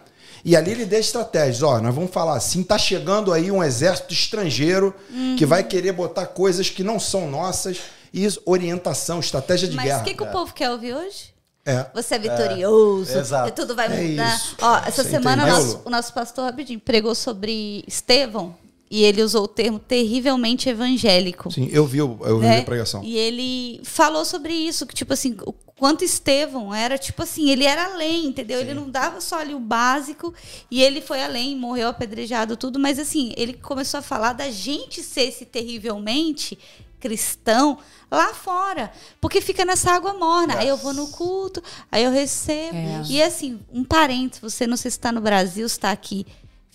E 0.45 0.55
ali 0.55 0.71
ele 0.71 0.85
dá 0.85 0.97
estratégias. 0.99 1.63
Ó, 1.63 1.81
nós 1.81 1.93
vamos 1.95 2.11
falar 2.11 2.35
assim: 2.37 2.63
tá 2.63 2.77
chegando 2.77 3.33
aí 3.33 3.51
um 3.51 3.63
exército 3.63 4.13
estrangeiro 4.13 4.93
que 5.37 5.45
vai 5.45 5.63
querer 5.63 5.91
botar 5.91 6.27
coisas 6.27 6.69
que 6.69 6.83
não 6.83 6.99
são 6.99 7.27
nossas. 7.29 7.79
E 8.13 8.23
isso, 8.23 8.39
orientação, 8.45 9.19
estratégia 9.19 9.67
de 9.67 9.75
Mas 9.75 9.85
guerra. 9.85 10.01
o 10.01 10.03
que, 10.05 10.13
que 10.13 10.23
o 10.23 10.27
povo 10.27 10.53
quer 10.53 10.69
ouvir 10.69 10.93
hoje? 10.93 11.33
É. 11.65 11.87
Você 11.95 12.13
é 12.15 12.19
vitorioso, 12.19 13.17
exato. 13.17 13.49
e 13.49 13.51
tudo 13.51 13.75
vai 13.75 13.87
É 13.87 13.89
mudar. 14.09 14.35
isso. 14.35 14.55
Ó, 14.61 14.77
essa 14.85 15.03
Você 15.03 15.09
semana 15.09 15.43
o 15.43 15.47
nosso, 15.47 15.81
o 15.83 15.89
nosso 15.89 16.13
pastor 16.13 16.45
rapidinho 16.45 16.79
pregou 16.79 17.15
sobre 17.15 17.83
Estevão 17.87 18.55
e 18.89 19.03
ele 19.03 19.21
usou 19.23 19.43
o 19.43 19.47
termo 19.47 19.79
terrivelmente 19.79 20.69
evangélico. 20.69 21.51
Sim, 21.51 21.67
eu 21.71 21.85
vi, 21.85 22.01
o- 22.01 22.17
eu 22.23 22.39
vi 22.39 22.45
né? 22.45 22.59
a 22.59 22.63
pregação. 22.63 23.03
E 23.03 23.17
ele 23.17 23.81
falou 23.83 24.23
sobre 24.25 24.53
isso, 24.53 24.85
que 24.85 24.93
tipo 24.93 25.13
assim, 25.13 25.35
o 25.45 25.51
quanto 25.51 26.03
Estevão 26.05 26.73
era, 26.73 26.97
tipo 26.97 27.21
assim, 27.23 27.49
ele 27.49 27.65
era 27.65 27.85
além, 27.93 28.27
entendeu? 28.27 28.59
Ele 28.61 28.73
não 28.73 28.89
dava 28.89 29.19
só 29.19 29.39
ali 29.39 29.53
o 29.53 29.59
básico 29.59 30.33
e 30.71 30.81
ele 30.81 31.01
foi 31.01 31.21
além, 31.21 31.55
morreu 31.57 31.89
apedrejado, 31.89 32.55
tudo, 32.55 32.79
mas 32.79 32.97
assim, 32.99 33.33
ele 33.35 33.53
começou 33.53 33.99
a 33.99 34.03
falar 34.03 34.33
da 34.33 34.49
gente 34.49 35.01
ser 35.03 35.23
esse 35.23 35.45
terrivelmente 35.45 36.57
cristão 36.99 37.77
lá 38.09 38.33
fora, 38.33 38.91
porque 39.21 39.41
fica 39.41 39.65
nessa 39.65 39.91
água 39.91 40.13
morna. 40.13 40.57
Aí 40.59 40.67
eu 40.67 40.77
vou 40.77 40.93
no 40.93 41.07
culto, 41.09 41.61
aí 41.91 42.03
eu 42.03 42.11
recebo. 42.11 42.75
É. 42.77 43.01
E 43.09 43.21
assim, 43.21 43.59
um 43.71 43.83
parênteses, 43.83 44.41
você 44.41 44.65
não 44.65 44.77
sei 44.77 44.89
se 44.89 44.97
está 44.97 45.11
no 45.11 45.21
Brasil, 45.21 45.67
se 45.67 45.75
está 45.75 45.91
aqui. 45.91 46.25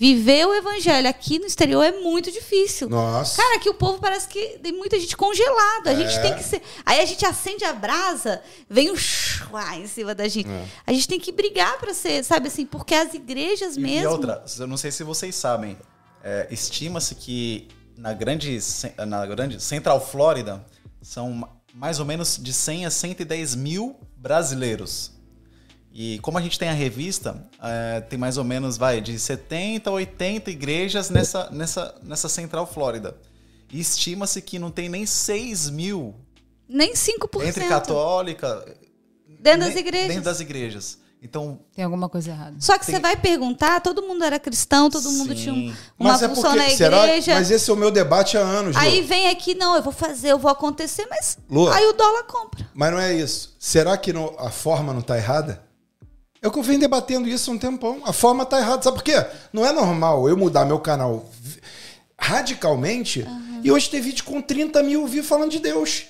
Viver 0.01 0.47
o 0.47 0.55
evangelho 0.55 1.07
aqui 1.07 1.39
no 1.39 1.45
exterior 1.45 1.83
é 1.85 1.93
muito 2.01 2.33
difícil. 2.33 2.89
Nossa. 2.89 3.37
Cara, 3.37 3.57
aqui 3.57 3.69
o 3.69 3.75
povo 3.75 3.99
parece 3.99 4.27
que 4.27 4.59
tem 4.63 4.73
muita 4.73 4.99
gente 4.99 5.15
congelada. 5.15 5.91
A 5.91 5.95
gente 5.95 6.15
É. 6.17 6.23
tem 6.23 6.35
que 6.35 6.43
ser. 6.43 6.63
Aí 6.87 7.01
a 7.01 7.05
gente 7.05 7.27
acende 7.27 7.65
a 7.67 7.75
brasa, 7.75 8.41
vem 8.67 8.91
um 8.91 8.97
chuá 8.97 9.77
em 9.77 9.87
cima 9.87 10.15
da 10.15 10.27
gente. 10.27 10.49
É. 10.49 10.65
A 10.87 10.93
gente 10.95 11.07
tem 11.07 11.21
que 11.21 11.31
brigar 11.31 11.79
pra 11.79 11.93
ser, 11.93 12.25
sabe 12.25 12.49
assim, 12.49 12.65
porque 12.65 12.95
as 12.95 13.13
igrejas 13.13 13.77
E- 13.77 13.81
mesmo. 13.81 14.05
E 14.05 14.07
outra, 14.07 14.43
eu 14.59 14.67
não 14.67 14.79
sei 14.79 14.91
se 14.91 15.05
vocês 15.05 15.35
sabem, 15.35 15.77
é, 16.25 16.49
estima-se 16.51 17.15
que 17.15 17.69
na 17.95 18.15
grande, 18.15 18.59
na 19.07 19.27
grande 19.27 19.63
Central 19.63 20.01
Flórida 20.01 20.65
são 21.03 21.31
ma- 21.31 21.51
mais 21.75 22.01
ou 22.01 22.07
menos 22.07 22.39
de 22.41 22.55
100 22.55 22.87
a 22.87 22.91
110 22.91 23.55
mil 23.55 24.01
brasileiros. 24.17 25.13
E 25.93 26.19
como 26.21 26.39
a 26.39 26.41
gente 26.41 26.59
tem 26.59 26.69
a 26.69 26.73
revista, 26.73 27.49
é, 27.63 28.01
tem 28.01 28.19
mais 28.19 28.37
ou 28.37 28.45
menos, 28.45 28.77
vai, 28.77 29.01
de 29.01 29.19
70 29.19 29.91
a 29.91 29.93
80 29.93 30.51
igrejas 30.51 31.11
nessa, 31.11 31.51
nessa, 31.51 31.95
nessa 32.03 32.29
Central 32.29 32.67
Flórida. 32.67 33.17
E 33.73 33.81
estima-se 33.81 34.41
que 34.41 34.59
não 34.59 34.71
tem 34.71 34.89
nem 34.89 35.05
6 35.05 35.69
mil 35.71 36.15
Nem 36.69 36.93
5%. 36.95 37.45
entre 37.47 37.65
católica... 37.69 38.65
Dentro 39.41 39.61
das 39.61 39.71
nem- 39.75 39.79
igrejas. 39.79 40.09
Dentro 40.09 40.25
das 40.25 40.41
igrejas. 40.41 40.99
Então, 41.23 41.61
Tem 41.75 41.85
alguma 41.85 42.09
coisa 42.09 42.31
errada. 42.31 42.57
Só 42.61 42.79
que 42.79 42.87
Tem- 42.87 42.95
você 42.95 43.01
vai 43.01 43.17
perguntar, 43.17 43.81
todo 43.81 44.03
mundo 44.03 44.23
era 44.25 44.39
cristão, 44.39 44.89
todo 44.89 45.11
mundo 45.11 45.35
Sim. 45.35 45.43
tinha 45.43 45.53
um- 45.55 45.75
uma 45.99 46.13
Mas 46.13 46.23
é 46.23 46.29
função 46.29 46.53
porque, 46.53 46.59
na 46.71 46.71
será? 46.77 47.05
igreja. 47.07 47.35
Mas 47.35 47.51
esse 47.51 47.69
é 47.71 47.73
o 47.73 47.77
meu 47.77 47.91
debate 47.91 48.37
há 48.39 48.41
anos, 48.41 48.75
Lu. 48.77 48.81
Aí 48.83 49.03
vem 49.03 49.29
aqui, 49.29 49.55
não, 49.55 49.77
eu 49.77 49.83
vou 49.83 49.93
fazer, 49.93 50.29
eu 50.33 50.39
vou 50.39 50.51
acontecer, 50.51 51.07
mas 51.11 51.37
Lu. 51.51 51.69
aí 51.69 51.85
o 51.87 51.93
dólar 51.93 52.23
compra. 52.25 52.69
Mas 52.75 52.91
não 52.93 52.99
é 52.99 53.13
isso. 53.15 53.55
Será 53.59 53.97
que 53.99 54.13
no- 54.13 54.35
a 54.39 54.51
forma 54.51 54.93
não 54.95 55.03
tá 55.03 55.17
errada? 55.17 55.63
É 56.43 56.49
que 56.49 56.59
eu 56.59 56.63
venho 56.63 56.81
debatendo 56.81 57.29
isso 57.29 57.51
há 57.51 57.55
um 57.55 57.59
tempão. 57.59 58.01
A 58.05 58.13
forma 58.13 58.47
tá 58.47 58.59
errada. 58.59 58.83
Sabe 58.83 58.97
por 58.97 59.05
quê? 59.05 59.25
Não 59.53 59.65
é 59.67 59.73
normal 59.73 60.29
eu 60.29 60.37
mudar 60.37 60.65
meu 60.65 60.79
canal 60.81 61.27
radicalmente 62.19 63.27
e 63.63 63.71
hoje 63.71 63.89
ter 63.91 64.01
vídeo 64.01 64.25
com 64.25 64.41
30 64.41 64.83
mil 64.83 65.07
views 65.07 65.27
falando 65.27 65.51
de 65.51 65.59
Deus. 65.59 66.05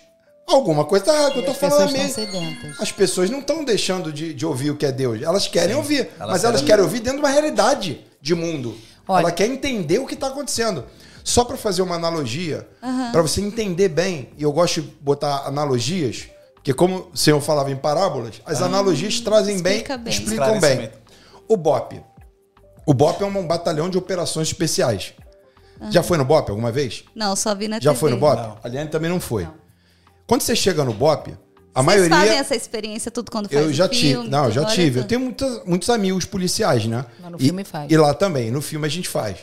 Alguma 0.47 0.85
coisa 0.85 1.05
tá 1.07 1.15
errada. 1.15 1.33
que 1.33 1.39
Eu 1.41 1.45
tô 1.45 1.51
as 1.53 1.57
falando 1.57 1.93
pessoas 1.93 1.93
mesmo. 1.93 2.09
estão 2.09 2.25
sedentas. 2.41 2.81
As 2.81 2.93
pessoas 2.93 3.31
não 3.31 3.39
estão 3.41 3.65
deixando 3.65 4.13
de, 4.13 4.35
de 4.35 4.45
ouvir 4.47 4.71
o 4.71 4.77
que 4.77 4.85
é 4.87 4.93
Deus. 4.93 5.23
Elas 5.23 5.47
querem 5.47 5.77
ouvir, 5.77 6.11
elas 6.19 6.33
mas 6.33 6.45
elas 6.45 6.57
querem- 6.61 6.67
querem 6.67 6.85
ouvir 6.85 7.01
dentro 7.01 7.19
de 7.21 7.25
uma 7.25 7.31
realidade 7.31 8.05
de 8.21 8.35
mundo. 8.35 8.77
Olha- 9.07 9.23
Ela 9.23 9.33
quer 9.33 9.47
entender 9.47 9.99
o 9.99 10.07
que 10.07 10.15
está 10.15 10.27
acontecendo. 10.29 10.85
Só 11.23 11.45
para 11.45 11.57
fazer 11.57 11.83
uma 11.83 11.95
analogia, 11.97 12.67
para 13.13 13.21
você 13.23 13.41
entender 13.41 13.89
bem, 13.91 14.31
e 14.39 14.43
eu 14.43 14.51
gosto 14.53 14.81
de 14.81 14.89
botar 15.01 15.47
analogias, 15.47 16.25
porque 16.61 16.75
como 16.75 17.09
o 17.13 17.17
senhor 17.17 17.41
falava 17.41 17.71
em 17.71 17.77
parábolas, 17.77 18.41
as 18.45 18.61
analogias 18.61 19.19
trazem 19.21 19.63
bem, 19.63 19.77
explica 19.79 19.97
bem. 19.97 20.13
explicam 20.13 20.61
bem. 20.61 20.91
O 21.49 21.57
BOP. 21.57 22.01
O 22.87 22.93
BOP 22.93 23.23
é 23.23 23.27
um 23.27 23.47
batalhão 23.47 23.89
de 23.89 23.97
operações 23.97 24.49
especiais. 24.49 25.15
Já 25.91 26.03
foi 26.03 26.19
no 26.19 26.25
BOP 26.25 26.51
alguma 26.51 26.71
vez? 26.71 27.05
Não, 27.15 27.35
só 27.35 27.55
vi 27.55 27.67
na 27.67 27.77
Já 27.81 27.91
TV. 27.93 28.01
foi 28.01 28.11
no 28.11 28.19
BOP? 28.19 28.37
Não. 28.37 28.59
A 28.63 28.69
Liane 28.69 28.91
também 28.91 29.09
não 29.11 29.19
foi. 29.19 29.49
Quando 30.27 30.43
você 30.43 30.55
chega 30.55 30.85
no 30.85 30.93
BOP, 30.93 31.29
a 31.75 31.83
Vocês 31.83 31.87
maioria. 31.87 32.11
fazem 32.17 32.37
essa 32.39 32.55
experiência 32.55 33.11
tudo 33.11 33.31
quando 33.31 33.49
faz 33.49 33.65
Eu 33.65 33.73
já 33.73 33.89
filme, 33.89 33.99
tive. 34.25 34.29
Não, 34.29 34.45
eu 34.45 34.51
já 34.53 34.61
tudo, 34.65 34.75
tive. 34.75 34.99
Eu 34.99 35.03
tudo. 35.05 35.09
tenho 35.09 35.21
muitas- 35.23 35.65
muitos 35.65 35.89
amigos 35.89 36.25
policiais, 36.27 36.85
né? 36.85 37.07
Lá 37.23 37.31
no 37.31 37.39
E- 37.41 37.45
filme 37.45 37.65
faz. 37.65 37.91
E 37.91 37.97
lá 37.97 38.13
também, 38.13 38.51
no 38.51 38.61
filme 38.61 38.87
a 38.87 38.91
gente 38.91 39.09
faz. 39.09 39.39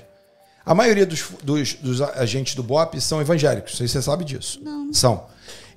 A 0.63 0.75
maioria 0.75 1.05
dos, 1.05 1.23
dos, 1.43 1.73
dos 1.75 2.01
agentes 2.01 2.53
do 2.53 2.61
BOP 2.61 2.99
são 3.01 3.19
evangélicos, 3.21 3.71
não 3.71 3.77
sei 3.79 3.87
se 3.87 3.93
você 3.93 4.01
sabe 4.03 4.23
disso. 4.23 4.59
Não. 4.61 4.93
São. 4.93 5.25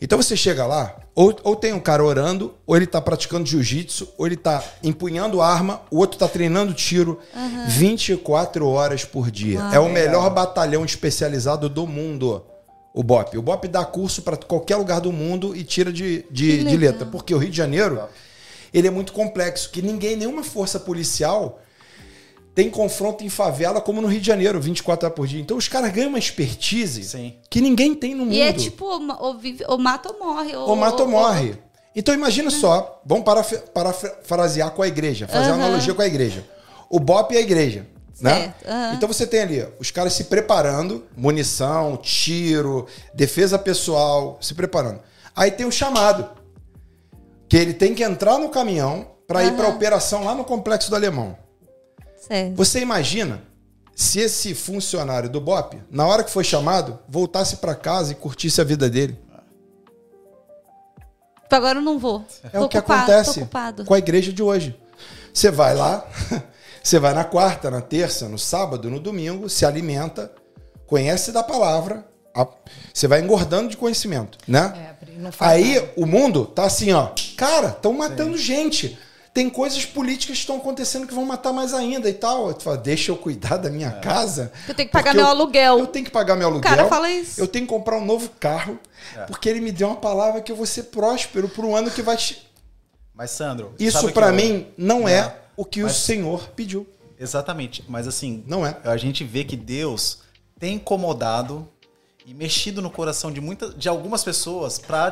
Então 0.01 0.21
você 0.21 0.35
chega 0.35 0.67
lá, 0.67 0.97
ou, 1.15 1.37
ou 1.45 1.55
tem 1.55 1.75
um 1.75 1.81
cara 1.81 2.03
orando, 2.03 2.55
ou 2.67 2.75
ele 2.75 2.87
tá 2.87 3.01
praticando 3.03 3.47
jiu-jitsu, 3.47 4.09
ou 4.17 4.27
ele 4.27 4.37
tá 4.37 4.65
empunhando 4.83 5.43
arma, 5.43 5.83
o 5.91 5.99
outro 5.99 6.19
tá 6.19 6.27
treinando 6.27 6.73
tiro 6.73 7.21
24 7.69 8.67
horas 8.67 9.05
por 9.05 9.31
dia. 9.31 9.61
é 9.73 9.79
o 9.79 9.91
melhor 9.91 10.31
batalhão 10.31 10.85
especializado 10.85 11.69
do 11.69 11.87
mundo, 11.87 12.43
o 12.95 13.03
BOP. 13.03 13.37
O 13.37 13.43
BOP 13.43 13.69
dá 13.69 13.85
curso 13.85 14.23
para 14.23 14.39
qualquer 14.39 14.77
lugar 14.77 15.01
do 15.01 15.13
mundo 15.13 15.55
e 15.55 15.63
tira 15.65 15.93
de, 15.93 16.25
de, 16.31 16.65
de 16.65 16.77
letra. 16.77 17.05
Porque 17.05 17.35
o 17.35 17.39
Rio 17.39 17.51
de 17.51 17.57
Janeiro, 17.57 18.01
ele 18.73 18.89
é 18.89 18.91
muito 18.91 19.13
complexo, 19.13 19.71
que 19.71 19.83
ninguém, 19.83 20.17
nenhuma 20.17 20.43
força 20.43 20.81
policial 20.81 21.61
tem 22.55 22.69
confronto 22.71 23.23
em 23.25 23.29
favela 23.29 23.81
como 23.81 24.01
no 24.03 24.09
Rio 24.09 24.21
de 24.21 24.27
Janeiro, 24.27 24.61
24 24.61 25.07
horas 25.07 25.17
por 25.17 25.27
dia. 25.27 25.41
Então 25.41 25.57
os 25.57 25.69
caras 25.69 25.93
ganham 25.93 26.09
uma 26.09 26.19
expertise 26.19 27.05
Sim. 27.05 27.35
que 27.49 27.61
ninguém 27.61 27.95
tem 27.95 28.15
no 28.15 28.25
mundo. 28.25 28.35
E 28.35 28.41
é 28.41 28.53
tipo, 28.53 28.85
ou, 28.85 29.01
ou 29.21 29.39
vive- 29.39 29.65
ou 29.69 29.79
mata 29.79 30.13
ou 30.13 30.19
morre. 30.19 30.55
Ou, 30.57 30.69
Ou 30.71 30.77
mata 30.77 31.03
ou 31.03 31.09
ou- 31.09 31.09
morre. 31.09 31.55
Então 31.95 32.15
imagina 32.15 32.51
só, 32.51 33.01
vamos 33.05 33.25
parafrasear 33.75 34.71
com 34.73 34.83
a 34.83 34.89
igreja, 34.89 35.27
fazer 35.27 35.47
uma 35.53 35.65
analogia 35.65 35.93
com 35.95 36.03
a 36.03 36.07
igreja. 36.07 36.45
O 36.89 36.99
BOP 37.01 37.33
e 37.33 37.37
a 37.37 37.41
igreja. 37.41 37.87
Né? 38.21 38.35
Certo, 38.35 38.67
aham. 38.69 38.95
Então 38.95 39.09
você 39.09 39.27
tem 39.27 39.41
ali 39.41 39.67
os 39.79 39.91
caras 39.91 40.13
se 40.13 40.25
preparando, 40.25 41.07
munição, 41.17 41.97
tiro, 41.97 42.87
defesa 43.15 43.59
pessoal, 43.59 44.37
se 44.43 44.55
preparando. 44.55 45.01
Aí 45.35 45.51
tem 45.51 45.65
o 45.65 45.73
chamado, 45.73 46.29
que 47.49 47.57
ele 47.57 47.73
tem 47.73 47.95
que 47.95 48.03
entrar 48.05 48.39
no 48.39 48.51
caminhão 48.51 49.07
para 49.27 49.43
ir 49.45 49.53
para 49.57 49.67
a 49.67 49.71
operação 49.71 50.25
lá 50.25 50.35
no 50.35 50.45
Complexo 50.45 50.91
do 50.91 50.97
Alemão. 50.97 51.35
Certo. 52.21 52.55
Você 52.55 52.81
imagina 52.81 53.43
se 53.95 54.21
esse 54.21 54.55
funcionário 54.55 55.29
do 55.29 55.41
BOP, 55.41 55.83
na 55.91 56.07
hora 56.07 56.23
que 56.23 56.31
foi 56.31 56.45
chamado, 56.45 56.99
voltasse 57.09 57.57
para 57.57 57.75
casa 57.75 58.13
e 58.13 58.15
curtisse 58.15 58.61
a 58.61 58.65
vida 58.65 58.89
dele. 58.89 59.19
Tipo, 61.51 61.57
Agora 61.57 61.79
eu 61.79 61.83
não 61.83 61.99
vou. 61.99 62.25
É 62.45 62.49
Tô 62.51 62.65
o 62.65 62.69
que 62.69 62.79
ocupado, 62.79 63.13
acontece 63.13 63.49
com 63.85 63.95
a 63.95 63.99
igreja 63.99 64.33
de 64.33 64.43
hoje. 64.43 64.79
Você 65.35 65.51
vai 65.51 65.75
lá, 65.75 66.07
você 66.83 66.99
vai 66.99 67.13
na 67.13 67.25
quarta, 67.25 67.71
na 67.71 67.81
terça, 67.81 68.29
no 68.29 68.39
sábado, 68.39 68.89
no 68.89 69.01
domingo, 69.01 69.49
se 69.49 69.67
alimenta, 69.67 70.33
conhece 70.87 71.33
da 71.33 71.43
palavra, 71.43 72.07
você 72.95 73.09
vai 73.09 73.21
engordando 73.21 73.69
de 73.69 73.77
conhecimento, 73.77 74.39
né? 74.47 74.95
É, 74.97 75.31
Aí 75.41 75.75
nada. 75.75 75.93
o 75.97 76.07
mundo 76.07 76.47
tá 76.47 76.65
assim, 76.65 76.93
ó. 76.93 77.11
Cara, 77.37 77.69
estão 77.69 77.93
matando 77.93 78.39
gente. 78.39 78.99
Tem 79.33 79.49
coisas 79.49 79.85
políticas 79.87 80.37
que 80.37 80.41
estão 80.41 80.57
acontecendo 80.57 81.07
que 81.07 81.15
vão 81.15 81.25
matar 81.25 81.53
mais 81.53 81.73
ainda 81.73 82.09
e 82.11 82.13
tal. 82.15 82.53
Tu 82.53 82.65
fala, 82.65 82.77
deixa 82.77 83.13
eu 83.13 83.17
cuidar 83.17 83.57
da 83.59 83.71
minha 83.71 83.93
casa. 83.93 84.53
Eu 84.67 84.75
tenho 84.75 84.89
que 84.89 84.93
pagar 84.93 85.15
meu 85.15 85.23
eu- 85.25 85.29
aluguel. 85.31 85.79
Eu 85.79 85.87
tenho 85.87 86.05
que 86.05 86.11
pagar 86.11 86.35
meu 86.35 86.49
aluguel. 86.49 86.69
cara 86.69 86.89
fala 86.89 87.09
isso. 87.09 87.41
Eu 87.41 87.47
tenho 87.47 87.65
que 87.65 87.71
comprar 87.73 87.97
um 87.99 88.05
novo 88.05 88.29
carro. 88.41 88.79
Porque 89.29 89.49
ele 89.49 89.61
me 89.61 89.71
deu 89.71 89.87
uma 89.89 89.97
palavra 89.97 90.41
que 90.41 90.51
eu 90.51 90.57
vou 90.57 90.67
ser 90.67 90.85
próspero 90.85 91.49
por 91.49 91.65
um 91.65 91.77
ano 91.77 91.91
que 91.93 92.03
vai. 92.03 92.17
Mas, 93.15 93.31
Sandro. 93.31 93.73
Isso 93.79 94.09
eu- 94.11 94.33
mim 94.33 94.67
não 94.77 95.09
é 95.09 95.23
Não, 95.23 95.33
o 95.59 95.65
que 95.65 95.83
mas- 95.83 95.93
o 95.97 96.01
Senhor 96.01 96.49
pediu. 96.57 96.87
Exatamente. 97.19 97.85
Mas 97.89 98.09
assim, 98.09 98.43
Não 98.47 98.67
é. 98.67 98.77
a 98.83 98.97
gente 98.97 99.23
vê 99.25 99.45
que 99.45 99.57
Deus 99.57 100.23
tem 100.59 100.75
incomodado 100.75 101.69
e 102.27 102.35
mexido 102.35 102.83
no 102.83 102.91
coração 102.91 103.31
de 103.31 103.41
muitas, 103.41 103.75
de 103.77 103.89
algumas 103.89 104.25
pessoas 104.25 104.79
para 104.79 105.11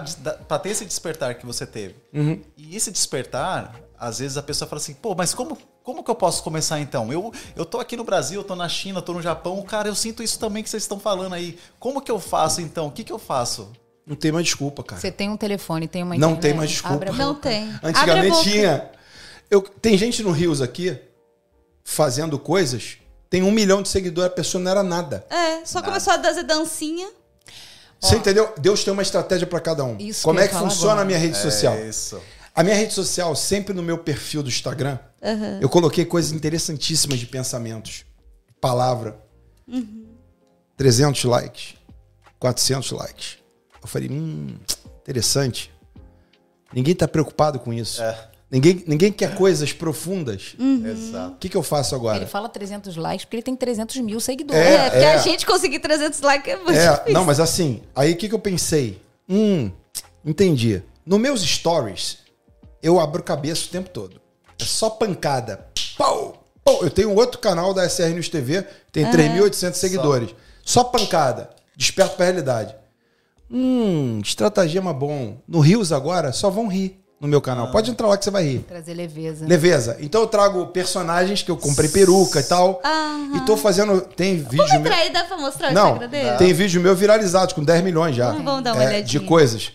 ter 0.63 0.71
esse 0.71 0.85
despertar 0.85 1.35
que 1.35 1.47
você 1.47 1.65
teve. 1.67 1.95
Uhum. 2.13 2.41
E 2.57 2.75
esse 2.77 2.91
despertar, 2.91 3.75
às 3.99 4.19
vezes 4.19 4.37
a 4.37 4.43
pessoa 4.43 4.69
fala 4.69 4.81
assim, 4.81 4.95
pô, 4.95 5.15
mas 5.15 5.35
como, 5.35 5.59
como 5.83 6.03
que 6.03 6.11
eu 6.11 6.15
posso 6.15 6.43
começar 6.43 6.81
então? 6.81 7.13
Eu, 7.13 7.33
eu 7.57 7.65
tô 7.65 7.79
aqui 7.81 7.97
no 7.97 8.05
Brasil, 8.05 8.41
eu 8.41 8.45
tô 8.45 8.55
na 8.55 8.69
China, 8.69 8.99
eu 8.99 9.03
tô 9.03 9.13
no 9.13 9.23
Japão, 9.23 9.61
cara, 9.63 9.89
eu 9.89 9.95
sinto 9.95 10.23
isso 10.23 10.39
também 10.39 10.63
que 10.63 10.71
vocês 10.71 10.85
estão 10.85 11.01
falando 11.01 11.35
aí. 11.35 11.59
Como 11.79 12.01
que 12.01 12.11
eu 12.11 12.21
faço 12.21 12.61
então? 12.61 12.87
O 12.87 12.91
que 12.93 13.03
que 13.05 13.13
eu 13.13 13.19
faço? 13.19 13.71
Não 14.07 14.17
tem 14.17 14.33
mais 14.33 14.47
desculpa, 14.47 14.83
cara. 14.83 15.01
Você 15.01 15.11
tem 15.11 15.29
um 15.29 15.37
telefone, 15.37 15.87
tem 15.87 16.03
uma 16.03 16.17
Não 16.17 16.31
internet, 16.31 16.43
tem 16.43 16.55
mais 16.55 16.71
desculpa. 16.71 17.13
Não 17.13 17.35
tem. 17.35 17.71
Antigamente 17.83 18.43
tinha. 18.43 18.91
Eu, 19.51 19.63
tem 19.63 19.99
gente 19.99 20.23
no 20.23 20.31
Rios 20.31 20.63
aqui 20.63 20.99
fazendo 21.85 22.39
coisas, 22.39 22.99
tem 23.31 23.43
um 23.43 23.51
milhão 23.51 23.83
de 23.83 23.89
seguidores, 23.89 24.31
a 24.31 24.35
pessoa 24.35 24.63
não 24.63 24.71
era 24.71 24.83
nada. 24.83 25.27
É, 25.29 25.65
só 25.65 25.83
começou 25.83 26.13
a 26.13 26.23
fazer 26.23 26.43
dancinha. 26.43 27.09
Você 28.01 28.17
entendeu? 28.17 28.53
Deus 28.59 28.85
tem 28.85 28.93
uma 28.93 29.03
estratégia 29.03 29.47
para 29.47 29.61
cada 29.61 29.85
um. 29.85 29.97
Isso 29.99 30.23
Como 30.23 30.39
é 30.39 30.47
que 30.47 30.55
funciona 30.55 30.93
agora. 30.93 31.03
a 31.03 31.05
minha 31.05 31.19
rede 31.19 31.37
social? 31.37 31.75
É 31.75 31.89
isso. 31.89 32.21
A 32.59 32.65
minha 32.65 32.75
rede 32.75 32.93
social, 32.93 33.37
sempre 33.37 33.73
no 33.73 33.85
meu 33.85 33.99
perfil 33.99 34.43
do 34.43 34.49
Instagram, 34.49 34.99
eu 35.61 35.69
coloquei 35.69 36.05
coisas 36.05 36.33
interessantíssimas 36.33 37.21
de 37.21 37.25
pensamentos, 37.25 38.05
palavra. 38.61 39.17
300 40.77 41.23
likes, 41.23 41.75
400 42.41 42.91
likes. 42.91 43.39
Eu 43.81 43.87
falei, 43.87 44.09
hum, 44.11 44.57
interessante. 45.01 45.73
Ninguém 46.73 46.97
tá 46.97 47.07
preocupado 47.07 47.61
com 47.61 47.73
isso. 47.73 48.03
É. 48.03 48.29
Ninguém, 48.51 48.83
ninguém 48.89 49.13
quer 49.13 49.37
coisas 49.37 49.73
profundas. 49.73 50.57
Exato. 50.85 51.35
O 51.35 51.37
que, 51.37 51.49
que 51.49 51.57
eu 51.57 51.63
faço 51.63 51.95
agora? 51.95 52.17
Ele 52.19 52.27
fala 52.27 52.49
300 52.49 52.97
likes 52.97 53.25
porque 53.25 53.37
ele 53.37 53.43
tem 53.45 53.55
300 53.55 53.99
mil 53.99 54.19
seguidores. 54.19 54.61
É, 54.61 54.75
É, 54.75 54.91
porque 54.91 55.05
é. 55.05 55.15
a 55.15 55.19
gente 55.19 55.47
conseguir 55.47 55.79
300 55.79 56.21
likes 56.23 56.53
é 56.53 56.57
muito 56.57 56.73
É, 56.73 56.91
difícil. 56.91 57.13
não, 57.13 57.25
mas 57.25 57.39
assim, 57.39 57.85
aí 57.95 58.15
o 58.15 58.17
que, 58.17 58.29
que 58.29 58.35
eu 58.35 58.41
pensei? 58.41 59.01
Hum, 59.29 59.71
entendi. 60.25 60.83
Nos 61.07 61.21
meus 61.21 61.41
stories, 61.43 62.27
eu 62.83 62.99
abro 63.01 63.23
cabeça 63.23 63.67
o 63.67 63.69
tempo 63.69 63.91
todo. 63.91 64.21
É 64.61 64.65
só 64.65 64.91
pancada. 64.91 65.67
Pau! 65.97 66.43
Pau! 66.65 66.79
Eu 66.83 66.91
tenho 66.91 67.15
outro 67.15 67.39
canal 67.39 67.73
da 67.73 67.89
SR 67.89 68.09
News 68.15 68.29
TV, 68.29 68.65
tem 68.93 69.05
3.800 69.07 69.75
seguidores. 69.75 70.31
Só 70.65 70.85
pancada. 70.85 71.51
Desperto 71.77 72.17
pra 72.17 72.27
realidade. 72.27 72.75
Hum, 73.51 74.21
estratagema 74.23 74.93
bom. 74.93 75.39
No 75.47 75.61
Rios 75.61 75.93
agora, 75.93 76.33
só 76.33 76.51
vão 76.51 76.67
rir 76.69 77.01
no 77.21 77.27
meu 77.27 77.41
canal. 77.41 77.71
Pode 77.71 77.91
entrar 77.91 78.07
lá 78.07 78.17
que 78.19 78.25
você 78.25 78.31
vai 78.31 78.45
rir. 78.45 78.59
Trazer 78.61 78.95
leveza. 78.95 79.47
Leveza. 79.47 79.97
Então 80.01 80.21
eu 80.21 80.27
trago 80.27 80.67
personagens 80.67 81.43
que 81.43 81.51
eu 81.51 81.57
comprei 81.57 81.89
peruca 81.89 82.41
e 82.41 82.43
tal. 82.45 82.81
Aham. 82.85 83.37
E 83.37 83.41
tô 83.47 83.57
fazendo. 83.57 84.01
Tem 84.03 84.37
vídeo 84.37 84.57
Vamos 84.59 84.73
meu. 84.73 84.81
entrar 84.83 84.97
aí, 84.97 85.11
dá 85.11 85.25
pra 85.25 85.39
mostrar 85.39 85.71
o 85.71 85.75
Não, 85.75 85.89
Instagram 85.93 86.09
dele? 86.09 86.37
tem 86.37 86.53
vídeo 86.53 86.81
meu 86.81 86.95
viralizados 86.95 87.55
com 87.55 87.65
10 87.65 87.83
milhões 87.83 88.15
já. 88.15 88.31
Vamos- 88.31 88.45
vamos 88.45 88.63
dar 88.65 88.75
uma 88.75 88.83
É, 88.83 88.87
olhadinha. 88.89 89.05
De 89.21 89.21
coisas. 89.21 89.73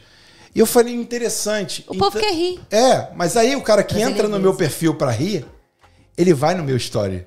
E 0.55 0.59
eu 0.59 0.65
falei, 0.65 0.93
interessante. 0.93 1.83
O 1.87 1.95
povo 1.97 2.17
Então- 2.17 2.21
quer 2.21 2.33
rir. 2.33 2.61
É, 2.69 3.09
mas 3.15 3.35
aí 3.35 3.55
o 3.55 3.61
cara 3.61 3.83
que 3.83 3.95
Trazer 3.95 4.09
entra 4.11 4.23
no 4.27 4.35
leveza. 4.35 4.41
meu 4.43 4.55
perfil 4.55 4.95
pra 4.95 5.09
rir, 5.11 5.45
ele 6.17 6.33
vai 6.33 6.53
no 6.53 6.63
meu 6.63 6.77
story. 6.77 7.25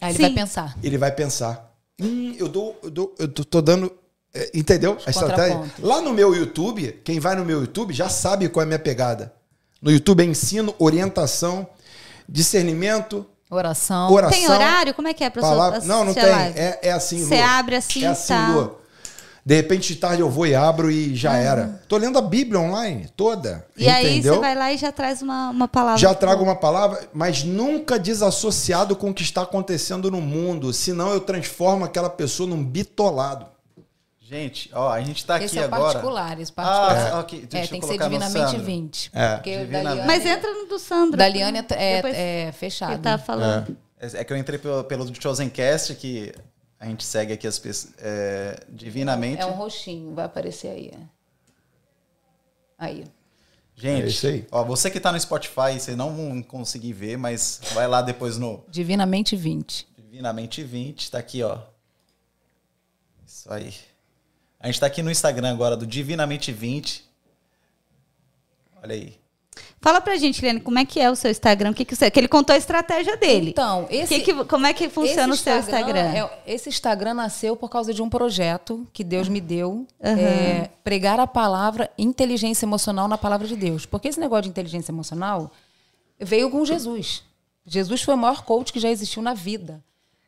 Aí 0.00 0.10
ele 0.10 0.16
Sim. 0.16 0.22
vai 0.22 0.32
pensar. 0.32 0.76
Ele 0.82 0.98
vai 0.98 1.12
pensar. 1.12 1.72
Hum, 2.00 2.34
eu 2.38 2.48
dou, 2.48 2.78
eu 2.82 2.90
dou, 2.90 3.14
eu 3.18 3.28
tô, 3.28 3.44
tô 3.44 3.60
dando. 3.62 3.92
é, 4.34 4.50
entendeu? 4.54 4.98
A 5.06 5.10
estratégia. 5.10 5.62
Lá 5.78 6.00
no 6.02 6.12
meu 6.12 6.34
YouTube, 6.34 7.00
quem 7.04 7.18
vai 7.18 7.34
no 7.36 7.44
meu 7.44 7.60
YouTube 7.60 7.94
já 7.94 8.08
sabe 8.08 8.48
qual 8.50 8.62
é 8.62 8.64
a 8.64 8.66
minha 8.66 8.78
pegada. 8.78 9.32
No 9.80 9.90
YouTube 9.90 10.22
é 10.22 10.26
ensino, 10.26 10.74
orientação, 10.78 11.66
discernimento, 12.28 13.26
Oração. 13.50 14.10
oração. 14.12 14.38
Tem 14.38 14.48
horário? 14.50 14.92
Como 14.94 15.08
é 15.08 15.14
que 15.14 15.24
é, 15.24 15.30
professor? 15.30 15.56
Palavra... 15.56 15.80
Não, 15.80 16.04
não 16.04 16.12
tem. 16.14 16.24
É, 16.24 16.78
é 16.82 16.92
assim, 16.92 17.24
Você 17.24 17.36
abre 17.36 17.76
assim, 17.76 18.04
É 18.04 18.08
assim, 18.08 18.28
tá. 18.34 18.48
Lu. 18.48 18.78
De 19.46 19.54
repente, 19.54 19.94
de 19.94 20.00
tarde 20.00 20.20
eu 20.20 20.28
vou 20.28 20.44
e 20.44 20.56
abro 20.56 20.90
e 20.90 21.14
já 21.14 21.36
era. 21.36 21.80
Tô 21.86 21.96
lendo 21.96 22.18
a 22.18 22.20
Bíblia 22.20 22.58
online, 22.58 23.08
toda. 23.16 23.64
E 23.76 23.88
aí 23.88 24.14
entendeu? 24.14 24.34
você 24.34 24.40
vai 24.40 24.56
lá 24.56 24.72
e 24.72 24.76
já 24.76 24.90
traz 24.90 25.22
uma, 25.22 25.50
uma 25.50 25.68
palavra. 25.68 26.00
Já 26.00 26.12
trago 26.12 26.42
uma 26.42 26.56
palavra, 26.56 27.08
mas 27.14 27.44
nunca 27.44 27.96
desassociado 27.96 28.96
com 28.96 29.10
o 29.10 29.14
que 29.14 29.22
está 29.22 29.42
acontecendo 29.42 30.10
no 30.10 30.20
mundo. 30.20 30.72
Senão 30.72 31.10
eu 31.12 31.20
transformo 31.20 31.84
aquela 31.84 32.10
pessoa 32.10 32.48
num 32.48 32.64
bitolado. 32.64 33.46
Gente, 34.20 34.68
ó, 34.74 34.90
a 34.90 35.00
gente 35.00 35.24
tá 35.24 35.36
aqui 35.36 35.44
Esse 35.44 35.60
é 35.60 35.62
o 35.62 35.64
agora. 35.66 35.92
particular, 35.92 36.40
esse 36.40 36.52
particular. 36.52 37.12
Ah, 37.12 37.20
ok. 37.20 37.46
Deixa 37.48 37.56
é, 37.56 37.62
eu 37.62 37.68
tem 37.68 37.80
que 37.80 37.86
ser 37.86 37.98
divinamente 37.98 38.50
Sandro. 38.50 38.64
20. 38.64 39.10
É. 39.14 39.36
Divinamente. 39.38 40.06
Mas 40.08 40.26
entra 40.26 40.52
no 40.54 40.66
do 40.66 40.78
Sandro. 40.80 41.16
Daliane 41.16 41.58
é, 41.58 41.62
Depois 41.62 42.16
é, 42.16 42.42
Ele 42.42 42.52
fechado. 42.52 43.00
tá 43.00 43.16
falando. 43.16 43.76
É 44.00 44.24
que 44.24 44.32
eu 44.32 44.36
entrei 44.36 44.58
pelo, 44.58 44.82
pelo 44.82 45.08
Chosencast, 45.14 45.94
que 45.94 46.34
a 46.78 46.86
gente 46.86 47.04
segue 47.04 47.32
aqui 47.32 47.46
as 47.46 47.58
pessoas 47.58 47.94
é, 47.98 48.64
divinamente. 48.68 49.40
É 49.40 49.46
um 49.46 49.52
roxinho, 49.52 50.14
vai 50.14 50.26
aparecer 50.26 50.68
aí. 50.68 50.88
é. 50.88 50.98
Aí. 52.78 53.04
Gente, 53.74 54.26
É 54.26 54.46
ó, 54.50 54.64
você 54.64 54.90
que 54.90 54.98
tá 54.98 55.12
no 55.12 55.20
Spotify, 55.20 55.78
você 55.78 55.94
não 55.94 56.14
vão 56.16 56.42
conseguir 56.42 56.94
ver, 56.94 57.18
mas 57.18 57.60
vai 57.74 57.86
lá 57.86 58.00
depois 58.00 58.38
no 58.38 58.64
Divinamente 58.68 59.36
20. 59.36 59.86
Divinamente 59.98 60.62
20, 60.62 61.10
tá 61.10 61.18
aqui, 61.18 61.42
ó. 61.42 61.58
Isso 63.26 63.52
aí. 63.52 63.74
A 64.58 64.66
gente 64.66 64.80
tá 64.80 64.86
aqui 64.86 65.02
no 65.02 65.10
Instagram 65.10 65.52
agora 65.52 65.76
do 65.76 65.86
Divinamente 65.86 66.52
20. 66.52 67.04
Olha 68.82 68.94
aí. 68.94 69.18
Fala 69.86 70.00
pra 70.00 70.16
gente, 70.16 70.42
Liane, 70.42 70.58
como 70.58 70.80
é 70.80 70.84
que 70.84 70.98
é 70.98 71.08
o 71.08 71.14
seu 71.14 71.30
Instagram? 71.30 71.70
O 71.70 71.74
que, 71.74 71.84
que, 71.84 71.94
você, 71.94 72.10
que 72.10 72.18
ele 72.18 72.26
contou 72.26 72.52
a 72.52 72.56
estratégia 72.56 73.16
dele. 73.16 73.50
Então, 73.50 73.86
esse, 73.88 74.18
Que 74.18 74.34
que- 74.34 74.44
como 74.46 74.66
é 74.66 74.72
que 74.72 74.88
funciona 74.88 75.32
o 75.32 75.36
seu 75.36 75.56
Instagram? 75.60 76.00
é- 76.00 76.28
esse 76.44 76.68
Instagram 76.68 77.14
nasceu 77.14 77.54
por 77.54 77.70
causa 77.70 77.94
de 77.94 78.02
um 78.02 78.10
projeto 78.10 78.84
que 78.92 79.04
Deus 79.04 79.28
me 79.28 79.40
deu. 79.40 79.86
é, 80.00 80.70
pregar 80.82 81.20
a 81.20 81.26
palavra 81.28 81.88
inteligência 81.96 82.66
emocional 82.66 83.06
na 83.06 83.16
palavra 83.16 83.46
de 83.46 83.54
Deus. 83.54 83.86
Porque 83.86 84.08
esse 84.08 84.18
negócio 84.18 84.42
de 84.42 84.48
inteligência 84.48 84.90
emocional 84.90 85.52
veio 86.18 86.50
com 86.50 86.64
Jesus. 86.64 87.22
Jesus 87.64 88.02
foi 88.02 88.14
o 88.14 88.18
maior 88.18 88.42
coach 88.42 88.72
que 88.72 88.80
já 88.80 88.90
existiu 88.90 89.22
na 89.22 89.34
vida. 89.34 89.80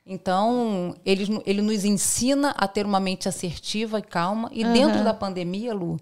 Então, 0.07 0.95
ele, 1.05 1.43
ele 1.45 1.63
nos 1.63 1.85
ensina 1.85 2.55
a 2.57 2.69
ter 2.69 2.87
uma 2.87 3.01
mente 3.01 3.29
assertiva 3.29 3.99
e 3.99 4.03
calma. 4.03 4.49
E 4.53 4.63
dentro 4.63 5.03
da 5.03 5.13
pandemia, 5.13 5.75
Lu, 5.75 5.99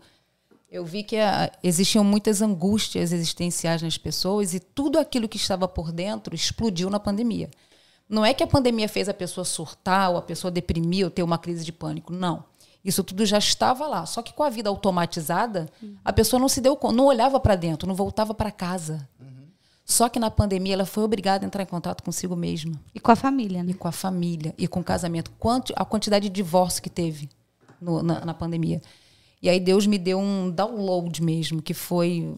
eu 0.77 0.85
vi 0.85 1.03
que 1.03 1.17
ah, 1.17 1.51
existiam 1.63 2.05
muitas 2.05 2.43
angústias 2.43 3.13
existenciais 3.13 3.83
nas 3.83 3.97
pessoas 3.99 4.55
e 4.55 4.61
tudo 4.61 4.99
aquilo 4.99 5.29
que 5.29 5.37
estava 5.37 5.67
por 5.67 5.91
dentro 5.93 6.35
explodiu 6.35 6.91
na 6.91 7.01
pandemia. 7.01 7.51
Não 8.09 8.25
é 8.25 8.33
que 8.35 8.43
a 8.43 8.47
pandemia 8.47 8.89
fez 8.89 9.09
a 9.09 9.15
pessoa 9.15 9.45
surtar 9.45 10.11
ou 10.11 10.17
a 10.17 10.23
pessoa 10.23 10.51
deprimir 10.51 11.05
ou 11.05 11.11
ter 11.11 11.23
uma 11.23 11.39
crise 11.39 11.65
de 11.65 11.73
pânico. 11.73 12.13
Não. 12.13 12.45
Isso 12.85 13.03
tudo 13.03 13.27
já 13.27 13.39
estava 13.39 13.87
lá. 13.89 14.07
Só 14.07 14.23
que 14.23 14.33
com 14.33 14.45
a 14.45 14.51
vida 14.51 14.69
automatizada, 14.69 15.69
a 16.05 16.13
pessoa 16.13 16.39
não 16.39 16.49
se 16.49 16.61
deu 16.61 16.77
conta, 16.77 16.95
não 16.95 17.07
olhava 17.07 17.41
para 17.41 17.57
dentro, 17.57 17.89
não 17.89 17.95
voltava 17.97 18.33
para 18.33 18.51
casa. 18.51 19.09
Só 19.85 20.09
que 20.09 20.19
na 20.19 20.31
pandemia 20.31 20.75
ela 20.75 20.87
foi 20.87 21.05
obrigada 21.05 21.45
a 21.45 21.47
entrar 21.47 21.63
em 21.63 21.67
contato 21.67 22.03
consigo 22.03 22.35
mesma 22.35 22.75
E 22.93 22.99
com 22.99 23.13
a 23.13 23.17
família, 23.17 23.61
e 23.61 23.63
né? 23.63 23.73
com 23.73 23.87
a 23.87 23.93
família 23.93 24.53
e 24.59 24.67
com 24.69 24.81
o 24.81 24.85
casamento. 24.85 25.31
Quanto 25.39 25.73
a 25.77 25.85
quantidade 25.85 26.29
de 26.29 26.35
divórcio 26.35 26.83
que 26.83 26.91
teve 26.91 27.29
no- 27.81 28.03
na, 28.03 28.25
na 28.25 28.35
pandemia. 28.35 28.81
E 29.47 29.51
aí 29.51 29.61
Deus 29.61 29.87
me 29.87 29.97
deu 29.97 30.19
um 30.19 30.51
download 30.51 31.23
mesmo, 31.23 31.63
que 31.63 31.73
foi 31.73 32.35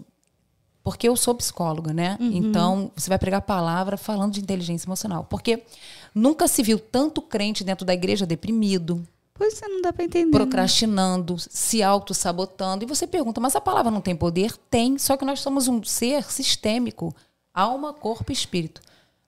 porque 0.82 1.08
eu 1.08 1.16
sou 1.16 1.34
psicóloga, 1.34 1.92
né? 1.92 2.16
Então 2.20 2.90
você 2.96 3.08
vai 3.08 3.18
pregar 3.18 3.38
a 3.38 3.42
palavra 3.42 3.96
falando 3.96 4.32
de 4.32 4.40
inteligência 4.40 4.86
emocional, 4.86 5.24
porque 5.24 5.62
nunca 6.14 6.46
se 6.48 6.62
viu 6.62 6.78
tanto 6.78 7.20
crente 7.22 7.64
dentro 7.64 7.84
da 7.84 7.92
igreja 7.94 8.24
deprimido, 8.26 9.06
Pois 9.34 9.62
é, 9.62 9.68
não 9.68 9.80
dá 9.80 9.92
pra 9.92 10.04
entender. 10.04 10.30
procrastinando, 10.32 11.36
se 11.38 11.80
auto-sabotando. 11.82 12.84
E 12.84 12.88
você 12.88 13.06
pergunta, 13.06 13.40
mas 13.40 13.54
a 13.54 13.60
palavra 13.60 13.90
não 13.90 14.00
tem 14.00 14.16
poder? 14.16 14.52
Tem, 14.68 14.98
só 14.98 15.16
que 15.16 15.24
nós 15.24 15.40
somos 15.40 15.68
um 15.68 15.82
ser 15.84 16.24
sistêmico. 16.24 17.14
Alma, 17.54 17.92
corpo 17.94 18.32
e 18.32 18.34
espírito. 18.34 18.80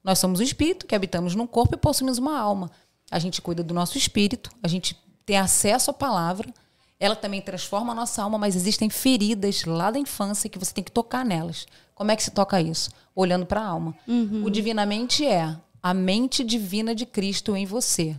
Nós 0.03 0.19
somos 0.19 0.41
o 0.41 0.43
espírito 0.43 0.85
que 0.87 0.95
habitamos 0.97 1.35
num 1.37 1.47
corpo 1.47 1.77
e 1.77 1.79
possuímos 1.79 2.19
uma 2.19 2.37
alma. 2.37 2.71
a 3.11 3.19
gente 3.19 3.41
cuida 3.41 3.63
do 3.63 3.73
nosso 3.73 3.97
espírito, 3.97 4.51
a 4.63 4.69
gente 4.69 4.99
tem 5.25 5.37
acesso 5.39 5.91
à 5.91 5.95
palavra, 5.95 6.53
ela 7.01 7.17
também 7.17 7.41
transforma 7.41 7.93
a 7.93 7.95
nossa 7.95 8.23
alma, 8.23 8.37
mas 8.37 8.55
existem 8.55 8.91
feridas 8.91 9.65
lá 9.65 9.91
da 9.91 9.99
infância 9.99 10.51
que 10.51 10.59
você 10.59 10.73
tem 10.73 10.85
que 10.85 10.93
tocar 10.93 11.25
nelas. 11.25 11.67
Como 11.95 12.11
é 12.11 12.17
que 12.17 12.23
se 12.23 12.31
toca 12.31 12.61
isso? 12.61 12.91
Olhando 13.17 13.47
para 13.47 13.63
a 13.63 13.67
alma. 13.67 13.95
Uhum. 14.07 14.45
O 14.45 14.51
divinamente 14.51 15.27
é 15.27 15.57
a 15.83 15.95
mente 15.95 16.45
divina 16.45 16.95
de 16.95 17.07
Cristo 17.07 17.57
em 17.57 17.65
você. 17.65 18.15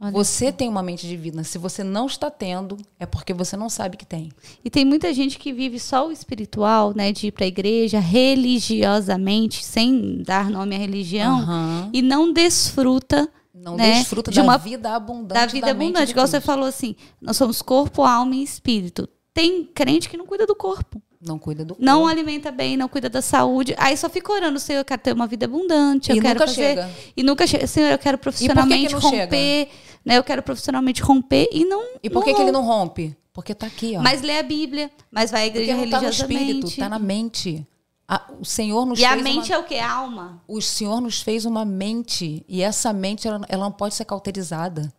Olha 0.00 0.12
você 0.12 0.50
tem 0.50 0.66
uma 0.66 0.82
mente 0.82 1.06
divina. 1.06 1.44
Se 1.44 1.58
você 1.58 1.84
não 1.84 2.06
está 2.06 2.30
tendo, 2.30 2.78
é 2.98 3.04
porque 3.04 3.34
você 3.34 3.54
não 3.54 3.68
sabe 3.68 3.98
que 3.98 4.06
tem. 4.06 4.32
E 4.64 4.70
tem 4.70 4.82
muita 4.82 5.12
gente 5.12 5.38
que 5.38 5.52
vive 5.52 5.78
só 5.78 6.08
o 6.08 6.12
espiritual, 6.12 6.94
né? 6.96 7.12
De 7.12 7.26
ir 7.26 7.32
pra 7.32 7.44
igreja 7.46 7.98
religiosamente, 8.00 9.62
sem 9.62 10.22
dar 10.22 10.48
nome 10.48 10.74
à 10.74 10.78
religião, 10.78 11.40
Aham. 11.40 11.90
e 11.92 12.00
não 12.00 12.32
desfruta. 12.32 13.28
Não 13.62 13.76
né, 13.76 13.94
desfruta 13.98 14.30
de 14.30 14.36
da 14.38 14.42
uma- 14.42 14.56
vida 14.56 14.94
abundante. 14.94 15.34
Da 15.40 15.46
vida 15.46 15.74
mente 15.74 15.88
abundante. 15.90 16.12
Igual 16.12 16.26
você 16.26 16.40
falou 16.40 16.66
assim, 16.66 16.94
nós 17.20 17.36
somos 17.36 17.60
corpo, 17.62 18.02
alma 18.02 18.34
e 18.34 18.42
espírito. 18.42 19.08
Tem 19.34 19.64
crente 19.64 20.08
que 20.08 20.16
não 20.16 20.26
cuida 20.26 20.46
do 20.46 20.54
corpo. 20.54 21.00
Não 21.20 21.38
cuida 21.38 21.64
do 21.64 21.76
Não 21.78 21.98
corpo. 22.00 22.08
alimenta 22.10 22.50
bem, 22.50 22.76
não 22.78 22.88
cuida 22.88 23.10
da 23.10 23.20
saúde. 23.20 23.74
Aí 23.76 23.94
só 23.96 24.08
fica 24.08 24.32
orando, 24.32 24.58
Senhor, 24.58 24.80
eu 24.80 24.84
quero 24.84 25.02
ter 25.02 25.12
uma 25.12 25.26
vida 25.26 25.44
abundante. 25.44 26.10
Eu 26.10 26.16
E 26.16 26.20
quero 26.20 26.34
nunca 26.34 26.46
fazer... 26.46 26.62
chega. 26.62 26.90
E 27.16 27.22
nunca 27.22 27.46
chega. 27.46 27.66
Senhor, 27.66 27.90
eu 27.90 27.98
quero 27.98 28.16
profissionalmente 28.16 28.92
não 28.94 29.00
romper. 29.00 29.68
Né? 30.02 30.16
Eu 30.16 30.24
quero 30.24 30.42
profissionalmente 30.42 31.02
romper 31.02 31.48
e 31.52 31.64
não. 31.66 31.82
E 32.02 32.08
por 32.08 32.24
que, 32.24 32.32
que 32.32 32.40
ele 32.40 32.50
não 32.52 32.64
rompe? 32.64 33.14
Porque 33.34 33.54
tá 33.54 33.66
aqui, 33.66 33.94
ó. 33.96 34.00
Mas 34.00 34.22
lê 34.22 34.38
a 34.38 34.42
Bíblia, 34.42 34.90
mas 35.10 35.30
vai 35.30 35.42
à 35.42 35.46
igreja 35.46 35.72
Porque 35.74 35.84
não 35.84 35.90
tá 35.90 35.96
no 35.98 36.02
religiosamente. 36.04 36.42
espírito, 36.52 36.76
tá 36.80 36.88
na 36.88 36.98
mente. 36.98 37.66
A- 38.10 38.22
o 38.40 38.44
Senhor 38.44 38.84
nos 38.84 38.98
E 38.98 39.04
a 39.04 39.12
fez 39.12 39.22
mente 39.22 39.50
uma... 39.50 39.54
é 39.54 39.58
o 39.58 39.64
que? 39.64 39.78
A 39.78 39.90
alma. 39.92 40.42
O 40.48 40.60
Senhor 40.60 41.00
nos 41.00 41.20
fez 41.22 41.44
uma 41.44 41.64
mente. 41.64 42.44
E 42.48 42.60
essa 42.62 42.92
mente, 42.92 43.28
ela, 43.28 43.40
ela 43.48 43.64
não 43.64 43.72
pode 43.72 43.94
ser 43.94 44.04
cauterizada. 44.04 44.92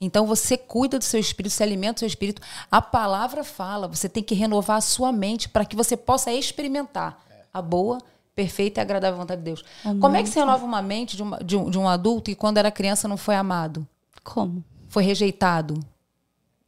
Então 0.00 0.26
você 0.26 0.56
cuida 0.58 0.98
do 0.98 1.04
seu 1.04 1.20
espírito, 1.20 1.52
se 1.52 1.62
alimenta 1.62 1.94
do 1.94 1.98
seu 2.00 2.08
espírito. 2.08 2.42
A 2.68 2.82
palavra 2.82 3.44
fala, 3.44 3.86
você 3.86 4.08
tem 4.08 4.22
que 4.22 4.34
renovar 4.34 4.78
a 4.78 4.80
sua 4.80 5.12
mente 5.12 5.48
para 5.48 5.64
que 5.64 5.76
você 5.76 5.96
possa 5.96 6.32
experimentar 6.32 7.22
a 7.54 7.62
boa, 7.62 7.98
perfeita 8.34 8.80
e 8.80 8.82
agradável 8.82 9.16
vontade 9.18 9.40
de 9.40 9.44
Deus. 9.44 9.64
Como 10.00 10.16
é 10.16 10.22
que 10.24 10.28
se 10.28 10.38
renova 10.40 10.64
uma 10.64 10.82
mente 10.82 11.16
de, 11.16 11.22
uma- 11.22 11.38
de 11.38 11.56
um, 11.56 11.70
de 11.70 11.78
um 11.78 11.88
adulto 11.88 12.30
e 12.30 12.34
quando 12.34 12.58
era 12.58 12.72
criança 12.72 13.06
não 13.06 13.16
foi 13.16 13.36
amado? 13.36 13.86
Como? 14.24 14.64
foi 14.88 15.04
rejeitado. 15.04 15.74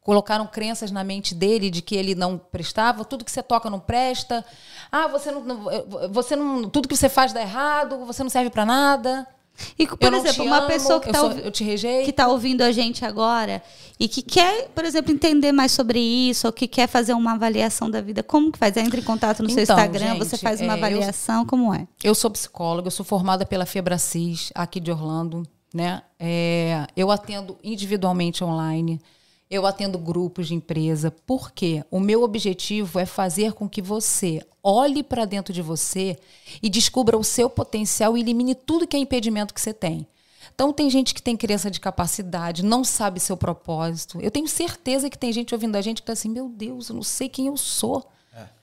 Colocaram 0.05 0.47
crenças 0.47 0.90
na 0.90 1.02
mente 1.02 1.35
dele 1.35 1.70
de 1.70 1.81
que 1.82 1.97
ele 1.97 2.14
não 2.14 2.39
prestava, 2.39 3.05
tudo 3.06 3.24
que 3.24 3.32
você 3.32 3.43
toca 3.43 3.70
não 3.70 3.81
presta. 3.81 4.44
Ah, 4.93 5.09
você 5.09 5.32
não, 5.32 5.43
você 6.12 6.36
não, 6.36 6.68
tudo 6.68 6.86
que 6.86 6.94
você 6.94 7.09
faz 7.09 7.32
dá 7.32 7.40
errado, 7.40 8.05
você 8.05 8.22
não 8.22 8.28
serve 8.28 8.51
pra 8.51 8.66
nada. 8.66 9.26
E, 9.78 9.86
por 9.86 9.98
eu 10.12 10.14
exemplo, 10.14 10.44
uma 10.44 10.59
amo, 10.59 10.66
pessoa 10.66 11.01
que 11.01 11.09
eu, 11.09 11.12
está 11.12 12.06
eu 12.06 12.12
tá 12.12 12.28
ouvindo 12.28 12.60
a 12.60 12.70
gente 12.70 13.02
agora 13.05 13.62
e 13.98 14.06
que 14.06 14.20
quer, 14.20 14.68
por 14.74 14.85
exemplo, 14.85 15.10
entender 15.10 15.52
mais 15.52 15.72
sobre 15.72 15.98
isso, 16.01 16.47
ou 16.48 16.52
que 16.52 16.66
quer 16.68 16.86
fazer 16.86 17.14
uma 17.14 17.32
avaliação 17.32 17.89
da 17.90 18.01
vida, 18.02 18.22
como 18.22 18.52
que 18.52 18.59
faz? 18.59 18.76
Entra 18.76 19.01
em 19.01 19.02
contato 19.02 19.43
no 19.43 19.48
seu 19.48 19.62
Então, 19.62 19.74
Instagram, 19.76 20.06
gente, 20.09 20.18
você 20.18 20.36
faz 20.36 20.60
uma 20.60 20.72
é, 20.72 20.74
eu- 20.74 20.78
avaliação, 20.78 21.47
como 21.47 21.72
é? 21.72 21.86
Eu 22.02 22.14
sou 22.14 22.31
psicóloga, 22.31 22.89
eu 22.89 22.90
sou 22.90 23.06
formada 23.06 23.47
pela 23.47 23.64
Febracis, 23.64 24.51
aqui 24.55 24.81
de 24.81 24.90
Orlando. 24.90 25.44
Né? 25.72 26.02
É, 26.20 26.86
eu 26.97 27.10
atendo 27.10 27.56
individualmente 27.64 28.44
online, 28.44 29.01
eu 29.55 29.66
atendo 29.66 29.98
grupos 29.98 30.48
de 30.48 30.55
empresa. 30.55 31.10
Por 31.10 31.52
quê? 31.52 31.85
O 31.90 32.01
meu 32.01 32.22
objetivo 32.22 32.98
é 32.98 33.06
fazer 33.06 33.52
com 33.52 33.68
que 33.68 33.81
você 33.81 34.43
olhe 34.62 35.02
para 35.02 35.24
dentro 35.24 35.52
de 35.52 35.62
você 35.62 36.18
e 36.62 36.68
descubra 36.68 37.16
o 37.16 37.24
seu 37.24 37.48
potencial 37.48 38.16
e 38.16 38.20
elimine 38.20 38.55
tudo 38.55 38.86
que 38.86 38.97
é 38.97 39.01
impedimento 39.01 39.55
que 39.55 39.60
você 39.60 39.72
tem. 39.72 40.06
Então, 40.55 40.72
tem 40.72 40.90
gente 40.90 41.14
que 41.14 41.22
tem 41.22 41.36
crença 41.36 41.70
de 41.70 41.81
capacidade, 41.81 42.64
não 42.64 42.85
sabe 42.85 43.18
seu 43.18 43.36
propósito. 43.36 44.20
Eu 44.20 44.31
tenho 44.31 44.47
certeza 44.47 45.09
que 45.09 45.18
tem 45.18 45.32
gente 45.32 45.55
ouvindo 45.55 45.76
a 45.76 45.81
gente 45.81 45.97
que 45.97 46.02
está 46.02 46.12
assim: 46.12 46.28
meu 46.28 46.48
Deus, 46.48 46.89
eu 46.89 46.94
não 46.94 47.02
sei 47.02 47.28
quem 47.28 47.47
eu 47.47 47.56
sou. 47.56 48.06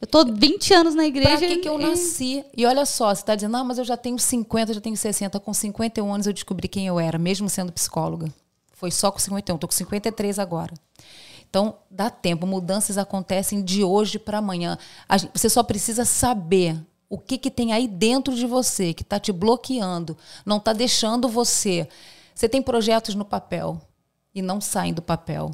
Eu 0.01 0.07
tô 0.07 0.25
20 0.25 0.73
anos 0.73 0.95
na 0.95 1.05
igreja. 1.05 1.37
Pra 1.37 1.47
que, 1.47 1.57
que 1.57 1.69
eu 1.69 1.77
nasci? 1.77 2.43
E 2.55 2.65
olha 2.65 2.85
só, 2.85 3.13
você 3.13 3.21
está 3.21 3.35
dizendo, 3.35 3.55
ah, 3.55 3.63
mas 3.63 3.77
eu 3.77 3.85
já 3.85 3.95
tenho 3.95 4.19
50, 4.19 4.73
já 4.73 4.81
tenho 4.81 4.97
60. 4.97 5.39
Com 5.39 5.53
51 5.53 6.13
anos 6.13 6.27
eu 6.27 6.33
descobri 6.33 6.67
quem 6.67 6.87
eu 6.87 6.99
era, 6.99 7.17
mesmo 7.17 7.47
sendo 7.47 7.71
psicóloga. 7.71 8.29
Foi 8.81 8.89
só 8.89 9.11
com 9.11 9.19
51, 9.19 9.59
tô 9.59 9.67
com 9.67 9.73
53 9.75 10.39
agora. 10.39 10.73
Então, 11.47 11.75
dá 11.87 12.09
tempo, 12.09 12.47
mudanças 12.47 12.97
acontecem 12.97 13.63
de 13.63 13.83
hoje 13.83 14.17
para 14.17 14.39
amanhã. 14.39 14.75
Gente- 15.19 15.29
você 15.35 15.47
só 15.51 15.61
precisa 15.61 16.03
saber 16.03 16.83
o 17.07 17.19
que, 17.19 17.37
que 17.37 17.51
tem 17.51 17.73
aí 17.73 17.87
dentro 17.87 18.33
de 18.33 18.47
você 18.47 18.91
que 18.91 19.03
está 19.03 19.19
te 19.19 19.31
bloqueando, 19.31 20.17
não 20.43 20.57
está 20.57 20.73
deixando 20.73 21.29
você. 21.29 21.87
Você 22.33 22.49
tem 22.49 22.59
projetos 22.59 23.13
no 23.13 23.23
papel 23.23 23.79
e 24.33 24.41
não 24.41 24.59
saem 24.59 24.95
do 24.95 25.01
papel. 25.03 25.51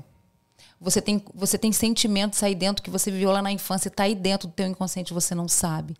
Você 0.79 1.01
tem, 1.01 1.21
você 1.35 1.57
tem 1.57 1.73
sentimentos 1.73 2.41
aí 2.41 2.55
dentro 2.55 2.81
que 2.81 2.89
você 2.89 3.11
viveu 3.11 3.33
lá 3.33 3.41
na 3.41 3.51
infância, 3.51 3.89
está 3.89 4.03
aí 4.03 4.15
dentro 4.15 4.47
do 4.47 4.53
teu 4.53 4.67
inconsciente, 4.67 5.13
você 5.13 5.35
não 5.35 5.49
sabe. 5.49 5.97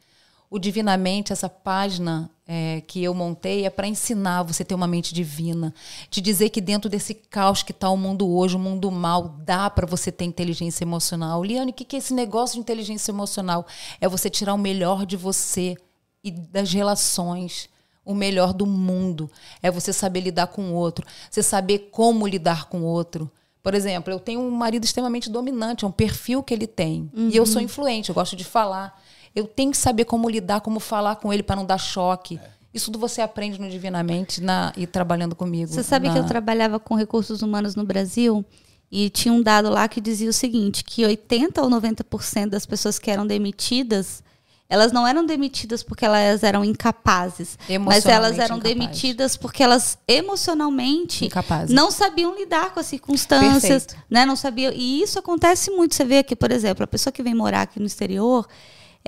O 0.49 0.57
Divinamente, 0.57 1.34
essa 1.34 1.49
página 1.49 2.30
é, 2.48 2.82
que 2.88 3.03
eu 3.03 3.14
montei, 3.14 3.65
é 3.65 3.69
para 3.69 3.88
ensinar 3.88 4.44
você 4.44 4.64
a 4.64 4.65
ter 4.65 4.76
uma 4.76 4.88
mente 4.88 5.14
divina. 5.14 5.74
Te 6.10 6.22
dizer 6.22 6.49
que 6.49 6.61
dentro 6.61 6.90
desse 6.90 7.14
caos 7.14 7.64
que 7.64 7.72
está 7.72 7.90
o 7.90 7.98
mundo 7.98 8.30
hoje, 8.30 8.56
o 8.56 8.60
mundo 8.60 8.90
mal, 8.90 9.36
dá 9.44 9.69
para 9.69 9.86
você 9.86 10.11
ter 10.11 10.24
inteligência 10.24 10.86
emocional. 10.86 11.44
Liane, 11.44 11.72
o 11.72 11.74
que, 11.74 11.84
que 11.84 11.98
é 11.98 11.99
esse 11.99 12.14
negócio 12.14 12.56
de 12.56 12.61
inteligência 12.61 13.11
emocional? 13.11 13.68
É 13.99 14.07
você 14.07 14.30
tirar 14.30 14.53
o 14.53 14.57
melhor 14.57 15.06
de 15.06 15.18
você 15.18 15.76
e 16.24 16.32
das 16.32 16.72
relações 16.72 17.69
o 18.07 18.15
melhor 18.15 18.53
do 18.53 18.65
mundo. 18.65 19.30
É 19.61 19.69
você 19.69 19.91
saber 19.91 20.22
lidar 20.22 20.48
com 20.48 20.72
o 20.72 20.74
outro, 20.74 21.06
você 21.30 21.44
saber 21.44 21.90
como 21.91 22.26
lidar 22.26 22.69
com 22.69 22.80
o 22.80 22.86
outro. 22.86 23.30
Por 23.61 23.74
exemplo, 23.74 24.14
eu 24.14 24.19
tenho 24.19 24.40
um 24.40 24.49
marido 24.49 24.86
extremamente 24.86 25.30
dominante, 25.30 25.84
é 25.84 25.88
um 25.88 25.91
perfil 25.91 26.41
que 26.41 26.53
ele 26.53 26.65
tem. 26.65 27.11
E 27.34 27.36
eu 27.36 27.45
sou 27.45 27.61
influente, 27.61 28.07
eu 28.07 28.15
gosto 28.15 28.34
de 28.34 28.45
falar. 28.45 28.98
Eu 29.38 29.45
tenho 29.45 29.72
que 29.72 29.77
saber 29.77 30.05
como 30.05 30.30
lidar, 30.30 30.61
como 30.61 30.80
falar 30.80 31.18
com 31.18 31.31
ele 31.31 31.43
para 31.43 31.55
não 31.55 31.65
dar 31.65 31.77
choque. 31.77 32.39
Isso 32.73 32.85
tudo 32.91 32.99
você 32.99 33.22
aprende 33.22 33.59
no 33.59 33.69
Divinamente 33.69 34.41
na, 34.41 34.73
e 34.76 34.85
trabalhando 34.88 35.35
comigo. 35.35 35.72
Você 35.72 35.84
sabe 35.84 36.07
na- 36.07 36.14
que 36.14 36.19
eu 36.19 36.26
trabalhava 36.26 36.80
com 36.80 36.95
recursos 36.95 37.41
humanos 37.41 37.76
no 37.76 37.84
Brasil 37.85 38.43
e 38.91 39.09
tinha 39.09 39.34
um 39.34 39.41
dado 39.41 39.69
lá 39.69 39.88
que 39.88 39.99
dizia 40.01 40.30
o 40.30 40.34
seguinte, 40.34 40.84
que 40.84 41.05
80 41.05 41.61
ou 41.61 41.69
90% 41.69 42.49
das 42.49 42.65
pessoas 42.65 42.97
que 42.99 43.09
eram 43.11 43.26
demitidas, 43.27 44.23
elas 44.69 44.91
não 44.91 45.07
eram 45.07 45.26
demitidas 45.26 45.81
porque 45.84 46.03
elas 46.05 46.43
eram 46.43 46.64
incapazes, 46.64 47.57
mas 47.85 48.05
elas 48.05 48.38
eram 48.38 48.59
demitidas 48.59 49.38
porque 49.38 49.64
elas 49.64 49.97
emocionalmente 50.07 51.26
Incapazes. 51.26 51.73
não 51.73 51.89
sabiam 51.91 52.35
lidar 52.38 52.73
com 52.73 52.80
as 52.80 52.85
circunstâncias, 52.85 53.85
Perfeito. 53.85 53.95
né? 54.09 54.26
Não 54.26 54.35
sabiam. 54.35 54.72
E 54.73 55.01
isso 55.01 55.18
acontece 55.19 55.72
muito. 55.72 55.95
Você 55.95 56.03
vê 56.05 56.18
aqui, 56.19 56.35
por 56.35 56.51
exemplo, 56.51 56.84
a 56.84 56.88
pessoa 56.88 57.11
que 57.14 57.23
vem 57.23 57.34
morar 57.34 57.61
aqui 57.61 57.80
no 57.80 57.85
exterior, 57.85 58.47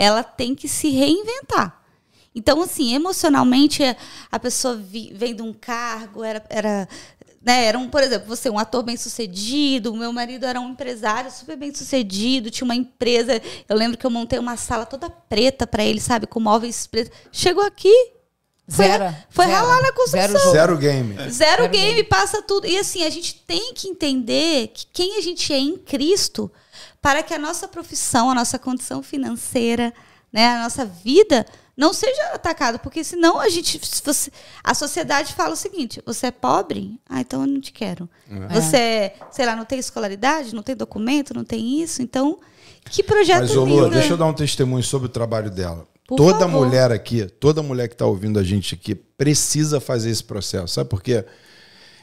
ela 0.01 0.23
tem 0.23 0.55
que 0.55 0.67
se 0.67 0.89
reinventar. 0.89 1.77
Então, 2.33 2.61
assim, 2.61 2.93
emocionalmente, 2.95 3.83
a 4.31 4.39
pessoa 4.39 4.75
vi- 4.75 5.11
vem 5.13 5.35
de 5.35 5.41
um 5.41 5.51
cargo, 5.51 6.23
era, 6.23 6.41
era, 6.49 6.87
né, 7.41 7.65
era 7.65 7.77
um, 7.77 7.89
por 7.89 8.01
exemplo, 8.01 8.27
você, 8.27 8.49
um 8.49 8.57
ator 8.59 8.83
bem 8.83 8.95
sucedido, 8.95 9.91
o 9.91 9.97
meu 9.97 10.13
marido 10.13 10.45
era 10.45 10.59
um 10.61 10.69
empresário 10.69 11.29
super 11.31 11.57
bem 11.57 11.73
sucedido, 11.73 12.49
tinha 12.51 12.65
uma 12.65 12.75
empresa. 12.75 13.41
Eu 13.67 13.75
lembro 13.75 13.97
que 13.97 14.05
eu 14.05 14.11
montei 14.11 14.39
uma 14.39 14.55
sala 14.55 14.85
toda 14.85 15.09
preta 15.09 15.67
para 15.67 15.83
ele, 15.83 15.99
sabe, 15.99 16.27
com 16.27 16.39
móveis 16.39 16.85
pretos. 16.87 17.11
Chegou 17.31 17.63
aqui, 17.65 17.93
foi- 18.69 18.85
Zero. 18.85 19.15
foi 19.29 19.45
zero. 19.47 19.57
ralar 19.57 19.81
na 19.81 19.91
construção. 19.91 20.27
Zero. 20.27 20.51
Zero 20.51 20.77
game. 20.77 21.15
Zero 21.15 21.31
Zero 21.31 21.69
game, 21.69 21.87
game. 21.95 22.03
passa 22.03 22.41
tudo. 22.43 22.67
E 22.67 22.77
assim, 22.77 23.03
a 23.03 23.09
gente 23.09 23.35
tem 23.47 23.73
que 23.73 23.87
entender 23.89 24.67
que 24.67 24.85
quem 24.93 25.17
a 25.17 25.21
gente 25.21 25.51
é 25.51 25.57
em 25.57 25.75
Cristo 25.77 26.49
para 27.01 27.23
que 27.23 27.33
a 27.33 27.39
nossa 27.39 27.67
profissão, 27.67 28.29
a 28.29 28.35
nossa 28.35 28.59
condição 28.59 29.01
financeira, 29.01 29.93
né, 30.31 30.47
a 30.47 30.63
nossa 30.63 30.85
vida 30.85 31.45
não 31.75 31.93
seja 31.93 32.21
atacada, 32.33 32.77
porque 32.77 33.03
senão 33.03 33.39
a 33.39 33.47
gente 33.49 33.79
você- 34.03 34.31
a 34.63 34.73
sociedade 34.73 35.33
fala 35.33 35.53
o 35.53 35.57
seguinte: 35.57 36.01
você 36.05 36.27
é 36.27 36.31
pobre? 36.31 36.99
Ah, 37.09 37.21
então 37.21 37.41
eu 37.41 37.47
não 37.47 37.61
te 37.61 37.71
quero. 37.71 38.09
Você, 38.49 38.77
é, 38.77 39.15
sei 39.31 39.45
lá, 39.45 39.55
não 39.55 39.65
tem 39.65 39.79
escolaridade, 39.79 40.53
não 40.53 40.61
tem 40.61 40.75
documento, 40.75 41.33
não 41.33 41.43
tem 41.45 41.81
isso, 41.81 42.01
então 42.01 42.39
que 42.89 43.01
projeto 43.01 43.41
Mas, 43.41 43.55
ô 43.55 43.65
lindo. 43.65 43.89
Deixa 43.91 44.13
eu 44.13 44.17
dar 44.17 44.25
um 44.25 44.33
testemunho 44.33 44.83
sobre 44.83 45.05
o 45.07 45.09
trabalho 45.09 45.49
dela. 45.49 45.87
Por 46.07 46.15
toda 46.17 46.39
favor. 46.39 46.65
mulher 46.65 46.91
aqui, 46.91 47.25
toda 47.27 47.61
mulher 47.61 47.87
que 47.87 47.93
está 47.93 48.05
ouvindo 48.05 48.39
a 48.39 48.43
gente 48.43 48.73
aqui, 48.73 48.95
precisa 48.95 49.79
fazer 49.79 50.09
esse 50.09 50.23
processo. 50.23 50.73
Sabe 50.73 50.89
por 50.89 51.01
quê? 51.03 51.23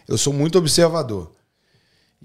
Eu 0.07 0.17
sou 0.17 0.33
muito 0.33 0.57
observador. 0.59 1.33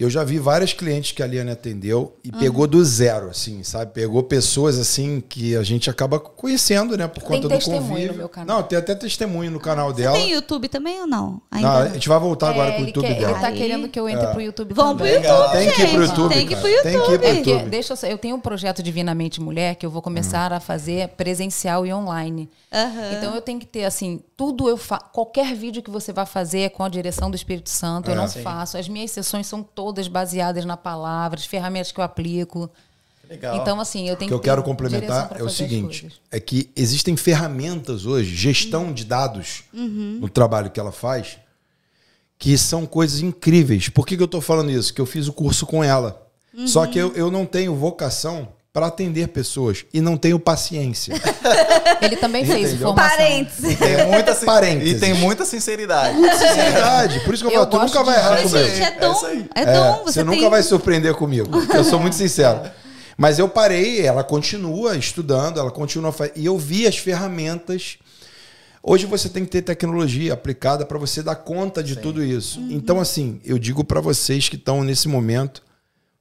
Eu 0.01 0.09
já 0.09 0.23
vi 0.23 0.39
várias 0.39 0.73
clientes 0.73 1.11
que 1.11 1.21
a 1.21 1.27
Liane 1.27 1.51
atendeu 1.51 2.15
e 2.23 2.31
pegou 2.31 2.65
do 2.65 2.83
zero, 2.83 3.29
assim, 3.29 3.61
sabe? 3.63 3.91
Pegou 3.93 4.23
pessoas, 4.23 4.79
assim, 4.79 5.21
que 5.27 5.55
a 5.55 5.63
gente 5.63 5.89
acaba 5.89 6.19
conhecendo, 6.19 6.97
né? 6.97 7.07
Por 7.07 7.19
Tem 7.21 7.27
conta 7.29 7.47
do 7.47 7.49
testemunho 7.55 7.87
convívio. 7.87 8.11
no 8.13 8.17
meu 8.17 8.29
canal. 8.29 8.57
Não, 8.57 8.63
tem 8.63 8.77
até 8.79 8.95
testemunho 8.95 9.51
no 9.51 9.59
canal 9.59 9.89
Você 9.93 10.01
dela. 10.01 10.17
tem 10.17 10.31
YouTube 10.31 10.67
também 10.69 10.99
ou 11.01 11.07
não? 11.07 11.41
Ainda 11.51 11.67
Não, 11.67 11.75
a 11.77 11.83
não. 11.85 11.93
gente 11.93 12.09
vai 12.09 12.19
voltar 12.19 12.49
agora 12.49 12.69
É, 12.69 12.71
pro 12.73 12.81
ele, 12.81 12.87
YouTube 12.89 13.07
quer- 13.07 13.19
dela. 13.19 13.31
ele 13.31 13.39
tá 13.41 13.47
Aí- 13.47 13.57
querendo 13.57 13.87
que 13.89 13.99
eu 13.99 14.09
entre 14.09 14.27
pro 14.27 14.41
YouTube 14.41 14.73
Vamos 14.73 14.97
pro. 14.97 15.05
YouTube, 15.07 15.51
Tem 15.51 15.71
que 15.71 15.81
ir 15.81 15.87
pro. 15.89 16.03
YouTube, 16.03 16.33
Tem 16.33 16.47
que 16.47 16.53
ir 16.53 16.57
pro 16.57 16.67
YouTube. 16.69 16.83
Tem 16.83 16.91
que 16.91 16.97
ir 16.97 17.19
pro 17.19 17.19
Porque, 17.35 17.49
YouTube. 17.51 17.69
deixa 17.69 17.93
eu, 17.93 17.97
só- 17.97 18.07
eu 18.07 18.17
tenho 18.17 18.35
um 18.35 18.39
projeto 18.39 18.81
Divinamente 18.81 19.39
Mulher 19.39 19.75
que 19.75 19.85
eu 19.85 19.91
vou 19.91 20.01
começar 20.01 20.51
a 20.51 20.59
fazer 20.59 21.09
presencial 21.09 21.85
e 21.85 21.93
online. 21.93 22.49
Aham. 22.73 23.11
Então 23.17 23.35
eu 23.35 23.41
tenho 23.41 23.59
que 23.59 23.65
ter 23.67 23.83
assim 23.85 24.19
tudo 24.41 24.67
eu 24.67 24.75
faço. 24.75 25.05
Qualquer 25.13 25.53
vídeo 25.55 25.83
que 25.83 25.91
você 25.91 26.11
vai 26.11 26.25
fazer 26.25 26.61
é 26.61 26.69
com 26.69 26.83
a 26.83 26.89
direção 26.89 27.29
do 27.29 27.35
Espírito 27.35 27.69
Santo. 27.69 28.09
eu 28.09 28.13
É. 28.13 28.17
não 28.17 28.27
Sim. 28.27 28.41
faço. 28.41 28.75
As 28.75 28.89
minhas 28.89 29.11
sessões 29.11 29.45
são 29.45 29.61
todas 29.61 30.07
baseadas 30.07 30.65
na 30.65 30.75
palavra, 30.75 31.39
as 31.39 31.45
ferramentas 31.45 31.91
que 31.91 31.99
eu 31.99 32.03
aplico. 32.03 32.67
Legal. 33.29 33.55
Então, 33.57 33.79
assim, 33.79 34.07
eu 34.09 34.15
O 34.15 34.17
tenho 34.17 34.29
que 34.29 34.33
eu 34.33 34.39
ter 34.39 34.45
quero 34.45 34.61
direção 34.63 34.73
complementar 34.73 35.39
é 35.39 35.43
o 35.43 35.49
seguinte: 35.49 36.07
é 36.31 36.39
que 36.39 36.71
existem 36.75 37.15
ferramentas 37.15 38.07
hoje, 38.07 38.35
gestão 38.35 38.91
de 38.91 39.05
dados 39.05 39.63
no 39.71 40.27
trabalho 40.27 40.71
que 40.71 40.79
ela 40.79 40.91
faz, 40.91 41.37
que 42.39 42.57
são 42.57 42.87
coisas 42.87 43.21
incríveis. 43.21 43.89
Por 43.89 44.07
que, 44.07 44.17
que 44.17 44.23
eu 44.23 44.25
estou 44.25 44.41
falando 44.41 44.71
isso? 44.71 44.91
Que 44.91 44.99
eu 45.01 45.05
fiz 45.05 45.27
o 45.27 45.33
curso 45.33 45.67
com 45.67 45.83
ela. 45.83 46.27
Só 46.65 46.87
que 46.87 46.97
eu, 46.97 47.13
eu 47.13 47.29
não 47.29 47.45
tenho 47.45 47.75
vocação 47.75 48.49
para 48.73 48.87
atender 48.87 49.27
pessoas 49.27 49.85
e 49.93 49.99
não 49.99 50.15
tenho 50.15 50.39
paciência. 50.39 51.13
Ele 52.01 52.15
também 52.15 52.45
fez 52.45 52.69
Entendeu? 52.69 52.87
formação. 52.87 53.17
Parênteses. 53.17 53.77
Tem 53.77 54.07
muita, 54.07 54.33
sin- 54.35 54.45
Parênteses. 54.45 54.91
e 54.95 54.99
tem 54.99 55.13
muita 55.13 55.45
sinceridade. 55.45 56.17
Verdade. 56.21 57.19
Por 57.21 57.33
isso 57.33 57.43
que 57.43 57.49
eu, 57.49 57.53
Eu 57.59 57.69
falo, 57.69 57.69
tu 57.69 57.79
nunca 57.85 58.03
vai 58.03 58.15
errar 58.17 58.37
gente, 58.37 58.49
comigo. 58.51 58.67
Gente, 58.69 58.81
é 58.81 58.85
É 58.95 58.99
dom. 58.99 59.11
isso 59.11 59.25
aí. 59.25 59.45
É, 59.55 59.61
É, 59.61 59.73
dom. 59.73 59.97
você 60.03 60.13
Você, 60.13 60.23
nunca 60.23 60.39
tem... 60.39 60.49
vai 60.49 60.63
surpreender 60.63 61.13
comigo. 61.15 61.49
porque 61.49 61.75
Eu 61.77 61.83
sou 61.83 61.99
muito 61.99 62.15
sincero. 62.15 62.61
Mas 63.17 63.37
eu 63.37 63.49
parei, 63.49 64.05
ela 64.05 64.23
continua 64.23 64.95
estudando, 64.97 65.59
ela 65.59 65.69
continua 65.69 66.11
fazendo. 66.13 66.37
E 66.37 66.45
eu 66.45 66.57
vi 66.57 66.87
as 66.87 66.97
ferramentas. 66.97 67.97
Hoje 68.81 69.05
você 69.05 69.27
tem 69.29 69.43
que 69.43 69.51
ter 69.51 69.61
tecnologia 69.61 70.33
aplicada 70.33 70.85
para 70.85 70.97
você 70.97 71.21
dar 71.21 71.35
conta 71.35 71.83
de 71.83 71.97
tudo 71.97 72.23
isso. 72.23 72.59
Uhum. 72.59 72.69
Então, 72.71 72.99
assim, 73.01 73.39
eu 73.45 73.59
digo 73.59 73.83
para 73.83 73.99
vocês 74.01 74.47
que 74.49 74.55
estão 74.55 74.81
nesse 74.83 75.07
momento, 75.07 75.61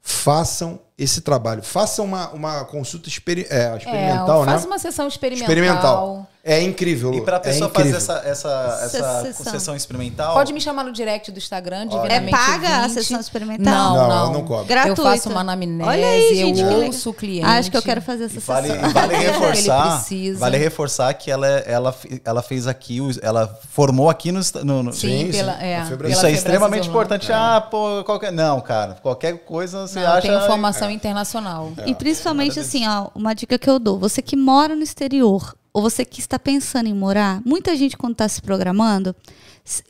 façam 0.02 0.81
esse 1.01 1.22
trabalho. 1.22 1.62
Façam 1.62 2.05
uma, 2.05 2.28
uma 2.31 2.64
consulta 2.66 3.09
experi 3.09 3.47
é, 3.48 3.74
experimental, 3.77 4.43
é, 4.43 4.47
né? 4.47 4.52
faz 4.52 4.64
uma 4.66 4.78
sessão 4.78 5.09
experimental. 5.09 5.48
Experimental. 5.48 6.30
É 6.43 6.62
incrível. 6.62 7.12
E 7.12 7.21
para 7.21 7.37
a 7.37 7.41
é 7.41 7.43
pessoa 7.43 7.69
fazer 7.69 7.89
incrível. 7.91 7.97
essa, 7.99 8.23
essa, 8.27 8.81
essa 8.83 9.23
sessão. 9.33 9.53
sessão. 9.53 9.77
experimental. 9.77 10.33
Pode 10.33 10.53
me 10.55 10.61
chamar 10.61 10.85
no 10.85 10.93
direct 10.93 11.31
do 11.31 11.37
Instagram, 11.39 11.83
É 11.83 11.87
divinamente 11.87 12.31
paga 12.31 12.69
a 12.79 12.87
20. 12.87 12.93
sessão 12.95 13.21
experimental? 13.21 13.65
Não, 13.65 13.95
Não, 13.95 14.09
não. 14.09 14.17
ela 14.25 14.31
não 14.31 14.45
cobra. 14.45 14.65
Gratuita. 14.65 15.01
Eu 15.03 15.05
faço 15.05 15.29
uma 15.29 15.41
anamnese, 15.43 15.89
Olha 15.89 16.07
aí, 16.07 16.35
gente, 16.35 16.57
que 16.57 16.62
eu 16.62 16.85
ouço 16.87 17.11
o 17.11 17.15
cliente. 17.15 17.45
Acho 17.47 17.71
que 17.71 17.77
eu 17.77 17.83
quero 17.83 18.01
fazer 18.01 18.25
essa 18.25 18.37
E 18.39 18.41
vale, 18.41 18.69
sessão. 18.69 18.91
vale 18.91 19.15
Ele 19.21 19.25
reforçar, 19.27 19.97
precisa. 19.99 20.39
vale 20.39 20.57
reforçar 20.57 21.12
que 21.15 21.31
ela, 21.31 21.47
ela, 21.47 21.95
ela 22.25 22.43
fez 22.43 22.67
aqui, 22.67 23.01
ela 23.21 23.47
formou 23.71 24.09
aqui 24.09 24.33
no, 24.33 24.41
no- 24.65 24.83
no- 24.85 24.93
Sim, 24.95 25.27
Sim, 25.27 25.33
pela, 25.33 25.53
sim. 25.59 25.65
é, 25.65 25.77
A 25.79 25.85
Febracis. 25.85 25.99
pela 25.99 26.11
Isso 26.12 26.27
é 26.27 26.31
extremamente 26.33 26.89
importante. 26.89 27.31
Ah, 27.31 27.61
pô, 27.61 28.03
qualquer. 28.05 28.33
Não, 28.33 28.61
cara, 28.62 28.97
qualquer 29.03 29.37
coisa 29.45 29.87
você 29.87 30.01
Não, 30.01 30.12
acha. 30.12 30.23
tem 30.29 30.41
formação 30.47 30.91
internacional. 30.91 31.71
E 31.87 31.95
principalmente 31.95 32.59
assim, 32.59 32.89
ó, 32.89 33.09
uma 33.15 33.35
dica 33.35 33.59
que 33.59 33.69
eu 33.69 33.79
dou, 33.79 33.99
você 33.99 34.23
que 34.23 34.37
mora 34.37 34.75
no 34.75 34.83
exterior 34.83 35.55
ou 35.72 35.82
você 35.82 36.05
que 36.05 36.20
está 36.20 36.38
pensando 36.38 36.88
em 36.88 36.94
morar, 36.94 37.40
muita 37.44 37.76
gente 37.76 37.97
quando 37.97 38.12
está 38.12 38.28
se 38.28 38.42
programando, 38.42 39.14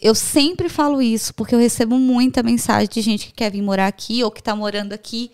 eu 0.00 0.14
sempre 0.14 0.68
falo 0.68 1.00
isso 1.00 1.32
porque 1.34 1.54
eu 1.54 1.58
recebo 1.58 1.98
muita 1.98 2.42
mensagem 2.42 2.88
de 2.88 3.00
gente 3.00 3.26
que 3.26 3.32
quer 3.32 3.50
vir 3.50 3.62
morar 3.62 3.86
aqui 3.86 4.22
ou 4.22 4.30
que 4.30 4.40
está 4.40 4.54
morando 4.54 4.92
aqui. 4.92 5.30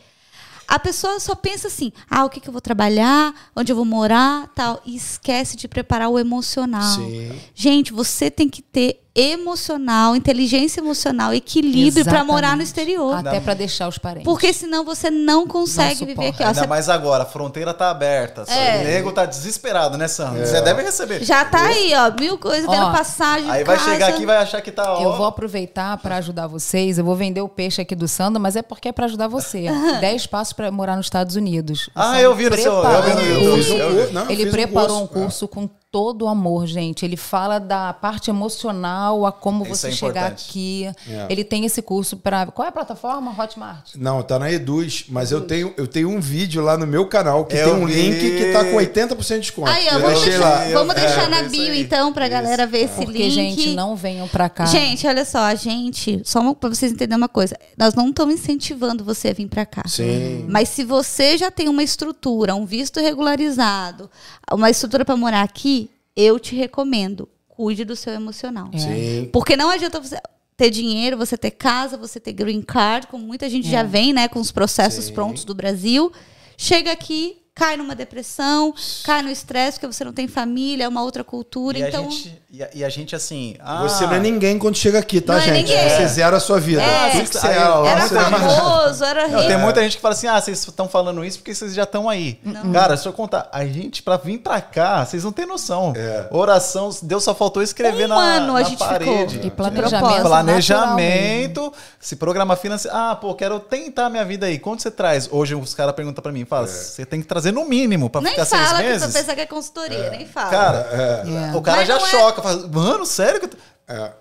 A 0.69 0.79
pessoa 0.79 1.21
só 1.21 1.35
pensa 1.35 1.69
assim: 1.69 1.93
ah, 2.11 2.25
o 2.25 2.31
que, 2.31 2.41
que 2.41 2.49
eu 2.49 2.53
vou 2.53 2.61
trabalhar, 2.61 3.35
onde 3.55 3.71
eu 3.71 3.77
vou 3.77 3.85
morar, 3.85 4.49
tal, 4.55 4.81
e 4.85 4.97
esquece 4.97 5.57
de 5.57 5.69
preparar 5.69 6.09
o 6.09 6.19
emocional. 6.19 6.95
Sim. 6.95 7.39
Gente, 7.55 7.93
você 7.93 8.31
tem 8.31 8.49
que 8.49 8.63
ter 8.63 9.06
emocional, 9.17 10.15
inteligência 10.15 10.81
emocional, 10.81 11.33
equilíbrio 11.33 12.05
para 12.05 12.23
morar 12.23 12.57
no 12.57 12.63
exterior. 12.63 13.15
Até 13.17 13.41
para 13.41 13.55
deixar 13.55 13.89
os 13.89 13.97
parentes. 13.99 14.25
Porque 14.25 14.53
senão 14.53 14.85
você 14.85 15.11
não 15.11 15.47
consegue 15.47 16.01
Não 16.01 16.07
viver 16.07 16.29
aqui. 16.29 16.43
Ó, 16.43 16.47
Ainda 16.49 16.61
você 16.61 16.67
mais 16.67 16.89
agora, 16.89 17.23
a 17.23 17.27
fronteira 17.27 17.73
tá 17.73 17.91
aberta. 17.91 18.43
É. 18.49 18.81
O 18.81 18.85
nego 18.85 19.13
tá 19.13 19.25
desesperado, 19.25 19.97
né, 19.97 20.07
Sam? 20.09 20.37
É. 20.37 20.45
Você 20.45 20.61
deve 20.61 20.83
receber. 20.83 21.25
já 21.25 21.45
tá 21.45 21.67
aí, 21.67 21.93
ó, 21.95 22.13
mil 22.21 22.37
coisas, 22.39 22.69
vendo 22.69 22.87
Ó, 22.87 22.93
passagem. 22.93 23.51
Aí 23.51 23.65
vai 23.65 23.77
casa. 23.77 23.91
chegar 23.91 24.09
aqui 24.09 24.23
e 24.23 24.27
vai 24.27 24.37
achar 24.37 24.61
que 24.61 24.71
tá. 24.71 24.95
ó, 24.99 25.03
Eu 25.03 25.17
vou 25.17 25.27
aproveitar 25.27 25.97
para 25.99 26.17
ajudar 26.17 26.47
vocês. 26.47 26.99
Eu 26.99 27.05
vou 27.05 27.17
vender 27.17 27.41
o 27.41 27.49
peixe 27.49 27.81
aqui 27.81 27.95
do 27.95 28.07
Sandro, 28.07 28.41
mas 28.41 28.57
é 28.57 28.63
porque 28.63 28.89
é 28.89 28.93
para 28.93 29.07
ajudar 29.07 29.29
você. 29.29 29.67
10 30.01 30.27
passos 30.27 30.53
para 30.53 30.71
morar 30.71 30.97
nos 30.97 31.07
Estados 31.07 31.37
Unidos. 31.37 31.87
O 31.89 31.91
Ah, 31.95 32.03
Sandro 32.05 32.21
eu 32.21 32.35
vi 32.35 32.51
no 32.51 32.57
seu- 32.57 32.73
eu 32.75 32.81
preparou 32.83 33.03
vi 33.03 33.15
no 33.15 33.21
um 33.21 33.57
YouTube. 33.57 34.17
Um 34.19 34.31
Ele 34.31 34.51
preparou 34.51 35.03
um 35.03 35.07
curso. 35.07 35.47
curso 35.47 35.49
com 35.49 35.69
todo 35.97 36.27
o 36.27 36.29
amor, 36.29 36.67
gente. 36.67 37.07
Ele 37.07 37.17
fala 37.17 37.59
da 37.59 37.91
parte 37.95 38.29
emocional, 38.29 39.25
a 39.25 39.33
como 39.33 39.65
Isso 39.65 39.77
você 39.77 39.89
é 39.89 39.93
chegar 39.93 40.27
aqui. 40.27 40.85
É. 41.09 41.27
Ele 41.31 41.43
tem 41.43 41.65
esse 41.65 41.81
curso 41.81 42.19
para. 42.19 42.45
Qual 42.49 42.67
é 42.67 42.69
a 42.69 42.73
plataforma? 42.73 43.31
Hotmart. 43.31 43.95
Não, 43.97 44.23
tá 44.23 44.39
na 44.39 44.53
Eduz, 44.53 45.07
mas 45.09 45.33
eu 45.33 45.41
tenho, 45.41 45.73
eu 45.75 45.87
tenho 45.87 46.11
um 46.11 46.21
vídeo 46.21 46.63
lá 46.63 46.77
no 46.77 46.87
meu 46.87 47.07
canal 47.09 47.47
que 47.47 47.57
Eu 47.57 47.73
tem 47.73 47.83
um 47.83 47.87
vi. 47.87 47.95
link 47.95 48.19
que 48.37 48.53
tá 48.53 48.63
com 48.63 48.77
80% 48.77 49.29
de 49.37 49.41
desconto. 49.41 49.71
Aí, 49.71 49.87
ó, 49.89 49.93
eu 49.95 50.01
vamos 50.03 50.19
achei 50.21 50.33
deixar, 50.33 50.45
lá. 50.45 50.65
vamos 50.79 50.95
É, 50.97 51.01
deixar 51.01 51.31
na 51.31 51.39
é 51.39 51.41
isso 51.41 51.51
bio, 51.51 51.73
aí. 51.73 51.81
então, 51.81 52.13
pra 52.13 52.29
galera 52.29 52.67
ver 52.67 52.85
esse 52.85 52.97
Porque, 53.07 53.13
link. 53.23 53.31
gente, 53.31 53.69
não 53.75 53.97
venham 53.97 54.29
para 54.29 54.51
cá. 54.51 54.67
Gente, 54.67 55.07
olha 55.07 55.25
só, 55.25 55.39
a 55.39 55.55
gente, 55.55 56.21
só 56.27 56.41
uma, 56.41 56.55
pra 56.55 56.69
vocês 56.69 56.93
entenderem 56.93 57.17
uma 57.17 57.29
coisa, 57.29 57.57
nós 57.79 57.95
não 57.95 58.11
estamos 58.11 58.35
incentivando 58.35 59.03
você 59.03 59.29
a 59.29 59.33
vir 59.33 59.49
pra 59.49 59.65
cá. 59.65 59.83
Sim. 59.87 60.45
Mas 60.51 60.69
se 60.69 60.85
você 60.85 61.39
já 61.39 61.51
tem 61.51 61.71
uma 61.71 61.83
estrutura, 61.83 62.55
um 62.55 62.67
visto 62.67 63.01
regularizado, 63.01 64.11
uma 64.53 64.69
estrutura 64.69 65.05
pra 65.07 65.17
morar 65.17 65.43
aqui, 65.43 65.86
eu 66.17 66.39
te 66.39 66.57
recomendo, 66.57 67.29
cuide 67.49 67.85
do 67.85 67.95
seu 67.95 68.13
emocional. 68.13 68.71
É. 68.73 68.79
Sim. 68.79 69.31
Porque 69.33 69.57
não 69.57 69.71
adianta 69.71 70.01
você 70.01 70.19
ter 70.57 70.71
dinheiro, 70.71 71.17
você 71.19 71.37
ter 71.37 71.51
casa, 71.51 71.97
você 71.99 72.19
ter 72.19 72.33
green 72.33 72.63
card, 72.63 73.07
como 73.09 73.25
muita 73.27 73.49
gente 73.49 73.69
É. 73.69 73.71
já 73.71 73.83
vem, 73.83 74.13
né, 74.13 74.27
com 74.27 74.41
os 74.41 74.51
processos 74.51 75.07
Sim. 75.07 75.13
prontos 75.13 75.45
do 75.45 75.55
Brasil. 75.55 76.11
Chega 76.57 76.91
aqui, 76.93 77.43
cai 77.55 77.77
numa 77.77 77.95
depressão, 77.95 78.75
cai 79.05 79.21
no 79.23 79.31
estresse 79.31 79.79
porque 79.79 79.93
você 79.93 80.05
não 80.05 80.13
tem 80.13 80.27
família, 80.27 80.85
é 80.85 80.89
uma 80.89 81.03
outra 81.03 81.23
cultura, 81.23 81.79
E, 81.79 81.83
então 81.83 82.07
a 82.07 82.11
gente, 82.11 82.39
e, 82.59 82.63
a, 82.63 82.69
e 82.75 82.85
a 82.85 82.89
gente, 82.89 83.15
assim. 83.15 83.55
Ah, 83.61 83.83
Você 83.83 84.07
não 84.07 84.15
é 84.15 84.19
ninguém 84.19 84.59
quando 84.59 84.77
chega 84.77 84.99
aqui, 84.99 85.21
tá, 85.21 85.35
Não 85.35 85.41
é 85.41 85.45
gente? 85.45 85.57
ninguém. 85.73 85.89
Você 85.91 86.07
zera 86.09 86.37
a 86.37 86.41
sua 86.41 86.59
vida. 86.59 86.83
É. 86.83 87.11
Tudo 87.11 87.29
que 87.31 87.39
você 87.39 87.47
era 87.47 87.69
lá, 87.75 87.91
era 87.91 88.01
você 88.09 88.15
já- 88.15 88.25
famoso, 88.31 89.05
era 89.05 89.29
Não, 89.29 89.39
rei. 89.41 89.49
tem 89.49 89.59
muita 89.59 89.83
gente 89.83 89.97
que 89.97 90.03
fala 90.03 90.15
assim: 90.15 90.27
ah, 90.27 90.41
vocês 90.41 90.59
estão 90.67 90.89
falando 90.89 91.25
isso 91.25 91.39
porque 91.39 91.55
vocês 91.55 91.75
já 91.75 91.83
estão 91.83 92.09
aí. 92.09 92.41
Cara, 92.73 92.95
deixa 92.95 93.09
eu 93.09 93.13
contar. 93.13 93.49
A 93.53 93.65
gente, 93.67 94.03
pra 94.03 94.17
vir 94.17 94.39
pra 94.39 94.61
cá, 94.61 95.05
vocês 95.05 95.23
não 95.25 95.33
têm 95.33 95.47
noção. 95.47 95.93
É. 95.97 96.27
Oração, 96.31 96.91
Deus 97.03 97.23
só 97.25 97.35
faltou 97.35 97.63
escrever 97.63 98.05
Um 98.07 98.09
na, 98.09 98.17
ano 98.17 98.57
a 98.57 98.61
na 98.61 98.69
gente 98.69 98.79
parede. 98.79 99.35
ficou. 99.35 99.47
E 99.47 99.51
planejamento. 99.51 100.23
Planejamento, 100.23 101.73
se 102.01 102.17
programa 102.17 102.57
financeiro. 102.57 102.97
Ah, 102.97 103.15
pô, 103.17 103.35
quero 103.35 103.59
tentar 103.61 104.09
minha 104.11 104.25
vida 104.25 104.47
aí. 104.47 104.59
Quanto 104.59 104.83
você 104.83 104.91
traz? 104.91 105.29
Hoje 105.31 105.55
os 105.55 105.75
caras 105.75 105.95
perguntam 105.95 106.23
pra 106.23 106.33
mim, 106.33 106.45
fala, 106.45 106.67
você 106.67 107.05
tem 107.05 107.21
que 107.21 107.27
trazer 107.27 107.53
no 107.53 107.65
mínimo 107.67 108.09
pra 108.09 108.21
Nem 108.21 108.33
ficar 108.33 108.47
fala 108.47 108.67
seis 108.67 108.77
que 108.81 108.83
meses. 108.89 109.03
você 109.13 109.19
pensa 109.19 109.35
que 109.35 109.41
é 109.41 109.47
consultoria, 109.47 110.11
nem 110.11 110.27
fala. 110.27 110.51
Cara, 110.51 110.79
É. 110.79 111.57
o 111.57 111.61
cara 111.63 111.79
Mas 111.79 111.89
já 111.89 111.99
não 111.99 112.07
é- 112.07 112.11
choca. 112.11 112.43
Mano, 112.73 113.07
sério? 113.07 113.41
que 113.41 113.47
eu 113.47 113.51
tô-" 113.51 113.57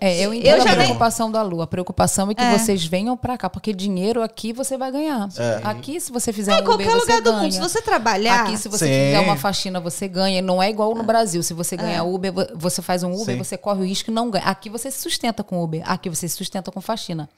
É, 0.00 0.16
eu 0.20 0.32
Eu 0.32 0.34
entendo 0.34 0.62
já 0.62 0.70
a 0.72 0.76
preocupação 0.76 1.28
da 1.28 1.42
Lu. 1.42 1.60
A 1.60 1.66
preocupação 1.66 2.30
é 2.30 2.34
que 2.36 2.40
É. 2.40 2.56
vocês 2.56 2.84
venham 2.84 3.16
pra 3.16 3.36
cá, 3.36 3.50
porque 3.50 3.72
dinheiro 3.72 4.22
aqui 4.22 4.52
você 4.52 4.78
vai 4.78 4.92
ganhar. 4.92 5.28
Aqui, 5.64 6.00
se 6.00 6.12
você 6.12 6.32
fizer 6.32 6.52
em 6.52 6.54
um 6.54 6.58
Uber, 6.58 6.66
qualquer 6.86 6.90
você 6.92 7.00
lugar 7.00 7.20
do 7.20 7.30
ganha. 7.32 7.42
mundo, 7.42 7.52
se 7.52 7.58
você 7.58 7.82
trabalhar, 7.82 8.42
Aqui, 8.44 8.56
se 8.56 8.68
você 8.68 8.86
Sim. 8.86 8.92
fizer 8.92 9.18
uma 9.20 9.34
faxina, 9.36 9.80
você 9.80 10.06
ganha. 10.06 10.40
Não 10.40 10.62
é 10.62 10.70
igual 10.70 10.94
no 10.94 11.02
Brasil. 11.02 11.42
Se 11.42 11.52
você 11.52 11.76
ganha 11.76 12.04
Uber, 12.04 12.32
vo- 12.32 12.46
você 12.54 12.80
faz 12.80 13.02
um 13.02 13.10
Uber, 13.12 13.34
Sim. 13.34 13.38
você 13.42 13.56
corre 13.56 13.80
o 13.80 13.84
risco 13.84 14.08
e 14.08 14.14
não 14.14 14.30
ganha. 14.30 14.44
Aqui 14.44 14.70
você 14.70 14.88
se 14.88 15.00
sustenta 15.00 15.42
com 15.42 15.60
Uber. 15.60 15.82
Aqui 15.84 16.08
você 16.08 16.28
se 16.28 16.36
sustenta 16.36 16.70
com 16.70 16.80
faxina. 16.80 17.28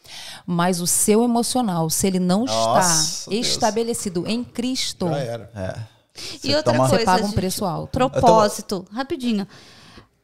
Mas 0.47 0.83
o 0.83 0.87
seu 0.87 1.25
emocional, 1.25 1.89
se 1.89 2.07
ele 2.07 2.19
não 2.19 2.45
Nossa, 2.45 3.21
está 3.21 3.31
Deus. 3.31 3.47
estabelecido 3.47 4.25
em 4.27 4.45
Cristo, 4.45 5.09
Já 5.09 5.17
era. 5.19 5.51
É. 5.57 5.75
E 6.45 6.55
outra 6.55 6.75
toma- 6.75 6.89
coisa, 6.91 6.99
Você 6.99 7.05
paga 7.07 7.25
um 7.25 7.33
preço 7.33 7.65
alto. 7.65 7.91
Propósito, 7.91 8.85
rapidinho. 8.93 9.49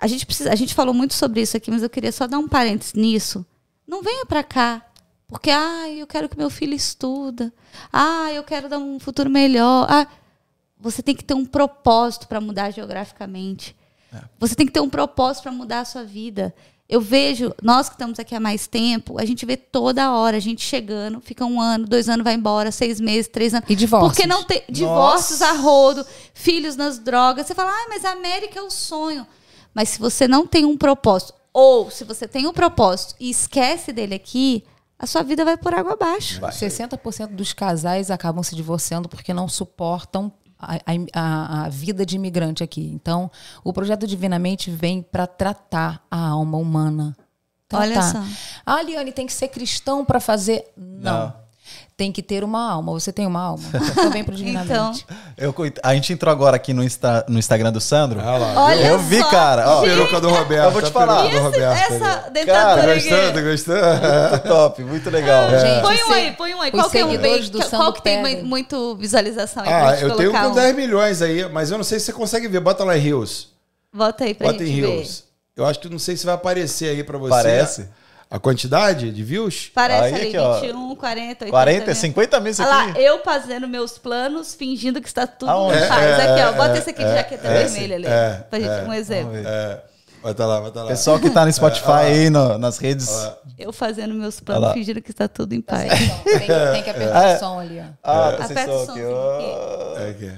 A 0.05 0.07
gente 0.07 0.27
precisa, 0.27 0.53
a 0.53 0.55
gente 0.55 0.75
falou 0.75 0.93
muito 0.93 1.15
sobre 1.15 1.41
isso 1.41 1.57
aqui, 1.57 1.71
mas 1.71 1.83
eu 1.83 1.89
queria 1.89 2.13
só 2.13 2.27
dar 2.27 2.39
um 2.39 2.47
parênteses 2.47 2.93
nisso. 2.93 3.45
Não 3.87 4.03
venha 4.03 4.27
pra 4.27 4.43
cá 4.43 4.85
porque 5.27 5.51
ah, 5.51 5.89
eu 5.89 6.07
quero 6.07 6.29
que 6.29 6.37
meu 6.37 6.51
filho 6.51 6.75
estuda. 6.75 7.51
Ah, 7.91 8.31
eu 8.33 8.45
quero 8.45 8.69
dar 8.69 8.79
um 8.79 9.01
futuro 9.01 9.31
melhor. 9.31 9.87
Ah, 9.89 10.07
você 10.79 11.03
tem 11.03 11.15
que 11.15 11.25
ter 11.25 11.33
um 11.33 11.47
propósito 11.47 12.29
para 12.29 12.41
mudar 12.41 12.71
geograficamente. 12.71 13.75
Você 14.39 14.55
tem 14.55 14.67
que 14.67 14.73
ter 14.73 14.81
um 14.81 14.91
propósito 14.91 15.45
para 15.45 15.53
mudar 15.53 15.81
a 15.81 15.85
sua 15.85 16.05
vida. 16.05 16.55
Eu 16.87 17.01
vejo, 17.01 17.53
nós 17.63 17.89
que 17.89 17.95
estamos 17.95 18.21
aqui 18.21 18.35
há 18.35 18.39
mais 18.39 18.67
tempo, 18.67 19.19
a 19.19 19.25
gente 19.25 19.47
vê 19.47 19.57
toda 19.57 20.13
hora 20.13 20.37
a 20.37 20.41
gente 20.41 20.63
chegando, 20.63 21.19
fica 21.21 21.45
um 21.47 21.59
ano, 21.59 21.87
dois 21.87 22.11
anos, 22.11 22.23
vai 22.23 22.35
embora, 22.35 22.71
seis 22.71 23.01
meses, 23.01 23.27
três 23.27 23.55
anos. 23.55 23.69
E 23.71 23.75
divórcios. 23.75 24.13
Porque 24.13 24.29
não 24.29 24.45
tem 24.45 24.63
divórcios 24.69 25.41
a 25.41 25.53
rodo, 25.53 26.07
filhos 26.35 26.77
nas 26.77 26.99
drogas. 26.99 27.47
Você 27.47 27.55
fala, 27.55 27.71
ah, 27.73 27.87
mas 27.89 28.05
a 28.05 28.13
América 28.13 28.59
é 28.61 28.63
o 28.63 28.71
sonho. 28.71 29.27
Mas 29.75 29.89
se 29.91 29.99
você 29.99 30.29
não 30.29 30.47
tem 30.47 30.65
um 30.65 30.77
propósito, 30.77 31.35
ou 31.53 31.91
se 31.91 32.05
você 32.05 32.27
tem 32.29 32.47
um 32.47 32.53
propósito 32.53 33.15
e 33.19 33.29
esquece 33.31 33.93
dele 33.93 34.15
aqui, 34.15 34.65
a 34.99 35.07
sua 35.07 35.23
vida 35.23 35.45
vai 35.45 35.57
por 35.57 35.75
água 35.75 35.93
abaixo. 35.95 36.41
60% 36.41 37.29
dos 37.29 37.53
casais 37.53 38.11
acabam 38.11 38.43
se 38.43 38.55
divorciando 38.55 39.09
porque 39.09 39.35
não 39.35 39.49
suportam 39.49 40.33
a, 40.59 40.77
a- 41.13 41.65
a 41.65 41.69
vida 41.69 42.07
de 42.07 42.17
imigrante 42.17 42.63
aqui. 42.63 42.89
Então, 42.95 43.31
o 43.63 43.73
projeto 43.73 44.07
Divinamente 44.07 44.71
vem 44.71 45.03
para 45.03 45.27
tratar 45.27 46.05
a 46.11 46.29
alma 46.29 46.57
humana. 46.59 47.17
Olha 47.73 47.95
Tratar. 47.95 48.13
só. 48.13 48.33
Ah, 48.65 48.83
Liane, 48.83 49.11
tem 49.13 49.27
que 49.27 49.33
ser 49.33 49.49
cristão 49.49 50.05
para 50.05 50.21
fazer. 50.21 50.65
Não. 50.77 51.13
Não. 51.27 51.44
Tem 51.97 52.11
que 52.13 52.23
ter 52.23 52.43
uma 52.45 52.71
alma. 52.73 52.93
Você 52.93 53.13
tem 53.13 53.27
uma 53.27 53.41
alma? 53.41 53.65
Então 53.95 54.11
vem 54.11 54.25
pro 54.25 54.35
Dignamente. 54.35 54.73
Então, 54.73 54.93
Eu, 55.37 55.55
a 55.83 55.95
gente 55.95 56.13
entrou 56.13 56.31
agora 56.33 56.57
aqui 56.57 56.73
no, 56.75 56.83
Insta- 56.83 57.25
no 57.29 57.39
Instagram 57.39 57.71
do 57.73 57.81
Sandro. 57.81 58.21
Olha 58.21 58.39
lá. 58.39 58.65
olha 58.65 58.87
eu 58.89 58.99
vi, 58.99 59.19
só, 59.19 59.31
cara. 59.31 59.69
Ó, 59.69 59.79
A 59.79 59.83
peruca 59.83 60.21
do 60.21 60.29
Roberto. 60.31 60.65
Eu 60.67 60.71
vou 60.71 60.83
te 60.83 60.91
falar. 60.91 61.23
peruca 61.23 61.29
E 61.29 61.31
do 61.31 61.37
esse- 61.37 61.45
Roberto. 61.45 61.93
essa. 61.93 62.45
Cara? 62.47 62.95
Gostando, 62.95 63.43
gostando. 63.43 63.81
muito 64.31 64.49
top, 64.49 64.83
muito 64.85 65.11
legal. 65.11 65.51
Gente, 65.51 65.83
Põe 65.83 66.03
um 66.03 66.13
aí, 66.13 66.33
põe 66.33 66.55
um 66.55 66.61
aí. 66.61 66.71
Qual 66.71 66.91
que 66.91 66.99
é 66.99 67.05
um 67.05 67.09
bem, 67.09 67.17
seguidores 67.19 67.51
do 67.51 67.71
qual 67.71 67.93
que 67.93 68.03
tem 68.03 68.43
muito 68.45 68.97
visualização 68.97 69.63
aí 69.63 69.69
pra 69.69 69.87
Ah, 69.89 69.93
gente 69.97 70.03
eu 70.11 70.17
tenho 70.17 70.33
com 70.33 70.39
um? 70.39 70.55
10 70.55 70.75
milhões 70.77 71.23
aí, 71.23 71.49
mas 71.49 71.71
eu 71.71 71.77
não 71.79 71.85
sei 71.85 71.99
se 71.99 72.07
você 72.07 72.13
consegue 72.13 72.49
ver. 72.49 72.61
Bota 72.61 72.83
lá 72.85 72.97
em 72.97 73.01
Rios. 73.01 73.49
Bota 73.93 74.25
aí 74.25 74.35
pra 74.35 74.49
Bota 74.51 74.63
em 74.63 74.67
gente 74.67 74.81
ver. 74.81 74.97
Rios. 74.97 75.25
Eu 75.57 75.65
acho 75.65 75.79
que 75.79 75.89
não 75.89 75.99
sei 76.01 76.17
se 76.17 76.27
vai 76.27 76.35
aparecer 76.35 76.89
aí 76.91 77.05
pra 77.05 77.17
você. 77.17 77.31
Parece. 77.31 77.89
A 78.35 78.39
quantidade 78.41 79.13
de 79.13 79.23
views? 79.23 79.71
Parece 79.73 80.03
Aí 80.07 80.15
ali, 80.15 80.29
aqui, 80.29 80.39
ó. 80.39 80.55
21, 80.61 80.97
40, 80.97 81.29
80 81.45 81.51
40, 81.51 81.87
mil. 81.87 81.95
50 81.95 82.41
mil 82.41 82.51
isso 82.51 82.63
Olha 82.63 82.71
lá, 82.71 82.85
aqui. 82.89 83.01
eu 83.01 83.23
fazendo 83.23 83.69
meus 83.69 83.97
planos, 83.97 84.57
fingindo 84.57 85.01
que 85.01 85.07
está 85.07 85.25
tudo 85.25 85.49
Aonde? 85.51 85.79
em 85.79 85.87
paz. 85.87 86.03
É, 86.03 86.15
aqui, 86.33 86.43
ó. 86.43 86.49
é, 86.49 86.53
Bota 86.53 86.75
é, 86.75 86.79
esse 86.79 86.91
aqui 86.91 87.05
de 87.05 87.11
é, 87.11 87.15
jaqueta 87.15 87.47
é, 87.47 87.65
vermelha 87.65 87.95
ali. 87.95 88.07
é, 88.07 88.45
pra 88.51 88.59
gente, 88.59 88.71
é. 88.71 88.83
um 88.83 88.93
exemplo. 88.93 89.37
É. 89.37 89.81
Bota 90.21 90.47
lá, 90.47 90.61
bota 90.63 90.83
lá. 90.83 90.89
Pessoal 90.89 91.21
que 91.21 91.31
tá 91.31 91.45
no 91.47 91.53
Spotify 91.53 91.91
aí, 91.93 92.31
no- 92.31 92.59
nas 92.59 92.79
redes. 92.79 93.09
Eu 93.57 93.73
fazendo 93.73 94.13
meus 94.15 94.41
planos, 94.41 94.73
fingindo 94.73 95.01
que 95.01 95.13
está 95.13 95.29
tudo 95.29 95.53
em 95.55 95.61
paz. 95.61 95.93
Então, 95.93 96.19
tem, 96.25 96.73
tem 96.73 96.83
que 96.83 96.91
apertar 96.91 97.23
É. 97.31 97.37
o 97.37 97.39
som 97.39 97.61
ali, 97.61 97.79
ó. 97.79 97.85
Ah, 98.03 98.33
tá 98.37 98.45
Aperta 98.47 98.73
o 98.73 98.85
som 98.87 98.93
aqui. 98.93 99.03
ó. 99.05 99.97
É 99.99 100.11
aqui. 100.11 100.33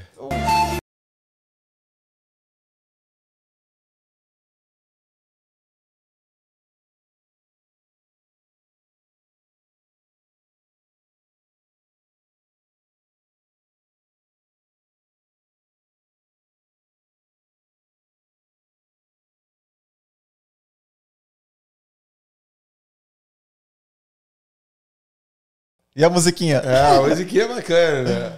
E 25.97 26.05
a 26.05 26.11
musiquinha? 26.11 26.59
É, 26.65 26.97
a 26.97 27.01
musiquinha 27.01 27.45
é 27.45 27.49
bacana, 27.49 28.03
né? 28.03 28.33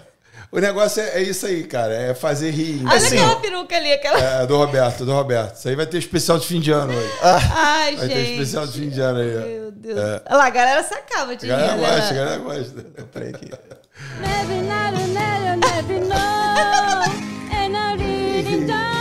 O 0.50 0.60
negócio 0.60 1.02
é, 1.02 1.18
é 1.18 1.22
isso 1.22 1.44
aí, 1.44 1.64
cara. 1.64 1.92
É 1.92 2.14
fazer 2.14 2.50
rir. 2.50 2.82
Olha 2.86 2.96
Assim, 2.96 3.16
aquela 3.18 3.36
peruca 3.36 3.76
ali, 3.76 3.92
aquela. 3.92 4.18
É, 4.18 4.46
do 4.46 4.56
Roberto, 4.56 5.04
do 5.04 5.12
Roberto. 5.12 5.56
Isso 5.56 5.68
aí 5.68 5.76
vai 5.76 5.84
ter 5.84 5.98
especial 5.98 6.38
de 6.38 6.46
fim 6.46 6.58
de 6.60 6.70
ano 6.70 6.94
hoje. 6.96 7.12
Ai, 7.20 7.96
Vai 7.96 8.08
ter 8.08 8.14
gente. 8.14 8.32
especial 8.32 8.66
de 8.66 8.80
fim 8.80 8.88
de 8.88 9.00
ano 9.00 9.18
aí. 9.18 9.58
Meu 9.58 9.72
Deus. 9.72 9.98
Olha 9.98 10.22
lá, 10.38 10.46
a 10.46 10.50
galera 10.50 10.82
sacava 10.84 11.36
de 11.36 11.50
A 11.50 11.56
galera 11.56 11.72
rir, 11.74 11.80
gosta, 11.80 11.96
a 11.96 12.12
né? 12.12 12.14
galera 12.18 12.38
gosta. 12.38 12.86
Peraí 13.12 13.28
aqui. 13.28 13.50
Never, 14.20 14.62
never, 14.62 15.08
never, 15.08 15.56
never 15.58 16.00
know. 16.06 17.02
And 17.52 17.76
I 17.76 17.96
really 17.98 18.64
don't 18.66 18.97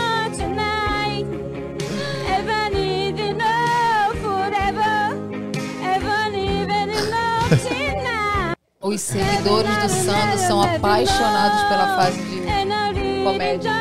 Os 8.87 9.01
seguidores 9.01 9.69
do 9.83 9.89
Sandro 9.89 10.37
são 10.39 10.61
apaixonados 10.61 11.61
pela 11.67 11.97
fase 11.97 12.17
de 12.21 13.23
comédia. 13.23 13.71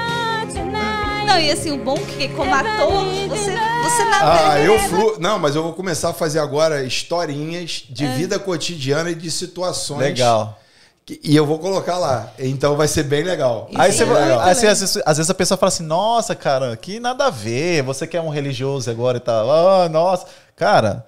Não, 1.24 1.38
e 1.38 1.48
assim, 1.52 1.70
o 1.70 1.78
bom 1.78 1.94
que 1.96 2.26
como 2.30 2.52
ator, 2.52 3.04
você, 3.28 3.52
você 3.52 4.02
Ah, 4.02 4.10
navega. 4.10 4.64
eu 4.64 4.78
flu... 4.80 5.16
Não, 5.20 5.38
mas 5.38 5.54
eu 5.54 5.62
vou 5.62 5.72
começar 5.74 6.10
a 6.10 6.12
fazer 6.12 6.40
agora 6.40 6.82
historinhas 6.82 7.84
de 7.88 8.04
vida 8.08 8.36
cotidiana 8.40 9.10
e 9.10 9.14
de 9.14 9.30
situações. 9.30 10.00
Legal. 10.00 10.58
E 11.22 11.36
eu 11.36 11.46
vou 11.46 11.60
colocar 11.60 11.98
lá. 11.98 12.32
Então 12.36 12.74
vai 12.76 12.88
ser 12.88 13.04
bem 13.04 13.22
legal. 13.22 13.68
Aí, 13.76 13.90
Isso 13.90 13.98
você, 13.98 14.02
é 14.02 14.06
vai- 14.06 14.22
aí 14.32 14.50
às, 14.50 14.60
vezes, 14.60 14.96
às 15.06 15.16
vezes 15.18 15.30
a 15.30 15.34
pessoa 15.34 15.56
fala 15.56 15.68
assim, 15.68 15.84
nossa, 15.84 16.34
cara, 16.34 16.76
que 16.76 16.98
nada 16.98 17.26
a 17.26 17.30
ver, 17.30 17.82
você 17.84 18.08
que 18.08 18.16
é 18.16 18.20
um 18.20 18.28
religioso 18.28 18.90
agora 18.90 19.18
e 19.18 19.20
tal. 19.20 19.48
Ah, 19.48 19.88
nossa. 19.88 20.26
Cara, 20.56 21.06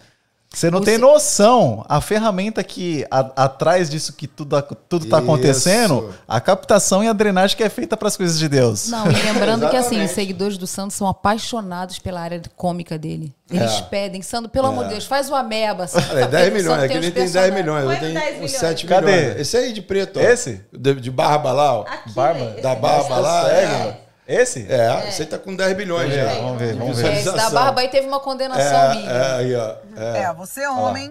você 0.59 0.71
não 0.71 0.79
Você- 0.81 0.85
tem 0.87 0.99
noção. 0.99 1.85
A 1.89 2.01
ferramenta 2.01 2.63
que 2.65 3.07
a- 3.11 3.45
atrás 3.45 3.89
disso 3.89 4.13
que 4.13 4.27
tudo, 4.27 4.57
a- 4.57 4.63
tudo 4.63 5.07
tá 5.07 5.17
Isso. 5.19 5.25
acontecendo, 5.25 6.15
a 6.27 6.41
captação 6.41 7.03
e 7.05 7.09
a 7.09 7.13
drenagem 7.13 7.57
que 7.57 7.63
é 7.63 7.69
feita 7.69 7.97
para 7.97 8.09
as 8.09 8.17
coisas 8.17 8.39
de 8.39 8.49
Deus. 8.49 8.89
Não, 8.89 9.11
e 9.11 9.15
lembrando 9.23 9.69
que 9.69 9.77
assim, 9.77 10.03
os 10.05 10.11
seguidores 10.11 10.59
do 10.59 10.67
Sandro 10.67 10.95
são 10.95 11.07
apaixonados 11.07 11.99
pela 11.99 12.21
área 12.21 12.41
cômica 12.57 12.99
dele. 12.99 13.35
Eles 13.51 13.79
É. 13.79 13.83
pedem, 13.83 14.21
Sandro, 14.21 14.51
pelo 14.51 14.67
amor 14.67 14.85
de 14.85 14.91
Deus, 14.91 15.07
faz 15.07 15.31
o 15.31 15.35
ameba. 15.35 15.87
Olha, 15.95 16.21
tá 16.21 16.27
10 16.27 16.45
vendo? 16.47 16.55
milhões. 16.57 16.83
Os 16.83 16.89
nem 16.89 17.01
tem 17.01 17.01
10 17.01 17.15
personagens. 17.33 17.55
milhões. 17.55 17.85
Eu 17.85 17.99
tenho 18.01 18.15
10 18.15 18.29
uns 18.29 18.33
milhões. 18.35 18.53
7 18.53 18.87
Cadê? 18.87 19.07
milhões. 19.17 19.41
Esse 19.41 19.57
aí 19.57 19.73
de 19.73 19.81
preto. 19.83 20.19
ó. 20.19 20.23
Esse? 20.23 20.61
De, 20.73 20.95
de 20.97 21.11
barba 21.11 21.53
lá, 21.53 21.79
ó. 21.79 21.83
Aqui, 21.83 22.13
Barba? 22.13 22.41
esse 22.53 22.61
Da 22.63 22.75
barba 22.75 23.17
lá. 23.19 23.43
Consegue? 23.45 23.63
É. 23.73 24.08
Esse? 24.29 24.71
É, 24.71 25.09
esse 25.09 25.23
aí 25.23 25.29
tá 25.29 25.39
com 25.39 25.57
10 25.57 25.75
bilhões 25.77 26.13
já. 26.15 26.35
Vamos 26.35 26.59
ver, 26.59 26.75
vamos 26.77 27.01
ver. 27.01 27.13
É, 27.13 27.19
esse 27.19 27.33
da 27.35 27.49
barba 27.49 27.81
aí 27.81 27.89
teve 27.89 28.07
uma 28.07 28.21
condenação 28.21 28.63
É, 28.93 28.95
minha. 28.95 29.11
é, 29.11 29.33
aí, 29.37 29.55
ó. 29.57 29.77
É. 29.97 30.19
É, 30.25 30.35
você 30.35 30.61
é 30.63 30.71
homem 30.71 31.11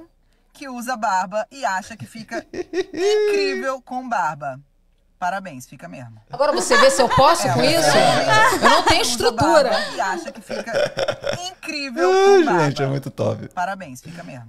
que 0.54 0.70
usa 0.70 0.96
barba 0.96 1.46
e 1.52 1.66
acha 1.66 1.98
que 1.98 2.06
fica 2.06 2.46
incrível 2.54 3.82
com 3.82 4.08
barba. 4.08 4.60
Parabéns, 5.20 5.66
fica 5.66 5.88
mesmo. 5.88 6.22
Agora 6.32 6.52
você 6.52 6.78
vê 6.78 6.92
se 6.92 7.02
eu 7.02 7.10
posso 7.10 7.48
É, 7.48 7.52
com 7.54 7.60
você 7.60 7.76
isso? 7.76 7.90
é 7.90 8.56
Eu 8.64 8.70
não 8.70 8.84
tenho 8.84 9.02
estrutura. 9.02 9.72
E 9.96 10.00
acha 10.00 10.32
que 10.32 10.42
fica 10.42 10.72
incrível 11.50 12.12
Ah, 12.12 12.16
com 12.40 12.46
barba. 12.46 12.66
gente, 12.66 12.84
é 12.84 12.86
muito 12.86 13.10
top. 13.10 13.48
Parabéns, 13.50 14.00
fica 14.00 14.24
mesmo. 14.24 14.46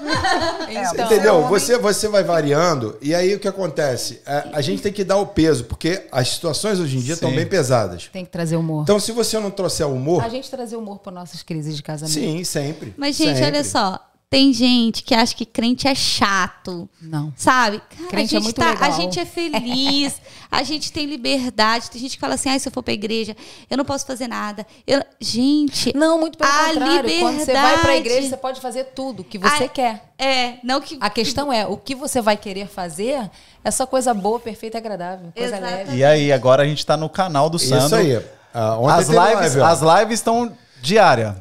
Então, 0.70 1.06
Entendeu? 1.06 1.36
homem- 1.36 1.48
Você, 1.48 1.78
você 1.78 2.08
vai 2.08 2.22
variando, 2.22 2.96
e 3.00 3.14
aí 3.14 3.34
o 3.34 3.38
que 3.40 3.48
acontece? 3.48 4.20
É, 4.26 4.48
a 4.52 4.60
gente 4.60 4.82
tem 4.82 4.92
que 4.92 5.02
dar 5.02 5.16
o 5.16 5.26
peso, 5.26 5.64
porque 5.64 6.02
as 6.12 6.28
situações 6.28 6.78
hoje 6.78 6.96
em 6.98 7.00
dia 7.00 7.14
estão 7.14 7.34
bem 7.34 7.46
pesadas. 7.46 8.08
Tem 8.12 8.24
que 8.24 8.30
trazer 8.30 8.56
humor. 8.56 8.82
Então, 8.82 9.00
se 9.00 9.12
você 9.12 9.38
não 9.38 9.50
trouxer 9.50 9.86
humor, 9.86 10.22
A 10.22 10.28
gente 10.28 10.48
trazer 10.50 10.76
humor 10.76 10.98
para 10.98 11.12
nossas 11.12 11.42
crises 11.42 11.74
de 11.76 11.82
casamento. 11.82 12.14
sim, 12.14 12.44
sempre. 12.44 12.94
Mas, 12.96 13.16
gente, 13.16 13.36
sempre. 13.38 13.44
olha 13.46 13.64
só. 13.64 13.98
Tem 14.30 14.52
gente 14.52 15.02
que 15.02 15.14
acha 15.14 15.34
que 15.34 15.46
crente 15.46 15.88
é 15.88 15.94
chato. 15.94 16.86
Não. 17.00 17.32
Sabe? 17.34 17.80
Cara, 17.80 18.08
Crente 18.10 18.34
é 18.34 18.36
a 18.36 18.40
gente, 18.40 18.44
muito 18.44 18.60
tá, 18.60 18.70
legal. 18.72 18.84
a 18.84 18.90
gente 18.90 19.18
é 19.18 19.24
feliz, 19.24 20.20
a 20.52 20.62
gente 20.62 20.92
tem 20.92 21.06
liberdade. 21.06 21.90
Tem 21.90 21.98
gente 21.98 22.12
que 22.16 22.20
fala 22.20 22.34
assim: 22.34 22.50
ah, 22.50 22.58
se 22.58 22.68
eu 22.68 22.72
for 22.72 22.82
pra 22.82 22.92
igreja, 22.92 23.34
eu 23.70 23.78
não 23.78 23.86
posso 23.86 24.04
fazer 24.06 24.28
nada. 24.28 24.66
Eu... 24.86 25.02
Gente, 25.18 25.96
Não, 25.96 26.18
muito 26.20 26.36
pelo 26.36 26.50
A 26.50 26.54
contrário. 26.74 27.18
Quando 27.20 27.38
você 27.38 27.52
vai 27.54 27.62
pra 27.62 27.70
liberdade. 27.94 27.98
igreja, 28.00 28.28
você 28.28 28.36
pode 28.36 28.60
fazer 28.60 28.84
tudo 28.94 29.24
que 29.24 29.38
você 29.38 29.62
Ai, 29.62 29.68
quer. 29.70 30.12
é, 30.18 30.58
não 30.62 30.80
que. 30.82 30.98
A 31.00 31.08
questão 31.08 31.50
é, 31.50 31.66
o 31.66 31.78
que 31.78 31.94
você 31.94 32.20
vai 32.20 32.36
querer 32.36 32.68
fazer 32.68 33.30
é 33.64 33.70
só 33.70 33.86
coisa 33.86 34.12
boa, 34.12 34.38
perfeita 34.38 34.76
e 34.76 34.80
agradável. 34.80 35.32
Coisa 35.34 35.56
Exatamente. 35.56 35.86
leve. 35.86 35.96
E 35.96 36.04
aí, 36.04 36.30
agora 36.32 36.62
a 36.64 36.66
gente 36.66 36.84
tá 36.84 36.98
no 36.98 37.08
canal 37.08 37.48
do 37.48 37.58
Sandro. 37.58 37.86
Isso 37.86 37.94
aí. 37.94 38.22
Ah, 38.52 38.76
As 38.94 39.08
lives, 39.08 39.54
live, 39.54 39.60
as 39.62 39.80
lives 39.80 40.18
estão 40.18 40.52
diária. 40.82 41.34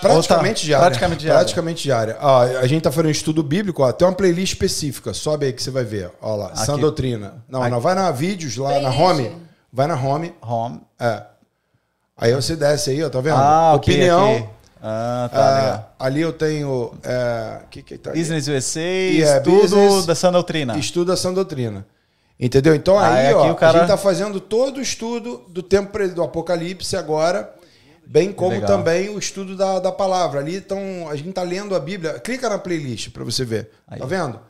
Praticamente 0.00 0.60
tá- 0.62 0.66
diária. 0.66 0.86
praticamente 0.86 1.20
diária. 1.20 1.38
Praticamente 1.40 1.82
diária. 1.82 2.16
Ó, 2.20 2.40
a 2.42 2.66
gente 2.66 2.82
tá 2.82 2.90
fazendo 2.90 3.08
um 3.08 3.10
estudo 3.10 3.42
bíblico, 3.42 3.82
ó. 3.82 3.92
Tem 3.92 4.06
uma 4.06 4.14
playlist 4.14 4.52
específica. 4.52 5.12
Sobe 5.14 5.46
aí 5.46 5.52
que 5.52 5.62
você 5.62 5.70
vai 5.70 5.84
ver. 5.84 6.10
Ó 6.20 6.36
lá. 6.36 6.54
Sã 6.56 6.72
Aqui. 6.72 6.80
Doutrina. 6.82 7.44
Não, 7.48 7.62
Aqui. 7.62 7.70
não. 7.70 7.80
Vai 7.80 7.94
na 7.94 8.10
vídeos 8.10 8.56
lá 8.56 8.80
na 8.80 8.90
Playlist. 8.92 9.00
home. 9.00 9.36
Vai 9.72 9.86
na 9.86 9.94
home. 9.94 10.34
Home. 10.42 10.80
É. 11.00 11.22
Aí 12.16 12.32
você 12.34 12.56
desce 12.56 12.90
aí, 12.90 13.02
ó. 13.02 13.10
Tá 13.10 13.20
vendo? 13.20 13.36
Ah, 13.36 13.74
Opinião. 13.74 14.32
ok. 14.36 14.48
Ah, 14.88 15.28
tá, 15.32 15.54
legal. 15.60 15.94
ali 15.98 16.20
eu 16.20 16.32
tenho. 16.32 16.92
É, 17.02 17.58
que 17.70 17.82
que 17.82 17.98
tá 17.98 18.10
ali? 18.10 18.20
Business 18.20 18.46
USA, 18.46 18.80
é, 18.80 19.38
estudo 19.38 19.60
business- 19.62 20.06
da 20.06 20.14
sã 20.14 20.30
doutrina. 20.30 20.78
Estudo 20.78 21.06
da 21.08 21.16
sã 21.16 21.32
doutrina. 21.32 21.84
Entendeu? 22.38 22.74
Então 22.74 22.98
Ah, 22.98 23.14
aí, 23.14 23.26
é 23.28 23.34
ó, 23.34 23.54
cara- 23.54 23.78
a 23.78 23.80
gente 23.80 23.88
tá 23.88 23.96
fazendo 23.96 24.38
todo 24.38 24.76
o 24.76 24.80
estudo 24.80 25.42
do 25.48 25.62
tempo 25.62 25.98
do 26.10 26.22
Apocalipse 26.22 26.94
agora, 26.94 27.50
bem 28.06 28.32
como 28.32 28.50
Legal. 28.52 28.68
também 28.68 29.08
o 29.10 29.18
estudo 29.18 29.56
da, 29.56 29.78
da 29.78 29.92
palavra. 29.92 30.40
Ali 30.40 30.56
então 30.56 31.08
a 31.10 31.16
gente 31.16 31.32
tá 31.32 31.42
lendo 31.42 31.74
a 31.74 31.80
Bíblia. 31.80 32.18
Clica 32.20 32.48
na 32.48 32.58
playlist 32.58 33.10
para 33.10 33.24
você 33.24 33.44
ver. 33.44 33.70
Aí. 33.86 33.98
Tá 33.98 34.06
vendo? 34.06 34.40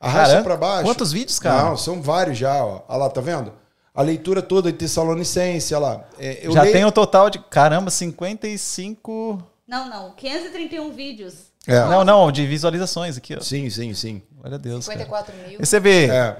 Arrasta 0.00 0.42
para 0.42 0.56
baixo. 0.56 0.84
quantos 0.84 1.10
vídeos, 1.12 1.38
cara? 1.38 1.64
Não, 1.70 1.76
são 1.76 2.00
vários 2.00 2.38
já, 2.38 2.64
ó. 2.64 2.82
Olha 2.88 2.98
lá, 2.98 3.10
tá 3.10 3.20
vendo? 3.20 3.52
A 3.94 4.02
leitura 4.02 4.40
toda 4.40 4.70
de 4.70 4.78
Tessalonicense, 4.78 5.74
olha 5.74 5.86
lá. 5.86 6.04
É, 6.18 6.38
eu 6.46 6.52
Já 6.52 6.62
leio- 6.62 6.72
tem 6.72 6.84
o 6.84 6.92
total 6.92 7.28
de, 7.28 7.40
caramba, 7.40 7.90
55... 7.90 9.42
Não, 9.66 9.88
não. 9.88 10.12
531 10.12 10.92
vídeos. 10.92 11.34
É. 11.66 11.80
Não, 11.80 12.04
não, 12.04 12.30
de 12.32 12.46
visualizações 12.46 13.16
aqui, 13.18 13.34
ó. 13.36 13.40
Sim, 13.40 13.68
sim, 13.68 13.92
sim. 13.92 14.22
Olha 14.42 14.54
a 14.54 14.58
Deus, 14.58 14.86
cara. 14.86 14.98
54 15.00 15.34
mil. 15.48 15.58
E 15.60 15.66
você 15.66 15.80
vê, 15.80 16.06
É. 16.06 16.36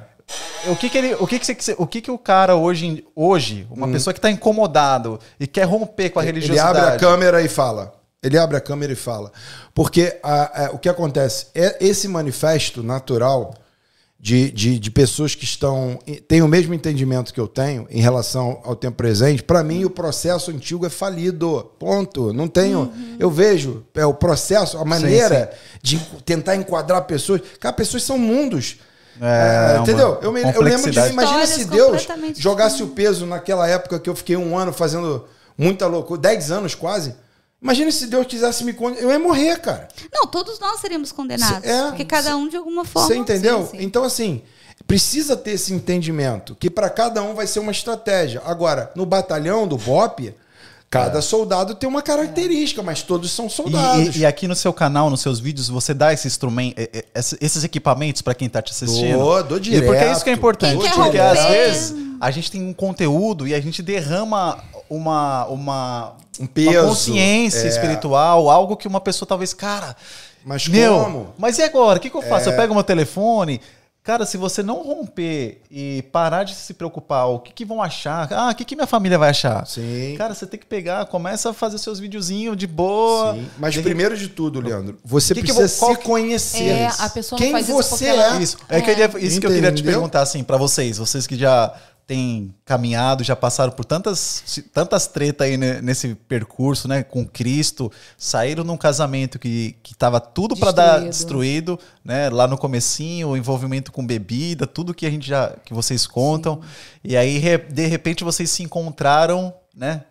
o 0.66 0.76
que 0.76 0.90
que 0.90 0.98
ele, 0.98 1.14
o 1.14 1.26
que 1.26 1.38
que, 1.38 1.46
você- 1.62 1.74
o 1.78 1.86
que 1.86 2.00
que 2.00 2.10
o 2.10 2.18
cara 2.18 2.54
hoje, 2.56 3.04
hoje 3.14 3.66
uma 3.70 3.88
pessoa 3.88 4.12
que 4.12 4.20
tá 4.20 4.30
incomodado 4.30 5.18
e 5.38 5.46
quer 5.46 5.64
romper 5.64 6.10
com 6.10 6.18
a 6.18 6.22
Hum. 6.22 6.26
Ele 6.26 6.32
religiosidade. 6.40 6.78
abre 6.78 6.94
a 6.94 6.98
câmera 6.98 7.42
e 7.42 7.48
fala. 7.48 7.94
Ele 8.22 8.36
abre 8.36 8.56
a 8.56 8.60
câmera 8.60 8.92
e 8.92 8.96
fala. 8.96 9.30
Porque 9.74 10.18
a- 10.22 10.64
a- 10.66 10.70
o 10.72 10.78
que 10.78 10.88
acontece? 10.88 11.46
É 11.54 11.76
esse 11.80 12.08
manifesto 12.08 12.82
natural 12.82 13.54
de, 14.20 14.50
de, 14.50 14.80
de 14.80 14.90
pessoas 14.90 15.36
que 15.36 15.44
estão 15.44 15.96
têm 16.26 16.42
o 16.42 16.48
mesmo 16.48 16.74
entendimento 16.74 17.32
que 17.32 17.38
eu 17.38 17.46
tenho 17.46 17.86
em 17.88 18.00
relação 18.00 18.60
ao 18.64 18.74
tempo 18.74 18.96
presente. 18.96 19.44
Para 19.44 19.62
mim, 19.62 19.84
o 19.84 19.90
processo 19.90 20.50
antigo 20.50 20.84
é 20.84 20.90
falido. 20.90 21.70
Ponto. 21.78 22.32
Não 22.32 22.48
tenho. 22.48 22.92
Eu 23.20 23.30
vejo 23.30 23.84
é, 23.94 24.04
o 24.04 24.12
processo, 24.12 24.76
a 24.76 24.84
maneira 24.84 25.52
de 25.80 25.98
tentar 26.24 26.56
enquadrar 26.56 27.02
pessoas. 27.04 27.40
Cara, 27.60 27.72
pessoas 27.72 28.02
são 28.02 28.18
mundos. 28.18 28.78
É, 29.20 29.74
uma 29.74 29.82
entendeu? 29.82 30.18
Eu, 30.22 30.32
me, 30.32 30.42
eu 30.42 30.62
lembro 30.62 30.90
de. 30.90 30.98
Imagina 30.98 31.46
se 31.46 31.64
Deus 31.64 32.06
jogasse 32.36 32.82
o 32.82 32.88
peso 32.88 33.26
naquela 33.26 33.66
época 33.68 33.98
que 33.98 34.08
eu 34.08 34.14
fiquei 34.14 34.36
um 34.36 34.56
ano 34.56 34.72
fazendo 34.72 35.26
muita 35.56 35.86
loucura, 35.86 36.20
10 36.20 36.50
anos 36.50 36.74
quase. 36.74 37.14
Imagina 37.60 37.90
se 37.90 38.06
Deus 38.06 38.26
quisesse 38.26 38.62
me 38.64 38.72
condenar. 38.72 39.02
Eu 39.02 39.10
ia 39.10 39.18
morrer, 39.18 39.58
cara. 39.60 39.88
Não, 40.12 40.26
todos 40.28 40.60
nós 40.60 40.80
seríamos 40.80 41.10
condenados. 41.10 41.68
É, 41.68 41.88
porque 41.88 42.04
cada 42.04 42.36
um 42.36 42.48
de 42.48 42.56
alguma 42.56 42.84
forma. 42.84 43.08
Você 43.08 43.16
entendeu? 43.16 43.62
sim, 43.62 43.78
sim. 43.78 43.84
Então, 43.84 44.04
assim, 44.04 44.42
precisa 44.86 45.36
ter 45.36 45.52
esse 45.52 45.74
entendimento 45.74 46.54
que 46.54 46.70
para 46.70 46.88
cada 46.88 47.20
um 47.22 47.34
vai 47.34 47.48
ser 47.48 47.58
uma 47.58 47.72
estratégia. 47.72 48.40
Agora, 48.44 48.92
no 48.94 49.04
batalhão 49.04 49.66
do 49.66 49.76
BOP, 49.76 50.32
cada 50.90 51.20
soldado 51.20 51.74
tem 51.74 51.88
uma 51.88 52.00
característica, 52.02 52.82
mas 52.82 53.02
todos 53.02 53.30
são 53.30 53.46
E, 53.46 53.50
soldados. 53.50 54.16
e- 54.16 54.20
e 54.20 54.26
aqui 54.26 54.48
no 54.48 54.54
seu 54.54 54.72
canal, 54.72 55.10
nos 55.10 55.20
seus 55.20 55.38
vídeos, 55.38 55.68
você 55.68 55.92
dá 55.92 56.12
esse 56.12 56.26
instrumento, 56.26 56.78
eh, 56.78 57.04
esse- 57.14 57.36
esses 57.40 57.62
equipamentos 57.64 58.22
pra 58.22 58.34
quem 58.34 58.48
tá 58.48 58.62
te 58.62 58.72
assistindo? 58.72 59.18
Dou, 59.18 59.42
dou 59.44 59.58
E 59.58 59.82
Porque 59.82 60.04
é 60.04 60.12
isso 60.12 60.24
que 60.24 60.30
é 60.30 60.34
direto, 60.34 60.38
importante. 60.38 60.90
Porque 60.94 61.18
às 61.18 61.44
vezes 61.44 61.94
a 62.20 62.30
gente 62.30 62.50
tem 62.50 62.62
um 62.62 62.72
conteúdo 62.72 63.46
e 63.46 63.54
a 63.54 63.60
gente 63.60 63.82
derrama 63.82 64.58
uma, 64.88 65.44
uma, 65.46 66.16
Um 66.40 66.46
peso, 66.46 66.70
uma 66.70 66.88
consciência 66.88 67.66
é. 67.66 67.68
espiritual, 67.68 68.48
algo 68.48 68.74
que 68.76 68.88
uma 68.88 69.00
pessoa 69.00 69.28
talvez, 69.28 69.52
cara, 69.52 69.94
Mas 70.44 70.66
meu, 70.68 71.00
como? 71.04 71.20
É. 71.20 71.24
mas 71.36 71.58
e 71.58 71.62
agora? 71.62 71.98
O 71.98 72.00
que, 72.00 72.08
que 72.08 72.16
eu 72.16 72.22
faço? 72.22 72.48
Eu 72.48 72.56
pego 72.56 72.72
meu 72.72 72.82
telefone. 72.82 73.60
Cara, 74.08 74.24
se 74.24 74.38
você 74.38 74.62
não 74.62 74.76
romper 74.82 75.60
e 75.70 76.00
parar 76.10 76.42
de 76.42 76.54
se 76.54 76.72
preocupar, 76.72 77.26
o 77.26 77.40
que, 77.40 77.52
que 77.52 77.62
vão 77.62 77.82
achar? 77.82 78.26
Ah, 78.32 78.48
o 78.50 78.54
que, 78.54 78.64
que 78.64 78.74
minha 78.74 78.86
família 78.86 79.18
vai 79.18 79.28
achar? 79.28 79.66
Sim. 79.66 80.14
Cara, 80.16 80.32
você 80.32 80.46
tem 80.46 80.58
que 80.58 80.64
pegar, 80.64 81.04
começa 81.04 81.50
a 81.50 81.52
fazer 81.52 81.76
seus 81.76 82.00
videozinhos 82.00 82.56
de 82.56 82.66
boa. 82.66 83.34
Sim. 83.34 83.46
Mas 83.58 83.74
De- 83.74 83.82
primeiro 83.82 84.16
de 84.16 84.28
tudo, 84.28 84.60
Leandro, 84.62 84.96
você 85.04 85.34
Que 85.34 85.42
que 85.42 85.52
precisa 85.52 85.60
vou- 85.60 85.68
se 85.68 85.78
qual 85.78 85.94
que- 85.94 86.04
conhecer. 86.04 86.68
É, 86.70 86.86
a 86.98 87.10
pessoa 87.10 87.38
não 87.38 87.46
Quem 87.52 87.62
você 87.64 88.06
é. 88.06 88.08
ela- 88.08 88.40
Isso, 88.40 88.56
é, 88.66 88.80
que 88.80 88.90
eu 88.90 88.94
queria- 88.96 89.26
isso 89.26 89.40
que 89.40 89.46
eu 89.46 89.50
queria 89.50 89.72
te 89.72 89.82
perguntar 89.82 90.22
assim 90.22 90.42
pra 90.42 90.56
vocês, 90.56 90.96
vocês 90.96 91.26
que 91.26 91.36
já 91.36 91.74
têm 92.08 92.54
caminhado, 92.64 93.22
já 93.22 93.36
passaram 93.36 93.70
por 93.70 93.84
tantas 93.84 94.62
tantas 94.72 95.06
tretas 95.06 95.46
aí 95.46 95.58
ne- 95.58 95.82
nesse 95.82 96.14
percurso, 96.14 96.88
né, 96.88 97.02
com 97.02 97.24
Cristo, 97.24 97.92
saíram 98.16 98.64
num 98.64 98.78
casamento 98.78 99.38
que 99.38 99.76
que 99.82 99.94
tava 99.94 100.18
tudo 100.18 100.56
pra 100.56 100.72
dar 100.72 101.00
Destruído. 101.02 101.78
né, 102.02 102.30
lá 102.30 102.46
no 102.48 102.56
comecinho, 102.56 103.28
o 103.28 103.36
envolvimento 103.36 103.92
com 103.92 104.04
bebida, 104.06 104.66
tudo 104.66 104.94
que 104.94 105.04
a 105.04 105.10
gente 105.10 105.28
já 105.28 105.54
que 105.64 105.74
vocês 105.74 106.06
contam. 106.06 106.62
E 107.04 107.14
aí 107.14 107.38
de 107.70 107.86
repente 107.86 108.24
vocês 108.24 108.50
se 108.50 108.62
encontraram, 108.62 109.52
né, 109.76 110.04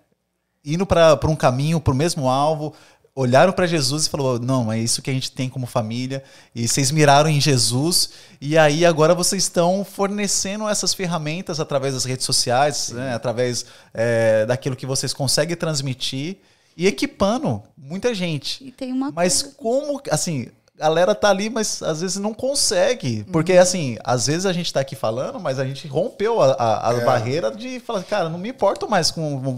indo 0.64 0.86
para 0.86 1.18
um 1.28 1.36
caminho, 1.36 1.80
para 1.80 1.94
o 1.94 1.95
mesmo 1.98 2.30
alvo, 2.30 2.74
olharam 3.18 3.52
para 3.52 3.65
Jesus 3.65 4.06
e 4.06 4.10
falou: 4.10 4.39
"Não, 4.39 4.72
é 4.72 4.80
isso 4.80 5.02
que 5.02 5.10
a 5.10 5.14
gente 5.14 5.31
tem 5.31 5.49
como 5.49 5.65
família". 5.65 6.23
E 6.53 6.68
vocês 6.68 6.91
miraram 6.91 7.30
em 7.30 7.41
Jesus 7.41 8.11
e 8.39 8.57
aí 8.57 8.85
agora 8.85 9.15
vocês 9.15 9.44
estão 9.44 9.84
fornecendo 9.84 10.69
essas 10.69 10.94
ferramentas 10.94 11.60
através 11.60 11.95
das 11.95 12.06
redes 12.06 12.26
sociais, 12.26 12.89
né, 12.89 13.14
através 13.14 13.65
é, 13.94 14.45
daquilo 14.45 14.76
que 14.76 14.85
vocês 14.85 15.14
conseguem 15.14 15.56
transmitir 15.56 16.38
e 16.77 16.85
equipando 16.85 17.64
muita 17.76 18.14
gente. 18.14 18.64
E 18.64 18.72
tem 18.72 18.94
uma 18.94 19.11
Mas 19.11 19.41
coisa. 19.41 19.57
como, 19.57 20.02
assim, 20.11 20.48
galera 20.77 21.15
tá 21.15 21.29
ali, 21.29 21.49
mas 21.49 21.81
às 21.81 22.01
vezes 22.01 22.17
não 22.17 22.33
consegue. 22.33 23.23
Porque, 23.31 23.53
Uhum. 23.53 23.59
assim, 23.61 23.97
às 24.03 24.27
vezes 24.27 24.45
a 24.45 24.53
gente 24.53 24.71
tá 24.71 24.79
aqui 24.79 24.95
falando, 24.95 25.39
mas 25.39 25.59
a 25.59 25.65
gente 25.65 25.87
rompeu 25.87 26.41
a, 26.41 26.51
a- 26.53 26.89
a 26.91 26.93
É. 26.93 27.03
barreira 27.05 27.51
de 27.51 27.79
falar, 27.79 28.03
cara, 28.03 28.29
não 28.29 28.37
me 28.37 28.49
importo 28.49 28.89
mais 28.89 29.09
com 29.11 29.39
vão, 29.39 29.57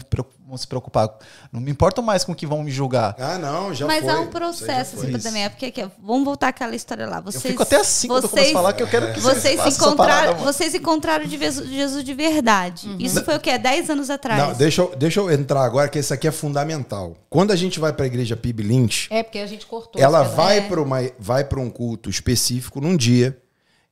se 0.57 0.65
preocupar. 0.67 1.09
Não 1.53 1.61
me 1.61 1.69
importo 1.69 2.01
mais 2.01 2.23
com 2.23 2.31
o 2.31 2.35
que 2.35 2.47
vão 2.47 2.63
me 2.63 2.71
julgar. 2.71 3.15
Ah, 3.19 3.37
não, 3.37 3.71
já 3.71 3.85
Mas 3.85 4.03
foi. 4.03 4.11
há 4.13 4.19
um 4.19 4.27
processo 4.27 4.95
assim 4.99 5.11
também. 5.19 5.43
É 5.43 5.49
porque 5.49 5.67
aqui, 5.67 5.83
ó, 5.83 5.89
vamos 6.03 6.25
voltar 6.25 6.47
àquela 6.47 6.75
história 6.75 7.05
lá. 7.07 7.21
Vocês, 7.21 7.43
eu 7.45 7.51
fico 7.51 7.61
até 7.63 7.75
assim 7.75 8.07
quando 8.07 8.23
eu 8.23 8.29
começo 8.29 8.41
a 8.47 8.49
vocês- 8.49 8.53
falar 8.53 8.73
que 8.73 8.81
eu 8.81 8.87
quero 8.87 9.13
que 9.13 9.19
Vocês 9.19 9.61
se 9.61 9.69
encontraram, 9.69 9.95
parada, 10.33 10.33
vocês 10.43 10.73
encontraram 10.73 11.25
de 11.25 11.37
Jesus, 11.37 12.03
de 12.03 12.13
verdade. 12.15 12.95
Isso 12.99 13.23
foi 13.23 13.35
o 13.35 13.39
quê? 13.39 13.57
10 13.59 13.89
anos 13.91 14.09
atrás. 14.09 14.41
Não, 14.41 14.53
deixa 14.55 14.81
eu, 14.81 14.95
deixa 14.97 15.19
eu 15.19 15.29
entrar 15.31 15.63
agora, 15.63 15.87
que 15.87 15.99
isso 15.99 16.13
aqui 16.13 16.27
é 16.27 16.31
fundamental. 16.31 17.15
Quando 17.29 17.51
a 17.51 17.55
gente 17.55 17.79
vai 17.79 17.93
para 17.93 18.05
a 18.05 18.07
igreja 18.07 18.35
PIB 18.35 18.63
Lynch, 18.63 19.07
É, 19.11 19.21
porque 19.21 19.37
a 19.37 19.45
gente 19.45 19.67
cortou. 19.67 20.01
ela 20.01 20.23
vai 20.23 20.57
É. 20.57 20.61
para 20.61 20.81
uma 20.81 20.99
vai 21.17 21.43
para 21.43 21.59
um 21.59 21.69
culto 21.69 22.09
específico 22.09 22.81
num 22.81 22.95
dia 22.95 23.41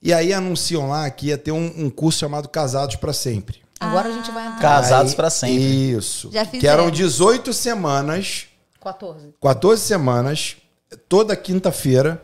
e 0.02 0.14
aí 0.14 0.32
anunciam 0.32 0.90
lá 0.90 1.10
que 1.10 1.28
ia 1.28 1.38
ter 1.38 1.52
um, 1.52 1.74
um 1.78 1.90
curso 1.90 2.20
chamado 2.20 2.48
Casados 2.50 2.96
para 2.96 3.14
Sempre. 3.14 3.62
Agora 3.80 4.10
a 4.10 4.12
gente 4.12 4.32
vai 4.32 4.48
entrar. 4.48 4.60
Casados 4.60 5.14
pra 5.14 5.30
sempre. 5.30 5.92
Isso. 5.92 6.32
Já 6.32 6.46
que 6.46 6.66
eram 6.68 6.90
fizemos. 6.90 7.14
18 7.14 7.54
semanas, 7.54 8.48
14. 8.82 9.34
14 9.42 9.82
semanas, 9.82 10.58
toda 11.08 11.36
quinta-feira, 11.36 12.24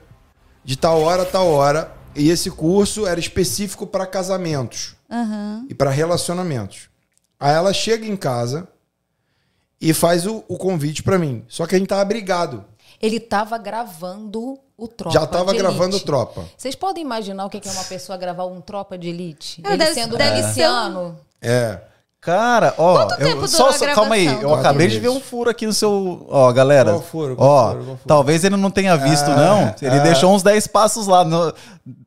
de 0.63 0.75
tal 0.75 1.01
hora 1.01 1.23
a 1.23 1.25
tal 1.25 1.47
hora. 1.47 1.91
E 2.15 2.29
esse 2.29 2.49
curso 2.51 3.07
era 3.07 3.19
específico 3.19 3.87
para 3.87 4.05
casamentos 4.05 4.95
Aham. 5.09 5.65
e 5.69 5.73
para 5.73 5.89
relacionamentos. 5.89 6.89
Aí 7.39 7.53
ela 7.53 7.73
chega 7.73 8.05
em 8.05 8.15
casa 8.15 8.67
e 9.81 9.93
faz 9.93 10.25
o, 10.25 10.43
o 10.47 10.57
convite 10.57 11.01
para 11.01 11.17
mim. 11.17 11.43
Só 11.47 11.65
que 11.65 11.75
a 11.75 11.79
gente 11.79 11.87
tava 11.87 12.05
brigado. 12.05 12.65
Ele 13.01 13.19
tava 13.19 13.57
gravando 13.57 14.59
o 14.77 14.87
Tropa 14.87 15.13
Já 15.19 15.25
tava 15.27 15.51
de 15.51 15.57
gravando 15.59 15.95
Elite. 15.95 16.05
tropa. 16.05 16.45
Vocês 16.57 16.75
podem 16.75 17.03
imaginar 17.03 17.45
o 17.45 17.49
que 17.49 17.57
é 17.67 17.71
uma 17.71 17.83
pessoa 17.83 18.17
gravar 18.17 18.45
um 18.45 18.59
Tropa 18.61 18.97
de 18.97 19.09
Elite? 19.09 19.61
É, 19.63 19.69
Ele 19.69 19.77
deve- 19.77 19.93
sendo 19.93 20.17
deve 20.17 20.35
ser 20.37 20.41
miliciano. 20.43 21.19
É. 21.41 21.79
Cara, 22.25 22.73
ó, 22.77 22.95
Quanto 22.95 23.19
eu- 23.19 23.27
tempo 23.27 23.47
só, 23.49 23.69
a 23.69 23.93
calma 23.93 24.15
aí, 24.15 24.25
eu 24.41 24.53
acabei 24.55 24.87
de 24.87 24.97
ver 24.97 25.07
meses. 25.09 25.17
um 25.17 25.19
furo 25.25 25.49
aqui 25.49 25.65
no 25.67 25.73
seu, 25.73 26.25
ó, 26.29 26.51
galera. 26.53 26.91
Qual 26.91 27.01
furo? 27.01 27.35
Qual 27.35 27.49
Ó, 27.49 27.63
furo? 27.71 27.75
Qual 27.83 27.85
furo? 27.97 27.99
talvez 28.07 28.43
ele 28.45 28.55
não 28.55 28.71
tenha 28.71 28.95
visto 28.95 29.29
Ah, 29.29 29.35
não. 29.35 29.75
Ele 29.81 29.99
ah. 29.99 30.03
deixou 30.03 30.33
uns 30.33 30.41
10 30.41 30.65
passos 30.65 31.05
lá, 31.05 31.25
no- 31.25 31.53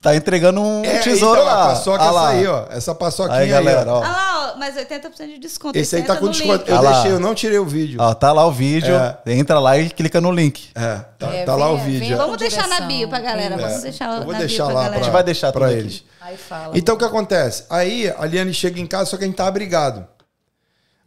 tá 0.00 0.16
entregando 0.16 0.62
um 0.62 0.82
É, 0.82 1.00
tesouro 1.00 1.40
então, 1.42 1.52
lá. 1.52 1.64
A 1.64 1.66
paçoca 1.68 2.02
Ah 2.02 2.10
lá. 2.10 2.30
essa 2.32 2.38
aí, 2.40 2.46
ó. 2.46 2.64
Essa 2.70 2.94
paçoquinha 2.94 3.36
Aí, 3.36 3.44
aí, 3.44 3.50
galera, 3.50 3.92
ó. 3.92 3.98
ó. 3.98 4.02
Ah 4.02 4.08
lá, 4.08 4.52
ó, 4.54 4.58
mas 4.58 4.74
80% 4.74 5.26
de 5.34 5.38
desconto. 5.38 5.78
Esse 5.78 5.96
aí 5.96 6.02
tá 6.02 6.14
entra 6.14 6.20
com 6.26 6.30
desconto. 6.30 6.58
link. 6.64 6.68
Eu 6.70 6.78
Ah 6.78 6.92
deixei, 6.92 7.12
eu 7.12 7.20
não 7.20 7.34
tirei 7.34 7.58
o 7.58 7.66
vídeo. 7.66 7.98
Ó, 8.00 8.14
tá 8.14 8.32
lá 8.32 8.46
o 8.46 8.50
vídeo. 8.52 8.94
É. 8.96 9.18
Entra 9.26 9.58
lá 9.58 9.76
e 9.76 9.90
clica 9.90 10.18
no 10.18 10.32
link. 10.32 10.70
É, 10.74 10.96
tá, 11.18 11.26
É, 11.34 11.44
tá 11.44 11.54
lá 11.54 11.68
o 11.70 11.76
vídeo. 11.76 12.14
ó. 12.14 12.18
Vamos 12.22 12.38
deixar 12.38 12.66
na 12.68 12.80
bio 12.80 13.06
pra 13.08 13.20
galera. 13.20 13.54
É. 13.54 13.58
Vamos 13.58 13.82
deixar 13.82 14.16
Eu 14.16 14.24
vou 14.24 14.32
na 14.32 14.38
deixar 14.38 14.64
bio 14.64 14.74
lá 14.74 14.80
pra 14.80 14.80
pra, 14.80 14.82
galera. 14.88 15.04
gente 15.04 15.12
vai 15.12 15.22
deixar 15.22 15.48
aqui. 15.48 15.78
eles. 15.78 16.04
Aí 16.26 16.36
fala. 16.36 16.76
Então 16.76 16.94
o 16.94 16.98
que 16.98 17.04
acontece? 17.04 17.64
Aí 17.70 18.08
a 18.18 18.26
Liane 18.26 18.52
chega 18.52 18.80
em 18.80 18.86
casa, 18.86 19.10
só 19.10 19.16
que 19.16 19.24
a 19.24 19.26
gente 19.26 19.36
tá 19.36 19.50
brigado. 19.50 20.06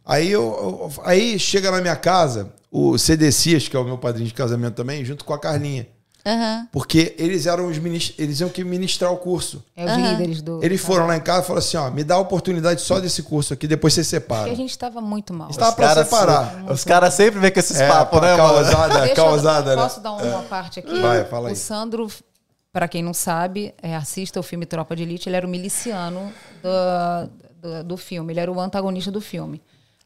Aí, 0.04 0.30
eu, 0.30 0.42
eu- 0.42 1.02
aí 1.04 1.38
chega 1.38 1.70
na 1.70 1.80
minha 1.80 1.94
casa 1.96 2.52
o 2.70 2.96
CDCias, 2.96 3.68
que 3.68 3.76
é 3.76 3.78
o 3.78 3.84
meu 3.84 3.98
padrinho 3.98 4.26
de 4.26 4.34
casamento 4.34 4.74
também, 4.74 5.04
junto 5.04 5.24
com 5.24 5.34
a 5.34 5.38
Carlinha. 5.38 5.86
Aham. 6.26 6.68
Porque 6.72 7.14
eles 7.18 7.46
eram 7.46 7.66
os 7.68 7.78
minis- 7.78 8.12
eles 8.18 8.40
iam 8.40 8.48
que 8.50 8.62
ministrar 8.62 9.10
o 9.12 9.16
curso. 9.16 9.64
É 9.74 9.84
os 9.84 9.90
Aham. 9.90 10.10
líderes 10.12 10.42
do. 10.42 10.62
Eles 10.62 10.78
foram 10.80 11.06
lá 11.06 11.16
em 11.16 11.20
casa 11.20 11.40
e 11.44 11.46
falaram 11.46 11.66
assim: 11.66 11.76
ó, 11.78 11.90
me 11.90 12.04
dá 12.04 12.16
a 12.16 12.18
oportunidade 12.18 12.80
só 12.82 13.00
desse 13.00 13.22
curso 13.22 13.54
aqui, 13.54 13.66
depois 13.66 13.94
você 13.94 14.04
separa. 14.04 14.40
Porque 14.42 14.52
a 14.52 14.56
gente 14.56 14.76
tava 14.78 15.00
muito 15.00 15.32
mal. 15.32 15.48
Está- 15.48 15.70
Dá 15.70 15.72
pra 15.72 15.94
separar. 16.04 16.64
Os 16.70 16.84
caras 16.84 17.14
sempre 17.14 17.40
vêm 17.40 17.50
com 17.50 17.58
esses 17.60 17.80
É, 17.80 17.88
papos, 17.88 18.20
né, 18.20 18.36
mano? 18.36 18.52
causada, 18.54 18.98
Deixa 19.00 19.10
eu- 19.12 19.16
causada, 19.16 19.76
né? 19.76 19.82
Posso 19.82 20.00
dar 20.00 20.12
uma 20.12 20.42
parte 20.42 20.78
aqui? 20.80 21.00
Vai, 21.00 21.24
fala 21.24 21.48
aí. 21.48 21.54
O 21.54 21.56
Sandro, 21.56 22.10
para 22.72 22.86
quem 22.88 23.02
não 23.02 23.12
sabe, 23.14 23.74
é, 23.82 23.94
assista 23.96 24.38
o 24.38 24.42
filme 24.42 24.64
Tropa 24.66 24.94
de 24.94 25.02
Elite. 25.02 25.28
Ele 25.28 25.36
era 25.36 25.46
o 25.46 25.50
miliciano 25.50 26.32
do, 26.62 27.30
do, 27.60 27.84
do 27.84 27.96
filme. 27.96 28.32
Ele 28.32 28.40
era 28.40 28.50
o 28.52 28.60
antagonista 28.60 29.10
do 29.10 29.20
filme. 29.20 29.60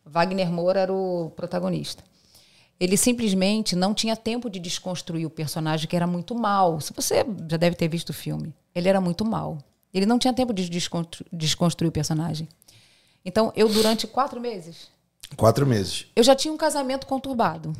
Wagner 0.04 0.50
Moura 0.50 0.80
era 0.80 0.92
o 0.92 1.30
protagonista. 1.36 2.02
Ele 2.80 2.96
simplesmente 2.96 3.76
não 3.76 3.94
tinha 3.94 4.16
tempo 4.16 4.50
de 4.50 4.58
desconstruir 4.58 5.26
o 5.26 5.30
personagem, 5.30 5.88
que 5.88 5.94
era 5.96 6.06
muito 6.06 6.34
mal. 6.34 6.80
Se 6.80 6.92
você 6.92 7.24
já 7.48 7.56
deve 7.56 7.76
ter 7.76 7.88
visto 7.88 8.10
o 8.10 8.14
filme, 8.14 8.54
ele 8.74 8.88
era 8.88 9.00
muito 9.00 9.24
mal. 9.24 9.58
Ele 9.92 10.06
não 10.06 10.18
tinha 10.18 10.32
tempo 10.34 10.52
de 10.52 10.68
desconstru- 10.68 11.24
desconstruir 11.32 11.88
o 11.88 11.92
personagem. 11.92 12.48
Então, 13.24 13.52
eu, 13.54 13.68
durante 13.68 14.06
quatro 14.06 14.40
meses, 14.40 14.88
Quatro 15.36 15.66
meses. 15.66 16.06
eu 16.16 16.22
já 16.22 16.34
tinha 16.34 16.52
um 16.52 16.56
casamento 16.56 17.06
conturbado. 17.06 17.72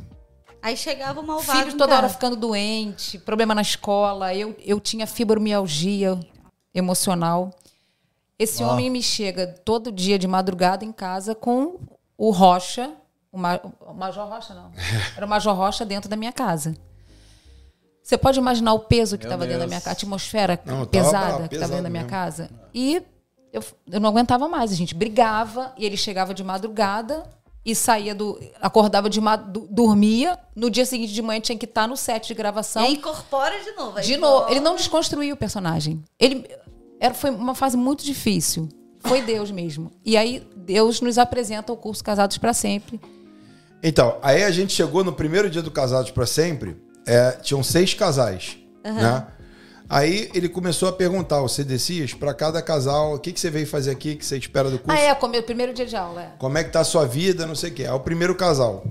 Aí 0.65 0.78
chegava 0.78 1.20
o 1.20 1.23
malvado. 1.27 1.59
Filho 1.59 1.74
em 1.74 1.77
toda 1.77 1.95
hora 1.95 2.09
ficando 2.09 2.36
doente, 2.36 3.19
problema 3.19 3.55
na 3.55 3.61
escola. 3.61 4.35
Eu, 4.35 4.57
eu 4.65 4.81
tinha 4.81 5.07
fibromialgia 5.07 6.19
emocional. 6.74 7.51
Esse 8.39 8.65
homem 8.65 8.89
me 8.89 9.03
chega 9.03 9.47
todo 9.47 9.93
dia 9.93 10.19
de 10.19 10.27
madrugada 10.27 10.82
em 10.82 10.91
casa 10.91 11.35
com 11.35 11.78
o 12.16 12.31
Rocha, 12.31 12.93
o, 13.31 13.36
Ma- 13.39 13.61
o 13.81 13.93
Major 13.93 14.27
Rocha 14.27 14.55
não, 14.55 14.73
era 15.15 15.27
o 15.27 15.28
Major 15.28 15.55
Rocha 15.55 15.85
dentro 15.85 16.09
da 16.09 16.16
minha 16.16 16.32
casa. 16.32 16.74
Você 18.03 18.16
pode 18.16 18.39
imaginar 18.39 18.73
o 18.73 18.81
peso 18.81 19.19
que 19.19 19.24
estava 19.24 19.45
dentro 19.45 19.61
da 19.61 19.66
minha 19.66 19.81
casa, 19.81 19.91
a 19.91 19.93
atmosfera 19.93 20.59
Não, 20.65 20.77
tava 20.78 20.86
pesada 20.86 21.49
que 21.49 21.55
estava 21.55 21.70
dentro 21.73 21.85
da 21.85 21.91
minha 21.91 22.03
mesmo. 22.03 22.11
casa. 22.11 22.51
E 22.73 23.03
eu, 23.53 23.62
eu 23.91 24.01
não 24.01 24.09
aguentava 24.09 24.49
mais. 24.49 24.73
A 24.73 24.74
gente 24.74 24.95
brigava 24.95 25.73
e 25.77 25.85
ele 25.86 25.97
chegava 25.97 26.32
de 26.35 26.43
madrugada 26.43 27.23
e 27.65 27.74
saía 27.74 28.15
do. 28.15 28.39
acordava 28.61 29.09
de 29.09 29.20
ma- 29.20 29.36
do- 29.36 29.66
dormia. 29.70 30.39
No 30.55 30.69
dia 30.70 30.85
seguinte 30.85 31.12
de 31.12 31.23
manhã 31.23 31.41
tinha 31.41 31.57
que 31.59 31.65
estar 31.65 31.86
no 31.89 31.97
set 31.97 32.28
de 32.28 32.35
gravação. 32.35 32.85
E 32.86 32.95
incorpora 32.95 33.59
de 33.62 33.73
novo. 33.73 33.99
aí 33.99 34.05
De 34.05 34.16
novo, 34.16 34.51
ele 34.51 34.61
não 34.61 34.77
desconstruiu 34.77 35.35
o 35.35 35.39
personagem. 35.39 36.03
Ele 36.19 36.47
era, 37.01 37.15
foi 37.15 37.31
uma 37.31 37.55
fase 37.55 37.77
muito 37.77 38.05
difícil. 38.05 38.69
Foi 39.01 39.20
Deus 39.23 39.51
mesmo. 39.51 39.91
E 40.05 40.16
aí 40.16 40.47
Deus 40.57 41.01
nos 41.01 41.19
apresenta 41.19 41.73
o 41.73 41.77
curso 41.77 42.03
Casados 42.03 42.39
para 42.39 42.53
Sempre. 42.55 43.01
Então, 43.82 44.16
aí 44.23 44.43
a 44.43 44.51
gente 44.51 44.73
chegou 44.73 45.05
no 45.05 45.12
primeiro 45.12 45.51
dia 45.51 45.61
do 45.61 45.70
Casados 45.70 46.11
para 46.11 46.24
Sempre, 46.24 46.77
é, 47.07 47.32
tinham 47.32 47.62
seis 47.62 47.93
casais, 47.93 48.57
né? 48.82 49.27
Aí 49.89 50.31
ele 50.35 50.48
começou 50.48 50.89
a 50.89 50.93
perguntar, 50.93 51.43
o 51.43 51.48
CDCIS, 51.48 52.15
para 52.15 52.32
cada 52.32 52.62
casal, 52.62 53.15
o 53.15 53.19
que, 53.19 53.32
que 53.32 53.40
você 53.40 53.51
veio 53.51 53.66
fazer 53.66 53.90
aqui, 53.90 54.12
o 54.12 54.16
que 54.16 54.24
você 54.24 54.39
espera 54.39 54.70
do 54.70 54.78
curso? 54.78 54.98
Ah, 54.98 55.01
é, 55.01 55.12
o 55.12 55.43
primeiro 55.43 55.74
dia 55.74 55.86
de 55.86 55.97
aula. 55.97 56.23
é. 56.23 56.28
Como 56.39 56.56
é 56.56 56.65
que 56.65 56.70
tá 56.70 56.81
a 56.81 56.85
sua 56.85 57.06
vida, 57.06 57.47
não 57.47 57.55
sei 57.55 57.70
o 57.70 57.74
quê. 57.74 57.82
É 57.85 57.93
o 57.93 58.01
primeiro 58.01 58.35
casal. 58.35 58.85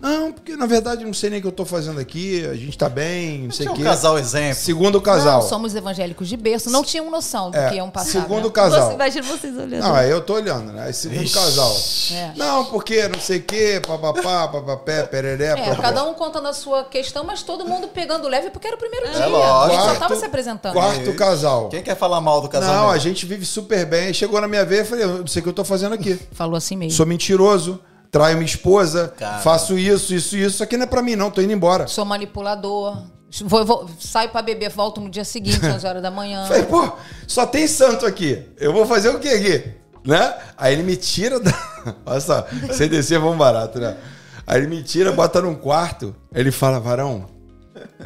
Não, 0.00 0.32
porque 0.32 0.56
na 0.56 0.66
verdade 0.66 1.02
eu 1.02 1.06
não 1.06 1.14
sei 1.14 1.30
nem 1.30 1.38
o 1.38 1.42
que 1.42 1.48
eu 1.48 1.52
tô 1.52 1.64
fazendo 1.64 2.00
aqui, 2.00 2.44
a 2.46 2.54
gente 2.54 2.76
tá 2.78 2.88
bem, 2.88 3.44
não 3.44 3.50
sei 3.50 3.66
o 3.68 3.72
um 3.72 3.74
quê. 3.74 3.82
casal 3.82 4.18
exemplo. 4.18 4.54
Segundo 4.54 5.00
casal. 5.00 5.42
Não, 5.42 5.48
somos 5.48 5.74
evangélicos 5.74 6.28
de 6.28 6.36
berço. 6.36 6.70
Não 6.70 6.82
tinham 6.82 7.10
noção 7.10 7.50
do 7.50 7.56
É, 7.56 7.68
que 7.68 7.76
iam 7.76 7.90
passar. 7.90 8.20
segundo 8.22 8.44
né? 8.46 8.50
casal. 8.50 8.88
Você, 8.88 8.94
imagina 8.94 9.26
vocês 9.26 9.56
olhando. 9.56 9.82
Não, 9.82 9.94
aí 9.94 10.10
eu 10.10 10.20
tô 10.20 10.34
olhando, 10.34 10.72
né? 10.72 10.90
Segundo 10.92 11.22
Ixi. 11.22 11.34
casal. 11.34 11.76
É. 12.12 12.32
Não, 12.36 12.64
porque 12.66 13.06
não 13.08 13.20
sei 13.20 13.38
o 13.38 13.42
quê, 13.42 13.80
papapá, 13.86 14.48
papapé, 14.48 15.02
pereré, 15.04 15.48
É, 15.58 15.74
cada 15.76 16.04
um 16.04 16.14
contando 16.14 16.48
a 16.48 16.52
sua 16.52 16.84
questão, 16.84 17.24
mas 17.24 17.42
todo 17.42 17.64
mundo 17.66 17.88
pegando 17.88 18.26
leve 18.28 18.50
porque 18.50 18.66
era 18.66 18.76
o 18.76 18.78
primeiro 18.78 19.10
dia. 19.10 19.26
lógico. 19.26 19.50
A 19.50 19.68
gente 19.68 19.78
só 19.78 19.84
Quarto- 19.86 19.98
tava 20.00 20.16
se 20.16 20.24
apresentando. 20.24 20.72
Quarto 20.72 21.14
casal. 21.14 21.68
Quem 21.68 21.82
quer 21.82 21.96
falar 21.96 22.20
mal 22.20 22.40
do 22.40 22.48
casamento? 22.48 22.76
Não, 22.78 22.90
a 22.90 22.98
gente 22.98 23.26
vive 23.26 23.44
super 23.44 23.84
bem. 23.86 24.12
Chegou 24.14 24.40
na 24.40 24.48
minha 24.48 24.64
vez, 24.64 24.80
eu 24.80 24.86
falei, 24.86 25.04
eu 25.04 25.18
não 25.18 25.26
sei 25.26 25.40
o 25.40 25.42
que 25.42 25.48
eu 25.48 25.52
tô 25.52 25.64
fazendo 25.64 25.94
aqui. 25.94 26.18
Falou 26.32 26.56
assim 26.56 26.76
mesmo. 26.76 26.96
Sou 26.96 27.04
mentiroso, 27.06 27.80
traio 28.10 28.36
minha 28.36 28.46
esposa, 28.46 29.12
Cara. 29.16 29.38
faço 29.38 29.78
isso, 29.78 30.14
isso, 30.14 30.36
isso. 30.36 30.36
Isso 30.36 30.62
aqui 30.62 30.76
não 30.76 30.84
é 30.84 30.86
pra 30.86 31.02
mim, 31.02 31.16
não, 31.16 31.30
tô 31.30 31.40
indo 31.40 31.52
embora. 31.52 31.86
Sou 31.86 32.04
manipulador. 32.04 33.02
Vou, 33.44 33.64
vou- 33.64 33.88
saio 34.00 34.28
pra 34.30 34.42
beber, 34.42 34.70
volto 34.70 35.00
no 35.00 35.08
dia 35.08 35.24
seguinte, 35.24 35.64
11 35.64 35.86
horas 35.86 36.02
da 36.02 36.10
manhã. 36.10 36.44
Falei, 36.48 36.64
pô, 36.64 36.92
só 37.26 37.46
tem 37.46 37.66
santo 37.68 38.04
aqui. 38.04 38.44
Eu 38.58 38.72
vou 38.72 38.84
fazer 38.86 39.08
o 39.10 39.20
quê 39.20 39.28
aqui? 39.28 39.70
Né? 40.04 40.34
Aí 40.56 40.72
ele 40.72 40.82
me 40.82 40.96
tira 40.96 41.38
da. 41.38 41.52
Olha 42.06 42.20
só, 42.20 42.46
sem 42.72 42.88
descer 42.88 43.16
é 43.16 43.20
bom 43.20 43.36
barato, 43.36 43.78
né? 43.78 43.96
Aí 44.46 44.58
ele 44.58 44.66
me 44.66 44.82
tira, 44.82 45.12
bota 45.12 45.40
num 45.40 45.54
quarto. 45.54 46.14
Aí 46.34 46.40
ele 46.40 46.50
fala, 46.50 46.80
varão, 46.80 47.26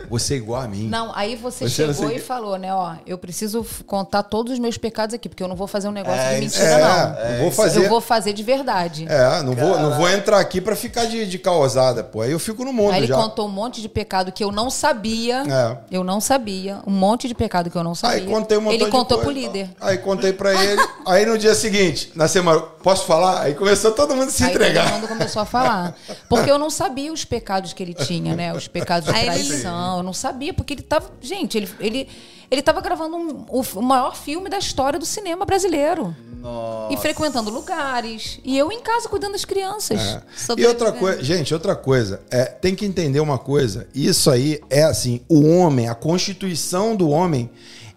você 0.08 0.34
é 0.34 0.36
igual 0.36 0.60
a 0.62 0.68
mim. 0.68 0.88
Não, 0.88 1.12
aí 1.14 1.36
você, 1.36 1.68
Você 1.68 1.92
chegou 1.92 2.10
e 2.10 2.18
falou, 2.18 2.58
né, 2.58 2.72
ó, 2.74 2.94
eu 3.06 3.16
preciso 3.18 3.64
contar 3.86 4.22
todos 4.24 4.52
os 4.52 4.58
meus 4.58 4.76
pecados 4.78 5.14
aqui, 5.14 5.28
porque 5.28 5.42
eu 5.42 5.48
não 5.48 5.56
vou 5.56 5.66
fazer 5.66 5.88
um 5.88 5.92
negócio 5.92 6.20
É, 6.20 6.38
de 6.40 6.46
isso 6.46 6.58
mentira, 6.58 6.78
é, 6.80 6.82
não. 6.82 7.20
eu 7.36 7.42
vou 7.42 7.50
fazer. 7.52 7.84
Eu 7.84 7.88
vou 7.88 8.00
fazer 8.00 8.32
de 8.32 8.42
verdade. 8.42 9.06
É, 9.08 9.42
não 9.42 9.54
vou, 9.54 9.78
não 9.78 9.96
vou 9.96 10.08
entrar 10.08 10.38
aqui 10.40 10.60
pra 10.60 10.74
ficar 10.76 11.04
de, 11.06 11.26
de 11.26 11.38
causada, 11.38 12.02
pô. 12.04 12.20
Aí 12.22 12.30
eu 12.32 12.38
fico 12.38 12.64
no 12.64 12.72
mundo 12.72 12.92
Aí 12.92 12.98
ele 13.00 13.06
já. 13.06 13.16
contou 13.16 13.46
um 13.46 13.50
monte 13.50 13.80
de 13.80 13.88
pecado 13.88 14.32
que 14.32 14.42
eu 14.42 14.50
não 14.52 14.70
sabia. 14.70 15.42
É. 15.48 15.78
Eu 15.90 16.04
não 16.04 16.20
sabia. 16.20 16.78
Um 16.86 16.90
monte 16.92 17.28
de 17.28 17.34
pecado 17.34 17.70
que 17.70 17.76
eu 17.76 17.84
não 17.84 17.94
sabia. 17.94 18.18
Aí 18.18 18.26
contei 18.26 18.58
um 18.58 18.70
Ele 18.70 18.84
de 18.84 18.90
contou 18.90 19.18
coisa, 19.18 19.22
pro 19.22 19.30
líder. 19.30 19.70
Aí 19.80 19.98
contei 19.98 20.32
pra 20.32 20.52
ele. 20.54 20.80
aí 21.06 21.24
no 21.26 21.36
dia 21.38 21.54
seguinte, 21.54 22.10
na 22.14 22.28
semana, 22.28 22.60
posso 22.60 23.04
falar? 23.06 23.42
Aí 23.42 23.54
começou 23.54 23.92
todo 23.92 24.14
mundo 24.14 24.28
a 24.28 24.32
se 24.32 24.44
Aí 24.44 24.50
entregar. 24.50 24.84
todo 24.84 24.94
mundo 24.94 25.08
começou 25.08 25.42
a 25.42 25.44
falar. 25.44 25.94
Porque 26.28 26.50
eu 26.50 26.58
não 26.58 26.70
sabia 26.70 27.12
os 27.12 27.24
pecados 27.24 27.72
que 27.72 27.82
ele 27.82 27.94
tinha, 27.94 28.34
né? 28.34 28.52
Os 28.52 28.68
pecados 28.68 29.08
de 29.08 29.14
Aí 29.14 29.28
ele- 29.40 29.63
traição. 29.70 29.96
Eu 29.98 30.02
não 30.02 30.12
sabia, 30.12 30.52
porque 30.54 30.74
ele 30.74 30.82
tava. 30.82 31.10
Gente, 31.20 31.56
ele, 31.58 31.68
ele, 31.80 32.08
ele 32.50 32.62
tava 32.62 32.80
gravando 32.80 33.16
um- 33.16 33.44
o, 33.48 33.62
o 33.76 33.82
maior 33.82 34.16
filme 34.16 34.48
da 34.48 34.58
história 34.58 34.98
do 34.98 35.06
cinema 35.06 35.44
brasileiro. 35.44 36.14
Nossa. 36.40 36.92
E 36.92 36.96
frequentando 36.98 37.50
lugares. 37.50 38.38
E 38.44 38.56
eu 38.58 38.70
em 38.70 38.80
casa 38.80 39.08
cuidando 39.08 39.32
das 39.32 39.44
crianças. 39.46 39.98
É. 40.00 40.22
E 40.58 40.66
outra 40.66 40.92
coisa, 40.92 41.22
gente, 41.22 41.54
outra 41.54 41.74
coisa, 41.74 42.20
é, 42.30 42.44
tem 42.44 42.74
que 42.74 42.84
entender 42.84 43.20
uma 43.20 43.38
coisa. 43.38 43.88
Isso 43.94 44.30
aí 44.30 44.60
é 44.68 44.82
assim, 44.84 45.22
o 45.28 45.42
homem, 45.56 45.88
a 45.88 45.94
constituição 45.94 46.94
do 46.94 47.08
homem, 47.08 47.48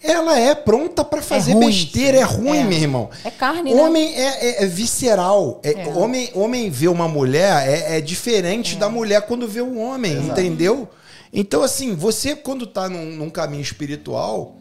ela 0.01 0.39
é 0.39 0.55
pronta 0.55 1.03
pra 1.03 1.21
fazer 1.21 1.51
ruim, 1.53 1.65
besteira, 1.67 2.19
é 2.19 2.23
ruim, 2.23 2.59
É. 2.59 2.63
meu 2.63 2.77
irmão. 2.77 3.09
É 3.25 3.31
carne, 3.31 3.73
O 3.73 3.75
né? 3.75 3.81
homem 3.81 4.15
é, 4.15 4.47
é- 4.61 4.63
é 4.63 4.65
visceral. 4.65 5.59
É, 5.61 5.71
É. 5.81 5.87
Homem, 5.89 6.29
homem 6.33 6.69
vê 6.69 6.87
uma 6.87 7.07
mulher 7.09 7.67
é, 7.67 7.97
é 7.97 8.01
diferente 8.01 8.77
da 8.77 8.87
mulher 8.87 9.23
quando 9.23 9.45
vê 9.45 9.59
o 9.59 9.77
homem, 9.77 10.13
entendeu? 10.19 10.87
Então, 11.31 11.63
assim, 11.63 11.95
você 11.95 12.35
quando 12.35 12.65
tá 12.65 12.89
num, 12.89 13.15
num 13.15 13.29
caminho 13.29 13.61
espiritual, 13.61 14.57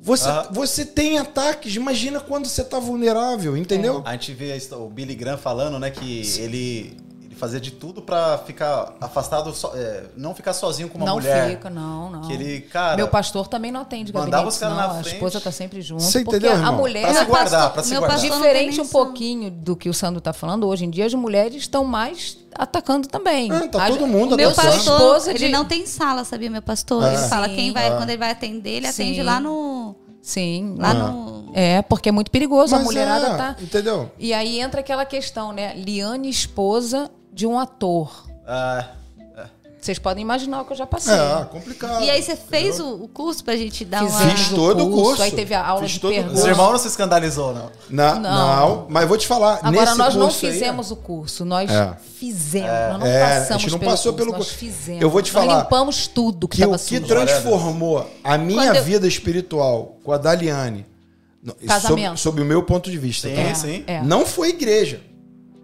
você, 0.00 0.28
Aham. 0.28 0.48
você 0.52 0.84
tem 0.84 1.18
ataques. 1.18 1.74
Imagina 1.76 2.20
quando 2.20 2.46
você 2.46 2.64
tá 2.64 2.78
vulnerável, 2.78 3.56
entendeu? 3.56 4.02
A 4.04 4.12
gente 4.12 4.32
vê 4.32 4.56
o 4.72 4.88
Billy 4.88 5.14
Graham 5.14 5.36
falando, 5.36 5.78
né, 5.78 5.90
que 5.90 6.22
ele, 6.38 6.40
ele 6.42 6.96
fazia 7.40 7.58
de 7.60 7.70
tudo 7.70 8.02
pra 8.02 8.38
ficar 8.38 8.94
afastado, 9.00 9.52
so- 9.54 9.72
é, 9.74 10.04
não 10.16 10.34
ficar 10.34 10.52
sozinho 10.52 10.88
com 10.88 10.98
uma 10.98 11.06
não 11.06 11.14
mulher. 11.14 11.50
fica, 11.50 11.68
não, 11.70 12.10
não. 12.10 12.20
Que 12.22 12.34
ele, 12.34 12.60
cara, 12.60 12.96
Meu 12.96 13.08
pastor 13.08 13.48
também 13.48 13.72
não 13.72 13.80
atende 13.80 14.12
mandava 14.12 14.30
gabinete, 14.44 14.52
os 14.52 14.58
caras 14.58 14.76
não. 14.76 14.82
na 14.86 14.90
A 14.90 15.02
frente. 15.02 15.14
esposa 15.14 15.40
tá 15.40 15.50
sempre 15.50 15.80
junto. 15.82 16.02
Você 16.02 16.20
entendeu, 16.20 16.52
a 16.52 16.54
irmão? 16.56 16.76
mulher... 16.76 17.02
Pra 17.02 17.12
se 17.14 17.18
Meu 17.20 17.26
guardar, 17.26 17.72
pra 17.72 17.82
se 17.82 17.90
meu 17.90 18.00
guardar. 18.00 18.22
não 18.22 18.36
Diferente 18.36 18.80
um 18.80 18.86
pouquinho 18.86 19.50
do 19.50 19.74
que 19.74 19.88
o 19.88 19.94
Sandro 19.94 20.20
tá 20.20 20.32
falando, 20.32 20.66
hoje 20.68 20.84
em 20.84 20.90
dia 20.90 21.06
as 21.06 21.14
mulheres 21.14 21.56
estão 21.56 21.84
mais 21.84 22.36
atacando 22.54 23.08
também. 23.08 23.50
Ah, 23.50 23.66
tá 23.68 23.86
A- 23.86 23.88
todo 23.88 24.06
mundo 24.06 24.36
meu 24.36 24.50
atacando. 24.50 24.74
Meu 24.74 24.84
pastor, 24.84 24.94
esposa 25.00 25.30
ele 25.30 25.38
de... 25.46 25.48
não 25.48 25.64
tem 25.64 25.86
sala, 25.86 26.24
sabia, 26.24 26.50
meu 26.50 26.62
pastor? 26.62 27.04
É. 27.04 27.14
Ele 27.14 27.28
fala, 27.28 27.48
Sim. 27.48 27.54
quem 27.54 27.72
vai, 27.72 27.90
quando 27.96 28.10
ele 28.10 28.18
vai 28.18 28.30
atender, 28.30 28.70
ele 28.70 28.92
Sim. 28.92 29.02
atende 29.04 29.22
lá 29.22 29.40
no... 29.40 29.96
Sim. 30.22 30.74
Lá 30.78 30.90
Ah. 30.90 30.94
no... 30.94 31.40
É, 31.54 31.80
porque 31.82 32.10
é 32.10 32.12
muito 32.12 32.30
perigoso. 32.30 32.72
Mas 32.72 32.80
a 32.80 32.84
mulherada 32.84 33.26
é, 33.28 33.36
tá... 33.36 33.56
Entendeu? 33.60 34.10
E 34.18 34.32
aí 34.34 34.60
entra 34.60 34.80
aquela 34.80 35.04
questão, 35.04 35.50
né? 35.52 35.74
Liane, 35.74 36.28
esposa 36.28 37.10
de 37.40 37.46
um 37.46 37.58
ator. 37.58 38.26
ah, 38.46 38.84
Vocês 39.80 39.98
podem 39.98 40.20
imaginar 40.20 40.60
o 40.60 40.64
que 40.66 40.74
eu 40.74 40.76
já 40.76 40.86
passei. 40.86 41.14
É, 41.14 41.42
complicado. 41.46 42.02
E 42.04 42.10
aí 42.10 42.22
você 42.22 42.36
fez 42.36 42.78
o, 42.78 42.96
o 43.04 43.08
curso 43.08 43.42
pra 43.42 43.56
gente 43.56 43.82
dar 43.82 44.02
uma... 44.02 44.10
Fizemos 44.10 44.40
Fiz 44.40 44.48
todo 44.50 44.86
o 44.86 44.90
curso. 44.90 45.22
Aí 45.22 45.30
teve 45.30 45.54
a 45.54 45.66
aula 45.66 45.80
Fiz 45.80 45.92
de 45.92 46.00
todo 46.00 46.10
o 46.10 46.12
os 46.12 46.16
perguntas. 46.18 46.38
curso. 46.42 46.54
irmãos 46.54 46.72
não 46.72 46.78
se 46.78 46.88
escandalizou, 46.88 47.54
não. 47.54 47.70
Na- 47.88 48.14
não. 48.16 48.20
Não. 48.20 48.86
mas 48.90 49.08
vou 49.08 49.16
te 49.16 49.26
falar. 49.26 49.54
Agora, 49.62 49.70
nesse 49.86 49.96
nós 49.96 50.14
não 50.14 50.26
curso 50.26 50.44
aí- 50.44 50.52
fizemos 50.52 50.90
o 50.90 50.96
curso, 50.96 51.44
nós 51.46 51.70
É. 51.70 51.96
fizemos. 52.18 52.68
Nós 52.68 52.98
não 53.00 53.06
É, 53.06 53.22
a 53.22 53.40
passamos 53.40 53.62
gente 53.62 53.70
não 53.72 53.78
pelo 53.78 53.90
passou 53.90 54.12
curso, 54.12 54.24
pelo 54.26 54.36
nós 54.36 54.46
curso. 54.48 54.58
fizemos. 54.58 55.00
Eu 55.00 55.08
vou 55.08 55.22
te 55.22 55.32
Nós 55.32 55.44
falar 55.46 55.62
limpamos 55.62 56.06
tudo 56.08 56.46
que 56.46 56.58
que 56.58 56.66
o 56.66 56.74
estava 56.74 57.00
que 57.00 57.08
transformou 57.08 58.06
a 58.22 58.36
minha 58.36 58.74
eu- 58.74 58.84
vida 58.84 59.06
espiritual 59.08 59.96
com 60.04 60.12
a 60.12 60.18
Daliane, 60.18 60.84
Casamento. 61.66 62.18
sob, 62.18 62.20
sob 62.20 62.42
o 62.42 62.44
meu 62.44 62.62
ponto 62.64 62.90
de 62.90 62.98
vista, 62.98 63.28
Sim, 63.30 63.34
tá? 63.34 63.40
É, 63.40 63.54
sim. 63.54 63.84
é. 63.86 64.02
não 64.02 64.26
foi 64.26 64.50
igreja. 64.50 65.00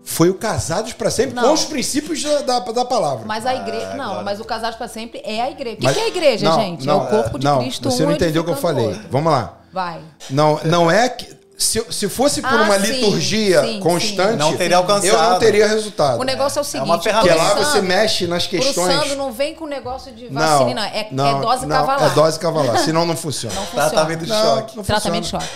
Foi 0.08 0.30
o 0.30 0.34
casados 0.34 0.92
para 0.92 1.10
sempre 1.10 1.34
Não. 1.34 1.42
com 1.42 1.52
os 1.52 1.64
princípios 1.64 2.22
da, 2.22 2.40
da, 2.42 2.58
da 2.60 2.84
palavra. 2.84 3.24
Mas 3.26 3.44
a 3.44 3.52
igreja. 3.56 3.94
não, 3.94 4.04
agora. 4.04 4.22
mas 4.22 4.38
o 4.38 4.44
Casados 4.44 4.76
para 4.78 4.86
Sempre 4.86 5.20
é 5.24 5.42
a 5.42 5.50
igreja. 5.50 5.74
O 5.74 5.78
que, 5.80 5.84
Mas- 5.84 5.94
que 5.96 6.00
é 6.00 6.04
a 6.04 6.08
igreja, 6.08 6.48
não, 6.48 6.60
gente? 6.60 6.86
não, 6.86 7.00
é 7.00 7.04
o 7.04 7.06
corpo 7.08 7.38
de 7.40 7.44
não, 7.44 7.58
Cristo. 7.58 7.90
Você 7.90 8.04
um 8.04 8.06
não 8.06 8.12
entendeu 8.12 8.42
o 8.42 8.44
que 8.44 8.50
eu 8.52 8.56
falei. 8.56 8.86
outro. 8.86 9.02
Vamos 9.10 9.32
lá. 9.32 9.54
Vai. 9.72 9.98
Não, 10.30 10.60
não 10.64 10.88
é 10.90 11.08
que. 11.08 11.34
Se, 11.58 11.84
se 11.90 12.08
fosse 12.08 12.40
por 12.42 12.52
Ah, 12.52 12.62
uma 12.64 12.78
sim, 12.78 12.86
liturgia 12.92 13.62
sim, 13.62 13.80
constante, 13.80 14.32
sim. 14.32 14.36
Não 14.36 14.54
teria 14.56 14.76
alcançado. 14.76 15.06
eu 15.06 15.30
não 15.30 15.38
teria 15.38 15.66
resultado. 15.66 16.20
O 16.20 16.22
negócio 16.22 16.58
é 16.58 16.62
o 16.62 16.64
seguinte. 16.64 16.86
uma 16.88 17.00
ferramenta. 17.02 17.34
Porque 17.34 17.48
lá 17.48 17.64
você 17.64 17.80
mexe 17.82 18.26
nas 18.26 18.46
questões. 18.46 18.94
Sandro 18.94 19.16
não 19.16 19.32
vem 19.32 19.54
com 19.54 19.66
negócio 19.66 20.12
de 20.12 20.28
vacina, 20.28 20.74
não. 21.10 21.30
É, 21.30 21.36
é 21.36 21.40
dose 21.40 21.66
não, 21.66 21.76
cavalar. 21.76 22.10
É 22.10 22.14
dose 22.14 22.38
cavalar, 22.38 22.78
senão 22.78 23.04
não 23.06 23.16
funciona. 23.16 23.54
Não 23.56 23.62
funciona. 23.64 23.90
Tratamento 23.90 24.24
de 24.24 24.28
Não, 24.30 24.42
choque. 24.56 24.76
não 24.76 24.84
Tratamento 24.84 25.24
de 25.24 25.30
choque. 25.30 25.46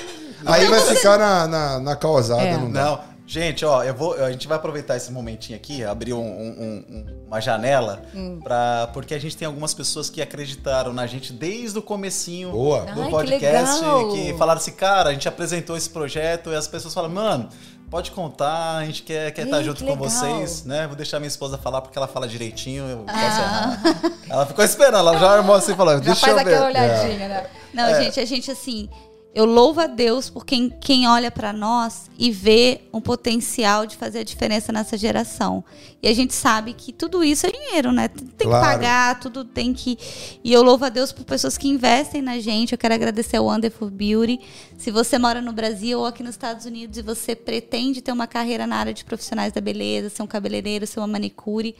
Aí 0.46 0.64
vai 0.66 0.80
ficar 0.80 1.18
na, 1.18 1.46
na, 1.46 1.78
na 1.80 1.96
causada, 1.96 2.40
É. 2.42 2.56
não 2.56 2.72
dá. 2.72 2.82
Não, 2.82 3.00
gente, 3.30 3.64
ó, 3.64 3.84
eu 3.84 3.94
vou, 3.94 4.14
a 4.14 4.32
gente 4.32 4.48
vai 4.48 4.56
aproveitar 4.56 4.96
esse 4.96 5.12
momentinho 5.12 5.56
aqui, 5.56 5.84
abrir 5.84 6.12
um- 6.12 6.18
um- 6.20 6.84
um- 6.90 7.06
uma 7.28 7.40
janela, 7.40 8.02
Hum. 8.12 8.40
pra, 8.42 8.88
porque 8.92 9.14
a 9.14 9.20
gente 9.20 9.36
tem 9.36 9.46
algumas 9.46 9.72
pessoas 9.72 10.10
que 10.10 10.20
acreditaram 10.20 10.92
na 10.92 11.06
gente 11.06 11.32
desde 11.32 11.78
o 11.78 11.82
comecinho 11.82 12.50
Boa. 12.50 12.80
do 12.86 13.00
Ai, 13.02 13.04
que 13.04 13.10
podcast, 13.10 13.80
legal. 13.84 14.08
que, 14.12 14.34
falaram 14.36 14.58
assim, 14.60 14.72
cara, 14.72 15.10
a 15.10 15.12
gente 15.12 15.28
apresentou 15.28 15.76
esse 15.76 15.88
projeto 15.88 16.50
e 16.50 16.56
as 16.56 16.66
pessoas 16.66 16.92
falam, 16.92 17.08
mano, 17.08 17.48
pode 17.88 18.10
contar, 18.10 18.78
a 18.78 18.84
gente 18.84 19.02
quer 19.04 19.30
quer 19.30 19.44
estar 19.44 19.58
Ei, 19.58 19.64
junto 19.64 19.76
que 19.78 19.84
com 19.84 19.90
legal. 19.92 20.08
vocês, 20.10 20.64
né? 20.64 20.88
Vou 20.88 20.96
deixar 20.96 21.20
minha 21.20 21.28
esposa 21.28 21.56
falar 21.56 21.82
porque 21.82 21.96
ela 21.96 22.08
fala 22.08 22.26
direitinho, 22.26 22.84
eu 22.88 22.98
posso 23.04 23.16
Ah. 23.16 23.78
errar. 23.84 24.12
Ela 24.28 24.46
ficou 24.46 24.64
esperando, 24.64 24.96
ela 24.98 25.16
já 25.18 25.30
armou 25.30 25.54
assim, 25.54 25.74
falando, 25.76 25.98
Já 26.02 26.12
deixa 26.12 26.26
faz 26.26 26.38
eu 26.38 26.44
ver. 26.44 26.50
aquela 26.54 26.66
olhadinha, 26.66 27.28
né? 27.28 27.46
Não, 27.72 27.84
É. 27.84 28.02
gente, 28.02 28.18
a 28.18 28.24
gente 28.24 28.50
assim, 28.50 28.88
eu 29.32 29.44
louvo 29.44 29.80
a 29.80 29.86
Deus 29.86 30.28
por 30.28 30.44
quem, 30.44 30.68
quem 30.68 31.06
olha 31.06 31.30
pra 31.30 31.52
nós 31.52 32.10
e 32.18 32.30
vê 32.32 32.80
um 32.92 33.00
potencial 33.00 33.86
de 33.86 33.96
fazer 33.96 34.18
a 34.20 34.24
diferença 34.24 34.72
nessa 34.72 34.96
geração. 34.98 35.64
E 36.02 36.08
a 36.08 36.12
gente 36.12 36.34
sabe 36.34 36.72
que 36.72 36.92
tudo 36.92 37.22
isso 37.22 37.46
é 37.46 37.50
dinheiro, 37.52 37.92
né? 37.92 38.08
Tudo 38.08 38.32
Tem 38.32 38.48
Claro. 38.48 38.64
que 38.66 38.72
pagar, 38.72 39.20
tudo 39.20 39.44
tem 39.44 39.72
que. 39.72 39.96
E 40.42 40.52
eu 40.52 40.62
louvo 40.62 40.84
a 40.84 40.88
Deus 40.88 41.12
por 41.12 41.24
pessoas 41.24 41.56
que 41.56 41.68
investem 41.68 42.20
na 42.20 42.40
gente. 42.40 42.72
Eu 42.72 42.78
quero 42.78 42.94
agradecer 42.94 43.36
ao 43.36 43.44
Wonderful 43.46 43.88
Beauty. 43.90 44.40
Se 44.76 44.90
você 44.90 45.16
mora 45.18 45.40
no 45.40 45.52
Brasil 45.52 46.00
ou 46.00 46.06
aqui 46.06 46.22
nos 46.22 46.32
Estados 46.32 46.66
Unidos 46.66 46.98
e 46.98 47.02
você 47.02 47.36
pretende 47.36 48.00
ter 48.00 48.10
uma 48.12 48.26
carreira 48.26 48.66
na 48.66 48.76
área 48.76 48.92
de 48.92 49.04
profissionais 49.04 49.52
da 49.52 49.60
beleza, 49.60 50.08
ser 50.10 50.22
um 50.22 50.26
cabeleireiro, 50.26 50.86
ser 50.86 50.98
uma 50.98 51.06
manicure. 51.06 51.76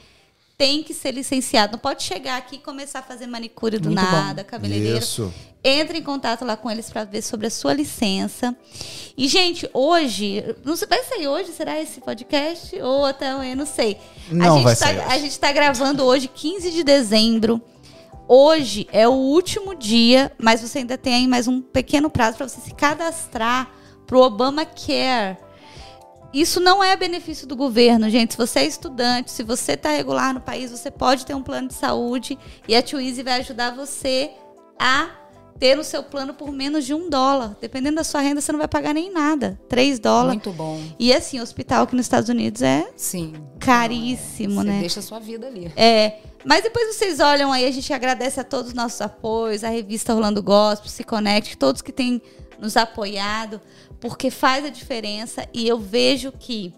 Tem 0.61 0.83
que 0.83 0.93
ser 0.93 1.09
licenciado. 1.09 1.71
Não 1.71 1.79
pode 1.79 2.03
chegar 2.03 2.37
aqui 2.37 2.57
e 2.57 2.59
começar 2.59 2.99
a 2.99 3.01
fazer 3.01 3.25
manicure 3.25 3.79
do 3.79 3.89
Muito 3.89 3.99
bom. 3.99 4.11
nada, 4.11 4.43
cabeleireiro. 4.43 4.99
Isso. 4.99 5.33
Entre 5.63 5.97
em 5.97 6.03
contato 6.03 6.45
lá 6.45 6.55
com 6.55 6.69
eles 6.69 6.87
para 6.87 7.03
ver 7.03 7.23
sobre 7.23 7.47
a 7.47 7.49
sua 7.49 7.73
licença. 7.73 8.55
E, 9.17 9.27
gente, 9.27 9.67
hoje, 9.73 10.55
não 10.63 10.75
sei, 10.75 10.87
vai 10.87 11.01
sair 11.01 11.27
hoje, 11.27 11.51
será 11.51 11.81
esse 11.81 11.99
podcast? 11.99 12.79
Ou 12.79 13.05
até 13.05 13.29
amanhã, 13.29 13.55
não 13.55 13.65
sei. 13.65 13.97
Não 14.29 14.45
a 14.45 14.55
gente 14.57 14.63
vai 14.63 14.75
tá, 14.75 14.85
sair. 14.85 14.99
A 14.99 15.17
gente 15.17 15.39
tá 15.39 15.51
gravando 15.51 16.03
hoje, 16.03 16.27
15 16.27 16.69
de 16.69 16.83
dezembro. 16.83 17.59
Hoje 18.27 18.87
é 18.91 19.07
o 19.07 19.13
último 19.13 19.73
dia, 19.73 20.31
mas 20.37 20.61
você 20.61 20.77
ainda 20.77 20.95
tem 20.95 21.15
aí 21.15 21.27
mais 21.27 21.47
um 21.47 21.59
pequeno 21.59 22.07
prazo 22.07 22.37
para 22.37 22.47
você 22.47 22.61
se 22.61 22.75
cadastrar 22.75 23.67
pro 24.05 24.19
Obamacare. 24.19 25.39
Isso 26.33 26.59
não 26.59 26.83
é 26.83 26.95
benefício 26.95 27.45
do 27.45 27.55
governo, 27.55 28.09
gente. 28.09 28.33
Se 28.33 28.37
você 28.37 28.59
é 28.59 28.65
estudante, 28.65 29.31
se 29.31 29.43
você 29.43 29.73
está 29.73 29.89
regular 29.89 30.33
no 30.33 30.39
país, 30.41 30.71
você 30.71 30.89
pode 30.89 31.25
ter 31.25 31.35
um 31.35 31.43
plano 31.43 31.67
de 31.67 31.73
saúde 31.73 32.37
e 32.67 32.75
a 32.75 32.81
Twizy 32.81 33.21
vai 33.23 33.39
ajudar 33.39 33.75
você 33.75 34.31
a 34.79 35.09
ter 35.59 35.75
no 35.75 35.83
seu 35.83 36.01
plano 36.01 36.33
por 36.33 36.51
menos 36.51 36.85
de 36.85 36.93
um 36.93 37.07
dólar. 37.07 37.55
Dependendo 37.61 37.97
da 37.97 38.03
sua 38.03 38.21
renda, 38.21 38.41
você 38.41 38.51
não 38.51 38.57
vai 38.57 38.67
pagar 38.67 38.93
nem 38.93 39.11
nada. 39.11 39.59
Três 39.69 39.99
dólares. 39.99 40.41
Muito 40.43 40.51
bom. 40.51 40.81
E 40.97 41.13
assim, 41.13 41.39
o 41.39 41.43
hospital 41.43 41.83
aqui 41.83 41.95
nos 41.95 42.05
Estados 42.05 42.29
Unidos 42.29 42.63
é 42.63 42.89
Sim. 42.95 43.33
caríssimo, 43.59 44.55
Você 44.55 44.67
né? 44.67 44.79
deixa 44.79 45.01
a 45.01 45.03
sua 45.03 45.19
vida 45.19 45.45
ali. 45.45 45.71
É, 45.75 46.17
mas 46.43 46.63
depois 46.63 46.95
vocês 46.95 47.19
olham 47.19 47.51
aí, 47.51 47.65
a 47.67 47.71
gente 47.71 47.93
agradece 47.93 48.39
a 48.39 48.43
todos 48.43 48.69
os 48.69 48.73
nossos 48.73 49.01
apoios, 49.01 49.63
a 49.63 49.69
revista 49.69 50.13
Rolando 50.13 50.41
Gospel, 50.41 50.89
Se 50.89 51.03
Conecte, 51.03 51.55
todos 51.55 51.81
que 51.83 51.91
têm 51.91 52.19
nos 52.59 52.75
apoiado, 52.75 53.61
porque 54.01 54.29
faz 54.29 54.65
a 54.65 54.69
diferença 54.69 55.47
e 55.53 55.65
eu 55.67 55.77
vejo 55.79 56.33
que, 56.37 56.73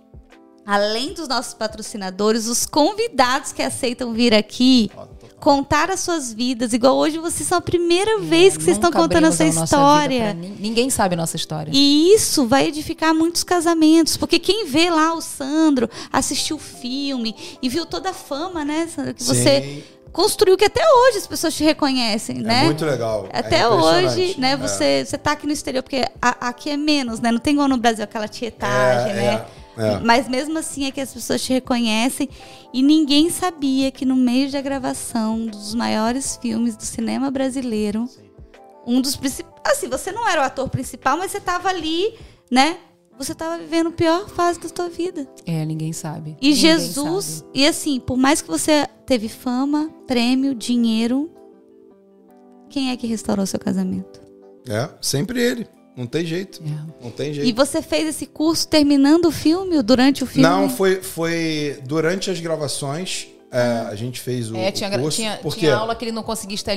além 0.66 1.14
dos 1.14 1.28
nossos 1.28 1.54
patrocinadores, 1.56 2.46
os 2.48 2.66
convidados 2.66 3.52
que 3.52 3.62
aceitam 3.64 4.14
vir 4.14 4.34
aqui 4.34 4.92
contar 5.40 5.90
as 5.92 6.00
suas 6.00 6.32
vidas, 6.32 6.72
igual 6.72 6.96
hoje 6.96 7.18
vocês 7.18 7.46
são 7.48 7.58
a 7.58 7.62
primeira 7.62 8.20
vez 8.20 8.56
que 8.56 8.64
vocês 8.64 8.78
estão 8.78 8.90
contando 8.92 9.26
a 9.26 9.28
abrimos 9.28 9.36
sua 9.36 9.46
nossa 9.46 9.76
vida 9.78 10.08
pra 10.08 10.16
história. 10.16 10.34
nin- 10.34 10.56
Ninguém 10.60 10.90
sabe 10.90 11.16
a 11.16 11.18
nossa 11.18 11.36
história. 11.36 11.70
E 11.74 12.14
isso 12.14 12.46
vai 12.48 12.68
edificar 12.68 13.14
muitos 13.14 13.44
casamentos. 13.44 14.16
Porque 14.16 14.40
quem 14.40 14.66
vê 14.68 14.90
lá 14.90 15.14
o 15.14 15.20
Sandro, 15.22 15.90
assistiu 16.12 16.56
o 16.56 16.60
filme 16.60 17.36
e 17.62 17.68
viu 17.68 17.86
toda 17.86 18.12
a 18.12 18.14
fama, 18.14 18.64
né, 18.64 18.88
Sandro? 18.88 19.14
Que 19.14 19.24
você 19.24 19.62
Sim. 19.62 19.84
Construiu, 20.14 20.56
que 20.56 20.64
até 20.66 20.82
hoje 20.88 21.18
as 21.18 21.28
pessoas 21.28 21.54
te 21.54 21.64
reconhecem, 21.64 22.38
É 22.38 22.42
né? 22.44 22.64
muito 22.66 22.86
legal. 22.86 23.28
é 23.34 23.40
Até 23.40 23.64
impressionante. 23.66 24.06
hoje, 24.06 24.40
né? 24.40 24.52
É. 24.52 24.58
Você, 24.58 25.06
você 25.06 25.18
tá 25.18 25.32
aqui 25.34 25.46
no 25.48 25.52
exterior, 25.52 25.82
porque 25.84 26.06
a- 26.22 26.48
aqui 26.50 26.70
é 26.70 26.78
menos, 26.78 27.20
né? 27.20 27.32
Não 27.32 27.40
tem 27.40 27.54
igual 27.54 27.68
no 27.68 27.78
Brasil 27.78 28.04
aquela 28.04 28.28
tietagem, 28.28 29.12
É, 29.12 29.16
né? 29.16 29.46
é, 29.78 29.94
é. 29.96 30.00
Mas 30.00 30.30
mesmo 30.30 30.58
assim 30.60 30.86
é 30.86 30.92
que 30.92 31.02
as 31.02 31.12
pessoas 31.14 31.42
te 31.42 31.52
reconhecem. 31.52 32.30
E 32.72 32.82
ninguém 32.84 33.30
sabia 33.30 33.92
que 33.92 34.06
no 34.06 34.16
meio 34.16 34.52
da 34.52 34.62
gravação 34.62 35.46
dos 35.48 35.74
maiores 35.74 36.38
filmes 36.42 36.78
do 36.78 36.84
cinema 36.84 37.30
brasileiro, 37.32 38.08
um 38.86 39.02
dos 39.02 39.16
principais. 39.16 39.52
Assim, 39.66 39.90
você 39.90 40.12
não 40.12 40.28
era 40.30 40.42
o 40.42 40.44
ator 40.44 40.70
principal, 40.70 41.18
mas 41.18 41.32
você 41.32 41.40
tava 41.40 41.70
ali, 41.70 42.14
né? 42.52 42.78
Você 43.24 43.34
tava 43.36 43.58
vivendo 43.58 43.88
a 43.88 43.92
pior 43.92 44.28
fase 44.30 44.60
da 44.60 44.68
sua 44.70 44.90
vida. 44.90 45.28
É, 45.46 45.64
ninguém 45.66 45.94
sabe. 45.94 46.32
E 46.42 46.50
Ninguém 46.50 46.54
Jesus, 46.56 47.26
sabe. 47.26 47.50
e 47.54 47.66
assim, 47.68 48.00
por 48.00 48.18
mais 48.18 48.42
que 48.42 48.48
você 48.48 48.88
teve 49.06 49.28
fama, 49.30 49.90
prêmio, 50.08 50.54
dinheiro, 50.54 51.30
quem 52.70 52.92
é 52.92 52.98
que 52.98 53.08
restaurou 53.08 53.46
seu 53.46 53.60
casamento? 53.60 54.22
É, 54.68 54.90
sempre 55.02 55.42
ele. 55.42 55.68
Não 55.96 56.08
tem 56.08 56.26
jeito. 56.26 56.60
É. 56.64 57.04
Não 57.04 57.12
tem 57.12 57.30
E 57.30 57.34
jeito. 57.36 57.56
você 57.56 57.82
fez 57.82 58.08
esse 58.08 58.26
curso 58.26 58.68
terminando 58.68 59.26
o 59.26 59.32
filme 59.32 59.78
ou 59.78 59.84
durante 59.84 60.24
o 60.24 60.28
filme? 60.28 60.48
Não, 60.48 60.68
foi, 60.68 61.02
foi 61.04 61.80
durante 61.86 62.32
as 62.32 62.40
gravações. 62.40 63.28
é, 63.52 63.62
a 63.88 63.94
gente 63.94 64.20
fez 64.20 64.50
o, 64.50 64.56
É, 64.58 64.70
o 64.70 64.72
tinha, 64.72 64.90
gra- 64.90 65.00
curso. 65.00 65.18
tinha, 65.18 65.38
porque 65.44 65.60
tinha 65.60 65.76
aula 65.76 65.94
que 65.96 66.04
ele 66.04 66.12
não 66.12 66.24
conseguia 66.24 66.56
estar, 66.56 66.72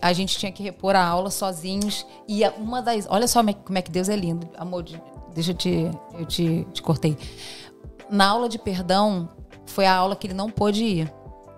a 0.00 0.12
gente 0.12 0.38
tinha 0.38 0.52
que 0.52 0.62
repor 0.62 0.94
a 0.94 1.04
aula 1.04 1.28
sozinhos. 1.32 2.06
E 2.28 2.46
uma 2.58 2.80
das. 2.80 3.04
Olha 3.10 3.26
só 3.26 3.40
como 3.40 3.50
é, 3.50 3.54
como 3.54 3.76
é 3.78 3.82
que 3.82 3.90
Deus 3.90 4.08
é 4.08 4.14
lindo. 4.14 4.48
Amor, 4.56 4.84
de- 4.84 5.02
deixa 5.34 5.50
eu 5.52 5.54
te. 5.54 5.90
Eu 6.18 6.26
te, 6.26 6.66
te 6.72 6.82
cortei. 6.82 7.16
Na 8.10 8.28
aula 8.28 8.48
de 8.48 8.58
perdão, 8.58 9.28
foi 9.66 9.86
a 9.86 9.94
aula 9.94 10.16
que 10.16 10.26
ele 10.26 10.34
não 10.34 10.50
pôde 10.50 10.84
ir. 10.84 11.12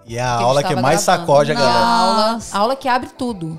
E 0.06 0.18
é 0.18 0.22
a 0.22 0.34
aula 0.34 0.62
que 0.62 0.74
mais 0.74 1.04
gravando. 1.04 1.26
sacode 1.26 1.52
a 1.52 1.54
galera. 1.54 1.74
A 1.74 1.96
aula, 1.96 2.38
a 2.52 2.58
aula 2.58 2.76
que 2.76 2.88
abre 2.88 3.10
tudo. 3.16 3.58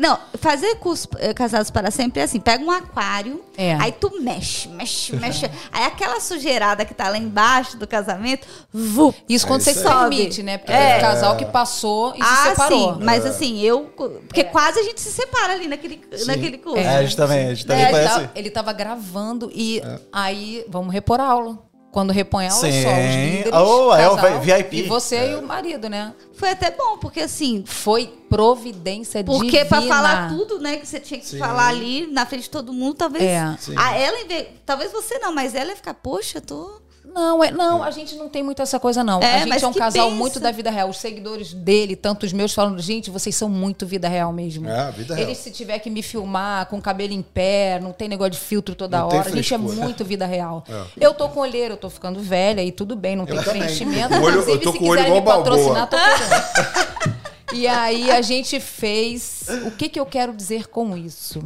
Não, 0.00 0.18
fazer 0.38 0.76
curso 0.76 1.08
eh, 1.18 1.34
Casados 1.34 1.70
para 1.70 1.90
Sempre 1.90 2.20
é 2.20 2.24
assim: 2.24 2.40
pega 2.40 2.64
um 2.64 2.70
aquário, 2.70 3.42
É. 3.56 3.74
aí 3.74 3.92
tu 3.92 4.20
mexe, 4.20 4.68
mexe, 4.68 5.14
mexe. 5.16 5.46
aí 5.72 5.84
aquela 5.84 6.20
sujeirada 6.20 6.84
que 6.84 6.94
tá 6.94 7.08
lá 7.08 7.18
embaixo 7.18 7.76
do 7.76 7.86
casamento, 7.86 8.46
vup, 8.72 9.14
Isso 9.28 9.46
quando 9.46 9.60
É 9.60 9.64
você 9.64 9.74
se 9.74 9.82
permite, 9.82 10.42
né? 10.42 10.58
Porque 10.58 10.72
É. 10.72 10.90
teve 10.94 11.00
casal 11.00 11.36
que 11.36 11.44
passou 11.46 12.12
e 12.14 12.16
se 12.16 12.22
ah, 12.22 12.44
separou. 12.50 12.94
sim, 12.94 13.04
mas 13.04 13.26
assim, 13.26 13.60
eu. 13.60 13.84
Porque 14.26 14.44
quase 14.44 14.78
a 14.80 14.82
gente 14.82 15.00
se 15.00 15.10
separa 15.10 15.52
ali 15.54 15.68
naquele, 15.68 16.00
naquele 16.26 16.58
curso. 16.58 16.78
É, 16.78 16.96
a 16.96 17.02
gente 17.02 17.16
também, 17.16 17.46
a 17.48 17.54
gente 17.54 17.66
também 17.66 17.82
É, 17.84 17.88
ele, 17.88 17.92
conhece. 17.92 18.14
tava, 18.14 18.30
ele 18.34 18.50
tava 18.50 18.72
gravando 18.72 19.50
e 19.54 19.82
aí 20.12 20.64
vamos 20.68 20.92
repor 20.92 21.20
a 21.20 21.24
aula. 21.24 21.58
Quando 21.92 22.10
repõe 22.10 22.46
a 22.48 22.52
aula, 22.52 22.62
Sim. 22.72 22.82
só 22.82 22.88
os 22.88 23.14
líderes, 23.14 23.52
Oh, 23.52 23.94
é 23.94 24.08
o 24.08 24.16
casal, 24.16 24.40
VIP. 24.40 24.76
E 24.78 24.82
você 24.88 25.32
e 25.32 25.34
o 25.36 25.42
marido, 25.42 25.88
né? 25.90 26.14
Foi 26.34 26.50
até 26.50 26.70
bom, 26.70 26.96
porque 26.96 27.20
assim. 27.20 27.62
Foi 27.66 28.06
providência 28.30 29.22
Porque 29.22 29.64
pra 29.66 29.78
divina. 29.78 29.94
falar 29.96 30.28
tudo, 30.30 30.58
né, 30.58 30.78
que 30.78 30.86
você 30.88 30.98
tinha 30.98 31.20
que 31.20 31.26
Sim. 31.26 31.38
falar 31.38 31.68
ali 31.68 32.06
na 32.10 32.24
frente 32.26 32.44
de 32.44 32.50
todo 32.50 32.72
mundo, 32.72 32.94
talvez. 32.94 33.22
É. 33.22 33.56
Sim. 33.60 33.74
A 33.76 33.94
ela, 33.96 34.18
em 34.20 34.26
vez- 34.26 34.48
talvez 34.64 34.90
você 34.90 35.18
não, 35.18 35.34
mas 35.34 35.54
ela 35.54 35.70
ia 35.70 35.76
ficar, 35.76 35.94
poxa, 35.94 36.40
tô. 36.40 36.80
Não, 37.04 37.42
é, 37.44 37.50
não, 37.50 37.82
a 37.82 37.90
gente 37.90 38.14
não 38.14 38.28
tem 38.28 38.42
muito 38.42 38.62
essa 38.62 38.78
coisa, 38.80 39.02
não. 39.04 39.20
É, 39.20 39.42
a 39.42 39.46
gente 39.46 39.64
é 39.64 39.68
um 39.68 39.72
casal 39.72 40.06
pensa. 40.06 40.16
muito 40.18 40.40
da 40.40 40.50
vida 40.50 40.70
real. 40.70 40.88
Os 40.88 40.96
seguidores 40.98 41.52
dele, 41.52 41.94
tanto 41.94 42.24
os 42.24 42.32
meus, 42.32 42.54
falando, 42.54 42.80
gente, 42.80 43.10
vocês 43.10 43.34
são 43.36 43.48
muito 43.50 43.84
vida 43.86 44.08
real 44.08 44.32
mesmo. 44.32 44.68
É, 44.68 44.90
vida 44.92 45.14
real. 45.14 45.26
Eles, 45.28 45.38
se 45.38 45.50
tiver 45.50 45.78
que 45.80 45.90
me 45.90 46.02
filmar 46.02 46.66
com 46.66 46.78
o 46.78 46.80
cabelo 46.82 47.12
em 47.12 47.20
pé, 47.20 47.78
não 47.82 47.92
tem 47.92 48.08
negócio 48.08 48.30
de 48.32 48.38
filtro 48.38 48.74
toda 48.74 48.98
Não 48.98 49.08
hora. 49.08 49.28
A 49.28 49.30
gente 49.30 49.52
é 49.52 49.58
muito 49.58 50.04
vida 50.04 50.24
real. 50.26 50.64
É. 50.72 51.06
Eu 51.06 51.12
tô 51.12 51.28
com 51.28 51.40
olheiro, 51.40 51.74
eu 51.74 51.78
tô 51.78 51.90
ficando 51.90 52.20
velha 52.20 52.62
e 52.62 52.72
tudo 52.72 52.96
bem, 52.96 53.14
não 53.16 53.26
tem 53.26 53.36
também. 53.42 53.62
preenchimento. 53.62 54.14
Olho- 54.14 54.36
eu 54.36 54.40
Inclusive, 54.42 54.58
tô 54.64 54.72
se 54.72 54.78
com 54.78 54.84
quiserem 54.90 55.12
me 55.12 55.20
Balboa. 55.20 55.44
patrocinar, 55.44 55.88
tô. 55.90 55.96
E 57.54 57.66
aí 57.66 58.10
a 58.10 58.22
gente 58.22 58.58
fez. 58.58 59.44
O 59.66 59.70
que, 59.72 59.88
que 59.90 60.00
eu 60.00 60.06
quero 60.06 60.32
dizer 60.32 60.68
com 60.68 60.96
isso? 60.96 61.44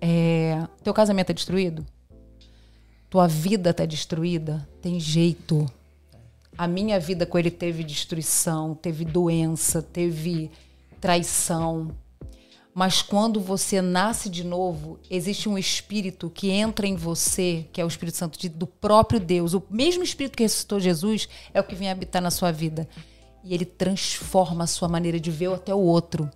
É, 0.00 0.62
teu 0.84 0.92
casamento 0.92 1.30
é 1.30 1.32
destruído? 1.32 1.86
Tua 3.08 3.26
vida 3.26 3.72
tá 3.72 3.84
destruída? 3.84 4.68
Tem 4.82 4.98
jeito. 4.98 5.66
A 6.58 6.66
minha 6.66 6.98
vida 6.98 7.26
com 7.26 7.38
ele 7.38 7.50
teve 7.50 7.84
destruição, 7.84 8.74
teve 8.74 9.04
doença, 9.04 9.82
teve 9.82 10.50
traição. 11.00 11.90
Mas 12.74 13.00
quando 13.00 13.40
você 13.40 13.80
nasce 13.80 14.28
de 14.28 14.44
novo, 14.44 14.98
existe 15.10 15.48
um 15.48 15.56
espírito 15.56 16.28
que 16.28 16.50
entra 16.50 16.86
em 16.86 16.94
você, 16.94 17.66
que 17.72 17.80
é 17.80 17.84
o 17.84 17.88
Espírito 17.88 18.18
Santo 18.18 18.38
de- 18.38 18.50
do 18.50 18.66
próprio 18.66 19.18
Deus. 19.18 19.54
O 19.54 19.62
mesmo 19.70 20.02
espírito 20.02 20.36
que 20.36 20.42
ressuscitou 20.42 20.78
Jesus 20.78 21.28
é 21.54 21.60
o 21.60 21.64
que 21.64 21.74
vem 21.74 21.90
habitar 21.90 22.20
na 22.20 22.30
sua 22.30 22.52
vida. 22.52 22.86
E 23.42 23.54
ele 23.54 23.64
transforma 23.64 24.64
a 24.64 24.66
sua 24.66 24.88
maneira 24.88 25.18
de 25.18 25.30
ver 25.30 25.52
até 25.54 25.74
o 25.74 25.78
outro. 25.78 26.30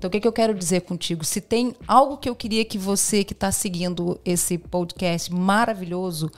Então, 0.00 0.08
o 0.08 0.10
que, 0.10 0.18
que 0.18 0.26
eu 0.26 0.32
quero 0.32 0.54
dizer 0.54 0.80
contigo? 0.80 1.22
Se 1.26 1.42
tem 1.42 1.74
algo 1.86 2.16
que 2.16 2.26
eu 2.26 2.34
queria 2.34 2.64
que 2.64 2.78
você 2.78 3.22
que 3.22 3.34
está 3.34 3.52
seguindo 3.52 4.18
esse 4.24 4.56
podcast 4.56 5.30
maravilhoso, 5.30 6.30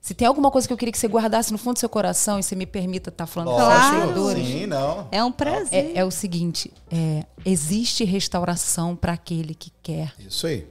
se 0.00 0.14
tem 0.14 0.28
alguma 0.28 0.48
coisa 0.48 0.68
que 0.68 0.72
eu 0.72 0.76
queria 0.76 0.92
que 0.92 0.98
você 0.98 1.08
guardasse 1.08 1.50
no 1.50 1.58
fundo 1.58 1.74
do 1.74 1.80
seu 1.80 1.88
coração 1.88 2.38
e 2.38 2.42
você 2.44 2.54
me 2.54 2.66
permita 2.66 3.10
estar 3.10 3.26
falando 3.26 3.48
com 3.50 3.56
seus 3.56 3.66
Claro. 3.66 4.00
seguidores, 4.00 4.46
Sim, 4.46 4.66
não. 4.66 5.08
É 5.10 5.24
um 5.24 5.32
prazer. 5.32 5.90
é, 5.96 5.98
é 5.98 6.04
o 6.04 6.10
seguinte: 6.12 6.72
é, 6.88 7.26
existe 7.44 8.04
restauração 8.04 8.94
para 8.94 9.12
aquele 9.14 9.56
que 9.56 9.72
quer. 9.82 10.14
Isso 10.20 10.46
aí. 10.46 10.64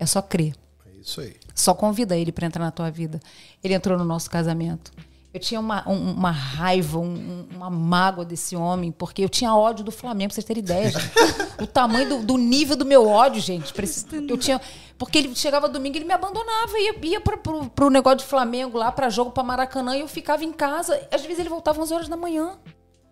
É 0.00 0.06
só 0.06 0.22
crer. 0.22 0.54
É 0.86 1.00
isso 1.02 1.20
aí. 1.20 1.36
Só 1.54 1.74
convida 1.74 2.16
ele 2.16 2.32
para 2.32 2.46
entrar 2.46 2.64
na 2.64 2.70
tua 2.70 2.90
vida. 2.90 3.20
Ele 3.62 3.74
entrou 3.74 3.98
no 3.98 4.06
nosso 4.06 4.30
casamento. 4.30 4.90
Eu 5.32 5.40
tinha 5.40 5.60
uma, 5.60 5.86
um- 5.88 6.12
uma 6.12 6.30
raiva, 6.30 6.98
um- 6.98 7.46
uma 7.54 7.68
mágoa 7.68 8.24
desse 8.24 8.56
homem, 8.56 8.90
porque 8.90 9.22
eu 9.22 9.28
tinha 9.28 9.54
ódio 9.54 9.84
do 9.84 9.92
Flamengo, 9.92 10.28
pra 10.30 10.34
vocês 10.34 10.44
terem 10.44 10.62
ideia. 10.62 10.90
gente. 10.90 11.10
o 11.62 11.66
tamanho 11.66 12.08
do, 12.08 12.18
do 12.24 12.36
nível 12.38 12.74
do 12.76 12.84
meu 12.86 13.06
ódio, 13.06 13.40
gente. 13.40 13.72
Eu 14.32 14.38
tinha, 14.38 14.60
porque 14.96 15.18
ele 15.18 15.34
chegava 15.34 15.68
domingo 15.68 15.96
e 15.96 15.98
ele 15.98 16.06
me 16.06 16.14
abandonava, 16.14 16.78
ia, 16.78 16.94
ia 17.02 17.20
pro, 17.20 17.36
pro, 17.38 17.68
pro 17.68 17.90
negócio 17.90 18.18
de 18.18 18.24
Flamengo 18.24 18.78
lá, 18.78 18.90
para 18.90 19.10
jogo, 19.10 19.30
para 19.30 19.42
Maracanã, 19.42 19.96
e 19.96 20.00
eu 20.00 20.08
ficava 20.08 20.44
em 20.44 20.52
casa. 20.52 20.98
Às 21.12 21.22
vezes 21.22 21.40
ele 21.40 21.48
voltava 21.50 21.80
11 21.82 21.92
horas 21.92 22.08
da 22.08 22.16
manhã. 22.16 22.52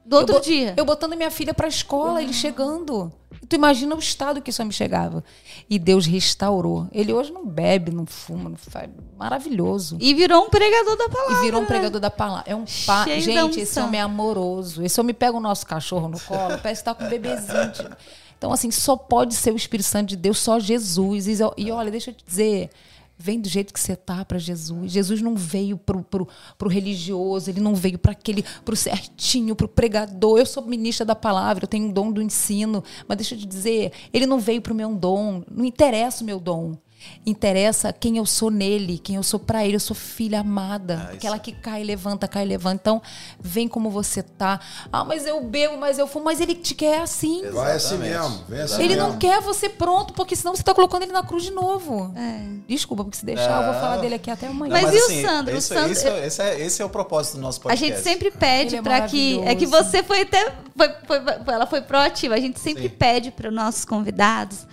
Do 0.04 0.16
outro 0.16 0.36
eu, 0.36 0.40
dia. 0.40 0.74
Eu 0.76 0.84
botando 0.84 1.16
minha 1.16 1.30
filha 1.30 1.52
pra 1.52 1.66
escola, 1.68 2.22
ele 2.22 2.32
chegando. 2.32 3.12
Tu 3.48 3.56
imagina 3.56 3.94
o 3.94 3.98
estado 3.98 4.40
que 4.42 4.50
isso 4.50 4.64
me 4.64 4.72
chegava. 4.72 5.22
E 5.68 5.78
Deus 5.78 6.06
restaurou. 6.06 6.88
Ele 6.92 7.12
hoje 7.12 7.32
não 7.32 7.46
bebe, 7.46 7.90
não 7.90 8.06
fuma, 8.06 8.50
não 8.50 8.56
faz. 8.56 8.90
Maravilhoso. 9.16 9.96
E 10.00 10.14
virou 10.14 10.44
um 10.44 10.50
pregador 10.50 10.96
da 10.96 11.08
palavra. 11.08 11.38
E 11.38 11.40
virou 11.42 11.62
um 11.62 11.66
pregador 11.66 12.00
da 12.00 12.10
palavra. 12.10 12.44
É 12.46 12.56
um. 12.56 12.66
Cheio 12.66 13.04
da 13.04 13.20
Gente, 13.20 13.60
esse 13.60 13.78
homem 13.78 14.00
é 14.00 14.02
amoroso. 14.02 14.82
Esse 14.82 15.00
homem 15.00 15.14
pega 15.14 15.36
o 15.36 15.40
nosso 15.40 15.66
cachorro 15.66 16.08
no 16.08 16.18
colo, 16.20 16.58
parece 16.62 16.80
que 16.80 16.84
tá 16.84 16.94
com 16.94 17.04
um 17.04 17.08
bebezinho. 17.08 17.72
tipo. 17.72 17.96
Então, 18.38 18.52
assim, 18.52 18.70
só 18.70 18.96
pode 18.96 19.34
ser 19.34 19.52
o 19.52 19.56
Espírito 19.56 19.86
Santo 19.86 20.08
de 20.08 20.16
Deus, 20.16 20.38
só 20.38 20.58
Jesus. 20.58 21.26
E, 21.26 21.38
e 21.56 21.70
olha, 21.70 21.90
deixa 21.90 22.10
eu 22.10 22.14
te 22.14 22.24
dizer. 22.24 22.70
Vem 23.18 23.40
do 23.40 23.48
jeito 23.48 23.72
que 23.72 23.80
você 23.80 23.96
tá 23.96 24.24
para 24.24 24.38
Jesus. 24.38 24.92
Jesus 24.92 25.22
não 25.22 25.34
veio 25.34 25.78
pro, 25.78 26.02
pro, 26.02 26.28
pro 26.58 26.68
religioso, 26.68 27.50
ele 27.50 27.60
não 27.60 27.74
veio 27.74 27.98
para 27.98 28.12
aquele, 28.12 28.44
pro 28.64 28.76
certinho, 28.76 29.56
pro 29.56 29.68
pregador. 29.68 30.38
Eu 30.38 30.46
sou 30.46 30.64
ministra 30.64 31.04
da 31.04 31.14
palavra, 31.14 31.64
eu 31.64 31.68
tenho 31.68 31.86
um 31.86 31.92
dom 31.92 32.12
do 32.12 32.20
ensino, 32.20 32.84
mas 33.08 33.16
deixa 33.16 33.34
eu 33.34 33.38
te 33.38 33.46
dizer, 33.46 33.92
ele 34.12 34.26
não 34.26 34.38
veio 34.38 34.60
pro 34.60 34.74
meu 34.74 34.94
dom, 34.94 35.42
não 35.50 35.64
interessa 35.64 36.22
o 36.22 36.26
meu 36.26 36.38
dom. 36.38 36.76
Interessa 37.24 37.92
quem 37.92 38.18
eu 38.18 38.24
sou 38.26 38.50
nele, 38.50 38.98
quem 38.98 39.16
eu 39.16 39.22
sou 39.22 39.40
pra 39.40 39.64
ele. 39.64 39.74
Eu 39.76 39.80
sou 39.80 39.96
filha 39.96 40.40
amada. 40.40 41.08
Ah, 41.10 41.14
aquela 41.14 41.38
que 41.40 41.50
cai, 41.50 41.82
levanta, 41.82 42.28
cai, 42.28 42.44
levanta. 42.44 42.76
Então, 42.82 43.02
vem 43.40 43.66
como 43.66 43.90
você 43.90 44.22
tá. 44.22 44.60
Ah, 44.92 45.04
mas 45.04 45.26
eu 45.26 45.42
bebo, 45.42 45.76
mas 45.76 45.98
eu 45.98 46.06
fumo. 46.06 46.24
Mas 46.26 46.40
ele 46.40 46.54
te 46.54 46.74
quer 46.74 47.00
assim. 47.00 47.42
Vai 47.50 47.72
assim 47.72 47.98
mesmo. 47.98 48.44
Vem 48.48 48.60
assim 48.60 48.82
Ele 48.82 48.94
mesmo. 48.94 49.08
não 49.10 49.18
quer 49.18 49.40
você 49.40 49.68
pronto, 49.68 50.12
porque 50.14 50.36
senão 50.36 50.54
você 50.54 50.62
tá 50.62 50.72
colocando 50.72 51.02
ele 51.02 51.12
na 51.12 51.22
cruz 51.24 51.42
de 51.42 51.50
novo. 51.50 52.12
É. 52.16 52.46
Desculpa, 52.68 53.02
porque 53.02 53.16
se 53.18 53.26
deixar, 53.26 53.60
eu 53.64 53.72
vou 53.72 53.80
falar 53.80 53.96
dele 53.96 54.14
aqui 54.14 54.30
até 54.30 54.46
amanhã. 54.46 54.72
Mas 54.80 54.94
e 54.94 54.98
o 54.98 55.22
Sandro? 55.26 55.54
O 55.54 55.58
Esse, 55.58 55.68
Sandro- 55.74 55.90
é- 56.10 56.26
esse 56.26 56.42
é, 56.42 56.60
esse 56.60 56.82
é 56.82 56.84
o 56.84 56.88
propósito 56.88 57.34
do 57.36 57.40
nosso 57.42 57.58
A 57.60 57.62
podcast. 57.62 57.86
gente 57.94 58.02
sempre 58.04 58.30
pede 58.30 58.76
é 58.76 58.82
para 58.82 59.02
que. 59.08 59.40
É 59.40 59.54
que 59.54 59.66
você 59.66 60.02
foi 60.02 60.20
até. 60.22 60.52
Foi, 60.76 60.88
foi- 61.06 61.20
foi- 61.44 61.54
ela 61.54 61.66
foi 61.66 61.80
proativa. 61.80 62.34
A 62.34 62.40
gente 62.40 62.60
sempre 62.60 62.84
Sim. 62.84 62.88
pede 62.90 63.30
para 63.32 63.48
os 63.48 63.54
nossos 63.54 63.84
convidados 63.84 64.66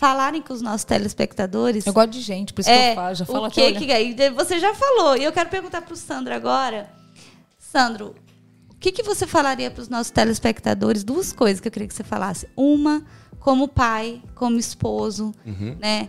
falarem 0.00 0.40
com 0.40 0.54
os 0.54 0.62
nossos 0.62 0.82
telespectadores. 0.84 1.86
Eu 1.86 1.92
gosto 1.92 2.08
de 2.10 2.22
gente, 2.22 2.54
por 2.54 2.62
isso 2.62 2.70
que 2.70 2.74
é, 2.74 2.92
eu 2.92 2.94
falo. 2.94 3.14
Já 3.14 3.26
falo 3.26 3.46
o 3.46 3.50
que 3.50 3.60
olhando. 3.60 3.84
que 3.84 3.92
aí 3.92 4.16
você 4.30 4.58
já 4.58 4.74
falou. 4.74 5.14
E 5.14 5.22
eu 5.24 5.30
quero 5.30 5.50
perguntar 5.50 5.82
para 5.82 5.92
o 5.92 5.96
Sandro 5.96 6.32
agora. 6.34 6.90
Sandro, 7.58 8.14
o 8.70 8.74
que, 8.80 8.90
que 8.92 9.02
você 9.02 9.26
falaria 9.26 9.70
para 9.70 9.82
os 9.82 9.90
nossos 9.90 10.10
telespectadores? 10.10 11.04
Duas 11.04 11.34
coisas 11.34 11.60
que 11.60 11.68
eu 11.68 11.72
queria 11.72 11.86
que 11.86 11.92
você 11.94 12.02
falasse. 12.02 12.48
Uma, 12.56 13.04
como 13.38 13.68
pai, 13.68 14.22
como 14.34 14.58
esposo, 14.58 15.32
Uhum. 15.44 15.76
né? 15.78 16.08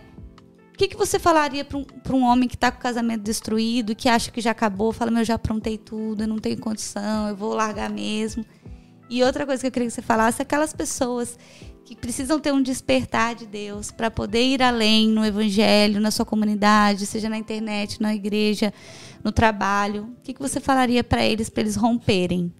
O 0.74 0.78
que, 0.82 0.88
que 0.88 0.96
você 0.96 1.18
falaria 1.18 1.62
para 1.62 1.76
um, 1.76 1.84
pra 1.84 2.16
um 2.16 2.22
homem 2.24 2.48
que 2.48 2.54
está 2.56 2.70
com 2.72 2.78
o 2.78 2.80
casamento 2.82 3.20
destruído, 3.22 3.94
que 3.94 4.08
acha 4.08 4.30
que 4.30 4.40
já 4.40 4.52
acabou, 4.52 4.90
fala, 4.90 5.10
meu, 5.10 5.20
eu 5.20 5.24
já 5.26 5.34
aprontei 5.34 5.76
tudo, 5.76 6.22
eu 6.22 6.26
não 6.26 6.38
tenho 6.38 6.58
condição, 6.58 7.28
eu 7.28 7.36
vou 7.36 7.52
largar 7.54 7.90
mesmo. 7.90 8.42
E 9.10 9.22
outra 9.22 9.44
coisa 9.44 9.60
que 9.60 9.66
eu 9.66 9.70
queria 9.70 9.86
que 9.88 9.94
você 9.94 10.00
falasse 10.00 10.40
é 10.40 10.44
aquelas 10.44 10.72
pessoas 10.72 11.38
que 11.84 11.96
precisam 11.96 12.38
ter 12.38 12.52
um 12.52 12.62
despertar 12.62 13.34
de 13.34 13.46
Deus 13.46 13.90
para 13.90 14.10
poder 14.10 14.42
ir 14.42 14.62
além 14.62 15.08
no 15.08 15.24
evangelho, 15.24 16.00
na 16.00 16.10
sua 16.10 16.24
comunidade, 16.24 17.06
seja 17.06 17.28
na 17.28 17.36
internet, 17.36 18.00
na 18.00 18.14
igreja, 18.14 18.72
no 19.22 19.32
trabalho. 19.32 20.04
O 20.18 20.22
que, 20.22 20.32
que 20.34 20.40
você 20.40 20.60
falaria 20.60 21.02
para 21.02 21.24
eles, 21.24 21.48
para 21.48 21.62
eles 21.62 21.76
romperem? 21.76 22.52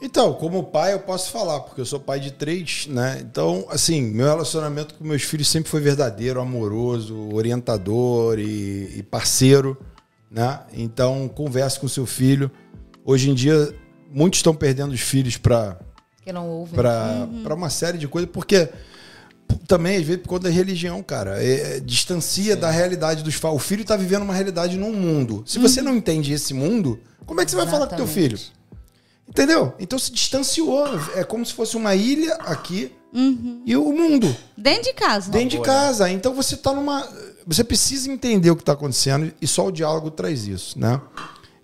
Então, 0.00 0.32
como 0.32 0.62
pai, 0.62 0.92
eu 0.92 1.00
posso 1.00 1.32
falar, 1.32 1.58
porque 1.60 1.80
eu 1.80 1.84
sou 1.84 1.98
pai 1.98 2.20
de 2.20 2.30
três, 2.30 2.86
né? 2.86 3.18
Então, 3.20 3.66
assim, 3.68 4.00
meu 4.00 4.26
relacionamento 4.26 4.94
com 4.94 5.04
meus 5.04 5.24
filhos 5.24 5.48
sempre 5.48 5.68
foi 5.68 5.80
verdadeiro, 5.80 6.40
amoroso, 6.40 7.34
orientador 7.34 8.38
e, 8.38 8.98
e 8.98 9.02
parceiro, 9.02 9.76
né? 10.30 10.60
Então, 10.72 11.28
converse 11.28 11.80
com 11.80 11.88
seu 11.88 12.06
filho. 12.06 12.48
Hoje 13.04 13.28
em 13.30 13.34
dia, 13.34 13.74
muitos 14.08 14.38
estão 14.38 14.54
perdendo 14.54 14.92
os 14.92 15.00
filhos 15.00 15.36
para 15.36 15.76
Que 16.28 16.32
não 16.34 16.46
ouve. 16.46 16.74
para 16.74 17.26
para 17.42 17.54
uma 17.54 17.70
série 17.70 17.96
de 17.96 18.06
coisas, 18.06 18.28
porque 18.30 18.68
também, 19.66 19.96
às 19.96 20.04
vezes, 20.04 20.20
por 20.22 20.28
conta 20.28 20.42
da 20.48 20.50
religião, 20.54 21.02
cara, 21.02 21.42
é- 21.42 21.76
é- 21.76 21.80
distancia 21.80 22.54
da 22.54 22.70
realidade 22.70 23.22
dos. 23.22 23.42
O 23.42 23.58
filho 23.58 23.80
está 23.80 23.96
vivendo 23.96 24.22
uma 24.22 24.34
realidade 24.34 24.76
num 24.76 24.92
mundo. 24.92 25.42
Se 25.46 25.58
você 25.58 25.80
não 25.80 25.96
entende 25.96 26.32
esse 26.34 26.52
mundo, 26.52 27.00
como 27.24 27.40
é 27.40 27.44
que 27.46 27.50
você 27.50 27.56
vai 27.56 27.66
falar 27.66 27.86
com 27.86 27.96
teu 27.96 28.06
filho? 28.06 28.34
Exatamente. 28.36 28.58
Entendeu? 29.26 29.72
Então 29.78 29.98
se 29.98 30.12
distanciou. 30.12 30.86
É 31.14 31.24
como 31.24 31.44
se 31.46 31.54
fosse 31.54 31.76
uma 31.78 31.94
ilha 31.94 32.34
aqui 32.34 32.92
e 33.64 33.74
o 33.76 33.90
mundo 33.92 34.36
Dentro 34.56 34.82
de 34.84 34.92
casa. 34.92 35.30
dentro 35.30 35.48
de 35.48 35.56
boa, 35.56 35.66
casa. 35.66 36.10
Então 36.10 36.34
você 36.34 36.54
tá 36.56 36.74
numa. 36.74 37.08
Você 37.46 37.64
precisa 37.64 38.10
entender 38.12 38.50
o 38.50 38.56
que 38.56 38.60
está 38.62 38.72
acontecendo 38.74 39.32
e 39.40 39.46
só 39.46 39.66
o 39.66 39.72
diálogo 39.72 40.10
traz 40.10 40.46
isso, 40.46 40.78
né? 40.78 41.00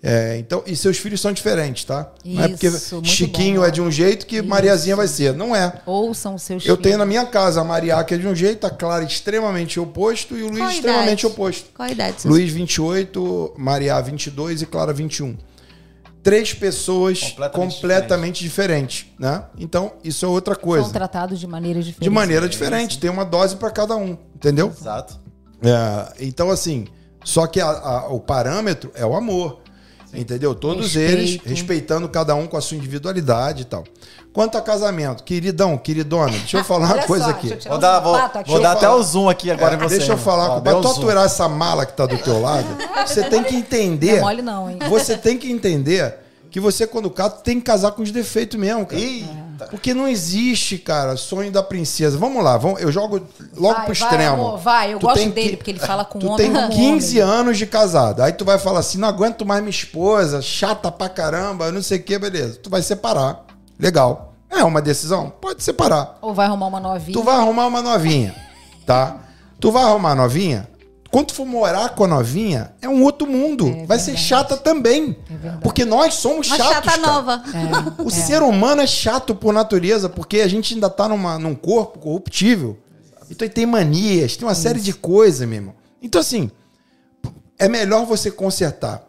É, 0.07 0.37
então, 0.37 0.63
e 0.67 0.77
seus 0.77 0.99
filhos 0.99 1.19
são 1.19 1.33
diferentes, 1.33 1.83
tá? 1.85 2.13
não 2.23 2.45
é 2.45 2.49
porque 2.49 2.67
Isso, 2.67 2.97
muito 2.97 3.09
Chiquinho 3.09 3.63
bom. 3.63 3.67
é 3.67 3.71
de 3.71 3.81
um 3.81 3.91
jeito 3.91 4.27
que 4.27 4.43
Mariazinha 4.43 4.95
vai 4.95 5.09
ser. 5.09 5.33
Não 5.33 5.57
é. 5.57 5.81
Ouçam 5.87 6.35
os 6.35 6.43
seus 6.43 6.67
Eu 6.67 6.77
tenho 6.77 6.83
filhos. 6.97 6.99
na 6.99 7.07
minha 7.07 7.25
casa 7.25 7.63
a 7.63 7.65
Maria 7.65 8.05
que 8.05 8.13
é 8.13 8.19
de 8.19 8.27
um 8.29 8.35
jeito, 8.35 8.67
a 8.67 8.71
Clara 8.71 9.03
extremamente 9.03 9.81
oposto 9.81 10.37
e 10.37 10.43
o 10.43 10.49
Luiz 10.49 10.59
Qual 10.59 10.71
extremamente 10.71 11.21
idade? 11.21 11.27
oposto. 11.27 11.71
Qual 11.75 11.89
a 11.89 11.91
idade? 11.91 12.21
seus 12.21 12.31
Luiz 12.35 12.53
28, 12.53 13.55
Maria 13.57 13.99
22 14.03 14.61
e 14.61 14.67
Clara 14.67 14.93
21. 14.93 15.39
Três 16.23 16.53
pessoas 16.55 17.21
Completamente 17.21 17.75
completamente, 17.75 18.43
diferentes, 18.43 19.07
né? 19.19 19.45
Então, 19.59 19.93
isso 20.03 20.25
é 20.25 20.29
outra 20.29 20.55
coisa. 20.57 20.85
São 20.85 20.93
tratados 20.93 21.39
de 21.41 21.47
maneiras 21.47 21.85
diferentes. 21.85 22.05
De 22.05 22.11
maneira 22.11 22.49
diferente, 22.49 22.99
tem 22.99 23.09
uma 23.11 23.25
dose 23.25 23.57
para 23.57 23.71
cada 23.71 23.97
um, 23.97 24.17
entendeu? 24.35 24.69
Exato. 24.79 25.19
É, 25.63 26.13
então, 26.27 26.51
assim, 26.51 26.87
só 27.25 27.47
que 27.47 27.61
a- 27.61 27.67
a- 27.69 28.09
o 28.09 28.21
parâmetro 28.21 28.91
é 28.95 29.05
o 29.05 29.15
amor. 29.15 29.61
Entendeu? 30.15 30.55
Todos 30.55 30.95
Respeito. 30.95 31.13
eles 31.13 31.41
respeitando 31.45 32.09
cada 32.09 32.35
um 32.35 32.47
com 32.47 32.57
a 32.57 32.61
sua 32.61 32.77
individualidade 32.77 33.63
e 33.63 33.65
tal. 33.65 33.85
Quanto 34.33 34.59
a 34.59 34.61
casamento, 34.61 35.23
queridão, 35.23 35.79
queridona, 35.79 36.33
deixa 36.33 36.59
eu 36.59 36.65
falar 36.65 36.95
uma 36.95 37.03
coisa 37.05 37.27
só, 37.27 37.31
aqui. 37.31 37.57
Vou 37.69 37.79
dar, 37.79 38.01
vou, 38.01 38.15
aqui. 38.17 38.51
vou 38.51 38.61
dar 38.61 38.73
até 38.73 38.89
o 38.89 39.01
zoom 39.03 39.29
aqui 39.29 39.51
agora 39.51 39.75
É, 39.75 39.77
em 39.77 39.81
você. 39.81 39.99
deixa 39.99 40.13
eu 40.13 40.19
falar, 40.19 40.57
Ó, 40.57 40.61
pra 40.61 40.75
tu 40.81 40.89
aturar 40.89 41.25
essa 41.25 41.49
mala 41.49 41.87
que 41.87 41.93
tá 41.93 42.05
do 42.05 42.19
teu 42.19 42.41
lado, 42.41 42.67
você 43.07 43.23
tem 43.29 43.45
que 43.45 43.55
entender. 43.55 44.13
Não 44.13 44.19
é 44.19 44.21
mole 44.21 44.43
não, 44.43 44.71
hein? 44.71 44.79
Você 44.89 45.17
tem 45.17 45.39
que 45.39 45.51
entender 45.53 46.17
que 46.55 46.61
você, 46.61 46.87
quando 46.87 47.11
casa, 47.11 47.31
tem 47.35 47.59
que 47.59 47.67
casar 47.67 47.91
com 47.91 48.01
os 48.01 48.13
defeitos 48.13 48.57
mesmo, 48.57 48.87
cara. 48.87 49.03
Eita. 49.03 49.67
Porque 49.73 49.93
não 49.93 50.07
existe, 50.07 50.79
cara, 50.79 51.17
sonho 51.17 51.51
da 51.51 51.65
princesa. 51.65 52.17
Vamos 52.17 52.45
lá, 52.45 52.57
vamos, 52.57 52.81
eu 52.81 52.93
jogo 52.93 53.23
logo 53.57 53.75
Vai, 53.75 53.87
pro 53.87 53.95
vai, 53.95 54.09
extremo. 54.09 54.35
amor, 54.35 54.59
vai, 54.59 54.95
eu 54.95 55.01
Tu 55.01 55.07
gosto 55.07 55.17
tem 55.19 55.31
dele, 55.31 55.51
que- 55.51 55.57
porque 55.57 55.71
ele 55.73 55.81
fala 55.81 56.05
com 56.05 56.21
Tu 56.21 56.27
homem 56.29 56.37
tem 56.37 56.53
como 56.55 56.69
15 56.71 57.21
homem. 57.21 57.35
anos 57.35 57.59
de 57.59 57.67
casado. 57.67 58.23
Aí 58.23 58.33
tu 58.33 58.45
vai 58.45 58.57
falar 58.57 58.79
assim: 58.79 58.99
não 58.99 59.09
aguento 59.09 59.45
mais 59.45 59.61
minha 59.63 59.71
esposa, 59.71 60.41
chata 60.41 60.93
pra 60.93 61.09
caramba, 61.09 61.73
não 61.73 61.83
sei 61.83 61.99
o 61.99 62.03
que, 62.05 62.17
beleza. 62.21 62.57
Tu 62.63 62.71
vai 62.71 62.83
separar. 62.83 63.45
Legal. 63.77 64.33
É 64.49 64.63
uma 64.63 64.81
decisão? 64.81 65.31
Pode 65.41 65.61
separar. 65.61 66.19
Ou 66.23 66.33
vai 66.33 66.47
arrumar 66.47 66.69
uma 66.69 66.79
novinha. 66.79 67.19
Tu 67.19 67.25
vai 67.25 67.35
arrumar 67.35 67.67
uma 67.67 67.83
novinha, 67.83 68.33
tá? 68.87 69.17
Tu 69.59 69.73
vai 69.73 69.83
arrumar 69.83 70.11
uma 70.11 70.15
novinha. 70.23 70.69
Quando 71.15 71.33
for 71.33 71.47
morar 71.47 71.91
com 71.91 72.03
a 72.03 72.09
novinha, 72.09 72.73
é 72.83 72.89
um 72.89 73.05
outro 73.05 73.25
mundo. 73.25 73.87
vai 73.87 74.01
ser 74.01 74.17
chata 74.17 74.57
também. 74.57 75.17
porque 75.63 75.85
nós 75.85 76.15
somos 76.15 76.49
Uma 76.49 76.57
chatos. 76.57 76.73
chata 76.75 76.91
cara. 76.91 77.07
nova. 77.07 77.45
O 78.05 78.11
ser 78.11 78.43
humano 78.43 78.83
é 78.83 78.87
chato 78.87 79.33
por 79.33 79.53
natureza, 79.55 80.09
porque 80.09 80.41
a 80.41 80.49
gente 80.49 80.75
ainda 80.75 80.91
tá 80.91 81.09
numa, 81.09 81.39
num 81.39 81.55
corpo 81.55 82.01
corruptível. 82.01 82.77
Então 83.31 83.49
tem 83.49 83.65
manias, 83.65 84.37
tem 84.37 84.45
uma 84.47 84.57
série 84.57 84.81
de 84.81 84.93
coisas, 84.93 85.47
meu 85.47 85.59
irmão. 85.59 85.75
Então, 86.03 86.21
assim, 86.21 86.51
é 87.61 87.69
melhor 87.69 88.05
você 88.07 88.29
consertar. 88.29 89.03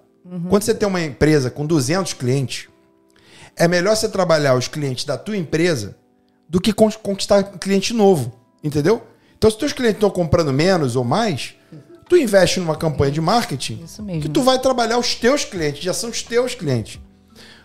Quando 0.50 0.62
você 0.62 0.76
tem 0.76 0.88
uma 0.88 1.02
empresa 1.02 1.50
com 1.50 1.66
200 1.66 2.14
clientes, 2.14 2.68
é 3.58 3.68
melhor 3.68 3.96
você 3.96 4.08
trabalhar 4.08 4.56
os 4.56 4.68
clientes 4.68 5.06
da 5.06 5.18
tua 5.18 5.36
empresa 5.38 5.96
do 6.48 6.62
que 6.62 6.72
con- 6.72 6.92
conquistar 7.02 7.42
cliente 7.44 7.94
novo, 7.94 8.32
entendeu? 8.64 9.02
Então, 9.38 9.50
se 9.52 9.58
teus 9.58 9.74
clientes 9.74 9.98
estão 9.98 10.10
comprando 10.10 10.54
menos 10.54 10.96
ou 10.96 11.04
mais, 11.04 11.56
tu 12.08 12.18
investe 12.18 12.60
numa 12.60 12.76
campanha 12.76 13.12
de 13.12 13.22
marketing 13.22 13.86
que 14.22 14.30
tu 14.30 14.42
vai 14.42 14.60
trabalhar 14.60 14.98
os 14.98 15.16
teus 15.16 15.44
clientes, 15.44 15.84
já 15.84 15.94
são 15.94 16.10
os 16.10 16.22
teus 16.22 16.56
clientes. 16.56 17.00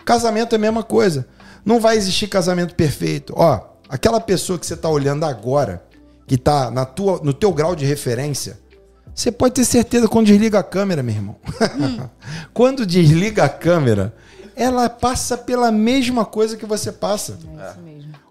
Casamento 0.05 0.55
é 0.55 0.57
a 0.57 0.59
mesma 0.59 0.83
coisa. 0.83 1.29
Não 1.65 1.79
vai 1.79 1.97
existir 1.97 2.27
casamento 2.27 2.75
perfeito. 2.75 3.35
Ó, 3.37 3.61
aquela 3.89 4.21
pessoa 4.21 4.59
que 4.59 4.67
você 4.67 4.75
está 4.75 4.89
olhando 4.89 5.25
agora, 5.25 5.85
que 6.27 6.37
está 6.37 6.71
na 6.71 6.85
tua, 6.85 7.21
no 7.23 7.35
teu 7.35 7.53
grau 7.53 7.77
de 7.77 7.85
referência, 7.85 8.59
você 9.15 9.31
pode 9.31 9.55
ter 9.55 9.65
certeza 9.65 10.09
quando 10.09 10.27
desliga 10.27 10.59
a 10.59 10.63
câmera, 10.63 11.03
meu 11.03 11.15
irmão. 11.15 11.37
quando 12.55 12.87
desliga 12.87 13.45
a 13.45 13.49
câmera, 13.49 14.15
ela 14.57 14.89
passa 14.89 15.37
pela 15.37 15.71
mesma 15.71 16.25
coisa 16.25 16.57
que 16.57 16.65
você 16.65 16.91
passa. 16.91 17.33
É 17.33 17.71
isso 17.71 17.81
mesmo. 17.81 17.90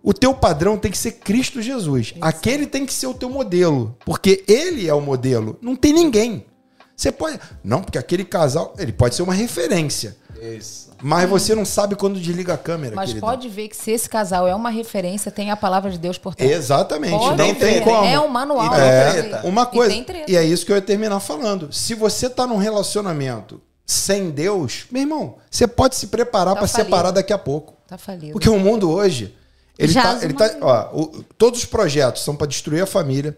O 0.10 0.14
teu 0.14 0.34
padrão 0.34 0.76
tem 0.76 0.90
que 0.90 0.98
ser 0.98 1.12
Cristo 1.12 1.62
Jesus. 1.62 2.16
Aquele 2.20 2.66
tem 2.66 2.84
que 2.84 2.92
ser 2.92 3.06
o 3.06 3.14
teu 3.14 3.30
modelo, 3.30 3.96
porque 4.04 4.44
ele 4.48 4.88
é 4.88 4.94
o 4.94 5.00
modelo. 5.00 5.56
Não 5.62 5.76
tem 5.76 5.94
ninguém. 5.94 6.48
Você 6.96 7.12
pode, 7.12 7.40
não, 7.64 7.80
porque 7.84 7.96
aquele 7.96 8.26
casal, 8.26 8.74
ele 8.80 8.92
pode 8.92 9.14
ser 9.14 9.22
uma 9.22 9.36
referência, 9.36 10.18
Isso. 10.42 10.90
mas 11.00 11.30
você 11.30 11.54
não 11.54 11.64
sabe 11.64 11.96
quando 11.96 12.20
desliga 12.20 12.56
a 12.56 12.58
câmera, 12.58 12.96
Mas 12.96 13.10
querido. 13.12 13.24
pode 13.24 13.48
ver 13.50 13.68
que 13.68 13.76
se 13.78 13.92
esse 13.92 14.10
casal 14.10 14.48
é 14.48 14.56
uma 14.56 14.72
referência, 14.72 15.30
tem 15.32 15.52
a 15.52 15.56
palavra 15.56 15.92
de 15.92 16.00
Deus 16.00 16.18
por 16.18 16.34
trás. 16.34 16.52
Exatamente, 16.52 17.16
Pode 17.16 17.38
não 17.38 17.54
tem 17.54 17.80
como. 17.84 18.04
É 18.04 18.20
um 18.20 18.28
manual. 18.28 18.66
E 18.66 18.80
É, 18.80 19.42
uma 19.44 19.62
E 19.62 19.66
coisa. 19.68 20.04
treta. 20.04 20.32
E, 20.32 20.36
é 20.36 20.44
isso 20.44 20.66
que 20.66 20.72
eu 20.72 20.76
ia 20.76 20.82
terminar 20.82 21.20
falando. 21.20 21.72
Se 21.72 21.94
você 21.94 22.28
tá 22.28 22.48
num 22.48 22.58
relacionamento 22.58 23.62
sem 23.86 24.32
Deus, 24.32 24.86
meu 24.90 25.04
irmão, 25.04 25.36
você 25.52 25.68
pode 25.68 25.96
se 25.96 26.08
preparar 26.08 26.56
Tá 26.56 26.60
para 26.62 26.68
separar 26.68 27.12
daqui 27.12 27.32
a 27.32 27.38
pouco. 27.38 27.76
Tá 27.88 27.96
falido. 27.98 28.34
Porque 28.34 28.50
o 28.50 28.58
mundo 28.60 28.90
hoje, 28.92 29.36
ele 29.80 29.92
Já 29.94 30.04
tá, 30.04 30.24
ele 30.24 30.34
uma- 30.34 30.50
tá, 30.50 30.58
ó, 30.62 31.00
o- 31.02 31.24
todos 31.38 31.60
os 31.62 31.66
projetos 31.66 32.22
são 32.24 32.36
para 32.36 32.46
destruir 32.48 32.84
a 32.84 32.86
família. 32.86 33.36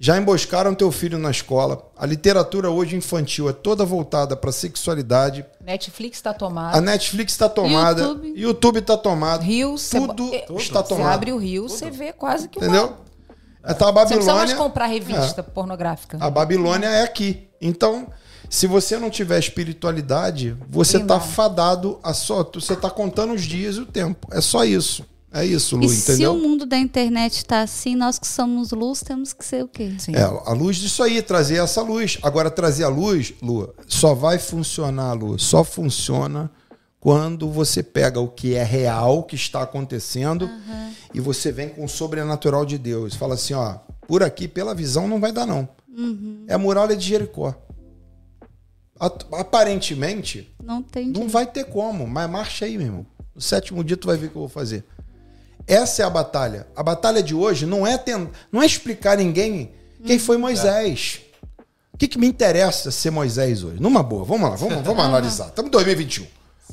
Já 0.00 0.16
emboscaram 0.16 0.74
teu 0.76 0.92
filho 0.92 1.18
na 1.18 1.30
escola. 1.30 1.90
A 1.96 2.06
literatura 2.06 2.70
hoje 2.70 2.94
infantil 2.94 3.48
é 3.48 3.52
toda 3.52 3.84
voltada 3.84 4.36
para 4.36 4.52
sexualidade. 4.52 5.44
Netflix 5.60 6.20
tá 6.20 6.30
A 6.30 6.34
tomado. 6.34 6.80
Netflix 6.80 7.32
está 7.32 7.48
tomada, 7.48 8.02
YouTube. 8.02 8.32
YouTube 8.40 8.78
está 8.78 8.96
tomado. 8.96 9.42
Rio, 9.42 9.76
cê- 9.76 9.98
tudo 9.98 10.30
é, 10.32 10.44
está 10.56 10.82
Você 10.82 10.88
tomado. 10.90 11.12
abre 11.14 11.32
o 11.32 11.36
Rio, 11.38 11.68
você 11.68 11.90
vê 11.90 12.12
quase 12.12 12.48
que 12.48 12.58
uma... 12.58 12.66
Entendeu? 12.68 12.96
É, 13.64 13.74
tá 13.74 13.88
a 13.88 13.90
Você 13.92 13.98
não 13.98 14.06
precisa 14.06 14.14
mais 14.14 14.24
Babilônia. 14.50 14.56
comprar 14.56 14.86
revista 14.86 15.42
pornográfica. 15.42 16.16
A 16.20 16.30
Babilônia 16.30 16.86
é 16.86 17.02
aqui. 17.02 17.48
Então, 17.60 18.06
se 18.48 18.68
você 18.68 18.98
não 18.98 19.10
tiver 19.10 19.38
espiritualidade, 19.40 20.56
você 20.70 20.98
Blindado. 20.98 21.20
tá 21.20 21.26
fadado 21.26 21.98
a 22.04 22.14
só. 22.14 22.48
Você 22.54 22.76
tá 22.76 22.88
contando 22.88 23.32
os 23.34 23.42
dias 23.42 23.74
e 23.76 23.80
o 23.80 23.86
tempo. 23.86 24.28
É 24.32 24.40
só 24.40 24.64
isso. 24.64 25.04
É 25.30 25.44
isso, 25.44 25.76
Lu, 25.76 25.84
e 25.84 25.88
se 25.90 26.10
entendeu? 26.12 26.34
o 26.34 26.38
mundo 26.38 26.64
da 26.64 26.78
internet 26.78 27.44
tá 27.44 27.60
assim, 27.60 27.94
nós 27.94 28.18
que 28.18 28.26
somos 28.26 28.70
luz 28.72 29.02
temos 29.02 29.32
que 29.34 29.44
ser 29.44 29.62
o 29.62 29.68
quê? 29.68 29.92
Sim. 29.98 30.14
É, 30.16 30.22
a 30.22 30.52
luz 30.52 30.76
disso 30.78 31.02
aí, 31.02 31.20
trazer 31.20 31.56
essa 31.56 31.82
luz. 31.82 32.18
Agora, 32.22 32.50
trazer 32.50 32.84
a 32.84 32.88
luz, 32.88 33.34
Lu, 33.42 33.72
só 33.86 34.14
vai 34.14 34.38
funcionar, 34.38 35.12
Lu, 35.12 35.38
só 35.38 35.62
funciona 35.62 36.50
quando 36.98 37.50
você 37.50 37.82
pega 37.82 38.18
o 38.18 38.28
que 38.28 38.54
é 38.54 38.64
real, 38.64 39.22
que 39.22 39.36
está 39.36 39.62
acontecendo, 39.62 40.50
e 41.12 41.20
você 41.20 41.52
vem 41.52 41.68
com 41.68 41.84
o 41.84 41.88
sobrenatural 41.88 42.64
de 42.64 42.78
Deus. 42.78 43.14
Fala 43.14 43.34
assim, 43.34 43.52
ó, 43.54 43.74
por 44.06 44.22
aqui, 44.22 44.48
pela 44.48 44.74
visão, 44.74 45.06
não 45.06 45.20
vai 45.20 45.30
dar, 45.30 45.46
não. 45.46 45.68
É 46.46 46.54
a 46.54 46.58
muralha 46.58 46.96
de 46.96 47.06
Jericó. 47.06 47.54
Aparentemente, 49.32 50.52
Não 50.62 50.82
tem 50.82 51.06
não 51.08 51.20
jeito. 51.22 51.28
vai 51.30 51.46
ter 51.46 51.64
como, 51.64 52.06
mas 52.06 52.28
marcha 52.28 52.64
aí, 52.64 52.76
meu 52.76 52.86
irmão. 52.86 53.06
No 53.34 53.40
sétimo 53.40 53.84
dia 53.84 53.96
tu 53.96 54.06
vai 54.08 54.16
ver 54.16 54.26
o 54.26 54.30
que 54.30 54.36
eu 54.36 54.40
vou 54.40 54.48
fazer. 54.48 54.84
Essa 55.68 56.02
é 56.02 56.04
a 56.04 56.10
batalha. 56.10 56.66
A 56.74 56.82
batalha 56.82 57.22
de 57.22 57.34
hoje 57.34 57.66
não 57.66 57.86
é 57.86 57.98
ten... 57.98 58.28
não 58.50 58.62
é 58.62 58.66
explicar 58.66 59.12
a 59.12 59.16
ninguém 59.16 59.72
quem 60.04 60.18
foi 60.18 60.38
Moisés. 60.38 61.20
O 61.92 61.98
que, 61.98 62.08
que 62.08 62.18
me 62.18 62.26
interessa 62.26 62.90
ser 62.90 63.10
Moisés 63.10 63.62
hoje? 63.62 63.80
Numa 63.80 64.02
boa, 64.02 64.24
vamos 64.24 64.48
lá, 64.48 64.56
vamos, 64.56 64.82
vamos 64.84 65.04
analisar. 65.04 65.48
Estamos 65.48 65.68
em 65.68 65.72
2021. 65.72 66.26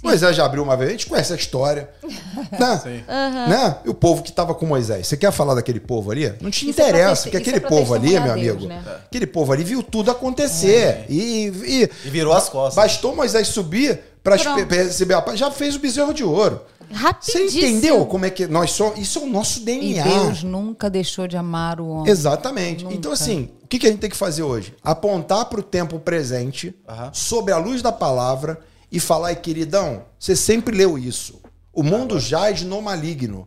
Moisés 0.03 0.35
já 0.35 0.45
abriu 0.45 0.61
uma 0.61 0.77
vez, 0.77 0.89
a 0.89 0.91
gente 0.91 1.07
conhece 1.07 1.33
a 1.33 1.35
história. 1.35 1.89
né? 2.51 3.03
né? 3.49 3.77
E 3.85 3.89
o 3.89 3.93
povo 3.93 4.21
que 4.21 4.29
estava 4.29 4.53
com 4.53 4.65
Moisés. 4.65 5.07
Você 5.07 5.17
quer 5.17 5.31
falar 5.31 5.55
daquele 5.55 5.79
povo 5.79 6.11
ali? 6.11 6.31
Não 6.39 6.51
te 6.51 6.69
Isso 6.69 6.79
é 6.79 6.83
interessa, 6.83 7.23
testi- 7.23 7.29
porque 7.31 7.37
aquele 7.37 7.65
é 7.65 7.67
povo 7.67 7.93
ali, 7.95 8.11
meu 8.11 8.35
Deus, 8.35 8.57
amigo, 8.57 8.67
né? 8.67 8.83
aquele 9.05 9.25
povo 9.25 9.51
ali 9.51 9.63
viu 9.63 9.81
tudo 9.81 10.11
acontecer. 10.11 11.05
E, 11.09 11.47
e, 11.47 11.89
E 12.05 12.09
virou 12.09 12.33
as 12.33 12.47
costas. 12.47 12.75
Bastou 12.75 13.15
Moisés 13.15 13.47
subir 13.47 13.99
para 14.23 14.35
receber 14.35 15.13
a 15.15 15.21
paz, 15.21 15.39
já 15.39 15.49
fez 15.49 15.75
o 15.75 15.79
bezerro 15.79 16.13
de 16.13 16.23
ouro. 16.23 16.61
Você 16.95 17.01
Rapidíssimo. 17.01 17.47
entendeu 17.67 18.05
como 18.05 18.25
é 18.25 18.29
que 18.29 18.47
nós 18.47 18.71
somos? 18.71 18.97
Isso 18.99 19.19
é 19.19 19.21
o 19.23 19.27
nosso 19.29 19.59
E 19.59 19.63
DNA. 19.65 20.03
Deus 20.03 20.43
nunca 20.43 20.89
deixou 20.89 21.27
de 21.27 21.35
amar 21.35 21.81
o 21.81 21.87
homem. 21.89 22.09
Exatamente. 22.11 22.83
Nunca. 22.85 22.95
Então, 22.95 23.11
assim, 23.11 23.49
o 23.63 23.67
que 23.67 23.77
que 23.77 23.87
a 23.87 23.89
gente 23.89 23.99
tem 23.99 24.09
que 24.09 24.15
fazer 24.15 24.43
hoje? 24.43 24.73
Apontar 24.81 25.45
para 25.45 25.59
o 25.59 25.63
tempo 25.63 25.99
presente, 25.99 26.73
Aham. 26.87 27.11
sob 27.13 27.51
a 27.51 27.57
luz 27.57 27.81
da 27.81 27.91
palavra, 27.91 28.59
e 28.91 28.99
falar, 28.99 29.31
"Ei, 29.31 29.35
queridão, 29.35 30.03
você 30.17 30.35
sempre 30.35 30.75
leu 30.75 30.97
isso. 30.97 31.41
O 31.73 31.83
mundo 31.83 32.17
jaz 32.19 32.61
no 32.61 32.81
maligno. 32.81 33.45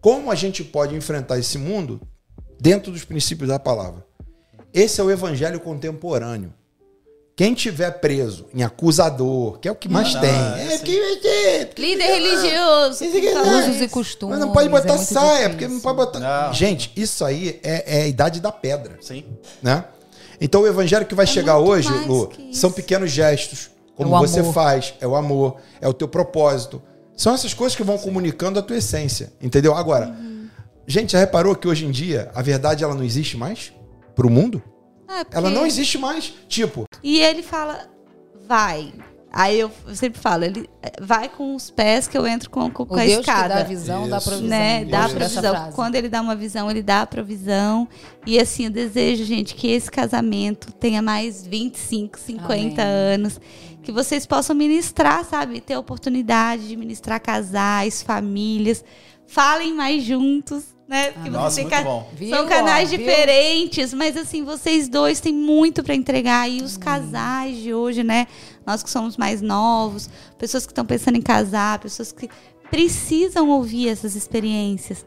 Como 0.00 0.30
a 0.30 0.36
gente 0.36 0.62
pode 0.62 0.94
enfrentar 0.94 1.36
esse 1.38 1.58
mundo 1.58 2.00
dentro 2.60 2.92
dos 2.92 3.04
princípios 3.04 3.48
da 3.48 3.58
palavra? 3.58 4.06
Esse 4.72 5.00
é 5.00 5.04
o 5.04 5.10
evangelho 5.10 5.58
contemporâneo. 5.58 6.54
Quem 7.38 7.54
tiver 7.54 7.92
preso 8.00 8.46
em 8.52 8.64
acusador, 8.64 9.60
que 9.60 9.68
é 9.68 9.70
o 9.70 9.74
que 9.76 9.88
mais 9.88 10.12
Não, 10.12 10.20
tem, 10.20 10.28
é 10.30 10.74
é 10.74 10.78
que 10.78 11.80
Líder 11.80 12.04
religioso. 12.06 13.04
É- 13.04 13.68
Usos 13.68 13.80
e 13.80 13.86
costumes. 13.86 14.36
mas 14.38 14.44
não 14.44 14.52
pode 14.52 14.66
é 14.66 14.70
botar 14.72 14.94
muito 14.96 15.06
saia, 15.06 15.30
difícil. 15.48 15.50
porque 15.50 15.68
não 15.68 15.78
pode 15.80 15.96
botar. 15.98 16.18
Não. 16.18 16.52
Gente, 16.52 16.90
isso 16.96 17.24
aí 17.24 17.60
é, 17.62 18.00
é 18.00 18.02
a 18.02 18.08
idade 18.08 18.40
da 18.40 18.50
pedra, 18.50 18.96
Sim. 19.00 19.24
né? 19.62 19.84
Então 20.40 20.62
o 20.62 20.66
evangelho 20.66 21.06
que 21.06 21.14
vai 21.14 21.28
chegar 21.28 21.58
muito 21.58 21.70
hoje, 21.70 21.88
Lu, 22.08 22.28
são 22.52 22.72
pequenos 22.72 23.12
gestos, 23.12 23.70
como 23.96 24.12
É 24.16 24.18
o 24.18 24.20
você 24.20 24.40
amor. 24.40 24.52
faz, 24.52 24.94
é 25.00 25.06
o 25.06 25.14
amor, 25.14 25.58
é 25.80 25.86
o 25.86 25.92
teu 25.92 26.08
propósito. 26.08 26.82
São 27.16 27.32
essas 27.32 27.54
coisas 27.54 27.76
que 27.76 27.84
vão 27.84 27.98
comunicando 27.98 28.58
a 28.58 28.62
tua 28.62 28.78
essência, 28.78 29.32
entendeu? 29.40 29.76
Agora, 29.76 30.08
Uhum. 30.08 30.48
gente, 30.88 31.12
já 31.12 31.20
reparou 31.20 31.54
que 31.54 31.68
hoje 31.68 31.86
em 31.86 31.92
dia 31.92 32.32
a 32.34 32.42
verdade 32.42 32.82
ela 32.82 32.96
não 32.96 33.04
existe 33.04 33.36
mais 33.36 33.72
pro 34.16 34.28
mundo? 34.28 34.60
É, 35.08 35.24
porque- 35.24 35.36
Ela 35.36 35.50
não 35.50 35.64
existe 35.66 35.96
mais. 35.98 36.32
Tipo, 36.48 36.84
E 37.02 37.18
ele 37.20 37.42
fala, 37.42 37.88
vai. 38.46 38.92
Aí 39.30 39.60
eu 39.60 39.70
sempre 39.94 40.18
falo, 40.18 40.42
ele 40.44 40.68
eh, 40.82 40.90
vai 41.02 41.28
com 41.28 41.54
os 41.54 41.70
pés 41.70 42.08
que 42.08 42.16
eu 42.16 42.26
entro 42.26 42.48
com, 42.48 42.70
com, 42.70 42.82
O 42.84 42.86
com 42.86 42.94
a 42.94 43.04
Deus 43.04 43.20
escada. 43.20 43.54
que 43.56 43.60
dá 43.60 43.62
visão, 43.62 44.08
dá 44.08 44.16
Isso. 44.16 44.26
provisão. 44.28 44.48
né? 44.58 44.84
Dá 44.86 45.08
provisão. 45.08 45.72
Quando 45.72 45.94
ele 45.96 46.08
dá 46.08 46.20
uma 46.22 46.34
visão, 46.34 46.70
ele 46.70 46.82
dá 46.82 47.02
a 47.02 47.06
provisão. 47.06 47.86
E 48.26 48.38
assim, 48.40 48.64
eu 48.64 48.70
desejo, 48.70 49.24
gente, 49.24 49.54
que 49.54 49.68
esse 49.68 49.90
casamento 49.90 50.72
tenha 50.72 51.02
mais 51.02 51.46
25, 51.46 52.18
50 52.18 52.80
Amém. 52.82 53.14
anos. 53.14 53.38
Que 53.82 53.92
vocês 53.92 54.24
possam 54.26 54.56
ministrar, 54.56 55.24
sabe? 55.26 55.60
Ter 55.60 55.74
a 55.74 55.78
oportunidade 55.78 56.66
de 56.66 56.74
ministrar 56.76 57.20
casais, 57.20 58.02
famílias. 58.02 58.82
Falem 59.26 59.74
mais 59.74 60.02
juntos, 60.04 60.64
né? 60.88 61.12
Porque 61.12 61.28
Nossa, 61.28 61.60
muito 61.60 61.82
bom. 61.84 62.10
São 62.30 62.48
canais 62.48 62.88
viu? 62.90 62.98
diferentes, 62.98 63.92
mas 63.92 64.16
assim, 64.16 64.42
vocês 64.42 64.88
dois 64.88 65.20
têm 65.20 65.34
muito 65.34 65.84
para 65.84 65.94
entregar. 65.94 66.48
E 66.50 66.62
os 66.62 66.76
Hum. 66.76 66.80
casais 66.80 67.58
de 67.58 67.74
hoje, 67.74 68.02
né? 68.02 68.26
Nós 68.66 68.82
que 68.82 68.88
somos 68.90 69.16
mais 69.16 69.42
novos, 69.42 70.08
pessoas 70.38 70.64
que 70.66 70.72
estão 70.72 70.86
pensando 70.86 71.16
em 71.16 71.22
casar, 71.22 71.78
pessoas 71.78 72.10
que 72.10 72.28
precisam 72.70 73.50
ouvir 73.50 73.88
essas 73.88 74.16
experiências. 74.16 75.04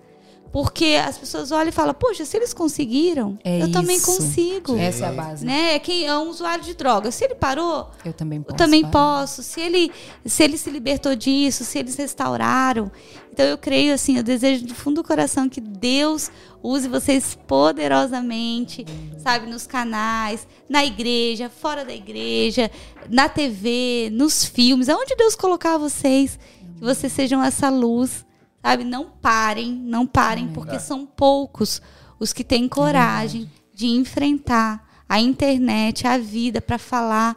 Porque 0.51 0.99
as 1.01 1.17
pessoas 1.17 1.51
olham 1.51 1.69
e 1.69 1.71
falam, 1.71 1.93
poxa, 1.93 2.25
se 2.25 2.35
eles 2.35 2.53
conseguiram, 2.53 3.39
É 3.43 3.61
eu 3.63 3.71
também 3.71 3.95
isso. 3.95 4.05
consigo. 4.07 4.75
Essa 4.77 5.05
é 5.05 5.09
a 5.09 5.11
base. 5.13 5.45
Né? 5.45 5.79
Quem 5.79 6.05
é 6.05 6.17
um 6.17 6.29
usuário 6.29 6.61
de 6.63 6.73
droga. 6.73 7.09
Se 7.09 7.23
ele 7.23 7.35
parou, 7.35 7.89
Eu 8.03 8.11
também 8.11 8.41
posso. 8.41 8.53
eu 8.53 8.57
também 8.57 8.81
parar. 8.81 8.91
posso. 9.21 9.41
Se 9.43 9.61
ele, 9.61 9.91
se 10.25 10.43
ele 10.43 10.57
se 10.57 10.69
libertou 10.69 11.15
disso, 11.15 11.63
se 11.63 11.79
eles 11.79 11.95
restauraram. 11.95 12.91
Então 13.31 13.45
eu 13.45 13.57
creio 13.57 13.93
assim, 13.93 14.17
eu 14.17 14.23
desejo 14.23 14.65
do 14.65 14.75
fundo 14.75 15.01
do 15.01 15.07
coração 15.07 15.47
que 15.47 15.61
Deus 15.61 16.29
use 16.61 16.89
vocês 16.89 17.37
poderosamente, 17.47 18.85
sabe, 19.23 19.47
nos 19.49 19.65
canais, 19.65 20.47
na 20.69 20.83
igreja, 20.85 21.49
fora 21.49 21.85
da 21.85 21.93
igreja, 21.93 22.69
na 23.09 23.29
TV, 23.29 24.09
nos 24.11 24.43
filmes, 24.45 24.89
aonde 24.89 25.15
Deus 25.15 25.35
colocar 25.35 25.77
vocês, 25.77 26.37
que 26.77 26.81
vocês 26.83 27.11
sejam 27.13 27.41
essa 27.43 27.69
luz, 27.69 28.25
sabe? 28.61 28.83
Não 28.83 29.05
parem, 29.05 29.73
não 29.73 30.05
parem, 30.05 30.47
porque 30.49 30.79
são 30.79 31.05
poucos 31.05 31.81
os 32.19 32.31
que 32.31 32.43
têm 32.43 32.67
coragem 32.67 33.49
de 33.73 33.87
enfrentar 33.87 34.87
a 35.09 35.19
internet, 35.19 36.07
a 36.07 36.17
vida 36.17 36.61
para 36.61 36.77
falar, 36.77 37.35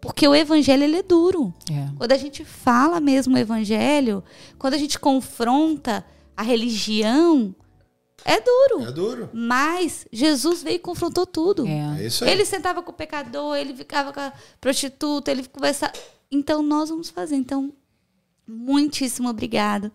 porque 0.00 0.26
o 0.26 0.34
evangelho 0.34 0.84
ele 0.84 0.96
é 0.96 1.02
duro. 1.02 1.52
É. 1.70 1.88
Quando 1.98 2.12
a 2.12 2.16
gente 2.16 2.44
fala 2.44 3.00
mesmo 3.00 3.34
o 3.34 3.38
evangelho, 3.38 4.22
quando 4.58 4.74
a 4.74 4.78
gente 4.78 4.98
confronta 4.98 6.04
a 6.36 6.42
religião, 6.42 7.54
é 8.24 8.40
duro. 8.40 8.88
é 8.88 8.92
duro. 8.92 9.30
Mas 9.32 10.06
Jesus 10.12 10.62
veio 10.62 10.76
e 10.76 10.78
confrontou 10.78 11.26
tudo. 11.26 11.66
É. 11.66 12.02
É 12.02 12.06
isso 12.06 12.24
aí. 12.24 12.30
Ele 12.30 12.44
sentava 12.44 12.82
com 12.82 12.92
o 12.92 12.94
pecador, 12.94 13.56
ele 13.56 13.74
ficava 13.74 14.12
com 14.12 14.20
a 14.20 14.32
prostituta, 14.60 15.30
ele 15.30 15.46
conversava. 15.46 15.92
Então 16.30 16.62
nós 16.62 16.88
vamos 16.88 17.10
fazer. 17.10 17.36
Então, 17.36 17.72
muitíssimo 18.46 19.28
obrigado 19.28 19.90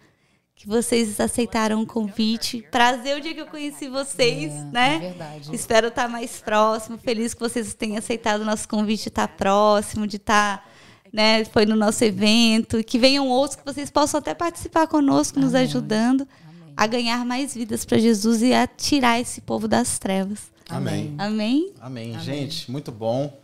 que 0.56 0.68
vocês 0.68 1.20
aceitaram 1.20 1.82
o 1.82 1.86
convite. 1.86 2.66
Prazer 2.72 3.18
o 3.18 3.22
dia 3.22 3.34
que 3.34 3.42
eu 3.42 3.46
conheci 3.48 3.90
vocês, 3.90 4.52
É, 4.54 4.64
né? 4.72 4.96
é 4.96 5.00
verdade. 5.00 5.56
Espero 5.56 5.88
estar 5.88 6.08
mais 6.08 6.40
próximo. 6.42 6.98
Feliz 6.98 7.34
que 7.34 7.40
vocês 7.42 7.74
tenham 7.74 7.98
aceitado 7.98 8.42
o 8.42 8.46
nosso 8.46 8.68
convite 8.68 9.04
de 9.04 9.10
estar 9.10 9.28
próximo, 9.28 10.08
de 10.08 10.16
estar, 10.16 10.66
né? 11.12 11.44
Foi 11.46 11.66
no 11.66 11.76
nosso 11.76 12.04
evento. 12.06 12.82
Que 12.84 12.98
venham 12.98 13.28
outros 13.28 13.58
que 13.60 13.66
vocês 13.66 13.90
possam 13.92 14.20
até 14.20 14.34
participar 14.34 14.88
conosco, 14.88 15.40
nos 15.40 15.54
ajudando 15.54 16.26
a 16.78 16.88
ganhar 16.88 17.26
mais 17.26 17.54
vidas 17.54 17.84
para 17.86 17.98
Jesus 17.98 18.42
e 18.42 18.54
a 18.54 18.66
tirar 18.66 19.20
esse 19.20 19.42
povo 19.42 19.68
das 19.68 20.00
trevas. 20.00 20.52
Amém. 20.70 21.14
Amém? 21.18 21.74
Amém. 21.82 22.20
Gente, 22.20 22.72
muito 22.72 22.92
bom. 22.92 23.38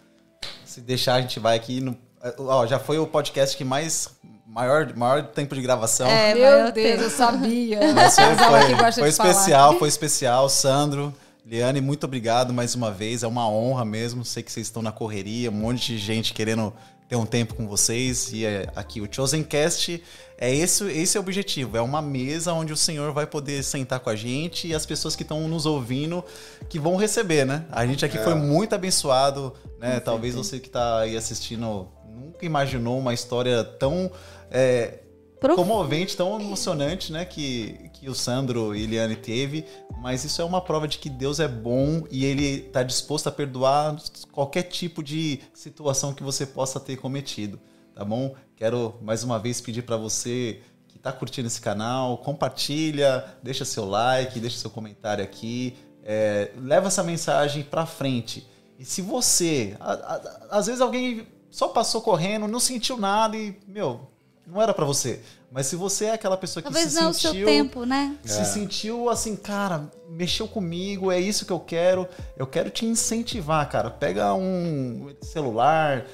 Se 0.66 0.80
deixar, 0.82 1.16
a 1.16 1.22
gente 1.22 1.40
vai 1.40 1.58
aqui 1.58 1.82
no. 1.82 1.96
Ó, 2.40 2.66
já 2.66 2.80
foi 2.80 2.98
o 3.00 3.06
podcast 3.06 3.56
que 3.58 3.64
mais. 3.66 4.10
Maior, 4.52 4.94
maior 4.98 5.24
tempo 5.28 5.56
de 5.56 5.62
gravação. 5.62 6.10
É, 6.10 6.36
Meu 6.36 6.74
Deus, 6.74 7.02
eu 7.04 7.10
sabia. 7.10 7.80
Mas 7.94 8.16
foi, 8.16 8.36
foi, 8.36 8.92
foi 8.92 9.12
falar. 9.14 9.30
especial, 9.30 9.80
foi 9.80 9.88
especial. 9.88 10.50
Sandro, 10.50 11.14
Liane, 11.46 11.80
muito 11.80 12.04
obrigado 12.04 12.54
mais 12.54 12.76
uma 12.76 12.92
vez. 12.92 13.24
É 13.24 13.28
uma 13.28 13.48
honra 13.48 13.86
mesmo. 13.86 14.26
Sei 14.26 14.44
que 14.44 14.52
vocês 14.52 14.68
estão 14.68 14.82
na 14.82 14.92
correria, 14.92 15.50
um 15.50 15.54
monte 15.54 15.94
de 15.94 15.98
gente 15.98 16.34
querendo 16.34 16.74
ter 17.08 17.16
um 17.16 17.26
tempo 17.26 17.56
com 17.56 17.66
vocês. 17.66 18.34
E 18.34 18.46
é 18.46 18.68
aqui 18.76 19.00
o 19.00 19.08
Chosen 19.10 19.42
Cast 19.42 20.04
é 20.38 20.54
esse, 20.54 20.84
esse 20.84 21.16
é 21.16 21.20
o 21.22 21.24
objetivo. 21.24 21.78
É 21.78 21.82
uma 21.82 22.02
mesa 22.02 22.52
onde 22.52 22.74
o 22.74 22.78
Senhor 22.78 23.14
vai 23.14 23.26
poder 23.26 23.64
sentar 23.64 24.02
com 24.02 24.10
a 24.10 24.18
gente 24.18 24.68
e 24.68 24.76
as 24.76 24.86
pessoas 24.86 25.16
que 25.16 25.24
estão 25.24 25.48
nos 25.48 25.66
ouvindo 25.66 26.26
que 26.68 26.78
vão 26.78 26.98
receber, 26.98 27.46
né? 27.46 27.64
A 27.72 27.86
gente 27.86 28.04
aqui 28.04 28.18
foi 28.18 28.36
muito 28.36 28.76
abençoado, 28.76 29.54
né? 29.80 30.02
Talvez 30.02 30.36
você 30.36 30.60
que 30.60 30.68
está 30.68 31.00
aí 31.00 31.16
assistindo 31.16 31.88
nunca 32.10 32.46
imaginou 32.46 32.98
uma 33.00 33.14
história 33.14 33.64
tão 33.64 34.12
é, 34.52 35.00
Prof- 35.40 35.56
comovente, 35.56 36.16
tão 36.16 36.40
emocionante, 36.40 37.12
né, 37.12 37.26
que, 37.26 37.90
que 37.94 38.08
o 38.08 38.14
Sandro 38.14 38.76
e 38.76 38.84
Eliane 38.84 39.16
teve, 39.16 39.66
mas 40.00 40.24
isso 40.24 40.40
é 40.40 40.46
uma 40.46 40.62
prova 40.62 40.88
de 40.88 41.00
que 41.00 41.10
Deus 41.10 41.40
é 41.40 41.48
bom 41.48 42.04
e 42.12 42.26
ele 42.26 42.68
está 42.68 42.84
disposto 42.84 43.26
a 43.28 43.32
perdoar 43.32 43.96
qualquer 44.32 44.64
tipo 44.64 45.02
de 45.02 45.40
situação 45.52 46.14
que 46.14 46.22
você 46.22 46.46
possa 46.46 46.80
ter 46.80 46.98
cometido, 46.98 47.60
tá 47.96 48.06
bom? 48.06 48.36
Quero 48.56 48.94
mais 49.02 49.24
uma 49.24 49.40
vez 49.40 49.60
pedir 49.60 49.82
para 49.82 49.98
você 49.98 50.62
que 50.88 50.98
está 50.98 51.12
curtindo 51.12 51.48
esse 51.48 51.60
canal, 51.60 52.20
compartilha, 52.20 53.26
deixa 53.42 53.66
seu 53.66 53.86
like, 53.90 54.40
deixa 54.40 54.60
seu 54.60 54.70
comentário 54.70 55.24
aqui, 55.24 55.76
é, 56.04 56.52
leva 56.58 56.88
essa 56.88 57.02
mensagem 57.02 57.64
para 57.64 57.88
frente. 57.88 58.48
E 58.78 58.86
se 58.86 59.02
você, 59.02 59.76
a- 59.80 59.94
a- 59.94 60.48
às 60.60 60.68
vezes 60.68 60.82
alguém 60.82 61.26
só 61.50 61.68
passou 61.70 62.02
correndo, 62.02 62.48
não 62.48 62.60
sentiu 62.60 62.98
nada 62.98 63.36
e, 63.36 63.58
meu, 63.68 64.11
não 64.52 64.62
era 64.62 64.74
pra 64.74 64.84
você. 64.84 65.22
Mas 65.50 65.68
se 65.68 65.76
você 65.78 66.06
é 66.06 66.14
aquela 66.14 66.36
pessoa 66.36 66.62
que 66.62 66.70
Talvez 66.70 66.92
se 66.92 66.96
não 66.96 67.08
é 67.08 67.10
o 67.10 67.14
sentiu 67.14 67.32
seu 67.32 67.46
tempo, 67.46 67.86
né? 67.86 68.18
se 68.24 68.46
sentiu 68.46 69.10
assim, 69.10 69.36
cara, 69.36 69.90
mexeu 70.10 70.48
comigo, 70.48 71.12
é 71.12 71.20
isso 71.20 71.46
que 71.46 71.54
eu 71.54 71.60
quero. 71.60 72.08
Eu 72.38 72.46
quero 72.46 72.70
te 72.70 72.86
incentivar, 72.86 73.68
cara. 73.70 73.90
Pega 73.90 74.34
um 74.34 75.14
celular, 75.22 76.06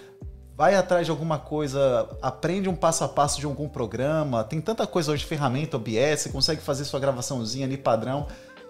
vai 0.55 0.75
atrás 0.75 1.05
de 1.05 1.11
alguma 1.11 1.39
coisa, 1.39 2.07
aprende 2.21 2.69
um 2.69 2.75
passo 2.75 3.03
a 3.03 3.07
passo 3.07 3.39
de 3.39 3.45
algum 3.47 3.67
programa. 3.67 4.43
Tem 4.43 4.61
tanta 4.61 4.85
coisa 4.85 5.11
hoje, 5.11 5.25
ferramenta, 5.25 5.77
OBS, 5.77 6.21
você 6.21 6.29
consegue 6.29 6.61
fazer 6.61 6.85
sua 6.85 6.99
gravaçãozinha 6.99 7.65
ali 7.65 7.77
padrão. 7.77 8.27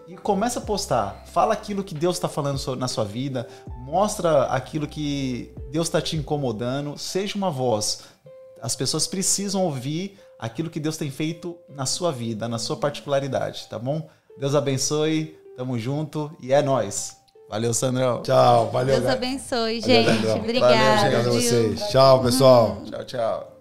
E 0.07 0.15
começa 0.15 0.59
a 0.59 0.61
postar. 0.61 1.25
Fala 1.33 1.53
aquilo 1.53 1.83
que 1.83 1.93
Deus 1.93 2.15
está 2.15 2.29
falando 2.29 2.75
na 2.77 2.87
sua 2.87 3.03
vida. 3.03 3.45
Mostra 3.79 4.43
aquilo 4.45 4.87
que 4.87 5.53
Deus 5.69 5.87
está 5.87 6.01
te 6.01 6.15
incomodando. 6.15 6.97
Seja 6.97 7.35
uma 7.35 7.51
voz. 7.51 8.03
As 8.61 8.75
pessoas 8.75 9.07
precisam 9.07 9.63
ouvir 9.63 10.19
aquilo 10.39 10.69
que 10.69 10.79
Deus 10.79 10.97
tem 10.97 11.09
feito 11.09 11.57
na 11.69 11.85
sua 11.85 12.11
vida, 12.11 12.47
na 12.47 12.59
sua 12.59 12.77
particularidade, 12.77 13.67
tá 13.69 13.79
bom? 13.79 14.07
Deus 14.37 14.55
abençoe, 14.55 15.37
tamo 15.55 15.77
junto 15.79 16.31
e 16.39 16.53
é 16.53 16.61
nóis. 16.61 17.17
Valeu, 17.49 17.73
Sandrão. 17.73 18.21
Tchau, 18.23 18.69
valeu. 18.71 18.95
Deus 18.95 19.05
galera. 19.05 19.13
abençoe, 19.13 19.79
Valeu, 19.79 20.03
gente. 20.03 20.27
Obrigada. 20.27 21.07
Obrigado 21.07 21.27
a 21.27 21.31
vocês. 21.31 21.87
Tchau, 21.89 22.21
pessoal. 22.21 22.81
Tchau, 22.85 23.05
tchau. 23.05 23.56